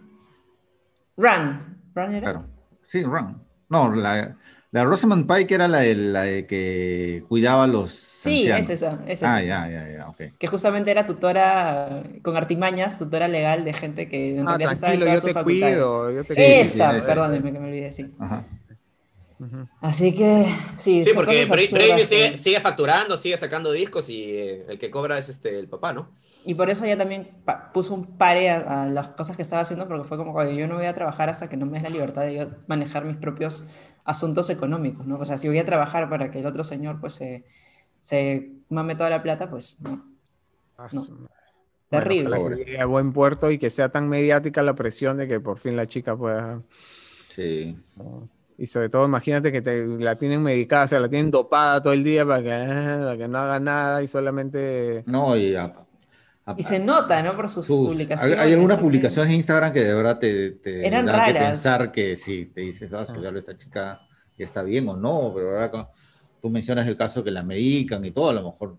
Run. 1.16 1.82
¿Run 1.94 2.14
era? 2.14 2.26
Claro. 2.26 2.46
Sí, 2.86 3.02
Run. 3.04 3.42
No, 3.68 3.94
la, 3.94 4.36
la 4.72 4.84
Rosamund 4.84 5.26
Pike 5.26 5.54
era 5.54 5.68
la 5.68 5.80
de, 5.80 5.94
la 5.96 6.22
de 6.22 6.46
que 6.46 7.24
cuidaba 7.28 7.64
a 7.64 7.66
los. 7.66 7.90
Sí, 7.92 8.50
ancianos. 8.50 8.68
es 8.70 8.82
esa, 8.82 9.00
es 9.06 9.22
Ah, 9.22 9.40
esa. 9.40 9.66
ya, 9.66 9.68
ya, 9.70 9.92
ya, 9.92 10.08
ok. 10.08 10.22
Que 10.38 10.46
justamente 10.46 10.90
era 10.90 11.06
tutora 11.06 12.02
con 12.22 12.36
artimañas, 12.36 12.98
tutora 12.98 13.28
legal 13.28 13.64
de 13.64 13.72
gente 13.72 14.08
que 14.08 14.38
en 14.38 14.46
Ah, 14.48 14.56
realidad 14.58 14.76
todas 15.00 15.14
yo 15.14 15.20
sus 15.20 15.24
te 15.24 15.32
facultades. 15.32 15.74
cuido. 15.76 16.10
Yo 16.12 16.24
te 16.24 16.34
Sí, 16.34 16.42
sí, 16.42 16.64
sí, 16.66 16.82
Esa, 16.82 16.98
esa, 16.98 17.06
perdónenme 17.06 17.52
que 17.52 17.58
me 17.58 17.68
olvidé, 17.68 17.92
sí. 17.92 18.10
Ajá. 18.18 18.44
Ujú. 19.40 19.66
Así 19.80 20.14
que, 20.14 20.54
sí, 20.76 21.02
Sí, 21.02 21.12
porque 21.14 21.46
Britney 21.46 22.04
sigue, 22.04 22.36
sigue 22.36 22.60
facturando, 22.60 23.16
sigue 23.16 23.38
sacando 23.38 23.72
discos 23.72 24.10
y 24.10 24.22
eh, 24.24 24.66
el 24.68 24.78
que 24.78 24.90
cobra 24.90 25.16
es 25.16 25.30
este 25.30 25.58
el 25.58 25.66
papá, 25.66 25.94
¿no? 25.94 26.10
Y 26.44 26.54
por 26.54 26.68
eso 26.68 26.84
ella 26.84 26.98
también 26.98 27.30
puso 27.72 27.94
un 27.94 28.18
pare 28.18 28.50
a, 28.50 28.82
a 28.82 28.86
las 28.86 29.08
cosas 29.08 29.36
que 29.36 29.42
estaba 29.42 29.62
haciendo, 29.62 29.88
porque 29.88 30.04
fue 30.04 30.18
como, 30.18 30.34
"Oye, 30.34 30.54
yo 30.56 30.68
no 30.68 30.74
voy 30.76 30.84
a 30.84 30.94
trabajar 30.94 31.30
hasta 31.30 31.48
que 31.48 31.56
no 31.56 31.64
me 31.64 31.72
des 31.72 31.82
la 31.84 31.88
libertad 31.88 32.22
de 32.22 32.34
yo 32.34 32.50
manejar 32.66 33.06
mis 33.06 33.16
propios 33.16 33.66
asuntos 34.04 34.50
económicos, 34.50 35.06
¿no? 35.06 35.18
O 35.18 35.24
sea, 35.24 35.38
si 35.38 35.48
voy 35.48 35.58
a 35.58 35.64
trabajar 35.64 36.10
para 36.10 36.30
que 36.30 36.40
el 36.40 36.46
otro 36.46 36.62
señor, 36.62 37.00
pues, 37.00 37.14
se, 37.14 37.44
se 37.98 38.50
mame 38.68 38.94
toda 38.94 39.08
la 39.08 39.22
plata, 39.22 39.48
pues, 39.48 39.80
no. 39.80 40.04
Ah, 40.76 40.88
No. 40.92 41.28
Terrible. 41.88 42.38
Bueno, 42.38 42.56
llegue 42.56 42.80
a 42.80 42.86
buen 42.86 43.12
puerto 43.12 43.50
y 43.50 43.58
que 43.58 43.68
sea 43.68 43.88
tan 43.88 44.08
mediática 44.08 44.62
la 44.62 44.74
presión 44.74 45.16
de 45.16 45.26
que 45.26 45.40
por 45.40 45.58
fin 45.58 45.74
la 45.76 45.86
chica 45.88 46.16
pueda. 46.16 46.62
Sí. 47.28 47.76
¿no? 47.96 48.28
Y 48.60 48.66
sobre 48.66 48.90
todo, 48.90 49.06
imagínate 49.06 49.50
que 49.50 49.62
te, 49.62 49.86
la 49.86 50.16
tienen 50.16 50.42
medicada, 50.42 50.84
o 50.84 50.88
sea, 50.88 51.00
la 51.00 51.08
tienen 51.08 51.30
dopada 51.30 51.82
todo 51.82 51.94
el 51.94 52.04
día 52.04 52.26
para 52.26 52.42
que, 52.42 52.48
para 52.50 53.16
que 53.16 53.26
no 53.26 53.38
haga 53.38 53.58
nada 53.58 54.02
y 54.02 54.06
solamente... 54.06 55.02
No, 55.06 55.34
y 55.34 55.56
y 56.56 56.62
se 56.62 56.78
nota, 56.78 57.22
¿no? 57.22 57.36
Por 57.36 57.48
sus, 57.48 57.66
publicaciones. 57.66 58.38
Hay, 58.38 58.52
algunas 58.52 58.78
publicaciones 58.78 59.30
en 59.30 59.36
Instagram 59.36 59.72
que 59.72 59.84
de 59.84 59.94
verdad 59.94 60.18
te, 60.18 60.50
te 60.52 60.86
Eran 60.86 61.06
dan 61.06 61.16
raras. 61.16 61.32
que 61.32 61.38
pensar 61.38 61.92
que 61.92 62.16
si 62.16 62.46
te 62.46 62.60
dices, 62.62 62.92
ah, 62.92 63.04
ya 63.22 63.30
esta 63.30 63.56
chica 63.56 64.00
ya 64.36 64.44
está 64.44 64.62
bien 64.62 64.88
o 64.88 64.96
no, 64.96 65.32
pero 65.34 65.50
ahora 65.50 65.88
tú 66.42 66.50
mencionas 66.50 66.86
el 66.86 66.96
caso 66.98 67.24
que 67.24 67.30
la 67.30 67.42
medican 67.42 68.04
y 68.04 68.10
todo, 68.10 68.28
a 68.28 68.34
lo 68.34 68.42
mejor 68.42 68.76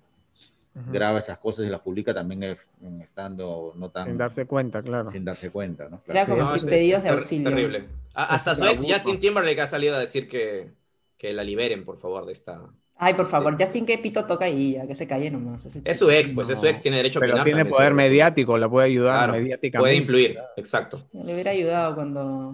graba 0.74 1.20
esas 1.20 1.38
cosas 1.40 1.66
y 1.66 1.70
las 1.70 1.82
publica 1.82 2.14
también 2.14 2.58
estando 3.02 3.74
no 3.76 3.90
tan... 3.90 4.08
Sin 4.08 4.18
darse 4.18 4.46
cuenta, 4.46 4.82
claro. 4.82 5.12
Sin 5.12 5.26
darse 5.26 5.50
cuenta, 5.50 5.90
¿no? 5.90 6.02
Era 6.08 6.26
como 6.26 6.48
sin 6.48 6.66
pedidos 6.66 7.04
de 7.04 7.10
auxilio. 7.10 7.50
Terrible. 7.50 7.88
Hasta 8.14 8.56
su 8.56 8.64
ex, 8.64 8.82
Justin 8.82 9.20
Timberlake, 9.20 9.62
ha 9.62 9.68
salido 9.68 9.96
a 9.96 10.00
decir 10.00 10.28
que, 10.28 10.70
que 11.18 11.34
la 11.34 11.44
liberen, 11.44 11.84
por 11.84 11.98
favor, 11.98 12.26
de 12.26 12.34
esta 12.34 12.62
Ay, 13.04 13.16
por 13.16 13.26
favor, 13.26 13.58
ya 13.58 13.66
sin 13.66 13.84
que 13.84 13.98
Pito 13.98 14.26
toca 14.26 14.48
y 14.48 14.74
ya 14.74 14.86
que 14.86 14.94
se 14.94 15.08
calle 15.08 15.32
nomás. 15.32 15.66
Es 15.66 15.98
su 15.98 16.12
ex, 16.12 16.34
pues 16.34 16.52
es 16.52 16.60
su 16.60 16.68
ex, 16.68 16.82
tiene 16.82 16.98
derecho 16.98 17.18
a 17.18 17.22
Pero 17.22 17.44
tiene 17.44 17.66
poder 17.66 17.96
mediático, 17.96 18.60
la 18.60 18.70
puede 18.70 18.86
ayudar 18.86 19.32
mediáticamente. 19.32 19.80
Puede 19.80 19.96
influir, 19.96 20.38
exacto. 20.56 21.08
Le 21.12 21.34
hubiera 21.34 21.50
ayudado 21.50 21.96
cuando, 21.96 22.54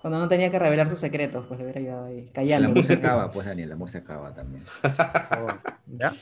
cuando 0.00 0.18
no 0.18 0.28
tenía 0.28 0.50
que 0.50 0.58
revelar 0.58 0.88
sus 0.88 0.98
secretos, 0.98 1.44
pues 1.46 1.60
le 1.60 1.64
hubiera 1.64 1.78
ayudado 1.78 2.06
ahí, 2.06 2.30
callando. 2.32 2.68
El 2.68 2.72
amor 2.72 2.84
se 2.84 2.92
acaba, 2.94 3.30
pues 3.30 3.46
Daniel, 3.46 3.68
el 3.68 3.72
amor 3.74 3.90
se 3.90 3.98
acaba 3.98 4.34
también. 4.34 4.64
¿Ya? 5.88 6.14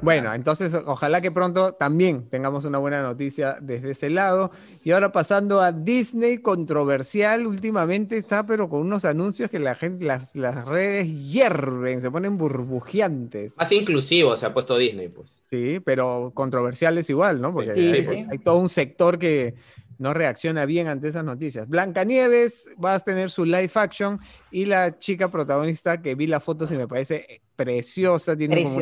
Bueno, 0.00 0.32
entonces 0.34 0.74
ojalá 0.86 1.20
que 1.20 1.30
pronto 1.30 1.72
también 1.72 2.28
tengamos 2.28 2.64
una 2.64 2.78
buena 2.78 3.02
noticia 3.02 3.58
desde 3.60 3.92
ese 3.92 4.10
lado. 4.10 4.50
Y 4.84 4.90
ahora 4.92 5.12
pasando 5.12 5.60
a 5.60 5.72
Disney, 5.72 6.38
controversial, 6.38 7.46
últimamente 7.46 8.16
está, 8.16 8.44
pero 8.44 8.68
con 8.68 8.80
unos 8.80 9.04
anuncios 9.04 9.50
que 9.50 9.58
la 9.58 9.74
gente, 9.74 10.04
las, 10.04 10.34
las 10.34 10.66
redes 10.66 11.06
hierven, 11.06 12.02
se 12.02 12.10
ponen 12.10 12.36
burbujeantes. 12.36 13.56
Más 13.56 13.72
inclusivo 13.72 14.36
se 14.36 14.46
ha 14.46 14.52
puesto 14.52 14.76
Disney, 14.76 15.08
pues. 15.08 15.40
Sí, 15.44 15.80
pero 15.84 16.32
controversiales 16.34 17.08
igual, 17.10 17.40
¿no? 17.40 17.52
Porque 17.52 17.72
hay, 17.72 18.38
todo 18.38 18.56
un 18.56 18.68
sector 18.68 19.18
que 19.18 19.54
no 20.02 20.12
reacciona 20.12 20.66
bien 20.66 20.88
ante 20.88 21.08
esas 21.08 21.24
noticias. 21.24 21.68
Blancanieves 21.68 22.66
va 22.84 22.94
a 22.94 23.00
tener 23.00 23.30
su 23.30 23.44
live 23.44 23.70
action 23.74 24.20
y 24.50 24.66
la 24.66 24.98
chica 24.98 25.30
protagonista 25.30 26.02
que 26.02 26.16
vi 26.16 26.26
la 26.26 26.40
foto 26.40 26.66
y 26.68 26.76
me 26.76 26.88
parece 26.88 27.40
preciosa, 27.54 28.36
tiene 28.36 28.64
como 28.64 28.80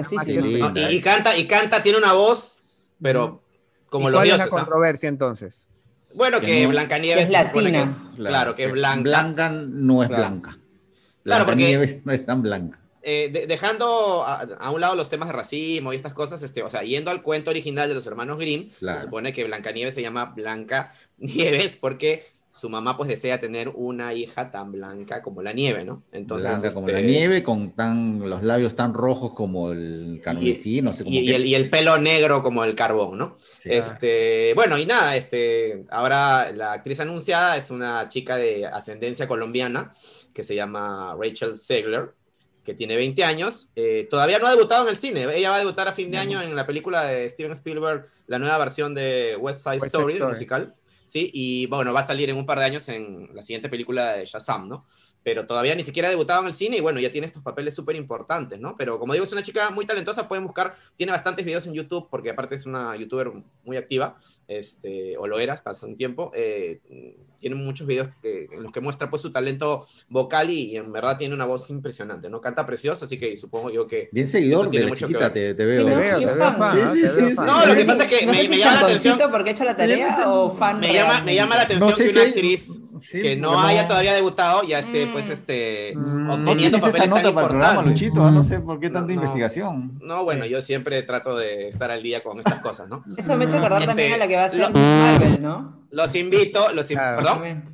y, 0.75 1.01
canta 1.01 1.37
y 1.37 1.47
canta, 1.47 1.83
tiene 1.83 1.99
una 1.99 2.15
voz, 2.15 2.65
pero 3.01 3.43
como 3.91 4.09
lo 4.09 4.17
¿Cuál 4.17 4.31
es 4.31 4.39
la 4.39 4.49
controversia 4.49 5.09
entonces? 5.11 5.69
Bueno, 6.15 6.41
que, 6.41 6.67
Blancanieves 6.67 7.27
es 7.27 7.31
latina. 7.31 7.85
claro, 8.17 8.57
que 8.57 8.65
es 8.65 8.73
blanca. 8.73 9.03
Blanca 9.03 9.49
no 9.51 10.03
es 10.03 10.09
blanca. 10.09 10.59
Claro, 11.23 11.45
porque 11.45 12.01
no 12.03 12.13
es 12.13 12.27
tan 12.27 12.43
blanca. 12.43 12.81
Eh, 13.03 13.47
dejando 13.49 14.27
a, 14.27 14.71
un 14.71 14.81
lado 14.81 14.95
los 14.95 15.09
temas 15.09 15.29
de 15.29 15.33
racismo 15.33 15.93
y 15.93 15.97
estas 15.97 16.13
cosas, 16.13 16.43
este, 16.43 16.63
o 16.63 16.69
sea, 16.69 16.83
yendo 16.83 17.11
al 17.11 17.23
cuento 17.23 17.49
original 17.51 17.89
de 17.89 17.95
los 17.95 18.07
hermanos 18.07 18.37
Grimm, 18.37 18.71
se 18.79 19.01
supone 19.01 19.33
que 19.33 19.45
Blancanieves 19.45 19.95
se 19.95 20.03
llama 20.03 20.27
Blanca 20.27 20.93
Nieves 21.35 21.77
porque 21.77 22.25
su 22.53 22.69
mamá 22.69 22.97
pues 22.97 23.09
desea 23.09 23.41
tener 23.41 23.69
una 23.69 24.13
hija 24.13 24.51
tan 24.51 24.73
blanca 24.73 25.23
como 25.23 25.41
la 25.41 25.53
nieve, 25.53 25.85
¿no? 25.85 26.03
Entonces, 26.13 26.51
blanca 26.51 26.75
como 26.75 26.89
la 26.89 26.99
este, 26.99 27.11
nieve, 27.11 27.43
con 27.43 27.71
tan, 27.71 28.29
los 28.29 28.43
labios 28.43 28.75
tan 28.75 28.93
rojos 28.93 29.33
como 29.35 29.71
el 29.73 30.21
carmesí, 30.23 30.83
no 30.83 30.93
sé 30.93 31.05
cómo. 31.05 31.15
Y, 31.15 31.33
el, 31.33 31.47
y, 31.47 31.55
el, 31.55 31.71
pelo 31.71 31.99
negro 31.99 32.43
como 32.43 32.65
el 32.65 32.75
carbón, 32.75 33.19
¿no? 33.19 33.37
este, 33.65 34.53
bueno, 34.55 34.77
y 34.79 34.85
nada, 34.85 35.17
este, 35.17 35.85
ahora 35.91 36.51
la 36.53 36.73
actriz 36.73 36.99
anunciada 37.01 37.57
es 37.57 37.71
una 37.71 38.09
chica 38.09 38.37
de 38.37 38.67
ascendencia 38.67 39.29
colombiana 39.29 39.95
que 40.35 40.43
se 40.43 40.55
llama 40.55 41.17
Rachel 41.19 41.55
Segler 41.55 42.15
que 42.65 42.75
tiene 42.75 42.97
20 42.97 43.25
años, 43.25 43.71
eh, 43.75 44.07
todavía 44.11 44.39
no 44.39 44.47
ha 44.47 44.51
debutado 44.51 44.83
en 44.85 44.91
el 44.91 44.99
cine. 44.99 45.27
Ella 45.35 45.51
va 45.51 45.57
a 45.57 45.61
debutar 45.61 45.89
a 45.89 45.93
fin 45.93 46.11
de 46.11 46.19
año 46.19 46.43
en 46.43 46.55
la 46.55 46.67
película 46.67 47.05
de 47.05 47.29
Steven 47.29 47.53
Spielberg, 47.53 48.07
la 48.27 48.39
nueva 48.39 48.59
versión 48.59 48.95
de 48.95 49.37
West 49.41 49.65
Side, 49.65 49.79
Story, 49.87 50.21
musical. 50.21 50.75
¿Sí? 51.11 51.29
Y 51.35 51.67
bueno, 51.67 51.93
va 51.93 52.01
a 52.01 52.07
salir 52.07 52.31
en 52.31 52.37
un 52.37 52.47
par 52.47 52.61
de 52.61 52.67
años 52.67 52.89
en 52.89 53.31
la 53.35 53.43
siguiente 53.43 53.69
película 53.69 54.13
de 54.15 54.25
Shazam, 54.25 54.69
¿no? 54.69 54.87
Pero 55.25 55.45
todavía 55.45 55.75
ni 55.75 55.83
siquiera 55.83 56.07
ha 56.07 56.11
debutado 56.11 56.41
en 56.43 56.47
el 56.47 56.55
cine 56.55 56.77
y 56.77 56.81
bueno, 56.81 57.01
ya 57.01 57.11
tiene 57.11 57.27
estos 57.27 57.43
papeles 57.43 57.75
súper 57.75 57.97
importantes, 57.97 58.61
¿no? 58.61 58.77
Pero 58.79 58.99
como 59.01 59.13
digo, 59.13 59.25
es 59.25 59.33
una 59.33 59.43
chica 59.43 59.71
muy 59.71 59.87
talentosa, 59.87 60.29
pueden 60.29 60.45
buscar, 60.45 60.77
tiene 60.95 61.11
bastantes 61.11 61.45
videos 61.45 61.67
en 61.67 61.75
YouTube, 61.75 62.07
porque 62.09 62.31
aparte 62.31 62.55
es 62.55 62.65
una 62.65 62.95
youtuber 62.97 63.33
muy 63.65 63.77
activa, 63.77 64.19
este, 64.47 65.19
o 65.19 65.27
lo 65.27 65.41
era 65.41 65.55
hasta 65.55 65.71
hace 65.71 65.85
un 65.85 65.97
tiempo. 65.97 66.31
Eh, 66.33 66.81
tiene 67.41 67.57
muchos 67.57 67.87
videos 67.87 68.09
en 68.23 68.63
los 68.63 68.71
que 68.71 68.81
muestra 68.81 69.11
pues 69.11 69.23
su 69.23 69.33
talento 69.33 69.87
vocal 70.09 70.51
y, 70.51 70.77
en 70.77 70.93
verdad 70.93 71.17
tiene 71.17 71.35
una 71.35 71.47
voz 71.47 71.71
impresionante, 71.71 72.31
¿no? 72.31 72.41
Canta 72.41 72.65
precioso, 72.65 73.07
así 73.07 73.19
que 73.19 73.35
supongo 73.37 73.71
yo 73.71 73.87
que... 73.87 74.11
Bien 74.13 74.29
seguidor 74.29 74.69
tiene 74.69 74.87
mucho 74.87 75.09
que 75.09 75.17
ver. 75.17 75.33
Te, 75.33 75.53
veo. 75.55 75.85
Te 75.87 75.97
veo, 75.97 76.19
te 76.19 76.27
veo 76.27 76.53
fan. 76.53 76.91
Sí, 76.91 77.01
sí, 77.01 77.09
sí, 77.09 77.35
No, 77.45 77.67
lo 77.67 77.75
que 77.75 77.85
pasa 77.85 78.05
es 78.05 78.11
que 78.11 78.27
me, 78.27 78.49
me 78.49 78.59
llama 78.59 78.75
la 78.75 78.81
atención... 78.87 79.19
porque 79.31 79.51
he 79.51 79.53
hecho 79.53 79.65
la 79.65 79.77
tarea 79.77 80.31
o 80.31 80.51
fan 80.51 80.79
me 80.79 81.00
llama, 81.01 81.21
me 81.23 81.35
llama 81.35 81.57
la 81.57 81.63
atención 81.63 81.95
que 81.97 82.11
una 82.11 82.23
actriz 82.23 82.81
que 83.13 83.37
no 83.37 83.61
haya 83.61 83.89
todavía 83.89 84.15
debutado 84.15 84.63
ya 84.63 84.79
esté 84.79 85.07
pues 85.07 85.29
mm. 85.29 85.33
este 85.33 85.93
mm. 85.97 86.31
obteniendo 86.31 86.79
no 86.79 86.85
papeles 86.85 87.07
esa 87.07 87.11
nota 87.11 87.23
tan 87.23 87.35
para 87.35 87.47
el 87.47 87.51
programa, 87.51 87.83
Luchito, 87.83 88.31
no 88.31 88.43
sé 88.43 88.61
por 88.61 88.81
qué 88.81 88.91
tanta 88.91 89.13
investigación. 89.13 89.99
No, 90.03 90.25
bueno, 90.25 90.47
yo 90.47 90.61
siempre 90.61 91.03
trato 91.03 91.37
de 91.37 91.69
estar 91.69 91.91
al 91.91 92.03
día 92.03 92.23
con 92.23 92.39
estas 92.39 92.61
cosas, 92.61 92.89
¿no? 92.89 93.03
Eso 93.17 93.37
me 93.37 93.45
ha 93.45 93.49
hecho 93.49 93.59
acordar 93.59 93.85
también 93.85 94.13
este, 94.13 94.23
a 94.23 94.25
la 94.25 94.29
que 94.29 94.37
va 94.37 94.45
a 94.45 94.49
ser 94.49 94.71
Marvel, 94.73 95.43
¿no? 95.43 95.81
Los 95.91 96.15
invito, 96.15 96.73
los 96.73 96.91
invito, 96.91 97.17
perdón. 97.17 97.65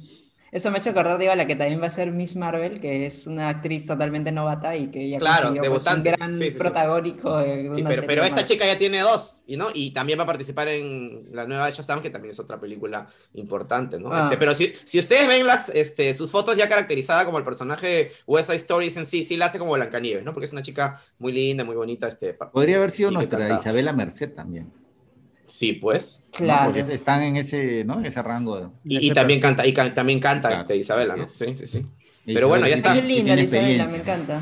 Eso 0.52 0.70
me 0.70 0.76
ha 0.76 0.80
hecho 0.80 0.90
acordar, 0.90 1.18
digo, 1.18 1.32
a 1.32 1.36
la 1.36 1.46
que 1.46 1.56
también 1.56 1.82
va 1.82 1.86
a 1.86 1.90
ser 1.90 2.12
Miss 2.12 2.36
Marvel, 2.36 2.80
que 2.80 3.06
es 3.06 3.26
una 3.26 3.48
actriz 3.48 3.86
totalmente 3.86 4.30
novata 4.30 4.76
y 4.76 4.88
que 4.88 5.08
ya 5.08 5.18
claro, 5.18 5.48
consiguió 5.48 5.70
pues, 5.70 5.86
un 5.86 6.02
gran 6.02 6.38
protagónico. 6.56 7.42
pero, 7.84 8.02
pero 8.06 8.24
esta 8.24 8.44
chica 8.44 8.64
ya 8.64 8.78
tiene 8.78 9.00
dos, 9.00 9.42
y 9.46 9.56
¿no? 9.56 9.68
Y 9.74 9.90
también 9.90 10.18
va 10.18 10.22
a 10.22 10.26
participar 10.26 10.68
en 10.68 11.24
la 11.32 11.46
nueva 11.46 11.66
de 11.66 11.72
Shazam, 11.72 12.00
que 12.00 12.10
también 12.10 12.30
es 12.30 12.38
otra 12.38 12.60
película 12.60 13.08
importante, 13.34 13.98
¿no? 13.98 14.12
Ah. 14.12 14.20
Este, 14.20 14.36
pero 14.36 14.54
si, 14.54 14.72
si 14.84 14.98
ustedes 14.98 15.26
ven 15.26 15.46
las, 15.46 15.68
este, 15.68 16.14
sus 16.14 16.30
fotos 16.30 16.56
ya 16.56 16.68
caracterizada 16.68 17.24
como 17.24 17.38
el 17.38 17.44
personaje 17.44 18.12
West 18.26 18.48
Side 18.48 18.56
Stories 18.56 18.96
en 18.96 19.06
sí, 19.06 19.24
sí 19.24 19.36
la 19.36 19.46
hace 19.46 19.58
como 19.58 19.72
Blancanieves, 19.72 20.24
¿no? 20.24 20.32
Porque 20.32 20.46
es 20.46 20.52
una 20.52 20.62
chica 20.62 21.02
muy 21.18 21.32
linda, 21.32 21.64
muy 21.64 21.74
bonita. 21.76 22.06
Este, 22.06 22.34
Podría 22.34 22.76
haber 22.76 22.92
sido 22.92 23.10
nuestra 23.10 23.56
Isabela 23.56 23.92
Merced 23.92 24.32
también. 24.32 24.85
Sí, 25.46 25.74
pues. 25.74 26.22
Claro. 26.32 26.74
están 26.74 27.22
en 27.22 27.36
ese, 27.36 27.84
¿no? 27.84 27.98
En 27.98 28.06
ese 28.06 28.22
rango. 28.22 28.72
y, 28.84 29.10
también 29.12 29.40
canta, 29.40 29.66
y 29.66 29.72
también 29.72 30.20
canta 30.20 30.52
este, 30.52 30.76
Isabela, 30.76 31.16
¿no? 31.16 31.28
Sí, 31.28 31.56
sí, 31.56 31.66
sí. 31.66 31.86
Pero 32.24 32.48
bueno, 32.48 32.66
ya 32.66 32.74
está. 32.74 32.96
Es 32.96 33.04
linda 33.04 33.40
Isabela, 33.40 33.86
me 33.86 33.98
encanta. 33.98 34.40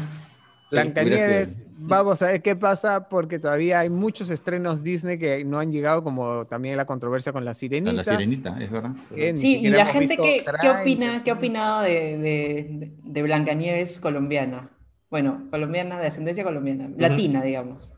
Blancanieves, 0.70 1.64
vamos 1.76 2.22
a 2.22 2.28
ver 2.28 2.42
qué 2.42 2.57
pasa, 2.57 3.09
porque 3.09 3.38
todavía 3.38 3.80
hay 3.80 3.90
muchos 3.90 4.30
estrenos 4.30 4.82
Disney 4.82 5.18
que 5.18 5.44
no 5.44 5.59
han 5.59 5.72
llegado, 5.72 6.02
como 6.02 6.46
también 6.46 6.76
la 6.76 6.86
controversia 6.86 7.32
con 7.32 7.44
la 7.44 7.55
sirenita. 7.55 7.92
la 7.92 8.05
sirenita, 8.05 8.57
es 8.61 8.70
verdad. 8.70 8.92
sí, 9.34 9.59
y 9.59 9.68
la 9.68 9.86
gente, 9.86 10.16
¿qué, 10.16 10.44
¿qué, 10.61 10.70
opina, 10.70 11.22
¿qué 11.22 11.30
ha 11.30 11.34
opinado 11.34 11.82
de, 11.82 12.18
de, 12.18 12.92
de, 13.02 13.22
Blancanieves 13.22 14.00
colombiana? 14.00 14.70
Bueno, 15.11 15.46
colombiana, 15.50 16.00
de 16.00 16.07
ascendencia 16.09 16.44
colombiana, 16.44 16.90
latina, 16.96 17.42
digamos. 17.42 17.93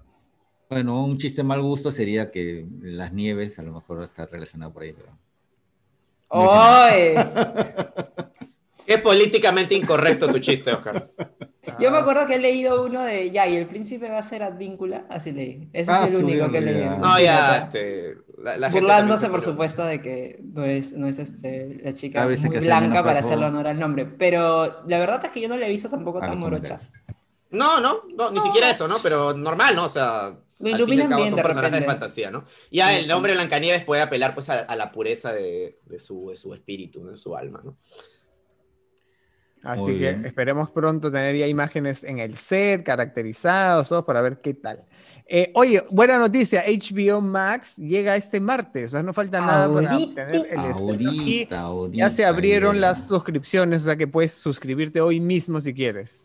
Bueno, 0.68 1.04
un 1.04 1.18
chiste 1.18 1.42
mal 1.42 1.62
gusto 1.62 1.92
sería 1.92 2.30
que 2.30 2.66
las 2.82 3.12
nieves 3.12 3.58
a 3.58 3.62
lo 3.62 3.72
mejor 3.72 4.04
está 4.04 4.26
relacionado 4.26 4.72
por 4.72 4.82
ahí. 4.82 4.92
Pero... 4.92 5.16
¡Ay! 6.30 7.14
Es 8.86 9.00
políticamente 9.00 9.74
incorrecto 9.74 10.28
tu 10.28 10.38
chiste, 10.38 10.72
Oscar. 10.72 11.10
Yo 11.80 11.90
me 11.90 11.98
acuerdo 11.98 12.26
que 12.26 12.36
he 12.36 12.38
leído 12.38 12.84
uno 12.84 13.02
de 13.02 13.32
ya, 13.32 13.46
y 13.48 13.56
el 13.56 13.66
príncipe 13.66 14.08
va 14.08 14.18
a 14.18 14.22
ser 14.22 14.44
Advíncula, 14.44 15.06
así 15.10 15.32
leí. 15.32 15.68
Ese 15.72 15.90
es 15.90 15.98
ah, 15.98 16.06
el 16.06 16.24
único 16.24 16.48
que 16.48 16.58
he 16.58 16.60
leído. 16.60 16.96
No, 16.96 17.18
ya, 17.18 17.58
este. 17.58 18.18
Burlándose, 18.70 19.28
por 19.28 19.42
supuesto, 19.42 19.84
de 19.84 20.00
que 20.00 20.40
no 20.40 20.64
es, 20.64 20.92
no 20.92 21.08
es 21.08 21.18
este, 21.18 21.80
la 21.82 21.94
chica 21.94 22.24
muy 22.26 22.58
blanca 22.58 23.02
para 23.02 23.18
hacerle 23.18 23.46
honor 23.46 23.66
al 23.66 23.78
nombre. 23.78 24.06
Pero 24.06 24.84
la 24.86 24.98
verdad 25.00 25.24
es 25.24 25.32
que 25.32 25.40
yo 25.40 25.48
no 25.48 25.56
le 25.56 25.66
he 25.66 25.70
visto 25.70 25.90
tampoco 25.90 26.20
tan 26.20 26.38
morocha. 26.38 26.78
No, 27.50 27.80
no, 27.80 28.00
no, 28.16 28.30
ni 28.30 28.40
siquiera 28.40 28.70
eso, 28.70 28.86
¿no? 28.86 28.98
Pero 29.02 29.34
normal, 29.34 29.74
¿no? 29.74 29.86
O 29.86 29.88
sea, 29.88 30.36
lo 30.58 30.68
iluminan 30.68 31.08
bien 31.16 31.30
son 31.30 31.42
personajes 31.42 31.80
de 31.80 31.86
fantasía, 31.86 32.30
¿no? 32.30 32.44
Ya 32.70 32.96
el 32.96 33.06
nombre 33.08 33.34
Blancanieves 33.34 33.84
puede 33.84 34.02
apelar 34.02 34.34
pues 34.34 34.48
a, 34.48 34.74
la 34.74 34.90
pureza 34.90 35.32
de, 35.32 35.78
su, 35.98 36.30
de, 36.30 36.36
su, 36.36 36.54
espíritu, 36.54 37.04
de 37.06 37.16
su 37.16 37.36
alma, 37.36 37.60
¿no? 37.64 37.76
Así 39.62 39.98
que 39.98 40.10
esperemos 40.10 40.70
pronto 40.70 41.10
tener 41.10 41.34
ya 41.34 41.46
imágenes 41.48 42.04
en 42.04 42.20
el 42.20 42.36
set, 42.36 42.84
caracterizados, 42.84 43.92
para 44.04 44.20
ver 44.20 44.40
qué 44.40 44.54
tal. 44.54 44.84
Eh, 45.28 45.50
oye, 45.54 45.82
buena 45.90 46.18
noticia, 46.18 46.62
HBO 46.66 47.20
Max 47.20 47.76
llega 47.76 48.14
este 48.14 48.38
martes, 48.38 48.84
o 48.84 48.88
sea, 48.92 49.02
no 49.02 49.12
falta 49.12 49.40
nada 49.40 49.66
para 49.66 49.96
obtener 49.96 50.46
el 50.52 50.64
estreno. 50.66 51.90
ya 51.92 52.10
se 52.10 52.24
abrieron 52.24 52.80
las 52.80 53.08
suscripciones, 53.08 53.82
o 53.82 53.84
sea 53.86 53.96
que 53.96 54.06
puedes 54.06 54.32
suscribirte 54.32 55.00
hoy 55.00 55.18
mismo 55.18 55.58
si 55.58 55.74
quieres. 55.74 56.22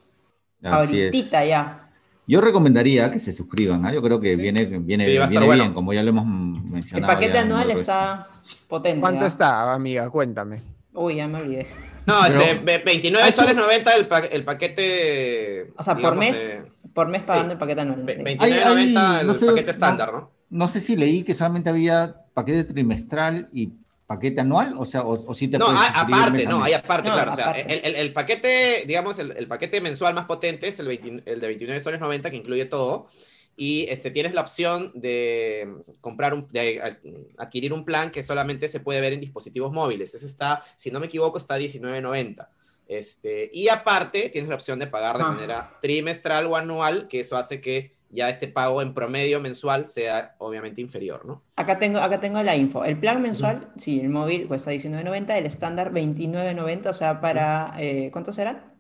Ahorita 0.63 1.43
ya. 1.43 1.90
Yo 2.27 2.39
recomendaría 2.39 3.11
que 3.11 3.19
se 3.19 3.33
suscriban, 3.33 3.85
¿ah? 3.85 3.93
yo 3.93 4.01
creo 4.01 4.19
que 4.19 4.35
viene, 4.35 4.65
viene, 4.65 5.05
bien, 5.07 5.73
como 5.73 5.91
ya 5.91 6.03
lo 6.03 6.09
hemos 6.09 6.25
mencionado. 6.25 7.11
El 7.11 7.17
paquete 7.17 7.37
anual 7.39 7.71
está 7.71 8.27
potente. 8.67 9.01
¿Cuánto 9.01 9.25
está, 9.25 9.73
amiga? 9.73 10.09
Cuéntame. 10.09 10.61
Uy, 10.93 11.15
ya 11.15 11.27
me 11.27 11.41
olvidé. 11.41 11.67
No, 12.05 12.25
este, 12.25 12.55
29 12.79 13.31
soles 13.31 13.55
90 13.55 13.95
el, 13.95 14.07
el, 14.31 14.43
paquete. 14.43 15.71
O 15.77 15.83
sea, 15.83 15.95
por 15.95 16.15
mes, 16.15 16.61
por 16.93 17.07
mes 17.07 17.21
pagando 17.23 17.53
el 17.53 17.59
paquete 17.59 17.81
anual. 17.81 18.05
29.90 18.05 19.21
el 19.21 19.47
paquete 19.47 19.71
estándar, 19.71 20.13
¿no? 20.13 20.31
No 20.49 20.67
sé 20.67 20.81
si 20.81 20.95
leí 20.95 21.23
que 21.23 21.33
solamente 21.33 21.69
había 21.69 22.15
paquete 22.33 22.63
trimestral 22.65 23.49
y 23.53 23.73
paquete 24.11 24.41
anual, 24.41 24.75
o 24.77 24.83
sea, 24.83 25.03
o, 25.03 25.33
si 25.33 25.47
te 25.47 25.57
No, 25.57 25.67
aparte, 25.69 26.45
no, 26.45 26.63
hay 26.63 26.73
aparte, 26.73 27.09
claro. 27.09 27.31
O 27.31 27.35
sea, 27.35 27.51
el, 27.51 27.95
el, 27.95 28.11
paquete, 28.11 28.83
digamos, 28.85 29.17
el, 29.19 29.47
paquete 29.47 29.79
mensual 29.79 30.13
más 30.13 30.25
potente 30.25 30.67
es 30.67 30.79
el, 30.79 30.89
el 31.25 31.39
de 31.39 31.47
29 31.47 31.79
soles 31.79 32.01
90, 32.01 32.29
que 32.29 32.35
incluye 32.35 32.65
todo. 32.65 33.07
Y 33.55 33.85
este, 33.89 34.11
tienes 34.11 34.33
la 34.33 34.41
opción 34.41 34.91
de 34.95 35.75
comprar 36.01 36.33
un, 36.33 36.45
de 36.51 36.97
adquirir 37.37 37.71
un 37.71 37.85
plan 37.85 38.11
que 38.11 38.21
solamente 38.21 38.67
se 38.67 38.81
puede 38.81 38.99
ver 38.99 39.13
en 39.13 39.21
dispositivos 39.21 39.71
móviles. 39.71 40.13
Ese 40.13 40.25
está, 40.25 40.61
si 40.75 40.91
no 40.91 40.99
me 40.99 41.05
equivoco, 41.05 41.37
está 41.37 41.53
a 41.53 41.59
19.90. 41.59 42.49
Este, 42.87 43.49
y 43.53 43.69
aparte, 43.69 44.29
tienes 44.29 44.49
la 44.49 44.55
opción 44.55 44.77
de 44.77 44.87
pagar 44.87 45.17
de 45.17 45.23
ah. 45.23 45.27
manera 45.27 45.77
trimestral 45.81 46.47
o 46.47 46.57
anual, 46.57 47.07
que 47.07 47.21
eso 47.21 47.37
hace 47.37 47.61
que 47.61 47.95
ya 48.11 48.29
este 48.29 48.47
pago 48.47 48.81
en 48.81 48.93
promedio 48.93 49.39
mensual 49.39 49.87
sea 49.87 50.35
obviamente 50.37 50.81
inferior, 50.81 51.25
¿no? 51.25 51.43
Acá 51.55 51.79
tengo, 51.79 51.99
acá 51.99 52.19
tengo 52.19 52.43
la 52.43 52.55
info. 52.55 52.83
El 52.83 52.99
plan 52.99 53.21
mensual, 53.21 53.71
sí, 53.77 53.99
el 53.99 54.09
móvil 54.09 54.47
cuesta 54.47 54.71
19.90, 54.71 55.37
el 55.37 55.45
estándar 55.45 55.91
29.90, 55.91 56.87
o 56.89 56.93
sea, 56.93 57.21
para, 57.21 57.73
eh, 57.77 58.09
¿cuánto 58.11 58.31
será? 58.31 58.73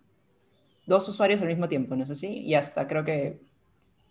Dos 0.85 1.07
usuarios 1.07 1.41
al 1.41 1.47
mismo 1.47 1.69
tiempo, 1.69 1.95
¿no 1.95 2.05
sé 2.05 2.15
si? 2.15 2.39
Y 2.39 2.55
hasta 2.55 2.87
creo 2.87 3.05
que 3.05 3.39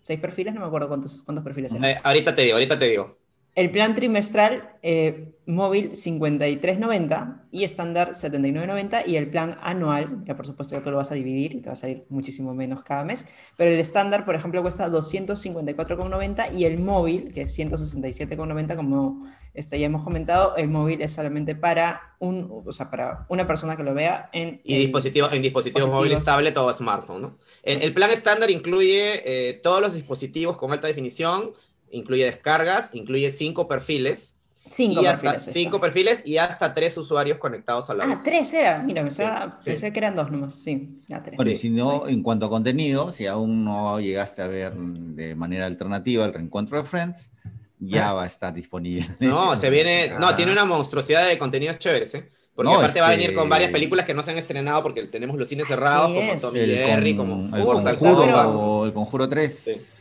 seis 0.01 0.19
perfiles, 0.19 0.53
no 0.53 0.61
me 0.61 0.67
acuerdo 0.67 0.87
cuántos, 0.87 1.21
cuántos 1.23 1.43
perfiles 1.43 1.73
eran. 1.73 1.85
Eh, 1.85 1.99
ahorita 2.03 2.35
te 2.35 2.41
digo, 2.41 2.55
ahorita 2.55 2.79
te 2.79 2.85
digo. 2.85 3.20
El 3.53 3.69
plan 3.69 3.95
trimestral 3.95 4.77
eh, 4.81 5.33
móvil 5.45 5.91
53.90 5.91 7.41
y 7.51 7.65
estándar 7.65 8.11
79.90 8.11 9.03
y 9.05 9.17
el 9.17 9.29
plan 9.29 9.57
anual, 9.61 10.23
ya 10.23 10.37
por 10.37 10.45
supuesto 10.45 10.75
ya 10.75 10.81
tú 10.81 10.89
lo 10.89 10.97
vas 10.97 11.11
a 11.11 11.15
dividir 11.15 11.55
y 11.55 11.59
te 11.59 11.67
va 11.67 11.73
a 11.73 11.75
salir 11.75 12.05
muchísimo 12.07 12.53
menos 12.53 12.81
cada 12.83 13.03
mes, 13.03 13.25
pero 13.57 13.71
el 13.71 13.79
estándar, 13.79 14.23
por 14.23 14.35
ejemplo, 14.35 14.61
cuesta 14.61 14.89
254.90 14.89 16.55
y 16.55 16.63
el 16.63 16.79
móvil, 16.79 17.33
que 17.33 17.41
es 17.41 17.59
167.90, 17.59 18.75
como 18.77 19.27
este, 19.53 19.77
ya 19.77 19.87
hemos 19.87 20.05
comentado, 20.05 20.55
el 20.55 20.69
móvil 20.69 21.01
es 21.01 21.11
solamente 21.11 21.53
para, 21.53 22.15
un, 22.19 22.63
o 22.65 22.71
sea, 22.71 22.89
para 22.89 23.25
una 23.27 23.45
persona 23.45 23.75
que 23.75 23.83
lo 23.83 23.93
vea 23.93 24.29
en... 24.31 24.61
Y 24.63 24.77
dispositivo, 24.77 25.29
en 25.29 25.41
dispositivos, 25.41 25.89
móviles, 25.89 26.23
tablet 26.23 26.55
o 26.55 26.71
smartphone, 26.71 27.21
¿no? 27.21 27.37
El, 27.63 27.81
el 27.81 27.93
plan 27.93 28.11
estándar 28.11 28.49
incluye 28.49 29.21
eh, 29.25 29.53
todos 29.55 29.81
los 29.81 29.93
dispositivos 29.93 30.55
con 30.55 30.71
alta 30.71 30.87
definición, 30.87 31.51
incluye 31.91 32.25
descargas, 32.25 32.93
incluye 32.93 33.31
cinco 33.31 33.67
perfiles. 33.67 34.37
Cinco 34.69 35.01
perfiles. 35.01 35.43
cinco 35.51 35.81
perfiles 35.81 36.23
y 36.25 36.37
hasta 36.37 36.73
tres 36.73 36.97
usuarios 36.97 37.37
conectados 37.37 37.89
a 37.89 37.93
la 37.93 38.05
vez. 38.05 38.17
Ah, 38.17 38.21
tres 38.23 38.53
era. 38.53 38.81
Mira, 38.81 39.03
pensé 39.03 39.91
que 39.91 39.99
eran 39.99 40.15
dos 40.15 40.31
nomás. 40.31 40.55
Sí, 40.55 41.01
tres. 41.37 41.59
si 41.59 41.69
no, 41.69 42.07
en 42.07 42.23
cuanto 42.23 42.45
a 42.45 42.49
contenido, 42.49 43.11
si 43.11 43.27
aún 43.27 43.65
no 43.65 43.99
llegaste 43.99 44.41
a 44.41 44.47
ver 44.47 44.73
de 44.73 45.35
manera 45.35 45.65
alternativa 45.65 46.23
el 46.23 46.33
reencuentro 46.33 46.77
de 46.77 46.85
Friends, 46.85 47.31
ya 47.79 48.09
ah. 48.09 48.13
va 48.13 48.23
a 48.23 48.27
estar 48.27 48.53
disponible. 48.53 49.05
No, 49.19 49.55
se 49.55 49.69
viene. 49.69 50.13
No, 50.19 50.35
tiene 50.35 50.53
una 50.53 50.63
monstruosidad 50.63 51.27
de 51.27 51.37
contenidos 51.37 51.77
chéveres, 51.77 52.15
¿eh? 52.15 52.29
Porque 52.55 52.73
aparte 52.73 53.01
va 53.01 53.07
a 53.07 53.11
venir 53.11 53.33
con 53.33 53.49
varias 53.49 53.71
películas 53.71 54.05
que 54.05 54.13
no 54.13 54.23
se 54.23 54.31
han 54.31 54.37
estrenado 54.37 54.83
porque 54.83 55.07
tenemos 55.07 55.37
los 55.37 55.47
cines 55.47 55.67
cerrados, 55.67 56.13
como 56.13 56.39
Tommy 56.39 56.59
Jerry, 56.59 57.15
como 57.15 57.55
el, 57.55 57.63
Conjuro, 57.63 58.85
el 58.85 58.93
Conjuro 58.93 59.27
3. 59.27 60.00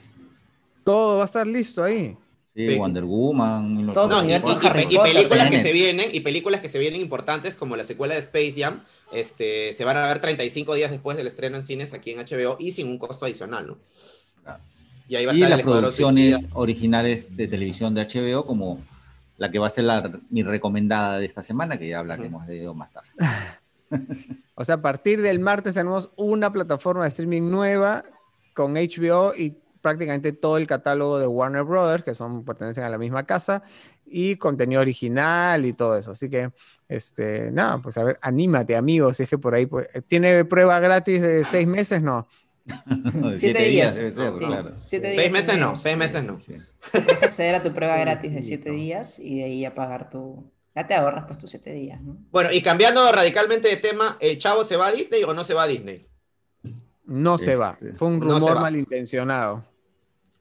Todo 0.85 1.19
va 1.19 1.25
a 1.25 1.27
estar 1.27 1.47
listo 1.47 1.83
ahí. 1.83 2.17
Sí, 2.55 2.77
Wonder 2.77 3.05
Woman. 3.05 3.93
Todo, 3.93 4.23
y, 4.25 4.99
películas 4.99 5.51
que 5.51 5.61
se 5.61 5.73
vienen, 5.73 6.09
y 6.13 6.21
películas 6.21 6.61
que 6.61 6.69
se 6.69 6.79
vienen 6.79 7.01
importantes, 7.01 7.57
como 7.57 7.77
la 7.77 7.85
secuela 7.85 8.15
de 8.15 8.21
Space 8.21 8.55
Jam, 8.57 8.83
este, 9.13 9.73
se 9.73 9.85
van 9.85 9.97
a 9.97 10.07
ver 10.07 10.21
35 10.21 10.75
días 10.75 10.91
después 10.91 11.17
del 11.17 11.27
estreno 11.27 11.57
en 11.57 11.63
cines 11.63 11.95
aquí 11.95 12.11
en 12.11 12.19
HBO 12.19 12.57
y 12.59 12.73
sin 12.73 12.89
un 12.89 12.99
costo 12.99 13.25
adicional, 13.25 13.67
¿no? 13.69 13.79
Y 15.09 15.17
ahí 15.17 15.27
va 15.27 15.33
a 15.33 15.35
estar 15.35 15.51
las 15.51 15.63
producciones 15.63 16.47
originales 16.53 17.37
de 17.37 17.49
televisión 17.49 17.95
de 17.95 18.07
HBO, 18.07 18.47
como 18.47 18.79
la 19.39 19.51
que 19.51 19.59
va 19.59 19.67
a 19.67 19.71
ser 19.71 19.85
la, 19.85 20.21
mi 20.29 20.45
recomendada 20.45 21.19
de 21.19 21.27
esta 21.27 21.43
semana, 21.43 21.79
que 21.79 21.89
ya 21.89 21.99
hablaremos 21.99 22.47
de 22.47 22.61
ello 22.61 22.75
más 22.75 22.93
tarde. 22.93 23.09
o 24.55 24.65
sea, 24.65 24.77
a 24.77 24.83
partir 24.83 25.21
del 25.21 25.41
martes 25.41 25.75
tenemos 25.75 26.13
una 26.15 26.53
plataforma 26.53 27.03
de 27.03 27.09
streaming 27.09 27.51
nueva 27.51 28.05
con 28.55 28.75
HBO 28.75 29.33
y 29.37 29.57
prácticamente 29.81 30.33
todo 30.33 30.57
el 30.57 30.67
catálogo 30.67 31.19
de 31.19 31.27
Warner 31.27 31.65
Brothers, 31.65 32.05
que 32.05 32.15
son, 32.15 32.45
pertenecen 32.45 32.85
a 32.85 32.89
la 32.89 32.99
misma 32.99 33.25
casa, 33.27 33.63
y 34.07 34.37
contenido 34.37 34.81
original 34.81 35.65
y 35.65 35.73
todo 35.73 35.97
eso. 35.97 36.13
Así 36.13 36.29
que, 36.29 36.51
este, 36.89 37.51
nada, 37.51 37.79
pues 37.79 37.97
a 37.97 38.05
ver, 38.05 38.19
anímate, 38.21 38.77
amigos, 38.77 39.17
si 39.17 39.23
es 39.23 39.29
que 39.29 39.39
por 39.39 39.55
ahí, 39.55 39.67
pues, 39.67 39.89
¿tiene 40.07 40.45
prueba 40.45 40.81
gratis 40.81 41.23
de 41.23 41.45
seis 41.45 41.67
meses? 41.67 42.03
No. 42.03 42.27
siete, 43.37 43.65
días. 43.65 43.95
seis 43.95 45.33
meses 45.33 45.59
no, 45.59 45.77
seis 45.77 45.97
meses 45.97 46.25
no. 46.25 46.37
Puedes 46.93 47.23
acceder 47.23 47.55
a 47.55 47.63
tu 47.63 47.73
prueba 47.73 47.97
gratis 47.97 48.35
de 48.35 48.43
siete 48.43 48.71
días 48.71 49.19
y 49.19 49.39
de 49.39 49.45
ahí 49.45 49.65
a 49.65 49.75
pagar 49.75 50.11
tu... 50.11 50.51
Ya 50.75 50.87
te 50.87 50.95
ahorras 50.95 51.25
pues 51.27 51.39
tus 51.39 51.51
siete 51.51 51.73
días, 51.73 52.01
¿no? 52.01 52.17
Bueno, 52.31 52.51
y 52.53 52.63
cambiando 52.63 53.11
radicalmente 53.11 53.67
de 53.67 53.77
tema, 53.77 54.17
¿el 54.21 54.39
chavo 54.39 54.63
se 54.63 54.77
va 54.77 54.89
a 54.89 54.93
Disney 54.93 55.25
o 55.25 55.35
no 55.35 55.43
se 55.43 55.55
va 55.55 55.65
a 55.65 55.67
Disney? 55.67 56.07
No 57.11 57.39
se 57.39 57.57
va. 57.57 57.77
Este, 57.81 57.95
Fue 57.95 58.09
un 58.09 58.21
rumor 58.21 58.61
malintencionado. 58.61 59.65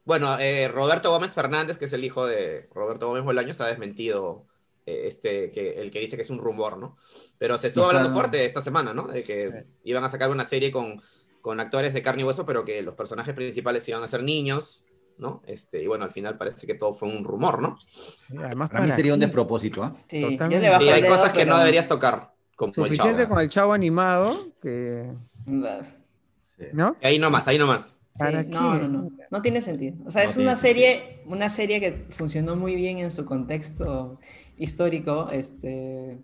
Bueno, 0.05 0.39
eh, 0.39 0.67
Roberto 0.67 1.11
Gómez 1.11 1.34
Fernández, 1.34 1.78
que 1.78 1.86
es 1.86 1.93
el 1.93 2.03
hijo 2.03 2.26
de 2.26 2.67
Roberto 2.74 3.07
Gómez 3.07 3.24
Bolaños, 3.24 3.61
ha 3.61 3.67
desmentido 3.67 4.45
eh, 4.86 5.03
este, 5.05 5.51
que, 5.51 5.80
el 5.80 5.91
que 5.91 5.99
dice 5.99 6.15
que 6.15 6.24
es 6.24 6.30
un 6.30 6.39
rumor, 6.39 6.78
¿no? 6.78 6.97
Pero 7.38 7.57
se 7.57 7.67
estuvo 7.67 7.86
hablando 7.86 8.09
fuerte 8.09 8.43
esta 8.43 8.61
semana, 8.61 8.93
¿no? 8.93 9.07
De 9.07 9.24
que 9.24 9.67
iban 9.84 10.03
a 10.03 10.09
sacar 10.09 10.32
una 10.32 10.45
serie 10.45 10.72
con, 10.72 11.01
con 11.41 11.59
actores 11.59 11.93
de 11.93 12.01
carne 12.01 12.24
y 12.24 12.26
hueso, 12.26 12.45
pero 12.45 12.65
que 12.65 12.82
los 12.82 12.95
personajes 12.95 13.36
principales 13.36 13.88
iban 13.88 14.01
a 14.01 14.07
ser 14.07 14.24
niños, 14.24 14.84
¿no? 15.20 15.43
Este, 15.45 15.84
y 15.84 15.88
bueno, 15.88 16.05
al 16.05 16.11
final 16.11 16.38
parece 16.38 16.65
que 16.65 16.74
todo 16.74 16.93
fue 16.93 17.07
un 17.09 17.24
rumor, 17.24 17.61
¿no? 17.61 17.78
además, 18.36 18.70
para 18.70 18.86
mí 18.86 18.91
sería 18.91 19.13
un 19.13 19.20
despropósito, 19.20 19.84
¿eh? 19.86 19.91
Sí, 20.07 20.39
y 20.49 20.63
hay 20.65 21.07
cosas 21.07 21.32
que 21.32 21.45
no 21.45 21.57
deberías 21.59 21.88
tocar. 21.88 22.34
Como 22.55 22.74
Suficiente 22.74 23.28
con 23.28 23.39
el 23.39 23.47
chavo 23.47 23.74
animado 23.74 24.36
que... 24.61 25.09
¿No? 26.74 26.95
Ahí 27.01 27.20
nomás, 27.20 27.47
ahí 27.47 27.57
nomás 27.57 27.99
no, 28.47 28.78
no, 28.78 28.88
no, 28.88 29.12
no 29.30 29.41
tiene 29.41 29.62
sentido. 29.62 29.95
O 30.05 30.12
sea, 30.12 30.24
es 30.24 30.38
una 30.38 30.55
serie, 30.55 31.22
una 31.26 31.49
serie 31.49 31.80
que 31.80 32.05
funcionó 32.10 32.55
muy 32.55 32.76
bien 32.76 32.99
en 32.99 33.12
su 33.12 33.26
contexto 33.26 34.20
histórico, 34.57 35.30
este, 35.32 36.18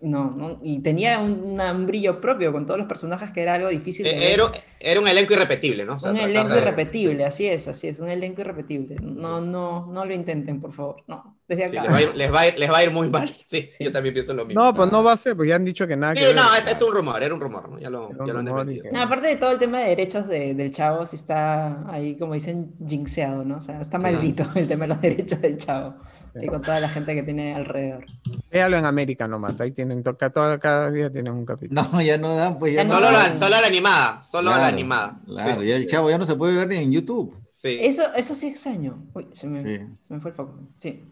no, 0.00 0.30
no, 0.30 0.60
y 0.62 0.80
tenía 0.80 1.20
un, 1.20 1.86
brillo 1.86 2.20
propio 2.20 2.52
con 2.52 2.66
todos 2.66 2.78
los 2.78 2.88
personajes 2.88 3.30
que 3.30 3.42
era 3.42 3.54
algo 3.54 3.68
difícil. 3.68 4.04
De 4.04 4.10
eh, 4.10 4.34
era, 4.34 4.50
era, 4.80 5.00
un 5.00 5.08
elenco 5.08 5.34
irrepetible, 5.34 5.84
¿no? 5.84 5.96
un 6.02 6.16
elenco 6.16 6.56
irrepetible, 6.56 7.24
así 7.24 7.46
es, 7.46 7.68
así 7.68 7.88
es, 7.88 8.00
un 8.00 8.08
elenco 8.08 8.40
irrepetible. 8.40 8.96
No, 9.00 9.40
no, 9.40 9.86
no 9.86 10.04
lo 10.04 10.14
intenten, 10.14 10.60
por 10.60 10.72
favor, 10.72 11.04
no. 11.06 11.35
Desde 11.48 11.78
acá. 11.78 11.98
les, 12.14 12.32
va 12.32 12.40
a 12.78 12.82
ir, 12.84 12.90
muy 12.90 13.08
mal. 13.08 13.32
Sí, 13.46 13.68
yo 13.78 13.92
también 13.92 14.12
pienso 14.12 14.34
lo 14.34 14.44
mismo. 14.44 14.62
No, 14.62 14.74
pues 14.74 14.90
no 14.90 15.04
va 15.04 15.12
a 15.12 15.16
ser, 15.16 15.36
pues 15.36 15.48
ya 15.48 15.54
han 15.54 15.64
dicho 15.64 15.86
que 15.86 15.96
nada. 15.96 16.14
Sí, 16.14 16.22
no, 16.34 16.42
es, 16.54 16.82
un 16.82 16.92
rumor, 16.92 17.22
era 17.22 17.32
un 17.32 17.40
rumor, 17.40 17.68
¿no? 17.68 17.78
Ya 17.78 17.88
lo, 17.90 18.10
ya 18.26 18.32
lo 18.32 18.38
han 18.40 18.44
desmentido. 18.44 18.86
No, 18.92 19.02
aparte 19.02 19.28
de 19.28 19.36
todo 19.36 19.52
el 19.52 19.58
tema 19.58 19.80
de 19.80 19.90
derechos 19.90 20.26
de, 20.26 20.54
del 20.54 20.72
chavo, 20.72 21.06
sí 21.06 21.16
está 21.16 21.88
ahí, 21.90 22.16
como 22.16 22.34
dicen, 22.34 22.74
jinxeado, 22.84 23.44
¿no? 23.44 23.58
O 23.58 23.60
sea, 23.60 23.80
está 23.80 23.98
maldito 23.98 24.44
el 24.56 24.66
tema 24.66 24.84
de 24.84 24.88
los 24.88 25.00
derechos 25.00 25.40
del 25.40 25.56
chavo 25.56 25.94
y 26.42 26.46
con 26.46 26.62
toda 26.62 26.80
la 26.80 26.88
gente 26.88 27.14
que 27.14 27.22
tiene 27.22 27.54
alrededor. 27.54 28.04
Véalo 28.50 28.76
en 28.76 28.84
América 28.84 29.26
nomás, 29.26 29.60
ahí 29.60 29.70
tienen, 29.70 30.02
toca 30.02 30.30
todo, 30.30 30.58
cada 30.58 30.90
día 30.90 31.10
tienen 31.10 31.32
un 31.32 31.46
capítulo. 31.46 31.82
No, 31.82 32.02
ya 32.02 32.18
no 32.18 32.34
dan, 32.34 32.58
pues 32.58 32.74
ya, 32.74 32.86
solo, 32.88 33.10
La, 33.10 33.34
solo 33.34 33.60
la 33.60 33.66
animada, 33.66 34.22
solo 34.22 34.50
la 34.50 34.66
animada. 34.66 35.20
Claro, 35.24 35.62
ya 35.62 35.76
el 35.76 35.86
chavo 35.86 36.10
ya 36.10 36.18
no 36.18 36.26
se 36.26 36.36
puede 36.36 36.56
ver 36.56 36.68
ni 36.68 36.76
en 36.76 36.92
YouTube. 36.92 37.36
Sí. 37.48 37.78
Eso, 37.80 38.02
eso 38.14 38.34
sí 38.34 38.48
extraño. 38.48 39.06
Uy, 39.14 39.28
se 39.32 39.46
me, 39.46 39.62
se 39.62 40.14
me 40.14 40.20
fue 40.20 40.30
el 40.30 40.36
foco. 40.36 40.60
Sí. 40.76 41.04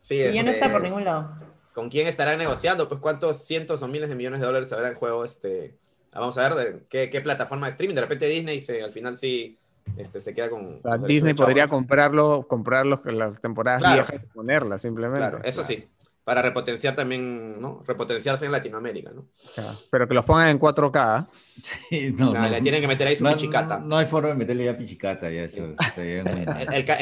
Sí, 0.00 0.18
ya 0.18 0.42
no 0.42 0.50
está 0.50 0.72
por 0.72 0.82
ningún 0.82 1.04
lado. 1.04 1.30
¿Con 1.72 1.88
quién 1.88 2.08
estarán 2.08 2.38
negociando? 2.38 2.88
Pues 2.88 3.00
cuántos 3.00 3.44
cientos 3.44 3.82
o 3.82 3.86
miles 3.88 4.08
de 4.08 4.16
millones 4.16 4.40
de 4.40 4.46
dólares 4.46 4.72
habrá 4.72 4.88
en 4.88 4.94
juego 4.96 5.24
este. 5.24 5.76
Vamos 6.12 6.36
a 6.38 6.52
ver 6.52 6.82
qué, 6.88 7.08
qué 7.08 7.20
plataforma 7.20 7.66
de 7.66 7.70
streaming. 7.70 7.94
De 7.94 8.00
repente 8.00 8.26
Disney 8.26 8.60
se, 8.60 8.82
al 8.82 8.90
final 8.90 9.16
sí 9.16 9.56
este, 9.96 10.20
se 10.20 10.34
queda 10.34 10.50
con... 10.50 10.78
Disney 11.06 11.34
podría 11.34 11.68
comprarlo, 11.68 12.46
comprar 12.48 12.86
las 12.86 13.40
temporadas 13.40 13.80
viejas 13.80 14.14
y 14.14 14.26
ponerlas 14.34 14.82
simplemente. 14.82 15.18
Claro, 15.18 15.40
eso 15.44 15.62
sí, 15.62 15.86
para 16.24 16.42
repotenciar 16.42 16.94
también, 16.94 17.60
¿no? 17.60 17.82
Repotenciarse 17.86 18.46
en 18.46 18.52
Latinoamérica, 18.52 19.10
¿no? 19.10 19.26
pero 19.90 20.06
que 20.06 20.14
los 20.14 20.24
pongan 20.24 20.50
en 20.50 20.60
4K. 20.60 21.28
Sí, 21.62 22.14
no, 22.16 22.48
le 22.48 22.60
tienen 22.60 22.80
que 22.80 22.86
meter 22.86 23.08
ahí 23.08 23.16
su 23.16 23.24
pichicata. 23.24 23.78
No, 23.78 23.96
hay 23.96 24.06
forma 24.06 24.28
de 24.30 24.34
meterle 24.34 24.64
ya 24.64 24.76
pichicata, 24.76 25.30
ya 25.30 25.42
eso. 25.42 25.74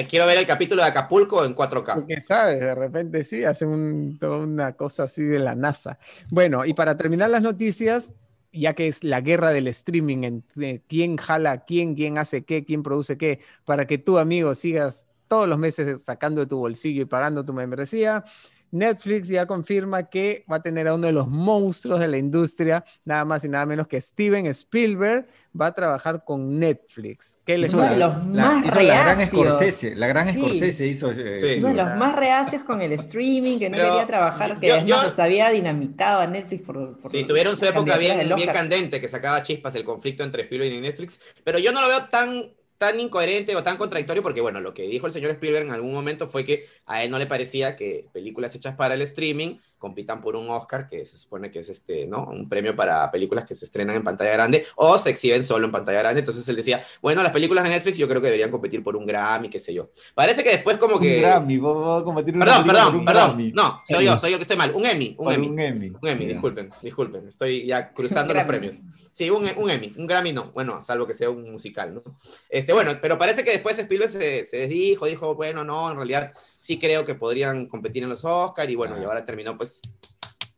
quiero 0.09 0.27
ver 0.27 0.39
el 0.39 0.47
capítulo 0.47 0.83
de 0.83 0.89
Acapulco 0.89 1.45
en 1.45 1.55
4K. 1.55 1.95
Porque 1.95 2.21
sabes, 2.21 2.61
de 2.61 2.75
repente 2.75 3.25
sí, 3.25 3.45
hacen 3.45 4.19
una 4.21 4.73
cosa 4.73 5.05
así 5.05 5.23
de 5.23 5.39
la 5.39 5.55
NASA. 5.55 5.99
Bueno, 6.31 6.65
y 6.65 6.75
para 6.75 6.97
terminar 6.97 7.31
las 7.31 7.43
noticias, 7.43 8.13
ya 8.53 8.75
que 8.75 8.89
es 8.89 9.05
la 9.05 9.21
guerra 9.21 9.53
del 9.53 9.69
streaming, 9.69 10.25
entre 10.25 10.83
quién 10.89 11.17
jala 11.17 11.65
quién, 11.65 11.95
quién 11.95 12.19
hace 12.19 12.45
qué, 12.45 12.65
quién 12.65 12.83
produce 12.83 13.19
qué, 13.19 13.41
para 13.65 13.87
que 13.87 13.99
tú, 13.99 14.19
amigo, 14.19 14.55
sigas 14.55 15.09
todos 15.29 15.49
los 15.49 15.59
meses 15.59 16.03
sacando 16.03 16.41
de 16.41 16.47
tu 16.47 16.57
bolsillo 16.59 17.03
y 17.03 17.05
pagando 17.05 17.45
tu 17.45 17.53
membresía, 17.53 18.25
Netflix 18.71 19.29
ya 19.29 19.47
confirma 19.47 20.05
que 20.05 20.45
va 20.51 20.57
a 20.57 20.63
tener 20.63 20.89
a 20.89 20.95
uno 20.95 21.07
de 21.07 21.13
los 21.13 21.29
monstruos 21.29 22.01
de 22.01 22.09
la 22.09 22.19
industria, 22.19 22.85
nada 23.05 23.25
más 23.25 23.45
y 23.45 23.49
nada 23.49 23.67
menos 23.67 23.89
que 23.89 24.01
Steven 24.01 24.47
Spielberg, 24.47 25.27
va 25.59 25.67
a 25.67 25.75
trabajar 25.75 26.25
con 26.25 26.59
Netflix. 26.59 27.39
¿Qué 27.45 27.59
les 27.59 27.73
uno 27.73 27.85
de 27.85 27.97
los 27.97 28.25
más 28.27 28.67
reacios. 28.75 28.85
La 28.87 29.03
gran 29.03 29.27
Scorsese, 29.27 29.97
la 29.97 30.07
gran 30.07 30.33
Scorsese 30.33 30.87
hizo. 30.87 31.11
Eh, 31.13 31.57
uno 31.59 31.69
de 31.69 31.75
los 31.75 31.97
más 31.97 32.15
reacios 32.15 32.63
con 32.63 32.81
el 32.81 32.93
streaming, 32.93 33.59
que 33.59 33.71
no 33.71 33.77
quería 33.77 34.07
trabajar, 34.07 34.59
que 34.61 34.73
además 34.73 35.19
había 35.19 35.51
dinamitado 35.51 36.21
a 36.21 36.27
Netflix 36.27 36.63
por. 36.63 36.99
sí, 37.11 37.25
tuvieron 37.25 37.57
su 37.57 37.65
época 37.65 37.97
bien, 37.97 38.29
bien 38.35 38.53
candente, 38.53 39.01
que 39.01 39.09
sacaba 39.09 39.43
chispas 39.43 39.75
el 39.75 39.85
conflicto 39.85 40.23
entre 40.23 40.43
Spielberg 40.43 40.73
y 40.73 40.81
Netflix, 40.81 41.21
pero 41.45 41.59
yo 41.59 41.73
no 41.73 41.81
lo 41.81 41.89
veo 41.89 42.05
tan 42.07 42.51
tan 42.79 43.01
incoherente 43.01 43.57
o 43.57 43.63
tan 43.63 43.77
contradictorio 43.77 44.23
porque, 44.23 44.41
bueno, 44.41 44.61
lo 44.61 44.73
que 44.75 44.83
dijo 44.89 45.07
el 45.07 45.13
señor 45.13 45.33
Spielberg 45.33 45.67
en 45.67 45.73
algún 45.73 45.93
momento 45.93 46.27
fue 46.27 46.45
que 46.45 46.67
a 46.87 47.03
él 47.03 47.11
no 47.11 47.19
le 47.19 47.27
parecía 47.27 47.77
que 47.77 48.09
películas 48.13 48.55
hechas 48.55 48.77
para 48.77 48.95
el 48.95 49.03
streaming 49.03 49.59
compitan 49.79 50.21
por 50.21 50.37
un 50.37 50.51
Oscar, 50.51 50.89
que 50.89 51.07
se 51.07 51.17
supone 51.17 51.51
que 51.51 51.61
es 51.61 51.69
este, 51.69 52.07
¿no? 52.07 52.25
Un 52.25 52.49
premio 52.49 52.75
para 52.75 53.11
películas 53.11 53.45
que 53.45 53.55
se 53.55 53.65
estrenan 53.65 53.97
en 53.97 54.03
pantalla 54.03 54.33
grande 54.33 54.67
o 54.77 54.99
se 54.99 55.11
exhiben 55.11 55.45
solo 55.45 55.67
en 55.67 55.73
pantalla 55.73 56.01
grande. 56.01 56.21
Entonces 56.21 56.47
él 56.49 56.57
decía, 56.57 56.83
bueno, 57.01 57.23
las 57.23 57.33
películas 57.33 57.65
de 57.65 57.71
Netflix 57.71 57.99
yo 57.99 58.09
creo 58.09 58.21
que 58.21 58.27
deberían 58.27 58.51
competir 58.51 58.83
por 58.83 58.97
un 58.97 59.07
Grammy, 59.07 59.49
qué 59.49 59.59
sé 59.59 59.73
yo. 59.73 59.91
Parece 60.15 60.43
que 60.43 60.51
después 60.51 60.77
como 60.79 60.99
que... 60.99 61.17
Un 61.17 61.23
Grammy, 61.23 61.59
vos 61.59 62.03
a 62.03 62.05
competir 62.05 62.39
Perdón, 62.39 62.67
perdón, 62.67 63.05
perdón. 63.05 63.53
No, 63.55 63.83
soy 63.87 64.05
yo, 64.05 64.19
soy 64.19 64.33
yo 64.33 64.39
que 64.39 64.43
estoy 64.43 64.57
mal. 64.57 64.73
Un 64.75 64.85
Emmy, 64.87 65.15
un 65.19 65.33
Emmy. 65.33 65.49
Un 65.49 65.61
Emmy. 65.61 65.93
Un 66.01 66.09
Emmy, 66.09 66.27
disculpen, 66.27 66.71
disculpen. 66.83 67.27
Estoy 67.29 67.67
ya 67.67 67.93
cruzando 67.93 68.35
los 68.35 68.45
premios. 68.45 68.81
Sí, 69.13 69.31
un, 69.31 69.49
un, 69.57 69.71
Emmy. 69.71 69.93
Un 69.97 70.07
Grammy 70.07 70.33
no. 70.33 70.53
Bueno, 70.53 70.81
salvo 70.81 71.07
que 71.07 71.15
sea 71.15 71.31
un 71.31 71.51
musical, 71.51 71.95
¿no? 71.95 72.03
Este, 72.49 72.73
bueno, 72.73 72.93
pero 73.01 73.19
parece 73.19 73.45
que 73.45 73.51
después 73.53 73.79
Spielberg 73.79 74.11
se, 74.11 74.45
se 74.45 74.59
desdijo, 74.59 75.07
dijo, 75.07 75.35
bueno, 75.35 75.65
no, 75.65 75.91
en 75.91 75.97
realidad 75.97 76.33
sí 76.59 76.79
creo 76.79 77.05
que 77.05 77.15
podrían 77.15 77.67
competir 77.67 78.03
en 78.03 78.09
los 78.09 78.25
Oscars 78.25 78.71
y 78.71 78.75
bueno, 78.75 79.01
y 79.01 79.05
ahora 79.05 79.25
terminó 79.25 79.57
pues 79.57 79.81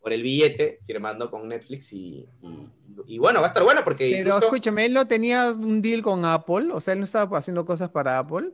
por 0.00 0.12
el 0.12 0.22
billete, 0.22 0.78
firmando 0.86 1.30
con 1.30 1.46
Netflix 1.46 1.92
y, 1.92 2.26
y, 3.06 3.18
bueno, 3.18 3.40
va 3.40 3.46
a 3.46 3.48
estar 3.48 3.62
bueno 3.62 3.82
porque... 3.84 4.10
Pero 4.16 4.38
escúchame, 4.38 4.86
él 4.86 4.94
no 4.94 5.06
tenía 5.06 5.50
un 5.50 5.82
deal 5.82 6.02
con 6.02 6.24
Apple, 6.24 6.68
o 6.72 6.80
sea, 6.80 6.94
él 6.94 7.00
no 7.00 7.04
estaba 7.04 7.36
haciendo 7.36 7.66
cosas 7.66 7.90
para 7.90 8.18
Apple. 8.18 8.50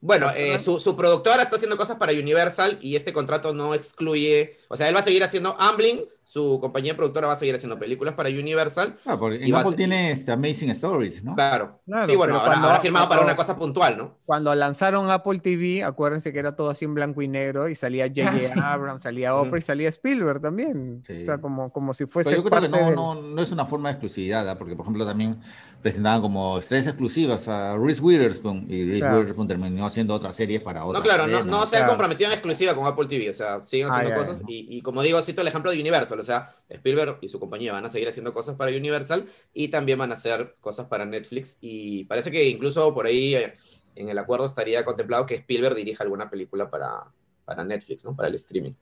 Bueno, 0.00 0.30
eh, 0.36 0.58
su, 0.58 0.78
su, 0.78 0.94
productora 0.94 1.42
está 1.42 1.56
haciendo 1.56 1.76
cosas 1.76 1.96
para 1.96 2.12
Universal 2.12 2.78
y 2.80 2.96
este 2.96 3.12
contrato 3.12 3.54
no 3.54 3.74
excluye, 3.74 4.58
o 4.68 4.76
sea, 4.76 4.88
él 4.88 4.94
va 4.94 5.00
a 5.00 5.02
seguir 5.02 5.24
haciendo 5.24 5.56
Amblin, 5.58 6.02
su 6.26 6.58
compañía 6.60 6.96
productora 6.96 7.28
va 7.28 7.34
a 7.34 7.36
seguir 7.36 7.54
haciendo 7.54 7.78
películas 7.78 8.14
para 8.14 8.28
Universal. 8.28 8.98
Ah, 9.06 9.16
porque 9.16 9.46
y 9.46 9.52
Apple 9.52 9.76
tiene 9.76 10.10
este 10.10 10.32
Amazing 10.32 10.70
Stories, 10.70 11.22
¿no? 11.22 11.36
Claro. 11.36 11.80
sí, 12.04 12.16
bueno, 12.16 12.36
ahora, 12.36 12.74
ha 12.74 12.80
firmado 12.80 13.08
para 13.08 13.22
una 13.22 13.36
cosa 13.36 13.56
puntual, 13.56 13.96
¿no? 13.96 14.18
Cuando 14.24 14.52
lanzaron 14.52 15.08
Apple 15.08 15.38
TV, 15.38 15.84
acuérdense 15.84 16.32
que 16.32 16.40
era 16.40 16.56
todo 16.56 16.70
así 16.70 16.84
en 16.84 16.94
blanco 16.94 17.22
y 17.22 17.28
negro 17.28 17.68
y 17.68 17.76
salía 17.76 18.08
J.J. 18.08 18.54
Ah, 18.60 18.72
Abrams, 18.72 19.02
salía 19.02 19.36
Oprah 19.36 19.58
y 19.58 19.62
salía 19.62 19.88
Spielberg 19.88 20.40
también. 20.40 21.04
O 21.08 21.24
sea, 21.24 21.38
como, 21.38 21.72
como 21.72 21.94
si 21.94 22.06
fuese. 22.06 22.30
Pero 22.30 22.42
yo 22.42 22.50
creo 22.50 22.60
que 22.60 22.68
no, 22.68 22.90
no, 22.90 23.14
no, 23.14 23.42
es 23.42 23.52
una 23.52 23.64
forma 23.64 23.90
de 23.90 23.92
exclusividad, 23.92 24.48
¿ah? 24.48 24.58
porque 24.58 24.74
por 24.74 24.84
ejemplo 24.84 25.06
también 25.06 25.38
presentaban 25.82 26.20
como 26.20 26.58
estrellas 26.58 26.88
exclusivas 26.88 27.46
a 27.48 27.76
Reese 27.76 28.00
Witherspoon 28.00 28.66
y 28.68 28.84
Reese 28.84 29.06
Witherspoon 29.06 29.46
terminó 29.46 29.86
haciendo 29.86 30.14
otras 30.14 30.34
series 30.34 30.60
para 30.62 30.84
otras. 30.84 31.02
No, 31.02 31.08
claro, 31.08 31.26
no, 31.26 31.44
no, 31.44 31.66
se 31.66 31.76
han 31.76 31.88
comprometido 31.88 32.28
en 32.28 32.34
exclusiva 32.34 32.74
con 32.74 32.86
Apple 32.86 33.06
TV, 33.06 33.30
o 33.30 33.32
sea, 33.32 33.64
siguen 33.64 33.88
haciendo 33.88 34.14
cosas 34.14 34.42
y, 34.46 34.76
y, 34.76 34.82
como 34.82 35.02
digo, 35.02 35.20
cito 35.22 35.42
el 35.42 35.48
ejemplo 35.48 35.70
de 35.70 35.80
Universal, 35.80 36.18
o 36.18 36.24
sea, 36.24 36.54
Spielberg 36.68 37.18
y 37.20 37.28
su 37.28 37.38
compañía 37.38 37.72
van 37.72 37.84
a 37.84 37.88
seguir 37.88 38.08
haciendo 38.08 38.32
cosas 38.32 38.56
para 38.56 38.70
Universal 38.70 39.26
y 39.52 39.68
también 39.68 39.98
van 39.98 40.10
a 40.10 40.14
hacer 40.14 40.56
cosas 40.60 40.86
para 40.86 41.04
Netflix 41.04 41.58
y 41.60 42.04
parece 42.04 42.30
que 42.30 42.48
incluso 42.48 42.92
por 42.92 43.06
ahí 43.06 43.34
eh, 43.34 43.54
en 43.94 44.08
el 44.08 44.18
acuerdo 44.18 44.44
estaría 44.44 44.84
contemplado 44.84 45.26
que 45.26 45.36
Spielberg 45.36 45.74
dirija 45.74 46.04
alguna 46.04 46.28
película 46.28 46.70
para, 46.70 47.04
para 47.44 47.64
Netflix, 47.64 48.04
¿no? 48.04 48.12
Para 48.12 48.28
el 48.28 48.34
streaming. 48.34 48.72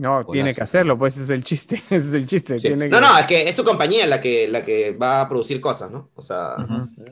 No, 0.00 0.24
tiene 0.24 0.54
que 0.54 0.62
hacerlo, 0.62 0.96
pues 0.96 1.16
ese 1.16 1.24
es 1.24 1.30
el 1.30 1.44
chiste, 1.44 1.82
ese 1.90 2.08
es 2.08 2.12
el 2.14 2.26
chiste. 2.26 2.56
No, 2.88 3.02
no, 3.02 3.18
es 3.18 3.26
que 3.26 3.46
es 3.46 3.54
su 3.54 3.62
compañía 3.62 4.06
la 4.06 4.18
que, 4.18 4.48
la 4.48 4.64
que 4.64 4.92
va 4.92 5.20
a 5.20 5.28
producir 5.28 5.60
cosas, 5.60 5.90
¿no? 5.90 6.08
O 6.14 6.22
sea, 6.22 6.56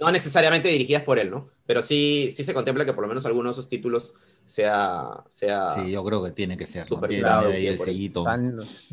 no 0.01 0.11
necesariamente 0.11 0.69
dirigidas 0.69 1.03
por 1.03 1.19
él, 1.19 1.31
¿no? 1.31 1.51
Pero 1.67 1.83
sí, 1.83 2.31
sí 2.35 2.45
se 2.45 2.55
contempla 2.55 2.87
que 2.87 2.95
por 2.95 3.03
lo 3.03 3.09
menos 3.09 3.27
alguno 3.27 3.51
de 3.51 3.53
esos 3.53 3.69
títulos 3.69 4.15
sea... 4.47 5.23
sea 5.29 5.75
sí, 5.75 5.91
yo 5.91 6.03
creo 6.03 6.25
que 6.25 6.31
tiene 6.31 6.57
que 6.57 6.65
ser. 6.65 6.87
Supervisado. 6.87 7.55
Y 7.55 7.67
el 7.67 7.79
sellito. 7.79 8.25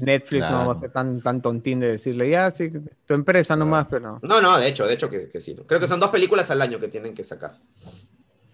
Netflix 0.01 0.51
no 0.51 0.67
va 0.67 0.73
a 0.73 0.79
ser 0.79 0.91
tan, 0.91 1.21
tan 1.21 1.41
tontín 1.41 1.79
de 1.79 1.91
decirle, 1.91 2.29
ya, 2.29 2.51
sí, 2.51 2.69
tu 3.05 3.13
empresa 3.13 3.55
nomás, 3.55 3.87
pero... 3.89 4.19
No, 4.23 4.41
no, 4.41 4.57
de 4.59 4.67
hecho, 4.67 4.85
de 4.85 4.95
hecho 4.95 5.09
que, 5.09 5.29
que 5.29 5.39
sí. 5.39 5.55
Creo 5.65 5.79
que 5.79 5.87
son 5.87 6.01
dos 6.01 6.09
películas 6.09 6.51
al 6.51 6.61
año 6.61 6.81
que 6.81 6.89
tienen 6.89 7.15
que 7.15 7.23
sacar. 7.23 7.53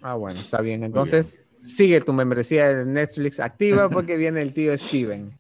Ah, 0.04 0.14
bueno, 0.14 0.40
está 0.40 0.62
bien. 0.62 0.84
Entonces 0.84 1.40
sigue 1.62 2.02
tu 2.02 2.14
membresía 2.14 2.76
de 2.76 2.86
Netflix 2.86 3.40
activa 3.40 3.90
porque 3.92 4.18
viene 4.18 4.42
el 4.42 4.54
tío 4.54 4.78
Steven. 4.78 5.32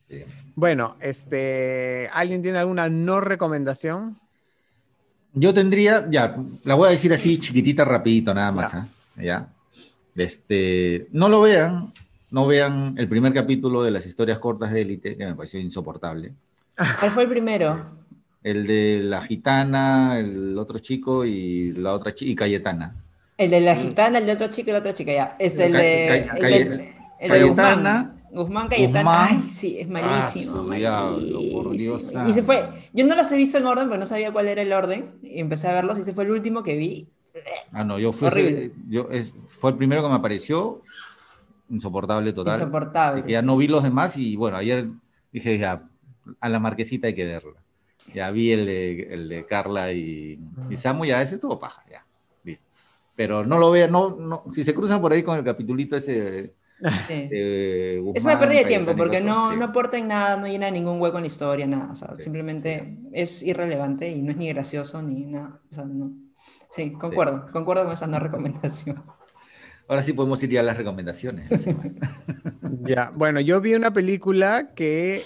Bueno, 0.56 0.96
este, 1.00 2.10
¿alguien 2.14 2.42
tiene 2.42 2.60
alguna 2.60 2.90
no 2.90 3.22
recomendación? 3.22 4.18
Yo 5.34 5.54
tendría, 5.54 6.08
ya, 6.10 6.36
la 6.66 6.76
voy 6.76 6.90
a 6.90 6.92
decir 6.92 7.14
así 7.14 7.40
chiquitita, 7.40 7.86
rapidito, 7.86 8.34
nada 8.34 8.52
más, 8.52 8.76
ya. 9.16 9.38
¿eh? 9.38 10.22
Este, 10.24 11.08
no 11.12 11.30
lo 11.30 11.42
vean, 11.42 11.94
no 12.32 12.46
vean 12.48 12.96
el 12.98 13.08
primer 13.08 13.34
capítulo 13.34 13.82
de 13.82 13.92
las 13.92 14.06
historias 14.06 14.40
cortas 14.40 14.74
de 14.74 14.82
Élite, 14.82 15.16
que 15.16 15.26
me 15.26 15.36
pareció 15.36 15.60
insoportable. 15.60 16.34
¿Cuál 17.00 17.12
fue 17.12 17.24
el 17.24 17.30
primero? 17.30 17.86
El 18.44 18.68
de 18.68 19.02
la 19.04 19.24
gitana, 19.24 20.20
el 20.20 20.58
otro 20.58 20.80
chico 20.80 21.24
y 21.24 21.72
la 21.74 21.94
otra 21.94 22.14
chica, 22.14 22.32
y 22.32 22.36
Cayetana. 22.36 22.96
El 23.42 23.50
de 23.50 23.60
la 23.60 23.74
mm. 23.74 23.80
gitana, 23.80 24.20
el 24.20 24.28
de 24.28 24.34
otro 24.34 24.48
chico 24.50 24.70
y 24.70 24.74
la 24.74 24.80
otra 24.80 24.94
chica, 24.94 25.12
ya. 25.12 25.36
Es 25.40 25.58
el 25.58 25.74
de. 25.74 26.30
el 27.20 27.32
de 27.32 27.44
Guzmán. 27.44 28.22
Guzmán 28.32 28.68
Cayetana. 28.70 29.26
Ay, 29.26 29.42
sí, 29.50 29.80
es 29.80 29.90
malísimo. 29.90 30.64
Ah, 30.86 31.18
por 31.52 31.72
Dios. 31.72 32.14
Y 32.28 32.34
se 32.34 32.44
fue. 32.44 32.70
Yo 32.94 33.04
no 33.04 33.16
los 33.16 33.32
he 33.32 33.38
visto 33.38 33.58
en 33.58 33.66
orden, 33.66 33.88
porque 33.88 33.98
no 33.98 34.06
sabía 34.06 34.32
cuál 34.32 34.48
era 34.48 34.62
el 34.62 34.72
orden. 34.72 35.16
Y 35.24 35.40
empecé 35.40 35.68
a 35.70 35.74
verlos 35.74 35.98
y 35.98 36.02
ese 36.02 36.14
fue 36.14 36.26
el 36.26 36.32
último 36.32 36.62
que 36.62 36.76
vi. 36.76 37.10
Ah, 37.72 37.84
no, 37.84 37.98
yo 37.98 38.14
fui. 38.14 38.28
Horrible. 38.28 38.74
Yo, 38.88 39.10
es, 39.10 39.36
fue 39.48 39.72
el 39.72 39.78
primero 39.78 40.04
que 40.04 40.10
me 40.10 40.16
apareció. 40.16 40.82
Insoportable 41.68 42.34
total. 42.34 42.54
Insoportable. 42.60 43.22
Así 43.22 43.24
que 43.24 43.32
ya 43.32 43.42
no 43.42 43.58
vi 43.58 43.68
los 43.68 43.82
demás 43.82 44.18
y 44.18 44.36
bueno, 44.36 44.58
ayer 44.58 44.88
dije 45.34 45.58
ya, 45.58 45.82
a 46.40 46.50
la 46.50 46.60
marquesita 46.60 47.08
hay 47.08 47.16
que 47.16 47.26
verla. 47.26 47.60
Ya 48.14 48.30
vi 48.30 48.52
el 48.52 48.68
de, 48.68 49.14
el 49.14 49.30
de 49.30 49.46
Carla 49.48 49.94
y, 49.94 50.40
y 50.70 50.78
Samu, 50.78 51.06
ya 51.06 51.24
ese 51.24 51.36
estuvo 51.36 51.60
paja, 51.60 51.84
ya 51.90 52.01
pero 53.16 53.46
no 53.46 53.58
lo 53.58 53.72
vean, 53.72 53.92
no, 53.92 54.16
no, 54.16 54.44
si 54.52 54.64
se 54.64 54.74
cruzan 54.74 55.02
por 55.02 55.14
ahí 55.14 55.24
con 55.24 55.38
el 55.38 55.44
capitulito 55.44 55.96
ese 55.96 56.56
es 56.82 58.26
una 58.26 58.40
pérdida 58.40 58.60
de 58.60 58.66
tiempo 58.66 58.96
porque 58.96 59.22
no, 59.22 59.56
no 59.56 59.66
aporta 59.66 59.98
en 59.98 60.08
nada, 60.08 60.38
no 60.38 60.48
llena 60.48 60.72
ningún 60.72 61.00
hueco 61.00 61.18
en 61.18 61.24
la 61.24 61.28
historia, 61.28 61.68
nada. 61.68 61.92
O 61.92 61.96
sea, 61.96 62.18
simplemente 62.18 62.98
es 63.12 63.44
irrelevante 63.44 64.10
y 64.10 64.22
no 64.22 64.32
es 64.32 64.38
ni 64.38 64.50
gracioso 64.50 65.02
ni 65.02 65.26
nada. 65.26 65.60
O 65.70 65.74
sea, 65.74 65.86
no. 65.86 66.12
Sí, 66.72 66.92
concuerdo, 66.94 67.48
concuerdo 67.52 67.84
con 67.84 67.94
esa 67.94 68.08
no 68.08 68.20
recomendación. 68.20 69.04
Ahora 69.88 70.04
sí 70.04 70.14
podemos 70.14 70.42
ir 70.44 70.52
ya 70.52 70.62
a 70.62 70.64
las 70.64 70.78
recomendaciones. 70.78 71.50
ya, 72.84 73.12
bueno, 73.14 73.42
yo 73.42 73.60
vi 73.60 73.76
una 73.76 73.92
película 73.92 74.72
que 74.74 75.24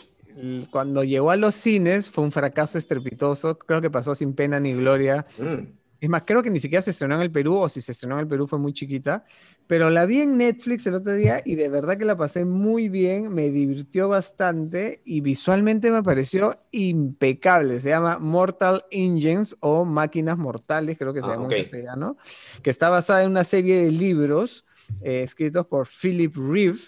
cuando 0.72 1.03
llegó 1.03 1.32
a 1.32 1.38
los 1.38 1.56
cines 1.56 2.10
fue 2.10 2.24
un 2.24 2.32
fracaso 2.32 2.78
estrepitoso, 2.78 3.57
creo 3.57 3.80
que 3.80 3.90
pasó 3.90 4.16
sin 4.16 4.34
pena 4.34 4.60
ni 4.60 4.74
gloria. 4.74 5.26
Mm. 5.38 5.85
Es 6.00 6.10
más, 6.10 6.24
creo 6.26 6.44
que 6.44 6.50
ni 6.50 6.60
siquiera 6.60 6.82
se 6.82 6.92
estrenó 6.92 7.16
en 7.16 7.22
el 7.22 7.32
Perú, 7.32 7.56
o 7.56 7.70
si 7.70 7.82
se 7.82 7.94
estrenó 7.94 8.16
en 8.16 8.22
el 8.22 8.28
Perú 8.28 8.48
fue 8.48 8.60
muy 8.60 8.74
chiquita, 8.74 9.24
pero 9.68 9.90
la 9.90 10.06
vi 10.06 10.22
en 10.22 10.38
Netflix 10.38 10.86
el 10.88 10.96
otro 10.96 11.14
día 11.14 11.42
y 11.44 11.56
de 11.56 11.70
verdad 11.70 11.98
que 11.98 12.06
la 12.06 12.16
pasé 12.16 12.46
muy 12.46 12.90
bien, 12.90 13.34
me 13.34 13.50
divirtió 13.50 14.08
bastante 14.08 15.02
y 15.06 15.22
visualmente 15.22 15.90
me 15.90 16.04
pareció 16.04 16.60
impecable. 16.72 17.80
Se 17.80 17.90
llama 17.90 18.20
Mortal 18.20 18.86
Engines 18.92 19.56
o 19.62 19.86
Máquinas 19.86 20.38
Mortales, 20.38 20.98
creo 20.98 21.14
que 21.14 21.22
se 21.22 21.30
ah, 21.30 21.36
llama 21.36 21.46
en 21.46 21.62
castellano, 21.62 22.18
que 22.62 22.70
está 22.70 22.90
basada 22.90 23.24
en 23.24 23.32
una 23.32 23.44
serie 23.44 23.84
de 23.84 23.92
libros 23.92 24.66
eh, 25.02 25.24
escritos 25.24 25.66
por 25.66 25.88
Philip 25.88 26.36
Reeve. 26.36 26.80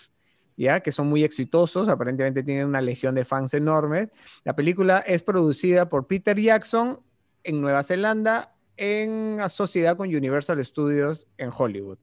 ¿ya? 0.57 0.79
que 0.79 0.91
son 0.91 1.07
muy 1.07 1.23
exitosos, 1.23 1.87
aparentemente 1.87 2.41
tienen 2.41 2.67
una 2.67 2.81
legión 2.81 3.13
de 3.15 3.25
fans 3.25 3.53
enormes. 3.53 4.09
La 4.43 4.55
película 4.55 4.99
es 4.99 5.21
producida 5.23 5.87
por 5.87 6.07
Peter 6.07 6.39
Jackson 6.39 6.99
en 7.43 7.61
Nueva 7.61 7.83
Zelanda, 7.83 8.56
en 8.77 9.39
sociedad 9.49 9.97
con 9.97 10.07
Universal 10.07 10.63
Studios 10.63 11.27
en 11.37 11.51
Hollywood. 11.55 11.97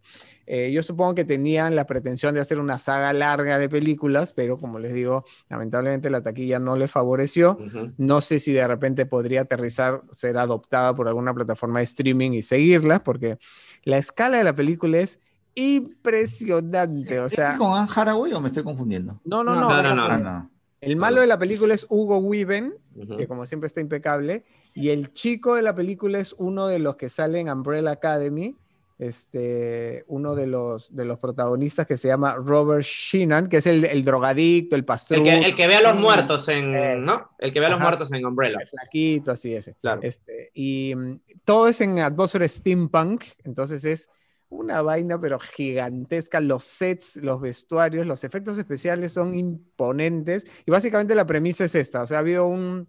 Eh, 0.46 0.72
yo 0.72 0.82
supongo 0.82 1.14
que 1.14 1.24
tenían 1.24 1.74
la 1.74 1.86
pretensión 1.86 2.34
de 2.34 2.40
hacer 2.40 2.59
una 2.59 2.78
saga 2.78 3.12
larga 3.12 3.59
de 3.59 3.68
películas, 3.68 4.32
pero 4.32 4.59
como 4.59 4.78
les 4.78 4.92
digo, 4.92 5.24
lamentablemente 5.48 6.10
la 6.10 6.22
taquilla 6.22 6.59
no 6.59 6.76
les 6.76 6.90
favoreció. 6.90 7.56
No 7.96 8.20
sé 8.20 8.38
si 8.38 8.52
de 8.52 8.66
repente 8.66 9.06
podría 9.06 9.42
aterrizar, 9.42 10.02
ser 10.10 10.36
adoptada 10.36 10.94
por 10.94 11.09
alguna 11.09 11.32
plataforma 11.32 11.78
de 11.78 11.84
streaming 11.84 12.32
y 12.32 12.42
seguirla, 12.42 13.02
porque 13.02 13.38
la 13.84 13.96
escala 13.96 14.38
de 14.38 14.44
la 14.44 14.55
película 14.55 14.98
es 14.98 15.20
impresionante. 15.55 17.20
O 17.20 17.28
sea, 17.30 17.52
¿Es 17.52 17.59
con 17.59 17.72
Anne 17.72 17.90
Haraway 17.94 18.32
o 18.34 18.40
me 18.40 18.48
estoy 18.48 18.64
confundiendo? 18.64 19.20
No, 19.24 19.42
no, 19.42 19.55
no. 19.55 20.51
El 20.80 20.96
malo 20.96 21.22
de 21.22 21.26
la 21.26 21.38
película 21.38 21.72
es 21.72 21.86
Hugo 21.88 22.18
Weaven, 22.18 22.74
que 23.16 23.26
como 23.26 23.46
siempre 23.46 23.66
está 23.68 23.80
impecable. 23.80 24.44
Y 24.74 24.90
el 24.90 25.12
chico 25.12 25.55
de 25.55 25.62
la 25.62 25.74
película 25.74 26.18
es 26.18 26.34
uno 26.36 26.66
de 26.66 26.80
los 26.80 26.96
que 26.96 27.09
sale 27.09 27.38
en 27.38 27.48
Umbrella 27.48 27.92
Academy, 27.92 28.56
este, 28.98 30.05
uno 30.09 30.34
de 30.34 30.46
los, 30.46 30.94
de 30.94 31.05
los 31.05 31.18
protagonistas 31.18 31.86
que 31.86 31.96
se 31.96 32.09
llama 32.09 32.34
Robert 32.34 32.84
Sheenan, 32.84 33.48
que 33.48 33.59
es 33.59 33.66
el, 33.66 33.84
el 33.84 34.05
drogadicto, 34.05 34.76
el 34.76 34.84
pastor. 34.84 35.18
El 35.18 35.55
que, 35.55 35.66
ve 35.66 35.76
a 35.76 35.80
los 35.80 35.96
muertos 35.96 36.48
en, 36.48 37.01
¿no? 37.02 37.30
El 37.38 37.52
que 37.52 37.60
ve 37.60 37.66
a 37.66 37.70
los 37.70 37.80
muertos 37.80 38.12
en 38.12 38.24
Umbrella. 38.24 38.59
El 38.60 38.68
flaquito, 38.68 39.32
así 39.32 39.55
ese. 39.55 39.74
Claro. 39.80 40.01
Este, 40.02 40.51
y 40.55 40.94
mm, 40.94 41.20
todo 41.44 41.68
es 41.68 41.80
en 41.80 41.98
atmósfera 42.01 42.48
steampunk, 42.48 43.24
entonces 43.44 43.84
es 43.84 44.10
una 44.48 44.82
vaina 44.82 45.20
pero 45.20 45.38
gigantesca, 45.38 46.40
los 46.40 46.64
sets, 46.64 47.16
los 47.16 47.40
vestuarios, 47.40 48.06
los 48.06 48.22
efectos 48.24 48.59
especiales 48.59 49.12
son 49.12 49.34
imponentes 49.34 50.46
y 50.64 50.70
básicamente 50.70 51.14
la 51.14 51.26
premisa 51.26 51.64
es 51.64 51.74
esta, 51.74 52.02
o 52.02 52.06
sea, 52.06 52.18
ha 52.18 52.20
habido 52.20 52.46
un, 52.46 52.88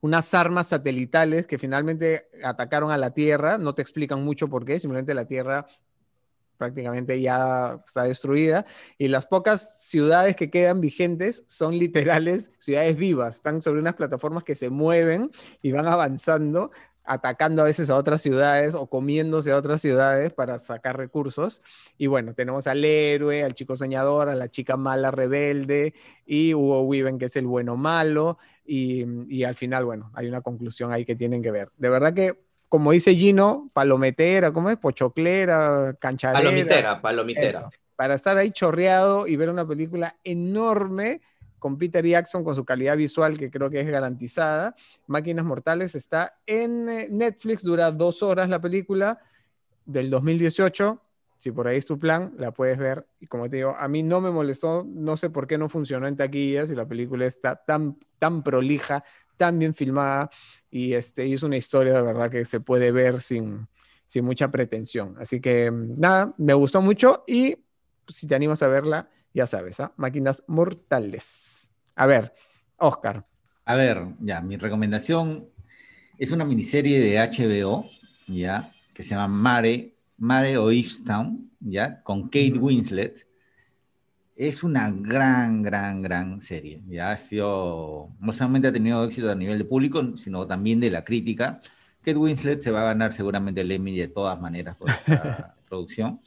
unas 0.00 0.32
armas 0.34 0.68
satelitales 0.68 1.46
que 1.46 1.58
finalmente 1.58 2.28
atacaron 2.42 2.90
a 2.90 2.98
la 2.98 3.12
Tierra, 3.12 3.58
no 3.58 3.74
te 3.74 3.82
explican 3.82 4.24
mucho 4.24 4.48
por 4.48 4.64
qué, 4.64 4.80
simplemente 4.80 5.14
la 5.14 5.26
Tierra 5.26 5.66
prácticamente 6.60 7.18
ya 7.22 7.80
está 7.86 8.04
destruida 8.04 8.66
y 8.98 9.08
las 9.08 9.24
pocas 9.24 9.82
ciudades 9.82 10.36
que 10.36 10.50
quedan 10.50 10.82
vigentes 10.82 11.42
son 11.46 11.78
literales 11.78 12.52
ciudades 12.58 12.96
vivas, 12.96 13.36
están 13.36 13.62
sobre 13.62 13.80
unas 13.80 13.94
plataformas 13.94 14.44
que 14.44 14.54
se 14.54 14.68
mueven 14.68 15.30
y 15.62 15.72
van 15.72 15.86
avanzando 15.86 16.70
atacando 17.04 17.62
a 17.62 17.64
veces 17.64 17.90
a 17.90 17.96
otras 17.96 18.22
ciudades 18.22 18.74
o 18.74 18.86
comiéndose 18.86 19.52
a 19.52 19.56
otras 19.56 19.80
ciudades 19.80 20.32
para 20.32 20.58
sacar 20.58 20.96
recursos. 20.96 21.62
Y 21.98 22.06
bueno, 22.06 22.34
tenemos 22.34 22.66
al 22.66 22.84
héroe, 22.84 23.42
al 23.42 23.54
chico 23.54 23.76
soñador, 23.76 24.28
a 24.28 24.34
la 24.34 24.48
chica 24.48 24.76
mala 24.76 25.10
rebelde 25.10 25.94
y 26.26 26.54
Hugo 26.54 26.82
Weaven, 26.82 27.18
que 27.18 27.26
es 27.26 27.36
el 27.36 27.46
bueno 27.46 27.76
malo. 27.76 28.38
Y, 28.64 29.42
al 29.42 29.56
final, 29.56 29.84
bueno, 29.84 30.12
hay 30.14 30.28
una 30.28 30.42
conclusión 30.42 30.92
ahí 30.92 31.04
que 31.04 31.16
tienen 31.16 31.42
que 31.42 31.50
ver. 31.50 31.70
De 31.76 31.88
verdad 31.88 32.14
que, 32.14 32.38
como 32.68 32.92
dice 32.92 33.14
Gino, 33.14 33.70
palometera, 33.72 34.52
¿cómo 34.52 34.70
es? 34.70 34.76
Pochoclera, 34.76 35.96
cancharera. 35.98 36.40
Palomitera, 36.40 37.00
palomitera. 37.02 37.70
para 37.96 38.14
estar 38.14 38.36
ahí 38.38 38.52
chorreado 38.52 39.26
y 39.26 39.34
ver 39.34 39.50
una 39.50 39.66
película 39.66 40.16
enorme 40.22 41.20
con 41.60 41.78
Peter 41.78 42.04
Jackson, 42.04 42.42
con 42.42 42.56
su 42.56 42.64
calidad 42.64 42.96
visual 42.96 43.38
que 43.38 43.50
creo 43.50 43.70
que 43.70 43.80
es 43.80 43.86
garantizada. 43.86 44.74
Máquinas 45.06 45.44
Mortales 45.44 45.94
está 45.94 46.34
en 46.46 46.88
eh, 46.88 47.08
Netflix, 47.08 47.62
dura 47.62 47.92
dos 47.92 48.24
horas 48.24 48.48
la 48.48 48.60
película 48.60 49.20
del 49.84 50.10
2018. 50.10 51.00
Si 51.38 51.52
por 51.52 51.68
ahí 51.68 51.78
es 51.78 51.86
tu 51.86 51.98
plan, 51.98 52.34
la 52.36 52.50
puedes 52.50 52.76
ver. 52.76 53.06
Y 53.20 53.26
como 53.26 53.48
te 53.48 53.56
digo, 53.56 53.74
a 53.78 53.86
mí 53.86 54.02
no 54.02 54.20
me 54.20 54.30
molestó, 54.30 54.84
no 54.86 55.16
sé 55.16 55.30
por 55.30 55.46
qué 55.46 55.56
no 55.56 55.68
funcionó 55.68 56.06
en 56.08 56.16
taquillas 56.16 56.70
y 56.70 56.74
la 56.74 56.86
película 56.86 57.26
está 57.26 57.56
tan, 57.56 57.96
tan 58.18 58.42
prolija, 58.42 59.04
tan 59.36 59.58
bien 59.58 59.74
filmada 59.74 60.30
y, 60.70 60.92
este, 60.92 61.32
es 61.32 61.42
una 61.42 61.56
historia 61.56 61.94
de 61.94 62.02
verdad 62.02 62.30
que 62.30 62.44
se 62.44 62.60
puede 62.60 62.92
ver 62.92 63.22
sin, 63.22 63.68
sin 64.06 64.24
mucha 64.24 64.50
pretensión. 64.50 65.16
Así 65.18 65.40
que 65.40 65.70
nada, 65.72 66.34
me 66.36 66.52
gustó 66.52 66.82
mucho 66.82 67.24
y 67.26 67.56
si 68.06 68.26
te 68.26 68.34
animas 68.34 68.62
a 68.62 68.68
verla, 68.68 69.08
ya 69.34 69.46
sabes, 69.46 69.80
¿ah? 69.80 69.92
Máquinas 69.96 70.42
Mortales. 70.46 71.72
A 71.94 72.06
ver, 72.06 72.34
Oscar. 72.76 73.26
A 73.64 73.74
ver, 73.74 74.04
ya, 74.20 74.40
mi 74.40 74.56
recomendación 74.56 75.48
es 76.18 76.32
una 76.32 76.44
miniserie 76.44 77.00
de 77.00 77.18
HBO, 77.18 77.88
ya, 78.26 78.72
que 78.92 79.02
se 79.02 79.10
llama 79.10 79.28
Mare, 79.28 79.94
Mare 80.18 80.58
o 80.58 80.70
Easttown, 80.70 81.50
ya, 81.60 82.02
con 82.02 82.24
Kate 82.24 82.58
Winslet. 82.58 83.26
Es 84.36 84.62
una 84.62 84.90
gran, 84.90 85.62
gran, 85.62 86.02
gran 86.02 86.40
serie. 86.40 86.82
Ya 86.88 87.12
ha 87.12 87.16
sido, 87.16 88.10
no 88.18 88.32
solamente 88.32 88.68
ha 88.68 88.72
tenido 88.72 89.04
éxito 89.04 89.30
a 89.30 89.34
nivel 89.34 89.58
de 89.58 89.64
público, 89.64 90.16
sino 90.16 90.46
también 90.46 90.80
de 90.80 90.90
la 90.90 91.04
crítica. 91.04 91.58
Kate 92.00 92.16
Winslet 92.16 92.60
se 92.60 92.70
va 92.70 92.80
a 92.80 92.84
ganar 92.84 93.12
seguramente 93.12 93.60
el 93.60 93.70
Emmy 93.70 93.96
de 93.96 94.08
todas 94.08 94.40
maneras 94.40 94.76
por 94.76 94.90
esta 94.90 95.54
producción. 95.68 96.20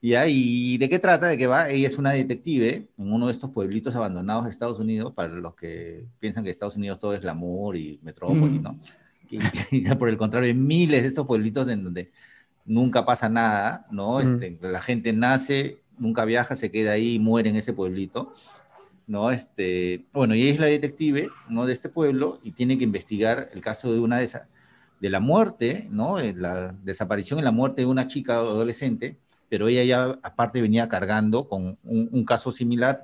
¿Y 0.00 0.78
de 0.78 0.88
qué 0.88 0.98
trata? 0.98 1.26
De 1.26 1.38
que 1.38 1.46
va, 1.46 1.70
ella 1.70 1.88
es 1.88 1.98
una 1.98 2.12
detective 2.12 2.88
en 2.96 3.12
uno 3.12 3.26
de 3.26 3.32
estos 3.32 3.50
pueblitos 3.50 3.94
abandonados 3.96 4.44
de 4.44 4.50
Estados 4.50 4.78
Unidos, 4.78 5.12
para 5.14 5.28
los 5.28 5.54
que 5.54 6.04
piensan 6.20 6.44
que 6.44 6.50
Estados 6.50 6.76
Unidos 6.76 6.98
todo 6.98 7.14
es 7.14 7.20
glamour 7.20 7.76
y 7.76 7.98
metrópoli, 8.02 8.58
¿no? 8.58 8.78
Y, 9.30 9.38
por 9.98 10.08
el 10.08 10.16
contrario, 10.16 10.48
hay 10.48 10.54
miles 10.54 11.02
de 11.02 11.08
estos 11.08 11.26
pueblitos 11.26 11.68
en 11.68 11.82
donde 11.82 12.12
nunca 12.64 13.04
pasa 13.04 13.28
nada, 13.28 13.86
¿no? 13.90 14.20
Este, 14.20 14.56
la 14.60 14.82
gente 14.82 15.12
nace, 15.12 15.78
nunca 15.98 16.24
viaja, 16.24 16.56
se 16.56 16.70
queda 16.70 16.92
ahí 16.92 17.14
y 17.14 17.18
muere 17.18 17.48
en 17.50 17.56
ese 17.56 17.72
pueblito, 17.72 18.32
¿no? 19.06 19.30
Este, 19.30 20.04
bueno, 20.12 20.34
y 20.34 20.42
ella 20.42 20.52
es 20.52 20.60
la 20.60 20.66
detective, 20.66 21.30
¿no? 21.48 21.66
De 21.66 21.72
este 21.72 21.88
pueblo 21.88 22.38
y 22.42 22.52
tiene 22.52 22.76
que 22.76 22.84
investigar 22.84 23.50
el 23.52 23.60
caso 23.60 23.92
de 23.92 23.98
una 23.98 24.18
de 24.18 24.24
esas, 24.24 24.42
de 25.00 25.10
la 25.10 25.20
muerte, 25.20 25.88
¿no? 25.90 26.18
La 26.20 26.74
desaparición 26.84 27.38
y 27.38 27.42
la 27.42 27.50
muerte 27.50 27.82
de 27.82 27.86
una 27.86 28.08
chica 28.08 28.34
adolescente 28.36 29.16
pero 29.48 29.68
ella 29.68 29.84
ya 29.84 30.18
aparte 30.22 30.60
venía 30.60 30.88
cargando 30.88 31.48
con 31.48 31.78
un, 31.84 32.24
caso 32.24 32.52
similar 32.52 33.02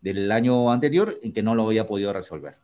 del 0.00 0.32
año 0.32 0.70
anterior 0.70 1.18
en 1.22 1.32
que 1.32 1.42
no 1.42 1.54
lo 1.54 1.66
había 1.66 1.86
podido 1.86 2.12
resolver. 2.12 2.58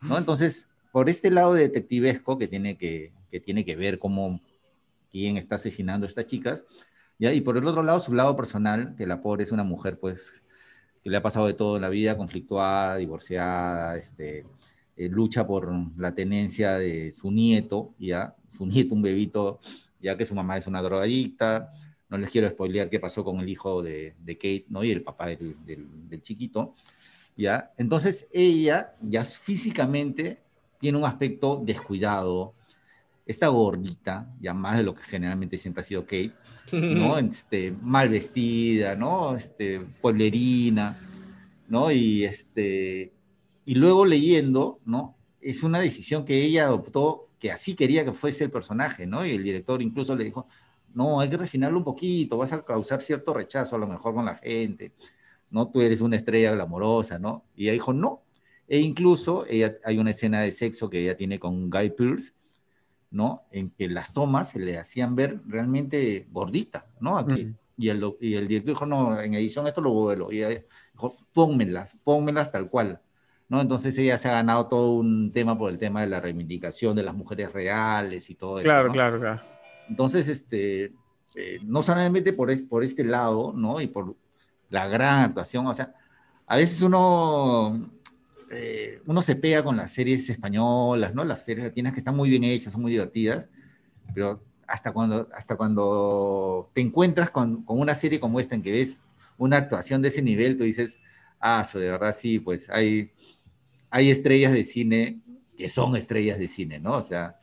¿no? 0.00 0.18
Entonces, 0.18 0.68
por 0.92 1.08
este 1.08 1.30
lado 1.30 1.54
detectivesco 1.54 2.38
que 2.38 2.48
tiene 2.48 2.76
que, 2.76 3.12
que 3.30 3.40
tiene 3.40 3.64
que 3.64 3.76
ver 3.76 3.98
cómo 3.98 4.40
quién 5.10 5.36
está 5.36 5.56
asesinando 5.56 6.06
a 6.06 6.08
estas 6.08 6.26
chicas, 6.26 6.64
¿ya? 7.18 7.32
y 7.32 7.40
por 7.40 7.56
el 7.56 7.66
otro 7.66 7.82
lado 7.82 8.00
su 8.00 8.14
lado 8.14 8.36
personal, 8.36 8.94
que 8.96 9.06
la 9.06 9.22
pobre 9.22 9.44
es 9.44 9.52
una 9.52 9.64
mujer 9.64 9.98
pues 9.98 10.42
que 11.02 11.10
le 11.10 11.18
ha 11.18 11.22
pasado 11.22 11.46
de 11.46 11.54
todo 11.54 11.76
en 11.76 11.82
la 11.82 11.90
vida, 11.90 12.16
conflictuada, 12.16 12.96
divorciada, 12.96 13.96
este, 13.96 14.46
eh, 14.96 15.08
lucha 15.08 15.46
por 15.46 15.70
la 15.98 16.14
tenencia 16.14 16.78
de 16.78 17.10
su 17.12 17.30
nieto, 17.30 17.94
ya, 17.98 18.34
su 18.50 18.64
nieto, 18.66 18.94
un 18.94 19.02
bebito, 19.02 19.60
ya 20.00 20.16
que 20.16 20.26
su 20.26 20.34
mamá 20.34 20.56
es 20.56 20.66
una 20.66 20.82
drogadicta, 20.82 21.70
no 22.14 22.20
les 22.20 22.30
quiero 22.30 22.48
spoilear 22.48 22.88
qué 22.88 23.00
pasó 23.00 23.24
con 23.24 23.40
el 23.40 23.48
hijo 23.48 23.82
de, 23.82 24.14
Kate, 24.24 24.66
¿no? 24.68 24.84
Y 24.84 24.92
el 24.92 25.02
papá 25.02 25.26
del, 25.26 26.22
chiquito, 26.22 26.72
¿ya? 27.36 27.72
Entonces 27.76 28.28
ella 28.32 28.94
ya 29.00 29.24
físicamente 29.24 30.38
tiene 30.78 30.98
un 30.98 31.04
aspecto 31.04 31.60
descuidado, 31.64 32.54
está 33.26 33.48
gordita, 33.48 34.32
ya 34.40 34.54
más 34.54 34.76
de 34.76 34.84
lo 34.84 34.94
que 34.94 35.02
generalmente 35.02 35.58
siempre 35.58 35.80
ha 35.80 35.84
sido 35.84 36.02
Kate, 36.02 36.32
¿no? 36.72 37.18
Este, 37.18 37.72
mal 37.82 38.08
vestida, 38.08 38.94
¿no? 38.94 39.34
Este, 39.34 39.80
pueblerina, 40.00 40.96
¿no? 41.68 41.90
Y, 41.90 42.24
este, 42.24 43.12
y 43.64 43.74
luego 43.74 44.06
leyendo, 44.06 44.78
¿no? 44.84 45.16
Es 45.40 45.64
una 45.64 45.80
decisión 45.80 46.24
que 46.24 46.44
ella 46.44 46.66
adoptó, 46.66 47.28
que 47.40 47.50
así 47.50 47.74
quería 47.74 48.04
que 48.04 48.12
fuese 48.12 48.44
el 48.44 48.52
personaje, 48.52 49.04
¿no? 49.04 49.26
Y 49.26 49.32
el 49.32 49.42
director 49.42 49.82
incluso 49.82 50.14
le 50.14 50.24
dijo, 50.24 50.46
no, 50.94 51.20
hay 51.20 51.28
que 51.28 51.36
refinarlo 51.36 51.78
un 51.78 51.84
poquito, 51.84 52.38
vas 52.38 52.52
a 52.52 52.64
causar 52.64 53.02
cierto 53.02 53.34
rechazo 53.34 53.76
a 53.76 53.78
lo 53.78 53.86
mejor 53.86 54.14
con 54.14 54.24
la 54.24 54.36
gente, 54.36 54.92
¿no? 55.50 55.68
Tú 55.68 55.80
eres 55.80 56.00
una 56.00 56.16
estrella 56.16 56.52
glamorosa, 56.52 57.18
¿no? 57.18 57.44
Y 57.56 57.64
ella 57.64 57.72
dijo, 57.72 57.92
no. 57.92 58.22
E 58.66 58.78
incluso 58.78 59.44
ella, 59.48 59.76
hay 59.84 59.98
una 59.98 60.12
escena 60.12 60.40
de 60.40 60.52
sexo 60.52 60.88
que 60.88 61.00
ella 61.00 61.16
tiene 61.16 61.38
con 61.38 61.68
Guy 61.68 61.90
Pearce, 61.90 62.32
¿no? 63.10 63.42
En 63.50 63.70
que 63.70 63.88
las 63.88 64.12
tomas 64.12 64.50
se 64.50 64.58
le 64.60 64.78
hacían 64.78 65.14
ver 65.14 65.40
realmente 65.46 66.26
gordita, 66.30 66.86
¿no? 67.00 67.18
Aquí. 67.18 67.52
Y, 67.76 67.88
el, 67.88 68.14
y 68.20 68.34
el 68.34 68.46
director 68.46 68.74
dijo, 68.74 68.86
no, 68.86 69.20
en 69.20 69.34
edición 69.34 69.66
esto 69.66 69.80
lo 69.80 69.90
vuelo. 69.90 70.30
Y 70.30 70.38
ella 70.38 70.64
dijo, 70.92 71.16
pónmelas, 71.32 71.96
pónmelas 72.04 72.52
tal 72.52 72.70
cual. 72.70 73.00
¿no? 73.48 73.60
Entonces 73.60 73.96
ella 73.98 74.16
se 74.16 74.28
ha 74.28 74.32
ganado 74.32 74.68
todo 74.68 74.92
un 74.92 75.32
tema 75.32 75.58
por 75.58 75.70
el 75.70 75.78
tema 75.78 76.00
de 76.00 76.06
la 76.06 76.20
reivindicación 76.20 76.96
de 76.96 77.02
las 77.02 77.14
mujeres 77.14 77.52
reales 77.52 78.30
y 78.30 78.36
todo 78.36 78.58
eso. 78.58 78.64
Claro, 78.64 78.92
claro, 78.92 79.18
claro. 79.18 79.53
Entonces, 79.88 80.28
este, 80.28 80.92
eh, 81.34 81.58
no 81.62 81.82
solamente 81.82 82.32
por, 82.32 82.50
por 82.68 82.84
este 82.84 83.04
lado, 83.04 83.52
¿no? 83.54 83.80
Y 83.80 83.86
por 83.86 84.16
la 84.70 84.86
gran 84.88 85.20
actuación, 85.20 85.66
o 85.66 85.74
sea, 85.74 85.94
a 86.46 86.56
veces 86.56 86.82
uno, 86.82 87.90
eh, 88.50 89.00
uno 89.06 89.22
se 89.22 89.36
pega 89.36 89.62
con 89.62 89.76
las 89.76 89.92
series 89.92 90.28
españolas, 90.28 91.14
¿no? 91.14 91.24
Las 91.24 91.44
series 91.44 91.66
latinas 91.66 91.92
que 91.92 91.98
están 91.98 92.16
muy 92.16 92.30
bien 92.30 92.44
hechas, 92.44 92.72
son 92.72 92.82
muy 92.82 92.92
divertidas, 92.92 93.48
pero 94.14 94.42
hasta 94.66 94.92
cuando, 94.92 95.28
hasta 95.34 95.56
cuando 95.56 96.70
te 96.72 96.80
encuentras 96.80 97.30
con, 97.30 97.62
con 97.64 97.78
una 97.78 97.94
serie 97.94 98.20
como 98.20 98.40
esta 98.40 98.54
en 98.54 98.62
que 98.62 98.72
ves 98.72 99.02
una 99.36 99.58
actuación 99.58 100.02
de 100.02 100.08
ese 100.08 100.22
nivel, 100.22 100.56
tú 100.56 100.64
dices, 100.64 100.98
ah, 101.40 101.64
eso 101.66 101.78
de 101.78 101.90
verdad 101.90 102.14
sí, 102.16 102.38
pues 102.38 102.70
hay, 102.70 103.10
hay 103.90 104.10
estrellas 104.10 104.52
de 104.52 104.64
cine 104.64 105.20
que 105.56 105.68
son 105.68 105.96
estrellas 105.96 106.38
de 106.38 106.48
cine, 106.48 106.80
¿no? 106.80 106.94
O 106.94 107.02
sea, 107.02 107.36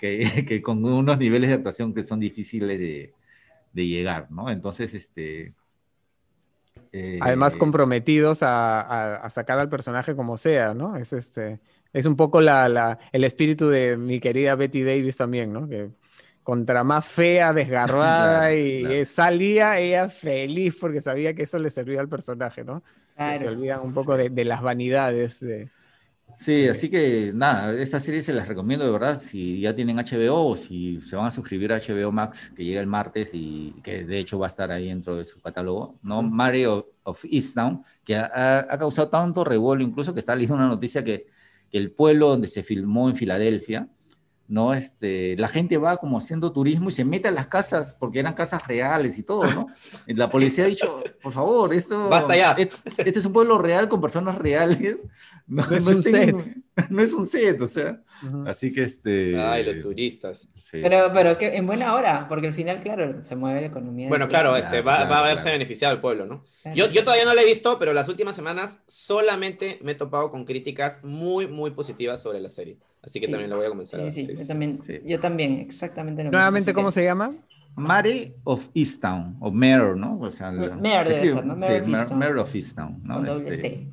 que, 0.00 0.62
con 0.62 0.84
unos 0.84 1.18
niveles 1.18 1.50
de 1.50 1.56
actuación 1.56 1.94
que 1.94 2.02
son 2.02 2.18
difíciles 2.20 2.78
de, 2.78 3.12
llegar, 3.72 4.30
¿no? 4.30 4.50
Entonces, 4.50 4.94
este... 4.94 5.54
Eh, 6.92 7.18
Además, 7.20 7.56
comprometidos 7.56 8.40
a, 8.42 9.28
sacar 9.30 9.58
al 9.58 9.68
personaje 9.68 10.16
como 10.16 10.36
sea, 10.36 10.74
¿no? 10.74 10.96
Es, 10.96 11.12
este, 11.12 11.60
es 11.92 12.06
un 12.06 12.16
poco 12.16 12.40
la, 12.40 12.98
el 13.12 13.24
espíritu 13.24 13.68
de 13.68 13.96
mi 13.96 14.18
querida 14.18 14.56
Betty 14.56 14.82
Davis 14.82 15.16
también, 15.16 15.52
¿no? 15.52 15.68
Que 15.68 15.90
contra 16.42 16.82
más 16.82 17.06
fea, 17.06 17.52
desgarrada 17.52 18.52
y 18.54 19.04
salía 19.06 19.78
ella 19.78 20.08
feliz 20.08 20.76
porque 20.80 21.00
sabía 21.00 21.34
que 21.34 21.44
eso 21.44 21.58
le 21.58 21.70
servía 21.70 22.00
al 22.00 22.08
personaje, 22.08 22.64
¿no? 22.64 22.82
Se, 23.36 23.46
olvidan 23.46 23.80
un 23.82 23.92
poco 23.92 24.16
de, 24.16 24.44
las 24.46 24.62
vanidades 24.62 25.40
de, 25.40 25.68
Sí, 26.36 26.68
así 26.68 26.88
que 26.88 27.32
nada, 27.34 27.72
esta 27.74 28.00
serie 28.00 28.22
se 28.22 28.32
las 28.32 28.48
recomiendo 28.48 28.84
de 28.84 28.90
verdad 28.90 29.18
si 29.18 29.60
ya 29.60 29.74
tienen 29.74 29.98
HBO 29.98 30.48
o 30.48 30.56
si 30.56 31.00
se 31.02 31.16
van 31.16 31.26
a 31.26 31.30
suscribir 31.30 31.72
a 31.72 31.78
HBO 31.78 32.12
Max 32.12 32.52
que 32.56 32.64
llega 32.64 32.80
el 32.80 32.86
martes 32.86 33.30
y 33.34 33.74
que 33.82 34.04
de 34.04 34.18
hecho 34.18 34.38
va 34.38 34.46
a 34.46 34.48
estar 34.48 34.70
ahí 34.70 34.88
dentro 34.88 35.16
de 35.16 35.24
su 35.24 35.40
catálogo, 35.40 35.94
¿no? 36.02 36.22
Mario 36.22 36.90
of 37.04 37.24
Easttown, 37.24 37.84
que 38.04 38.16
ha, 38.16 38.66
causado 38.78 39.08
tanto 39.08 39.44
revuelo, 39.44 39.82
incluso 39.82 40.14
que 40.14 40.20
está 40.20 40.34
leyendo 40.34 40.56
una 40.56 40.68
noticia 40.68 41.04
que, 41.04 41.26
que 41.70 41.78
el 41.78 41.92
pueblo 41.92 42.28
donde 42.28 42.48
se 42.48 42.62
filmó 42.62 43.08
en 43.08 43.16
Filadelfia, 43.16 43.88
¿no? 44.50 44.74
Este, 44.74 45.36
la 45.36 45.46
gente 45.46 45.78
va 45.78 45.96
como 45.96 46.18
haciendo 46.18 46.52
turismo 46.52 46.88
y 46.88 46.92
se 46.92 47.04
mete 47.04 47.28
a 47.28 47.30
las 47.30 47.46
casas, 47.46 47.94
porque 47.94 48.18
eran 48.18 48.34
casas 48.34 48.66
reales 48.66 49.16
y 49.16 49.22
todo, 49.22 49.44
¿no? 49.44 49.68
La 50.08 50.28
policía 50.28 50.64
ha 50.64 50.66
dicho, 50.66 51.04
por 51.22 51.32
favor, 51.32 51.72
esto... 51.72 52.08
Basta 52.08 52.36
ya. 52.36 52.56
Este, 52.58 53.18
es 53.18 53.24
un 53.24 53.32
pueblo 53.32 53.58
real 53.58 53.88
con 53.88 54.00
personas 54.00 54.36
reales. 54.36 55.06
No, 55.50 55.62
es 55.70 55.86
un 55.86 56.02
set. 56.02 56.36
No 56.88 57.02
es 57.02 57.12
un 57.12 57.26
set, 57.26 57.60
o 57.60 57.66
sea... 57.66 58.00
Así 58.46 58.72
que 58.72 58.82
este. 58.82 59.40
Ay, 59.40 59.64
los 59.64 59.80
turistas. 59.80 60.46
pero, 60.72 61.04
pero 61.12 61.38
que 61.38 61.56
en 61.56 61.66
buena 61.66 61.94
hora, 61.94 62.26
porque 62.28 62.48
al 62.48 62.52
final, 62.52 62.80
claro, 62.80 63.22
se 63.22 63.36
mueve 63.36 63.62
la 63.62 63.66
economía. 63.68 64.08
Bueno, 64.08 64.28
claro, 64.28 64.56
este, 64.56 64.82
va, 64.82 65.04
va, 65.04 65.20
a 65.20 65.22
verse 65.22 65.50
beneficiado 65.50 65.94
el 65.94 66.00
pueblo, 66.00 66.26
¿no? 66.26 66.44
Yo, 66.74 66.90
yo 66.90 67.02
todavía 67.02 67.24
no 67.24 67.34
lo 67.34 67.40
he 67.40 67.46
visto, 67.46 67.78
pero 67.78 67.94
las 67.94 68.08
últimas 68.08 68.36
semanas 68.36 68.80
solamente 68.86 69.78
me 69.82 69.92
he 69.92 69.94
topado 69.94 70.30
con 70.30 70.44
críticas 70.44 71.02
muy, 71.02 71.46
muy 71.46 71.70
positivas 71.70 72.20
sobre 72.20 72.40
la 72.40 72.50
serie. 72.50 72.76
Así 73.02 73.18
que 73.18 73.28
también 73.28 73.48
lo 73.48 73.56
voy 73.56 73.66
a 73.66 73.70
comenzar. 73.70 74.00
Sí, 74.00 74.10
sí, 74.10 74.26
sí. 74.26 74.42
Yo, 74.42 74.46
también, 74.46 74.80
yo 75.04 75.20
también, 75.20 75.52
exactamente 75.60 76.22
lo 76.22 76.30
Nuevamente, 76.30 76.74
¿cómo 76.74 76.90
se 76.90 77.04
llama? 77.04 77.32
Mare 77.76 78.34
of 78.44 78.68
Easttown, 78.74 79.36
o 79.40 79.50
Mayor, 79.50 79.96
¿no? 79.96 80.18
O 80.20 80.30
sea, 80.30 80.50
Mayor 80.50 81.08
debe 81.08 81.28
ser, 81.28 81.46
¿no? 81.46 81.56
Mayor 81.56 82.38
of 82.38 82.54
Easttown, 82.54 83.00
¿no? 83.02 83.24
Este, 83.24 83.88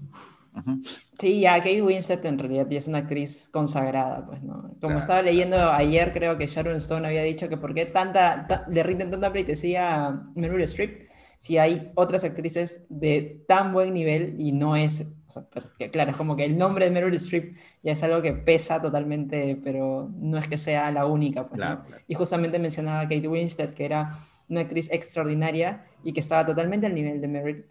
Sí, 1.19 1.41
ya 1.41 1.55
Kate 1.57 1.81
Winslet 1.81 2.23
en 2.25 2.39
realidad 2.39 2.67
ya 2.69 2.77
es 2.77 2.87
una 2.87 2.99
actriz 2.99 3.49
consagrada, 3.51 4.25
pues, 4.25 4.43
¿no? 4.43 4.71
Como 4.81 4.99
estaba 4.99 5.21
leyendo 5.21 5.71
ayer, 5.71 6.11
creo 6.11 6.37
que 6.37 6.47
Sharon 6.47 6.75
Stone 6.77 7.07
había 7.07 7.23
dicho 7.23 7.49
que 7.49 7.57
por 7.57 7.73
qué 7.73 7.85
tanta, 7.85 8.65
le 8.69 8.83
rinden 8.83 9.11
tanta 9.11 9.31
pleitesía 9.31 10.05
a 10.05 10.23
Meryl 10.35 10.61
Streep 10.63 11.07
si 11.37 11.57
hay 11.57 11.91
otras 11.95 12.23
actrices 12.23 12.85
de 12.89 13.43
tan 13.47 13.71
buen 13.71 13.93
nivel 13.93 14.35
y 14.39 14.51
no 14.51 14.75
es, 14.75 15.19
o 15.27 15.31
sea, 15.31 15.47
claro, 15.91 16.11
es 16.11 16.17
como 16.17 16.35
que 16.35 16.45
el 16.45 16.57
nombre 16.57 16.85
de 16.85 16.91
Meryl 16.91 17.13
Streep 17.15 17.55
ya 17.83 17.91
es 17.91 18.03
algo 18.03 18.21
que 18.21 18.33
pesa 18.33 18.81
totalmente, 18.81 19.59
pero 19.63 20.09
no 20.15 20.37
es 20.37 20.47
que 20.47 20.57
sea 20.57 20.91
la 20.91 21.05
única, 21.05 21.47
pues, 21.47 21.59
¿no? 21.59 21.83
Y 22.07 22.15
justamente 22.15 22.57
mencionaba 22.57 23.01
a 23.01 23.07
Kate 23.07 23.27
Winslet, 23.27 23.73
que 23.73 23.85
era 23.85 24.17
una 24.49 24.61
actriz 24.61 24.91
extraordinaria 24.91 25.85
y 26.03 26.13
que 26.13 26.21
estaba 26.21 26.45
totalmente 26.45 26.87
al 26.87 26.95
nivel 26.95 27.21
de 27.21 27.27
Meryl, 27.27 27.65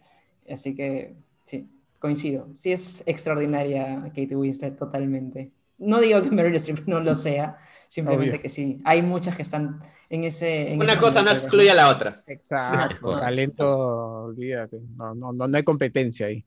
así 0.49 0.75
que 0.75 1.15
coincido. 1.99 2.49
Sí 2.53 2.71
es 2.71 3.03
extraordinaria 3.05 4.03
Kate 4.15 4.35
Winslet 4.35 4.77
totalmente. 4.77 5.51
No 5.77 5.99
digo 5.99 6.21
que 6.21 6.31
Meryl 6.31 6.55
Streep 6.55 6.87
no 6.87 6.99
lo 6.99 7.13
sea, 7.13 7.57
simplemente 7.87 8.41
que 8.41 8.49
sí. 8.49 8.81
Hay 8.83 9.03
muchas 9.03 9.35
que 9.35 9.43
están 9.43 9.79
en 10.09 10.23
ese... 10.23 10.75
Una 10.75 10.97
cosa 10.97 11.21
no 11.21 11.29
excluye 11.29 11.69
a 11.69 11.75
la 11.75 11.89
otra. 11.89 12.23
Exacto. 12.25 13.11
Talento, 13.11 14.23
olvídate. 14.25 14.79
No, 14.95 15.13
no, 15.13 15.31
no, 15.33 15.57
hay 15.57 15.63
competencia 15.63 16.27
ahí. 16.27 16.43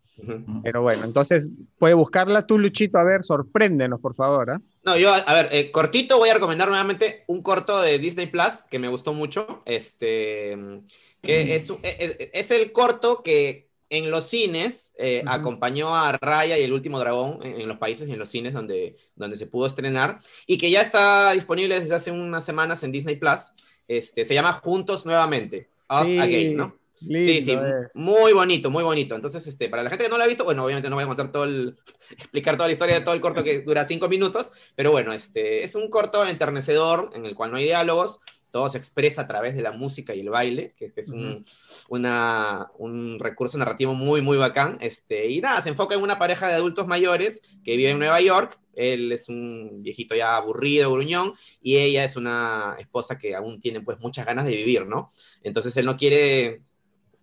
Pero 0.65 0.83
bueno, 0.83 1.05
entonces 1.05 1.49
puede 1.79 1.95
buscarla 1.95 2.45
tú, 2.45 2.59
Luchito. 2.59 2.99
A 2.99 3.05
ver, 3.05 3.23
sorpréndenos, 3.23 4.01
por 4.01 4.17
favor. 4.17 4.51
¿ah? 4.51 4.61
No, 4.85 4.97
yo, 4.97 5.13
a 5.15 5.33
ver, 5.33 5.49
eh, 5.53 5.71
cortito 5.71 6.19
voy 6.19 6.31
a 6.31 6.35
recomendar 6.35 6.69
nuevamente 6.69 7.23
un 7.29 7.41
corto 7.41 7.81
de 7.81 7.99
Disney 7.99 8.27
Plus 8.27 8.63
que 8.69 8.81
me 8.81 8.89
gustó 8.89 9.15
mucho. 9.15 9.63
Este, 9.65 10.83
que 11.23 11.55
es, 11.55 11.71
es, 11.83 12.17
es 12.33 12.51
el 12.51 12.73
corto 12.73 13.23
que 13.23 13.70
en 13.91 14.11
los 14.11 14.25
cines 14.25 14.95
eh, 14.99 15.23
acompañó 15.27 15.95
a 15.97 16.13
Raya 16.13 16.57
y 16.57 16.63
el 16.63 16.73
último 16.73 16.99
dragón 17.01 17.41
en, 17.43 17.69
los 17.69 17.77
países 17.79 18.09
y 18.09 18.13
en 18.13 18.19
los 18.19 18.29
cines 18.29 18.55
donde, 18.55 18.97
donde 19.17 19.37
se 19.37 19.47
pudo 19.47 19.67
estrenar 19.67 20.21
y 20.47 20.57
que 20.59 20.71
ya 20.71 20.81
está 20.81 21.33
disponible 21.33 21.81
desde 21.81 21.95
hace 21.95 22.13
unas 22.13 22.45
semanas 22.45 22.83
en 22.85 22.93
Disney 22.93 23.17
Plus. 23.17 23.51
Este, 23.89 24.25
se 24.25 24.35
llama 24.35 24.53
Juntos 24.53 25.05
Nuevamente, 25.05 25.69
Us 25.89 26.09
Again, 26.19 26.57
¿no? 26.57 26.81
sí, 27.01 27.43
sí, 27.43 27.59
muy 27.95 28.33
bonito, 28.33 28.71
muy 28.71 28.85
bonito. 28.85 29.15
Entonces, 29.15 29.47
este, 29.47 29.69
para 29.69 29.83
la 29.83 29.91
gente 29.91 30.05
que 30.05 30.11
no 30.11 30.19
lo 30.19 30.25
ha 30.25 30.29
visto, 30.29 30.45
bueno, 30.45 30.65
obviamente 30.65 30.89
no 30.89 30.97
voy 30.97 31.05
a 31.05 31.09
contar 31.09 31.33
todo 31.33 31.45
el, 31.45 31.77
explicar 32.11 32.57
toda 32.57 32.69
la 32.69 32.73
historia 32.73 32.95
de 32.95 33.01
todo 33.01 33.15
el 33.15 33.21
corto 33.21 33.43
que 33.43 33.63
dura 33.63 33.85
cinco 33.85 34.09
minutos, 34.09 34.53
pero 34.77 34.93
bueno, 34.93 35.13
este, 35.13 35.65
es 35.65 35.75
un 35.75 35.89
corto 35.89 36.25
enternecedor 36.27 37.11
en 37.15 37.27
el 37.27 37.35
cual 37.35 37.51
no 37.51 37.57
hay 37.57 37.65
diálogos, 37.65 38.21
todo 38.51 38.69
se 38.69 38.79
expresa 38.79 39.23
a 39.23 39.27
través 39.27 39.55
de 39.55 39.63
la 39.63 39.73
música 39.73 40.15
y 40.15 40.21
el 40.21 40.31
baile, 40.31 40.75
que, 40.77 40.93
es 40.95 41.09
un, 41.09 41.45
un, 41.89 43.19
recurso 43.19 43.59
narrativo 43.59 43.95
muy, 43.95 44.21
muy 44.21 44.37
bacán. 44.37 44.79
Este, 44.81 45.29
y 45.29 45.41
nada, 45.41 45.61
se 45.61 45.69
enfoca 45.69 45.95
en 45.95 46.03
una 46.03 46.19
pareja 46.19 46.49
de 46.49 46.55
adultos 46.55 46.87
mayores 46.87 47.43
que 47.65 47.77
vive 47.77 47.91
en 47.91 47.99
Nueva 47.99 48.21
York. 48.21 48.59
Él 48.75 49.13
es 49.13 49.29
un 49.29 49.83
viejito 49.83 50.15
ya 50.15 50.37
aburrido, 50.37 50.93
gruñón, 50.93 51.35
y 51.61 51.77
ella 51.77 52.05
es 52.05 52.17
una 52.17 52.77
esposa 52.79 53.19
que 53.19 53.35
aún 53.35 53.61
tiene 53.61 53.81
pues 53.81 53.99
muchas 54.01 54.27
ganas 54.27 54.45
de 54.47 54.53
vivir, 54.53 54.87
¿no? 54.87 55.11
Entonces 55.43 55.77
él 55.77 55.87
no 55.87 55.97
quiere 55.97 56.63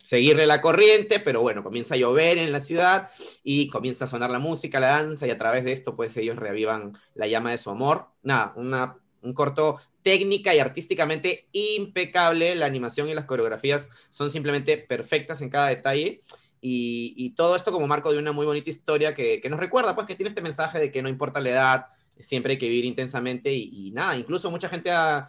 seguirle 0.08 0.48
la 0.48 0.62
corriente, 0.62 1.20
pero 1.20 1.42
bueno, 1.42 1.64
comienza 1.64 1.96
a 1.96 1.98
llover 1.98 2.38
en 2.38 2.54
la 2.54 2.62
ciudad 2.62 3.10
y 3.44 3.68
comienza 3.68 4.06
a 4.06 4.08
sonar 4.08 4.30
la 4.30 4.40
música, 4.40 4.80
la 4.80 4.88
danza, 4.88 5.28
y 5.28 5.32
a 5.32 5.38
través 5.38 5.66
de 5.66 5.74
esto 5.74 5.98
pues 5.98 6.16
ellos 6.16 6.38
reavivan 6.38 6.98
la 7.14 7.28
llama 7.28 7.52
de 7.52 7.58
su 7.58 7.70
amor. 7.70 8.06
Nada, 8.24 8.54
una, 8.56 8.98
un 9.22 9.34
corto 9.34 9.80
técnica 10.08 10.56
y 10.56 10.60
artísticamente 10.60 11.50
impecable. 11.52 12.56
La 12.56 12.66
animación 12.66 13.10
y 13.10 13.14
las 13.14 13.26
coreografías 13.26 13.90
son 14.10 14.32
simplemente 14.32 14.78
perfectas 14.78 15.42
en 15.42 15.50
cada 15.50 15.68
detalle. 15.68 16.22
Y, 16.62 17.34
todo 17.36 17.58
esto 17.58 17.74
como 17.74 17.88
marco 17.88 18.10
de 18.14 18.18
una 18.18 18.32
muy 18.32 18.46
bonita 18.46 18.70
historia 18.70 19.14
que, 19.14 19.42
nos 19.50 19.60
recuerda, 19.60 19.96
pues, 19.96 20.08
que 20.08 20.16
tiene 20.16 20.30
este 20.30 20.42
mensaje 20.42 20.80
de 20.80 20.94
que 20.94 21.02
no 21.02 21.10
importa 21.10 21.42
la 21.42 21.50
edad, 21.50 21.86
siempre 22.22 22.54
hay 22.54 22.58
que 22.58 22.70
vivir 22.70 22.86
intensamente 22.86 23.52
y, 23.52 23.92
nada, 23.92 24.16
incluso 24.16 24.50
mucha 24.50 24.70
gente 24.70 24.92
ha, 24.92 25.28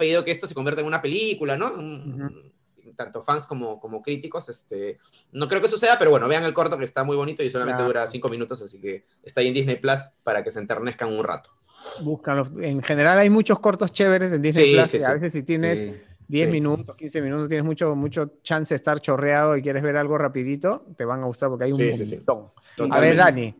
pedido 0.00 0.24
que 0.24 0.32
esto 0.32 0.48
se 0.48 0.54
convierta 0.54 0.80
en 0.80 0.88
una 0.88 1.00
película, 1.00 1.56
¿no? 1.56 1.72
Tanto 2.96 3.22
fans 3.22 3.46
como, 3.46 3.78
como 3.78 4.02
críticos, 4.02 4.48
este, 4.48 4.98
no 5.30 5.46
creo 5.46 5.62
que 5.62 5.68
suceda, 5.68 5.96
pero 5.96 6.10
bueno, 6.10 6.26
vean 6.26 6.42
el 6.42 6.54
corto 6.54 6.76
que 6.76 6.84
está 6.84 7.04
muy 7.04 7.14
bonito 7.14 7.44
y 7.44 7.50
solamente 7.50 7.84
dura 7.84 8.04
cinco 8.08 8.28
minutos, 8.28 8.60
así 8.62 8.80
que 8.80 9.04
está 9.22 9.42
ahí 9.42 9.46
en 9.46 9.54
Disney 9.54 9.76
Plus 9.76 10.00
para 10.24 10.42
que 10.42 10.50
se 10.50 10.58
enternezcan 10.58 11.08
un 11.08 11.22
rato. 11.22 11.57
Búscalo. 12.02 12.48
En 12.60 12.82
general 12.82 13.18
hay 13.18 13.30
muchos 13.30 13.58
cortos 13.58 13.92
chéveres 13.92 14.32
en 14.32 14.42
Disney 14.42 14.74
Plus. 14.74 15.04
a 15.04 15.14
veces 15.14 15.32
si 15.32 15.42
tienes 15.42 15.84
10 16.28 16.50
minutos, 16.50 16.94
15 16.94 17.22
minutos, 17.22 17.48
tienes 17.48 17.64
mucho, 17.64 17.96
mucho 17.96 18.32
chance 18.42 18.74
de 18.74 18.76
estar 18.76 19.00
chorreado 19.00 19.56
y 19.56 19.62
quieres 19.62 19.82
ver 19.82 19.96
algo 19.96 20.18
rapidito, 20.18 20.84
te 20.96 21.06
van 21.06 21.22
a 21.22 21.26
gustar 21.26 21.48
porque 21.48 21.64
hay 21.64 21.72
un 21.72 21.80
montón. 21.88 22.92
A 22.92 23.00
ver, 23.00 23.16
Dani, 23.16 23.54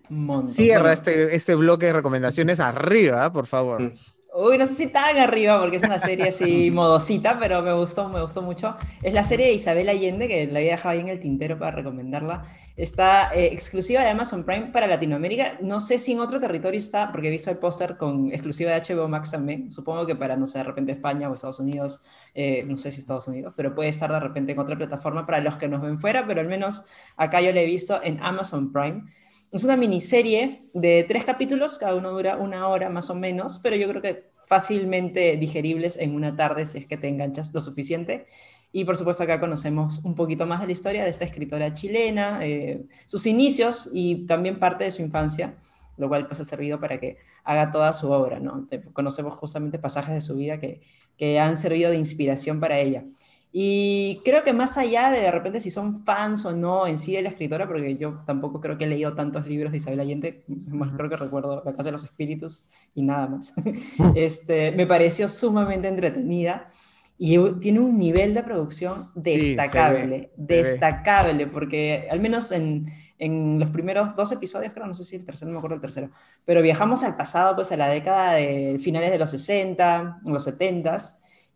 cierra 0.47 0.93
este, 0.93 1.35
este 1.35 1.55
bloque 1.55 1.87
de 1.87 1.95
recomendaciones 1.95 2.61
arriba, 2.61 3.33
por 3.33 3.47
favor. 3.47 3.83
Mm. 3.83 3.95
Uy, 4.35 4.59
no 4.59 4.67
sé 4.67 4.75
si 4.75 4.87
tan 4.93 5.17
arriba 5.17 5.59
porque 5.59 5.79
es 5.79 5.83
una 5.83 5.99
serie 5.99 6.29
así 6.29 6.71
modosita, 6.73 7.39
pero 7.39 7.63
me 7.63 7.73
gustó, 7.73 8.09
me 8.09 8.21
gustó 8.21 8.43
mucho. 8.43 8.77
Es 9.03 9.15
la 9.15 9.25
serie 9.25 9.47
de 9.47 9.53
Isabel 9.53 9.89
Allende, 9.89 10.29
que 10.29 10.47
la 10.47 10.59
había 10.59 10.73
dejado 10.73 10.91
ahí 10.91 11.01
en 11.01 11.09
el 11.09 11.19
tintero 11.19 11.59
para 11.59 11.73
recomendarla. 11.73 12.45
Está 12.77 13.35
eh, 13.35 13.47
exclusiva 13.47 14.03
de 14.03 14.11
Amazon 14.11 14.45
Prime 14.45 14.67
para 14.67 14.87
Latinoamérica. 14.87 15.59
No 15.63 15.81
sé 15.81 15.99
si 15.99 16.13
en 16.13 16.21
otro 16.21 16.39
territorio 16.41 16.79
está, 16.79 17.11
porque 17.11 17.29
he 17.29 17.31
visto 17.31 17.51
el 17.51 17.57
póster 17.57 17.97
con 17.97 18.31
exclusiva 18.31 18.71
de 18.73 18.81
HBO 18.81 19.09
Max 19.09 19.31
también. 19.31 19.73
Supongo 19.73 20.07
que 20.07 20.15
para, 20.15 20.37
no 20.37 20.47
sé, 20.47 20.59
de 20.59 20.65
repente 20.65 20.93
España 20.93 21.31
o 21.31 21.35
Estados 21.35 21.59
Unidos, 21.59 22.05
eh, 22.35 22.65
no 22.67 22.77
sé 22.77 22.93
si 22.93 23.01
Estados 23.01 23.27
Unidos, 23.29 23.55
pero 23.57 23.75
puede 23.75 23.89
estar 23.89 24.13
de 24.13 24.21
repente 24.21 24.53
en 24.53 24.59
otra 24.59 24.77
plataforma 24.77 25.25
para 25.27 25.41
los 25.41 25.57
que 25.57 25.69
nos 25.69 25.81
ven 25.81 25.99
fuera, 25.99 26.27
pero 26.27 26.41
al 26.41 26.49
menos 26.49 26.85
acá 27.17 27.41
yo 27.41 27.51
la 27.53 27.61
he 27.61 27.67
visto 27.67 28.01
en 28.03 28.23
Amazon 28.23 28.73
Prime. 28.73 29.05
Es 29.51 29.65
una 29.65 29.79
miniserie 29.79 30.69
de 30.75 31.07
tres 31.09 31.25
capítulos, 31.25 31.79
cada 31.79 31.95
uno 31.95 32.11
dura 32.11 32.37
una 32.37 32.69
hora 32.69 32.91
más 32.91 33.09
o 33.09 33.15
menos, 33.15 33.59
pero 33.63 33.77
yo 33.77 33.89
creo 33.89 34.03
que 34.03 34.31
fácilmente 34.45 35.39
digeribles 35.39 35.97
en 35.97 36.15
una 36.15 36.37
tarde 36.37 36.67
si 36.67 36.79
es 36.79 36.87
que 36.87 36.99
te 36.99 37.09
enganchas 37.09 37.55
lo 37.55 37.63
suficiente. 37.63 38.27
Y 38.73 38.85
por 38.85 38.99
supuesto 38.99 39.23
acá 39.23 39.41
conocemos 39.41 40.05
un 40.05 40.15
poquito 40.15 40.45
más 40.45 40.61
de 40.61 40.67
la 40.67 40.73
historia 40.73 41.03
de 41.03 41.09
esta 41.09 41.25
escritora 41.25 41.73
chilena, 41.73 42.45
eh, 42.45 42.85
sus 43.07 43.25
inicios 43.27 43.89
y 43.91 44.27
también 44.27 44.59
parte 44.59 44.85
de 44.85 44.91
su 44.91 45.01
infancia, 45.01 45.57
lo 45.97 46.09
cual 46.09 46.27
pues 46.27 46.41
ha 46.41 46.45
servido 46.45 46.79
para 46.79 47.01
que 47.01 47.17
haga 47.43 47.71
toda 47.71 47.95
su 47.95 48.11
obra, 48.11 48.41
¿no? 48.41 48.69
conocemos 48.93 49.35
justamente 49.37 49.79
pasajes 49.79 50.15
de 50.15 50.21
su 50.21 50.37
vida 50.37 50.61
que, 50.61 50.83
que 51.17 51.39
han 51.39 51.57
servido 51.57 51.91
de 51.91 51.97
inspiración 51.97 52.61
para 52.61 52.79
ella. 52.81 53.05
Y 53.51 54.21
creo 54.25 54.45
que 54.45 54.53
más 54.53 54.77
allá 54.77 55.11
de 55.11 55.21
de 55.21 55.31
repente 55.31 55.61
si 55.61 55.71
son 55.71 56.05
fans 56.05 56.45
o 56.45 56.55
no 56.55 56.87
en 56.87 56.99
sí 56.99 57.15
de 57.15 57.23
la 57.23 57.31
escritora, 57.31 57.67
porque 57.67 57.97
yo 57.97 58.21
tampoco 58.27 58.61
creo 58.61 58.77
que 58.77 58.85
he 58.85 58.89
leído 58.89 59.15
tantos 59.15 59.47
libros 59.47 59.73
de 59.73 59.79
Isabel 59.79 60.01
Allende, 60.01 60.45
más 60.47 60.93
creo 60.93 61.09
que 61.09 61.17
recuerdo 61.17 61.63
La 61.65 61.73
Casa 61.73 61.85
de 61.85 61.93
los 61.93 62.05
Espíritus 62.05 62.67
y 62.95 63.03
nada 63.03 63.27
más. 63.27 63.55
este, 64.15 64.73
me 64.73 64.87
pareció 64.87 65.29
sumamente 65.29 65.89
entretenida 65.89 66.71
y 67.17 67.39
tiene 67.55 67.81
un 67.81 67.97
nivel 67.97 68.35
de 68.35 68.43
producción 68.43 69.11
destacable, 69.15 70.31
destacable, 70.37 71.47
porque 71.47 72.07
al 72.11 72.21
menos 72.21 72.53
en, 72.53 72.87
en, 73.19 73.59
los 73.59 73.71
primeros 73.71 74.15
dos 74.15 74.31
episodios, 74.31 74.73
creo, 74.73 74.87
no 74.87 74.95
sé 74.95 75.05
si 75.05 75.17
el 75.17 75.25
tercero, 75.25 75.49
no 75.49 75.55
me 75.55 75.59
acuerdo 75.59 75.75
el 75.77 75.81
tercero, 75.81 76.11
pero 76.45 76.63
viajamos 76.63 77.03
al 77.03 77.17
pasado, 77.17 77.57
pues 77.57 77.73
a 77.73 77.77
la 77.77 77.89
década 77.89 78.35
de 78.35 78.79
finales 78.79 79.11
de 79.11 79.19
los 79.19 79.31
60, 79.31 80.21
los 80.27 80.45
70 80.45 80.99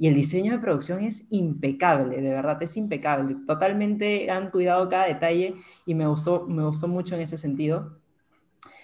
y 0.02 0.08
el 0.08 0.14
diseño 0.14 0.50
de 0.50 0.58
producción 0.58 1.04
es 1.04 1.28
impecable, 1.30 2.20
de 2.20 2.32
verdad, 2.32 2.60
es 2.60 2.76
impecable. 2.76 3.36
Totalmente 3.46 4.28
han 4.32 4.50
cuidado 4.50 4.88
cada 4.88 5.06
detalle 5.06 5.54
y 5.86 5.94
me 5.94 6.08
gustó, 6.08 6.44
me 6.48 6.64
gustó 6.66 6.88
mucho 6.88 7.14
en 7.14 7.20
ese 7.20 7.38
sentido. 7.38 8.00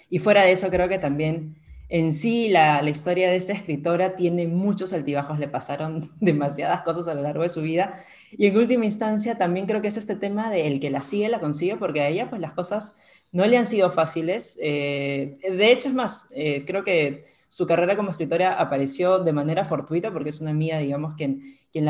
Y 0.09 0.21
fuera 0.21 0.45
de 0.45 0.53
eso, 0.53 0.71
creo 0.71 0.89
que 0.89 1.01
también 1.01 1.57
en 1.89 2.13
sí 2.13 2.51
la, 2.51 2.83
la, 2.83 2.91
historia 2.91 3.29
de 3.31 3.35
esta 3.35 3.53
escritora 3.53 4.15
tiene 4.15 4.47
muchos 4.47 4.93
altibajos, 4.93 5.41
le 5.41 5.49
pasaron 5.49 6.09
demasiadas 6.21 6.83
cosas 6.83 7.09
a 7.09 7.15
lo 7.15 7.23
largo 7.23 7.43
de 7.43 7.49
su 7.49 7.63
vida. 7.63 8.01
Y 8.31 8.47
en 8.47 8.57
última 8.57 8.85
instancia 8.85 9.37
también 9.37 9.67
creo 9.67 9.83
que 9.83 9.89
es 9.89 9.97
este 9.97 10.15
tema 10.15 10.51
de 10.51 10.69
el 10.69 10.79
que 10.79 10.91
la 10.91 11.03
sigue, 11.03 11.29
la 11.29 11.41
consigue, 11.41 11.77
porque 11.77 12.01
a 12.01 12.09
ella 12.09 12.31
pues 12.31 12.41
las 12.41 12.53
cosas 12.53 12.95
no 13.33 13.45
le 13.45 13.57
han 13.57 13.67
sido 13.67 13.91
fáciles. 13.91 14.57
Eh, 14.63 15.39
de 15.43 15.73
hecho, 15.73 15.89
es 15.89 15.95
más, 15.95 16.29
eh, 16.31 16.65
creo 16.65 16.85
que 16.85 17.25
su 17.49 17.67
carrera 17.67 17.97
como 17.97 18.11
escritora 18.11 18.61
apareció 18.61 19.19
de 19.21 19.33
manera 19.33 19.65
fortuita 19.65 20.13
porque 20.13 20.29
es 20.29 20.41
una 20.41 20.51
amiga, 20.51 20.79
digamos, 20.79 21.15
quien, 21.15 21.43
quien, 21.73 21.89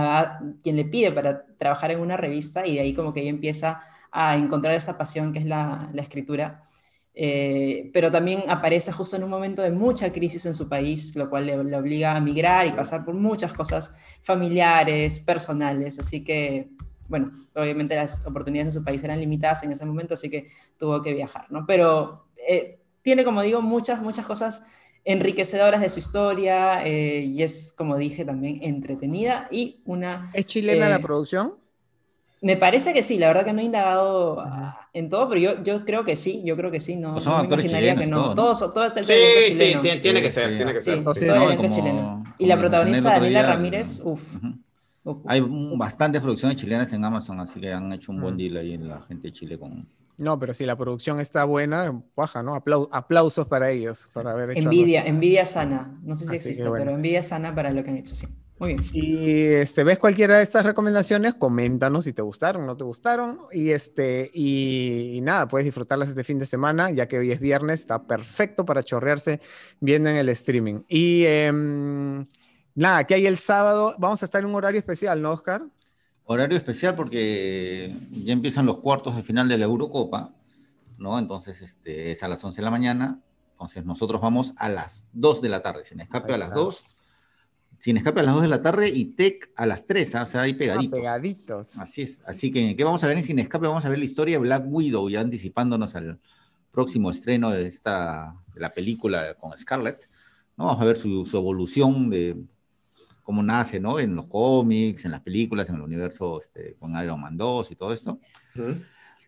quien 0.62 0.76
le 0.76 0.85
pide 0.85 1.12
para 1.12 1.44
trabajar 1.56 1.90
en 1.90 2.01
una 2.01 2.16
revista 2.16 2.66
y 2.66 2.74
de 2.74 2.80
ahí 2.80 2.94
como 2.94 3.12
que 3.12 3.20
ella 3.20 3.30
empieza 3.30 3.82
a 4.10 4.36
encontrar 4.36 4.74
esa 4.74 4.97
pasión 4.97 5.32
que 5.32 5.40
es 5.40 5.44
la, 5.44 5.90
la 5.93 6.02
escritura. 6.02 6.60
Eh, 7.20 7.90
pero 7.93 8.12
también 8.12 8.44
aparece 8.48 8.93
justo 8.93 9.16
en 9.16 9.24
un 9.24 9.30
momento 9.30 9.60
de 9.60 9.72
mucha 9.72 10.12
crisis 10.12 10.47
en 10.47 10.55
su 10.55 10.68
país, 10.68 11.16
lo 11.16 11.28
cual 11.28 11.47
le, 11.47 11.76
obliga 11.76 12.14
a 12.14 12.20
migrar 12.20 12.64
y 12.68 12.70
pasar 12.70 13.05
por 13.05 13.14
muchas 13.14 13.52
cosas 13.52 13.93
familiares, 14.22 15.18
personales, 15.18 15.98
así 15.98 16.22
que, 16.22 16.70
bueno, 17.09 17.32
obviamente 17.56 17.97
las 17.97 18.24
oportunidades 18.24 18.72
en 18.72 18.80
su 18.80 18.85
país 18.85 19.02
eran 19.02 19.18
limitadas 19.18 19.64
en 19.64 19.72
ese 19.72 19.85
momento, 19.85 20.14
así 20.14 20.30
que 20.30 20.48
tuvo 20.78 21.02
que 21.02 21.12
viajar, 21.12 21.47
¿no? 21.51 21.66
Pero 21.66 22.28
eh, 22.48 22.78
tiene, 23.02 23.24
como 23.24 23.43
digo, 23.43 23.62
muchas, 23.62 24.01
muchas 24.01 24.24
cosas 24.24 24.62
enriquecedoras 25.12 25.80
de 25.80 25.89
su 25.89 25.98
historia 25.98 26.85
eh, 26.86 27.20
y 27.20 27.43
es, 27.43 27.74
como 27.76 27.97
dije, 27.97 28.24
también 28.26 28.59
entretenida 28.62 29.48
y 29.51 29.80
una... 29.86 30.30
¿Es 30.35 30.44
chilena 30.47 30.89
la 30.89 31.01
producción? 31.01 31.55
Me 32.43 32.56
parece 32.56 32.93
que 32.93 33.02
sí, 33.02 33.18
la 33.18 33.28
verdad 33.28 33.44
que 33.44 33.52
no 33.52 33.60
he 33.60 33.64
indagado 33.64 34.44
en 34.93 35.09
todo, 35.09 35.28
pero 35.28 35.40
yo, 35.40 35.62
yo 35.62 35.85
creo 35.85 36.05
que 36.05 36.14
sí, 36.14 36.43
yo 36.44 36.56
creo 36.56 36.70
que 36.70 36.78
sí, 36.78 36.94
no, 36.94 37.14
Pues 37.14 37.24
no 37.26 37.39
me 37.39 37.47
imaginaría 37.47 37.97
que 37.97 38.06
no. 38.06 38.35
todos, 38.35 38.59
Todo, 38.60 38.72
todo 38.72 38.85
está 38.85 39.01
el 39.01 39.06
Sí, 39.06 39.12
elenco 39.12 39.40
sí, 39.40 39.52
chileno. 39.59 39.80
tiene, 39.80 40.01
tiene 40.01 40.22
que 40.22 40.28
Sí, 40.28 40.35
ser, 40.35 40.51
sí. 40.51 40.56
tiene 40.56 40.72
que 40.74 40.80
Sí, 40.82 40.90
ser. 40.90 41.05
todo 41.05 41.14
Sí, 41.14 41.24
el 41.24 41.70
chileno. 41.70 42.24
Y 42.39 42.47
la 42.47 42.59
protagonista, 42.59 43.10
Daniela 43.10 43.43
Ramírez, 43.43 44.01
uff. 44.05 44.36
ujú. 44.36 45.22
Hay 45.26 45.40
un- 45.40 45.78
bastantes 45.78 46.20
producciones 46.20 46.59
chilenas 46.59 46.93
en 46.93 47.02
Amazon, 47.05 47.40
así 47.40 47.59
que 47.60 47.72
han 47.72 47.90
hecho 47.94 48.12
un 48.12 48.20
buen 48.20 48.35
Mm. 48.35 48.39
deal 48.39 48.56
ahí 48.59 48.74
en 48.74 48.89
la 48.89 49.01
gente 49.02 49.28
de 49.28 49.32
Chile 49.32 49.59
con... 49.59 49.89
No, 50.18 50.38
pero 50.38 50.52
si 50.52 50.66
la 50.66 50.76
producción 50.76 51.20
está 51.20 51.44
buena, 51.44 52.02
baja, 52.16 52.42
¿no? 52.42 52.56
Aplau- 52.56 52.88
aplausos 52.90 53.46
para 53.46 53.70
ellos, 53.70 54.10
por 54.12 54.26
haber 54.26 54.50
hecho 54.50 54.62
Envidia, 54.62 55.06
envidia 55.06 55.44
sana. 55.44 55.96
No 56.02 56.16
sé 56.16 56.24
si 56.24 56.28
Así 56.36 56.36
existe, 56.36 56.68
bueno. 56.68 56.84
pero 56.84 56.96
envidia 56.96 57.22
sana 57.22 57.54
para 57.54 57.70
lo 57.70 57.84
que 57.84 57.90
han 57.90 57.96
hecho, 57.98 58.14
sí. 58.16 58.26
Muy 58.58 58.70
bien. 58.70 58.82
Si 58.82 59.46
este, 59.46 59.84
ves 59.84 60.00
cualquiera 60.00 60.38
de 60.38 60.42
estas 60.42 60.66
recomendaciones, 60.66 61.34
coméntanos 61.34 62.04
si 62.06 62.12
te 62.12 62.22
gustaron 62.22 62.64
o 62.64 62.66
no 62.66 62.76
te 62.76 62.82
gustaron. 62.82 63.42
Y, 63.52 63.70
este, 63.70 64.28
y, 64.34 65.12
y 65.14 65.20
nada, 65.20 65.46
puedes 65.46 65.64
disfrutarlas 65.64 66.08
este 66.08 66.24
fin 66.24 66.40
de 66.40 66.46
semana, 66.46 66.90
ya 66.90 67.06
que 67.06 67.18
hoy 67.18 67.30
es 67.30 67.38
viernes, 67.38 67.78
está 67.78 68.02
perfecto 68.02 68.64
para 68.64 68.82
chorrearse 68.82 69.40
viendo 69.78 70.10
en 70.10 70.16
el 70.16 70.28
streaming. 70.30 70.80
Y 70.88 71.22
em, 71.26 72.26
nada, 72.74 73.04
que 73.04 73.14
hay 73.14 73.26
el 73.28 73.38
sábado, 73.38 73.94
vamos 73.96 74.22
a 74.22 74.24
estar 74.24 74.40
en 74.42 74.48
un 74.48 74.56
horario 74.56 74.80
especial, 74.80 75.22
¿no, 75.22 75.30
Oscar? 75.30 75.62
Horario 76.30 76.59
especial 76.59 76.94
porque 76.94 77.94
ya 78.10 78.32
empiezan 78.34 78.66
los 78.66 78.78
cuartos 78.78 79.16
de 79.16 79.22
final 79.22 79.48
de 79.48 79.56
la 79.56 79.64
Eurocopa, 79.64 80.34
¿no? 80.98 81.18
Entonces 81.18 81.62
este, 81.62 82.10
es 82.12 82.22
a 82.22 82.28
las 82.28 82.44
11 82.44 82.60
de 82.60 82.64
la 82.64 82.70
mañana, 82.70 83.20
entonces 83.52 83.84
nosotros 83.86 84.20
vamos 84.20 84.52
a 84.59 84.68
las 84.68 85.06
2 85.14 85.40
de 85.40 85.48
la 85.48 85.62
tarde, 85.62 85.84
sin 85.84 86.00
escape 86.00 86.34
a 86.34 86.38
las 86.38 86.50
está. 86.50 86.60
2, 86.60 86.82
sin 87.78 87.96
escape 87.96 88.20
a 88.20 88.24
las 88.24 88.34
2 88.34 88.42
de 88.42 88.48
la 88.48 88.62
tarde 88.62 88.88
y 88.88 89.06
TEC 89.06 89.52
a 89.56 89.64
las 89.64 89.86
3, 89.86 90.14
¿ah? 90.16 90.22
o 90.24 90.26
sea, 90.26 90.42
ahí 90.42 90.52
Ah, 90.52 90.59
pegaditos. 90.59 90.98
pegaditos. 90.98 91.78
Así 91.78 92.02
es. 92.02 92.18
Así 92.26 92.52
que, 92.52 92.76
¿qué 92.76 92.84
vamos 92.84 93.02
a 93.05 93.06
ver 93.06 93.16
en 93.16 93.24
Sin 93.24 93.38
Escape? 93.38 93.66
Vamos 93.66 93.86
a 93.86 93.88
ver 93.88 93.98
la 93.98 94.05
historia 94.05 94.36
de 94.36 94.42
Black 94.42 94.64
Widow, 94.66 95.09
ya 95.09 95.20
anticipándonos 95.22 95.94
al 95.94 96.20
próximo 96.70 97.10
estreno 97.10 97.50
de 97.50 97.66
esta 97.66 98.34
de 98.55 98.60
la 98.60 98.70
película 98.70 99.34
con 99.34 99.56
Scarlett. 99.56 100.10
¿no? 100.59 100.66
Vamos 100.66 100.82
a 100.82 100.84
ver 100.84 100.98
su, 100.98 101.24
su 101.24 101.36
evolución 101.38 102.10
de 102.10 102.36
cómo 103.28 103.42
nace, 103.42 103.78
¿no? 103.78 103.98
En 104.00 104.16
los 104.16 104.24
cómics, 104.24 105.05
en 105.05 105.10
las 105.10 105.20
películas, 105.20 105.68
en 105.68 105.74
el 105.74 105.82
universo 105.82 106.40
este, 106.40 106.76
con 106.80 106.96
Iron 107.02 107.20
Man 107.20 107.36
2 107.36 107.70
y 107.72 107.74
todo 107.76 107.92
esto. 107.92 108.18
Ujú. 108.56 108.74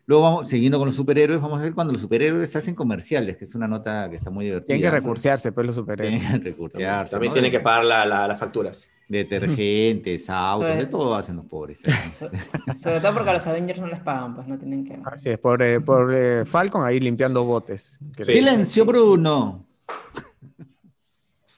Luego, 0.07 0.23
vamos, 0.23 0.47
siguiendo 0.47 0.79
con 0.79 0.87
los 0.87 0.95
superhéroes, 0.95 1.39
vamos 1.39 1.59
a 1.61 1.63
ver 1.65 1.75
cuando 1.75 1.93
los 1.93 2.01
superhéroes 2.01 2.55
hacen 2.55 2.73
comerciales, 2.73 3.37
que 3.37 3.45
es 3.45 3.53
una 3.53 3.67
nota 3.67 4.09
que 4.09 4.15
está 4.15 4.31
muy 4.31 4.45
divertida. 4.45 4.65
Tienen 4.65 4.81
que 4.81 4.89
recursearse, 4.89 5.51
pues, 5.51 5.67
los 5.67 5.75
superhéroes. 5.75 6.19
Tienen 6.19 6.41
que 6.41 6.49
recursearse. 6.49 7.11
También 7.11 7.29
¿no? 7.29 7.33
tiene 7.33 7.49
De- 7.51 7.51
que 7.51 7.59
pagar 7.59 7.85
la- 7.85 8.03
la- 8.07 8.27
las 8.27 8.39
facturas. 8.39 8.89
Detergentes, 9.07 10.27
autos, 10.31 10.75
de 10.77 10.85
todo 10.87 11.13
hacen 11.13 11.35
los 11.35 11.45
pobres. 11.45 11.83
So- 12.15 12.27
Sobre 12.75 13.01
todo 13.01 13.13
porque 13.13 13.29
a 13.29 13.33
los 13.33 13.45
Avengers 13.45 13.79
no 13.79 13.85
les 13.85 13.99
pagan, 13.99 14.33
pues 14.33 14.47
no 14.47 14.57
tienen 14.57 14.83
que. 14.83 14.97
Así 15.05 15.29
es, 15.29 15.37
por, 15.37 15.61
eh, 15.61 15.79
por 15.79 16.11
eh, 16.11 16.43
Falcon 16.43 16.83
ahí 16.83 16.99
limpiando 16.99 17.43
botes. 17.43 17.99
Sí. 18.17 18.23
Silencio, 18.23 18.83
Bruno. 18.83 19.67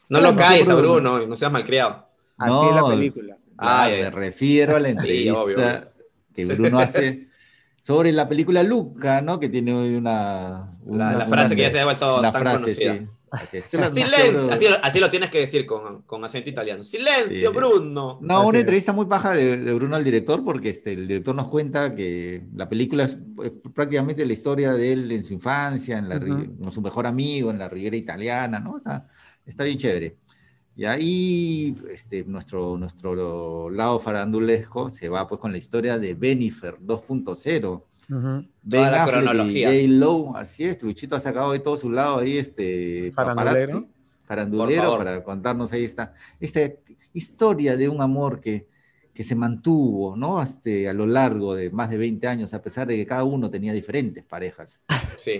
No 0.09 0.19
lo 0.19 0.35
caes 0.35 0.67
a 0.69 0.75
Bruno. 0.75 1.25
No 1.25 1.37
seas 1.37 1.49
malcriado. 1.53 2.11
Así 2.43 2.65
es 2.69 2.75
la 2.75 2.87
película. 2.87 3.37
Ah, 3.57 3.87
me 3.89 4.09
refiero 4.09 4.75
a 4.75 4.79
la 4.79 4.87
Sí, 4.89 4.91
entrevista 4.95 5.41
obvio, 5.41 5.55
obvio. 5.57 5.87
que 6.35 6.45
Bruno 6.45 6.79
hace 6.79 7.27
sobre 7.81 8.11
la 8.11 8.27
película 8.27 8.63
Luca, 8.63 9.21
¿no? 9.21 9.39
Que 9.39 9.49
tiene 9.49 9.73
hoy 9.73 9.95
una, 9.95 10.71
La, 10.85 10.91
una- 10.91 11.13
la 11.17 11.25
frase 11.25 11.47
una- 11.47 11.55
que 11.55 11.61
ya 11.61 11.69
se 11.69 11.79
ha 11.79 11.85
vuelto 11.85 12.21
tan 12.21 12.33
frase, 12.33 12.59
conocida. 12.63 12.93
sí. 12.93 13.07
Así 13.31 13.57
es. 13.57 13.65
Silencio, 13.67 14.51
así, 14.53 14.67
lo- 14.69 14.77
así 14.83 14.99
lo 14.99 15.09
tienes 15.09 15.31
que 15.31 15.39
decir 15.39 15.65
con, 15.65 16.03
con 16.03 16.23
acento 16.23 16.51
italiano. 16.51 16.83
Silencio, 16.83 17.49
Sí. 17.49 17.55
Bruno. 17.55 18.19
No, 18.21 18.37
Así 18.39 18.47
una 18.49 18.57
es. 18.59 18.61
entrevista 18.63 18.93
muy 18.93 19.07
paja 19.07 19.33
de, 19.33 19.57
de 19.57 19.73
Bruno 19.73 19.95
al 19.95 20.03
director, 20.03 20.43
porque 20.43 20.69
este, 20.69 20.93
el 20.93 21.07
director 21.07 21.33
nos 21.33 21.47
cuenta 21.47 21.95
que 21.95 22.43
la 22.55 22.69
película 22.69 23.05
es, 23.05 23.17
eh, 23.43 23.51
prácticamente 23.73 24.23
la 24.25 24.33
historia 24.33 24.73
de 24.73 24.93
él 24.93 25.11
en 25.11 25.23
su 25.23 25.33
infancia, 25.33 25.97
en 25.97 26.09
la, 26.09 26.19
con 26.19 26.71
su 26.71 26.79
mejor 26.81 27.07
amigo, 27.07 27.49
en 27.49 27.57
la 27.57 27.67
Riviera 27.69 27.95
Italiana, 27.95 28.59
¿no? 28.59 28.77
Está, 28.77 29.07
está 29.47 29.63
bien 29.63 29.79
chévere. 29.79 30.17
Y 30.75 30.85
ahí 30.85 31.75
este, 31.91 32.23
nuestro, 32.23 32.77
nuestro 32.77 33.69
lado 33.69 33.99
farandulesco 33.99 34.89
se 34.89 35.07
va 35.07 35.27
pues 35.27 35.39
con 35.39 35.51
la 35.51 35.57
historia 35.57 35.99
de 35.99 36.15
Benifer 36.15 36.79
2.0. 36.79 37.83
Ujú. 38.09 38.45
Ben 38.63 38.81
la 38.81 39.03
Affleck 39.03 39.21
y 39.21 39.25
cronología. 39.25 39.67
J. 39.69 39.79
Lowe, 39.87 40.37
así 40.37 40.65
es, 40.65 40.81
Luchito 40.81 41.15
ha 41.15 41.19
sacado 41.19 41.51
de 41.51 41.59
todo 41.59 41.77
su 41.77 41.91
lado 41.91 42.19
ahí 42.19 42.37
este 42.37 43.11
Farandulero. 43.13 43.87
farandulero 44.25 44.97
para 44.97 45.23
contarnos 45.23 45.71
ahí 45.73 45.83
esta, 45.83 46.13
esta 46.39 46.59
historia 47.13 47.77
de 47.77 47.87
un 47.87 48.01
amor 48.01 48.39
que, 48.39 48.67
que 49.13 49.23
se 49.23 49.35
mantuvo, 49.35 50.15
¿no? 50.15 50.41
Este, 50.41 50.89
a 50.89 50.93
lo 50.93 51.05
largo 51.05 51.55
de 51.55 51.69
más 51.69 51.89
de 51.91 51.97
20 51.97 52.27
años, 52.27 52.53
a 52.53 52.61
pesar 52.61 52.87
de 52.87 52.95
que 52.95 53.05
cada 53.05 53.23
uno 53.23 53.49
tenía 53.49 53.73
diferentes 53.73 54.23
parejas. 54.23 54.81
Sí. 55.17 55.39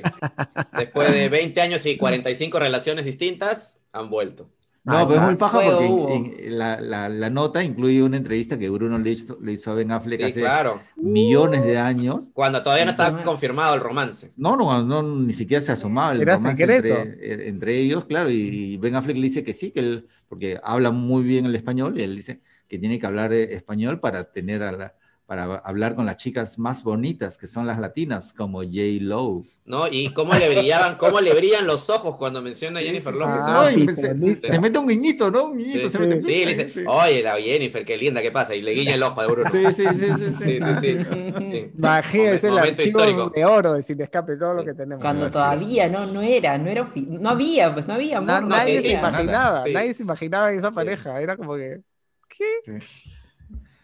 Después 0.78 1.12
de 1.12 1.28
20 1.28 1.60
años 1.60 1.86
y 1.88 1.98
45 1.98 2.60
relaciones 2.60 3.06
distintas, 3.06 3.80
han 3.92 4.10
vuelto. 4.10 4.50
No, 4.86 4.98
Ahí 4.98 5.06
pero 5.08 5.20
es 5.22 5.26
muy 5.28 5.36
paja 5.36 5.62
porque 5.62 5.86
hubo. 5.86 6.14
en- 6.14 6.36
en 6.40 6.58
la, 6.60 6.82
la- 6.82 7.08
la 7.08 7.30
nota 7.30 7.64
incluye 7.64 8.04
una 8.04 8.18
entrevista 8.18 8.60
que 8.60 8.70
Bruno 8.70 9.00
le 9.00 9.12
hizo, 9.12 9.38
le 9.42 9.54
hizo 9.54 9.72
a 9.72 9.76
Ben 9.76 9.92
Affleck 9.92 10.18
Sí, 10.20 10.24
hace 10.26 10.42
claro. 10.42 10.82
millones 10.98 11.64
de 11.64 11.78
años. 11.78 12.32
Cuando 12.34 12.62
todavía 12.62 12.84
no 12.84 12.92
estaba 12.92 13.08
Entonces- 13.10 13.30
confirmado 13.30 13.76
el 13.76 13.80
romance. 13.82 14.34
No, 14.36 14.58
no, 14.58 14.84
no, 14.84 15.02
ni 15.02 15.32
siquiera 15.32 15.62
se 15.62 15.72
asomaba 15.72 16.12
el 16.12 16.22
Era 16.22 16.36
romance 16.36 16.62
entre, 16.64 17.48
entre 17.48 17.78
ellos, 17.80 18.04
claro, 18.06 18.30
y 18.30 18.76
Ben 18.76 18.96
Affleck 18.96 19.16
le 19.16 19.24
dice 19.24 19.44
que 19.46 19.54
sí, 19.54 19.72
que 19.72 19.80
él, 19.80 20.08
porque 20.28 20.60
habla 20.62 20.92
muy 20.92 21.24
bien 21.24 21.46
el 21.46 21.56
español, 21.56 21.98
y 21.98 22.04
él 22.04 22.18
dice 22.18 22.42
que 22.68 22.78
tiene 22.78 23.00
que 23.00 23.06
hablar 23.06 23.32
eh, 23.32 23.54
español 23.54 24.02
para 24.02 24.32
tener 24.34 24.64
a 24.64 24.72
la- 24.74 24.94
para 25.34 25.56
hablar 25.66 25.96
con 25.96 26.06
las 26.06 26.18
chicas 26.18 26.60
más 26.60 26.84
bonitas, 26.84 27.40
que 27.40 27.48
son 27.48 27.66
las 27.66 27.80
latinas, 27.80 28.34
como 28.34 28.60
J. 28.60 28.72
Lowe. 29.02 29.44
¿No? 29.66 29.88
Y 29.90 30.10
cómo 30.14 30.36
le 30.36 30.48
brillaban, 30.50 30.96
cómo 30.96 31.22
le 31.22 31.34
brillan 31.34 31.66
los 31.66 31.90
ojos 31.90 32.18
cuando 32.18 32.40
menciona 32.42 32.82
a 32.82 32.84
Jennifer 32.84 33.14
Sí, 33.16 33.20
López. 33.20 33.44
sí, 33.44 33.50
¿no? 33.52 33.60
Ah, 33.62 33.72
sí, 33.72 33.88
se, 33.96 34.18
se- 34.20 34.48
se 34.48 34.60
mete 34.60 34.78
un 34.78 34.88
guiñito, 34.88 35.32
¿no? 35.32 35.46
Un 35.46 35.58
guiñito 35.58 35.86
Sí, 35.86 35.90
se 35.90 36.00
mete. 36.00 36.22
Sí, 36.22 36.46
le 36.46 36.50
dice, 36.50 36.70
Sí, 36.70 36.82
oye, 36.86 37.24
la 37.24 37.36
Jennifer, 37.38 37.84
qué 37.84 37.98
linda, 37.98 38.22
¿qué 38.22 38.30
pasa? 38.32 38.54
Y 38.54 38.62
le 38.62 38.74
guiña 38.74 38.94
el 38.94 39.02
ojo 39.02 39.22
a 39.22 39.26
Bruno. 39.26 39.50
sí, 39.50 39.64
sí, 39.74 39.86
sí, 39.88 40.06
sí, 40.16 40.16
sí. 40.16 40.32
Sí, 40.34 40.60
sí, 40.60 40.76
sí. 40.82 40.98
sí. 41.40 41.72
Bajé, 41.74 42.34
es 42.36 42.44
el 42.44 42.52
Momento 42.52 42.72
archivo 42.82 43.00
histórico. 43.00 43.30
de 43.36 43.46
oro 43.46 43.74
de 43.74 43.82
Sin 43.82 44.00
Escape, 44.02 44.36
todo 44.38 44.54
lo 44.54 44.60
Sí. 44.62 44.68
que 44.68 44.74
tenemos. 44.76 45.02
Cuando 45.02 45.32
todavía 45.32 45.90
no, 45.90 46.06
no 46.06 46.22
era, 46.22 46.58
no 46.60 46.70
era 46.70 46.88
no 46.96 47.30
había, 47.32 47.74
pues 47.74 47.88
no 47.88 47.96
había 47.96 48.18
amor. 48.20 48.28
Na- 48.28 48.42
nadie 48.42 48.76
sí, 48.78 48.82
se 48.84 48.88
sí, 48.90 48.94
imaginaba, 48.96 49.64
Sí. 49.64 49.74
nadie 49.74 49.94
se 49.96 50.04
imaginaba 50.04 50.52
esa 50.52 50.70
Sí. 50.70 50.76
pareja. 50.76 51.20
Era 51.22 51.38
como 51.38 51.56
que, 51.56 51.80
¿qué? 52.28 52.80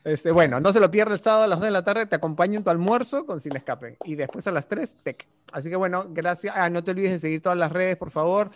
Este, 0.04 0.32
bueno, 0.32 0.60
no 0.60 0.72
se 0.72 0.80
lo 0.80 0.90
pierda 0.90 1.14
el 1.14 1.20
sábado 1.20 1.44
a 1.44 1.48
las 1.48 1.60
2 1.60 1.66
de 1.66 1.72
la 1.72 1.84
tarde, 1.84 2.06
te 2.06 2.16
acompaño 2.16 2.58
en 2.58 2.64
tu 2.64 2.70
almuerzo 2.70 3.26
con 3.26 3.40
Sin 3.40 3.56
Escape. 3.56 3.98
Y 4.06 4.16
después 4.16 4.48
a 4.48 4.52
las 4.52 4.68
3, 4.68 4.96
Tech. 5.04 5.28
Así 5.52 5.70
que 5.70 5.76
bueno, 5.76 6.06
gracias. 6.10 6.56
Ah, 6.56 6.70
no 6.70 6.84
te 6.84 6.92
olvides 6.92 7.12
de 7.12 7.20
seguir 7.20 7.42
todas 7.42 7.58
las 7.58 7.72
redes, 7.72 7.98
por 7.98 8.12
favor. 8.12 8.50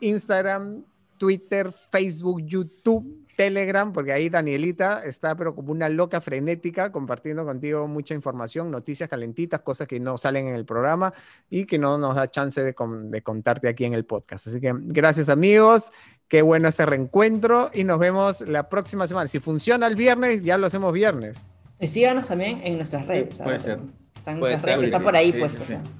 Instagram, 0.00 0.84
Twitter, 1.16 1.72
Facebook, 1.90 2.42
YouTube, 2.44 3.26
Telegram, 3.38 3.92
porque 3.92 4.10
ahí 4.12 4.28
Danielita 4.28 5.04
está 5.04 5.36
pero 5.36 5.54
como 5.54 5.70
una 5.70 5.88
loca 5.88 6.20
frenética 6.20 6.90
compartiendo 6.90 7.44
contigo 7.44 7.86
mucha 7.86 8.12
información, 8.12 8.68
noticias 8.68 9.08
calentitas, 9.08 9.60
cosas 9.60 9.86
que 9.86 10.00
no 10.00 10.18
salen 10.18 10.48
en 10.48 10.56
el 10.56 10.64
programa 10.64 11.14
y 11.48 11.64
que 11.64 11.78
no 11.78 11.98
nos 11.98 12.16
da 12.16 12.28
chance 12.28 12.60
de, 12.64 12.74
con- 12.74 13.12
de 13.12 13.22
contarte 13.22 13.68
aquí 13.68 13.84
en 13.84 13.94
el 13.94 14.04
podcast. 14.04 14.48
Así 14.48 14.58
que 14.58 14.74
gracias 14.76 15.28
amigos, 15.28 15.92
qué 16.26 16.42
bueno 16.42 16.68
este 16.68 16.84
reencuentro 16.84 17.70
y 17.72 17.84
nos 17.84 18.00
vemos 18.00 18.40
la 18.40 18.68
próxima 18.68 19.06
semana. 19.06 19.28
Si 19.28 19.38
funciona 19.38 19.86
el 19.86 19.94
viernes, 19.94 20.42
ya 20.42 20.58
lo 20.58 20.66
hacemos 20.66 20.92
viernes. 20.92 21.46
Y 21.78 21.86
síganos 21.86 22.26
también 22.26 22.60
en 22.64 22.74
nuestras 22.74 23.06
redes. 23.06 23.38
puede 23.38 23.60
¿sabes? 23.60 23.62
ser. 23.62 23.78
Están 24.16 24.34
en 24.34 24.40
Puede 24.40 24.54
nuestras 24.54 24.60
ser, 24.62 24.66
redes, 24.70 24.80
que 24.80 24.84
está 24.86 24.98
sí, 24.98 25.04
por 25.04 25.14
ahí 25.16 25.32
sí, 25.32 25.38
puesto. 25.38 25.58
sí, 25.58 25.64
o 25.64 25.66
sea. 25.76 25.80
sí. 25.84 25.90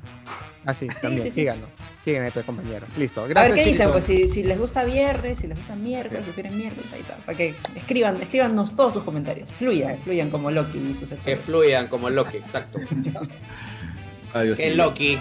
Ah, 0.65 0.75
sí, 0.75 0.87
también, 1.01 1.23
sí, 1.23 1.31
síganos. 1.31 1.69
Síguenos, 2.01 2.33
pues, 2.33 2.45
compañeros. 2.45 2.89
Listo, 2.97 3.27
gracias. 3.27 3.53
A 3.53 3.55
ver 3.55 3.65
qué 3.65 3.71
dicen, 3.71 3.93
pues 3.93 4.05
si, 4.05 4.29
si, 4.29 4.43
les 4.43 4.59
gusta 4.59 4.85
viernes, 4.85 5.39
si 5.39 5.47
les 5.47 5.57
gusta 5.57 5.75
miércoles, 5.77 6.21
si 6.21 6.25
prefieren 6.33 6.57
miércoles, 6.57 6.93
ahí 6.93 7.01
está. 7.01 7.17
Para 7.17 7.37
que 7.37 7.55
escriban, 7.75 8.21
escríbanos 8.21 8.77
todos 8.77 8.95
sus 8.95 9.05
comentarios. 9.05 9.51
Fluyan, 9.53 9.99
fluyan 10.03 10.31
como 10.31 10.51
Loki 10.51 10.79
y 10.79 10.95
sus 10.95 11.11
Que 11.11 11.37
fluyan 11.37 11.89
como 11.89 12.11
Loki, 12.11 12.37
exacto. 12.37 12.79
Adiós. 14.35 14.59
Que 14.59 14.75
Loki. 14.75 15.19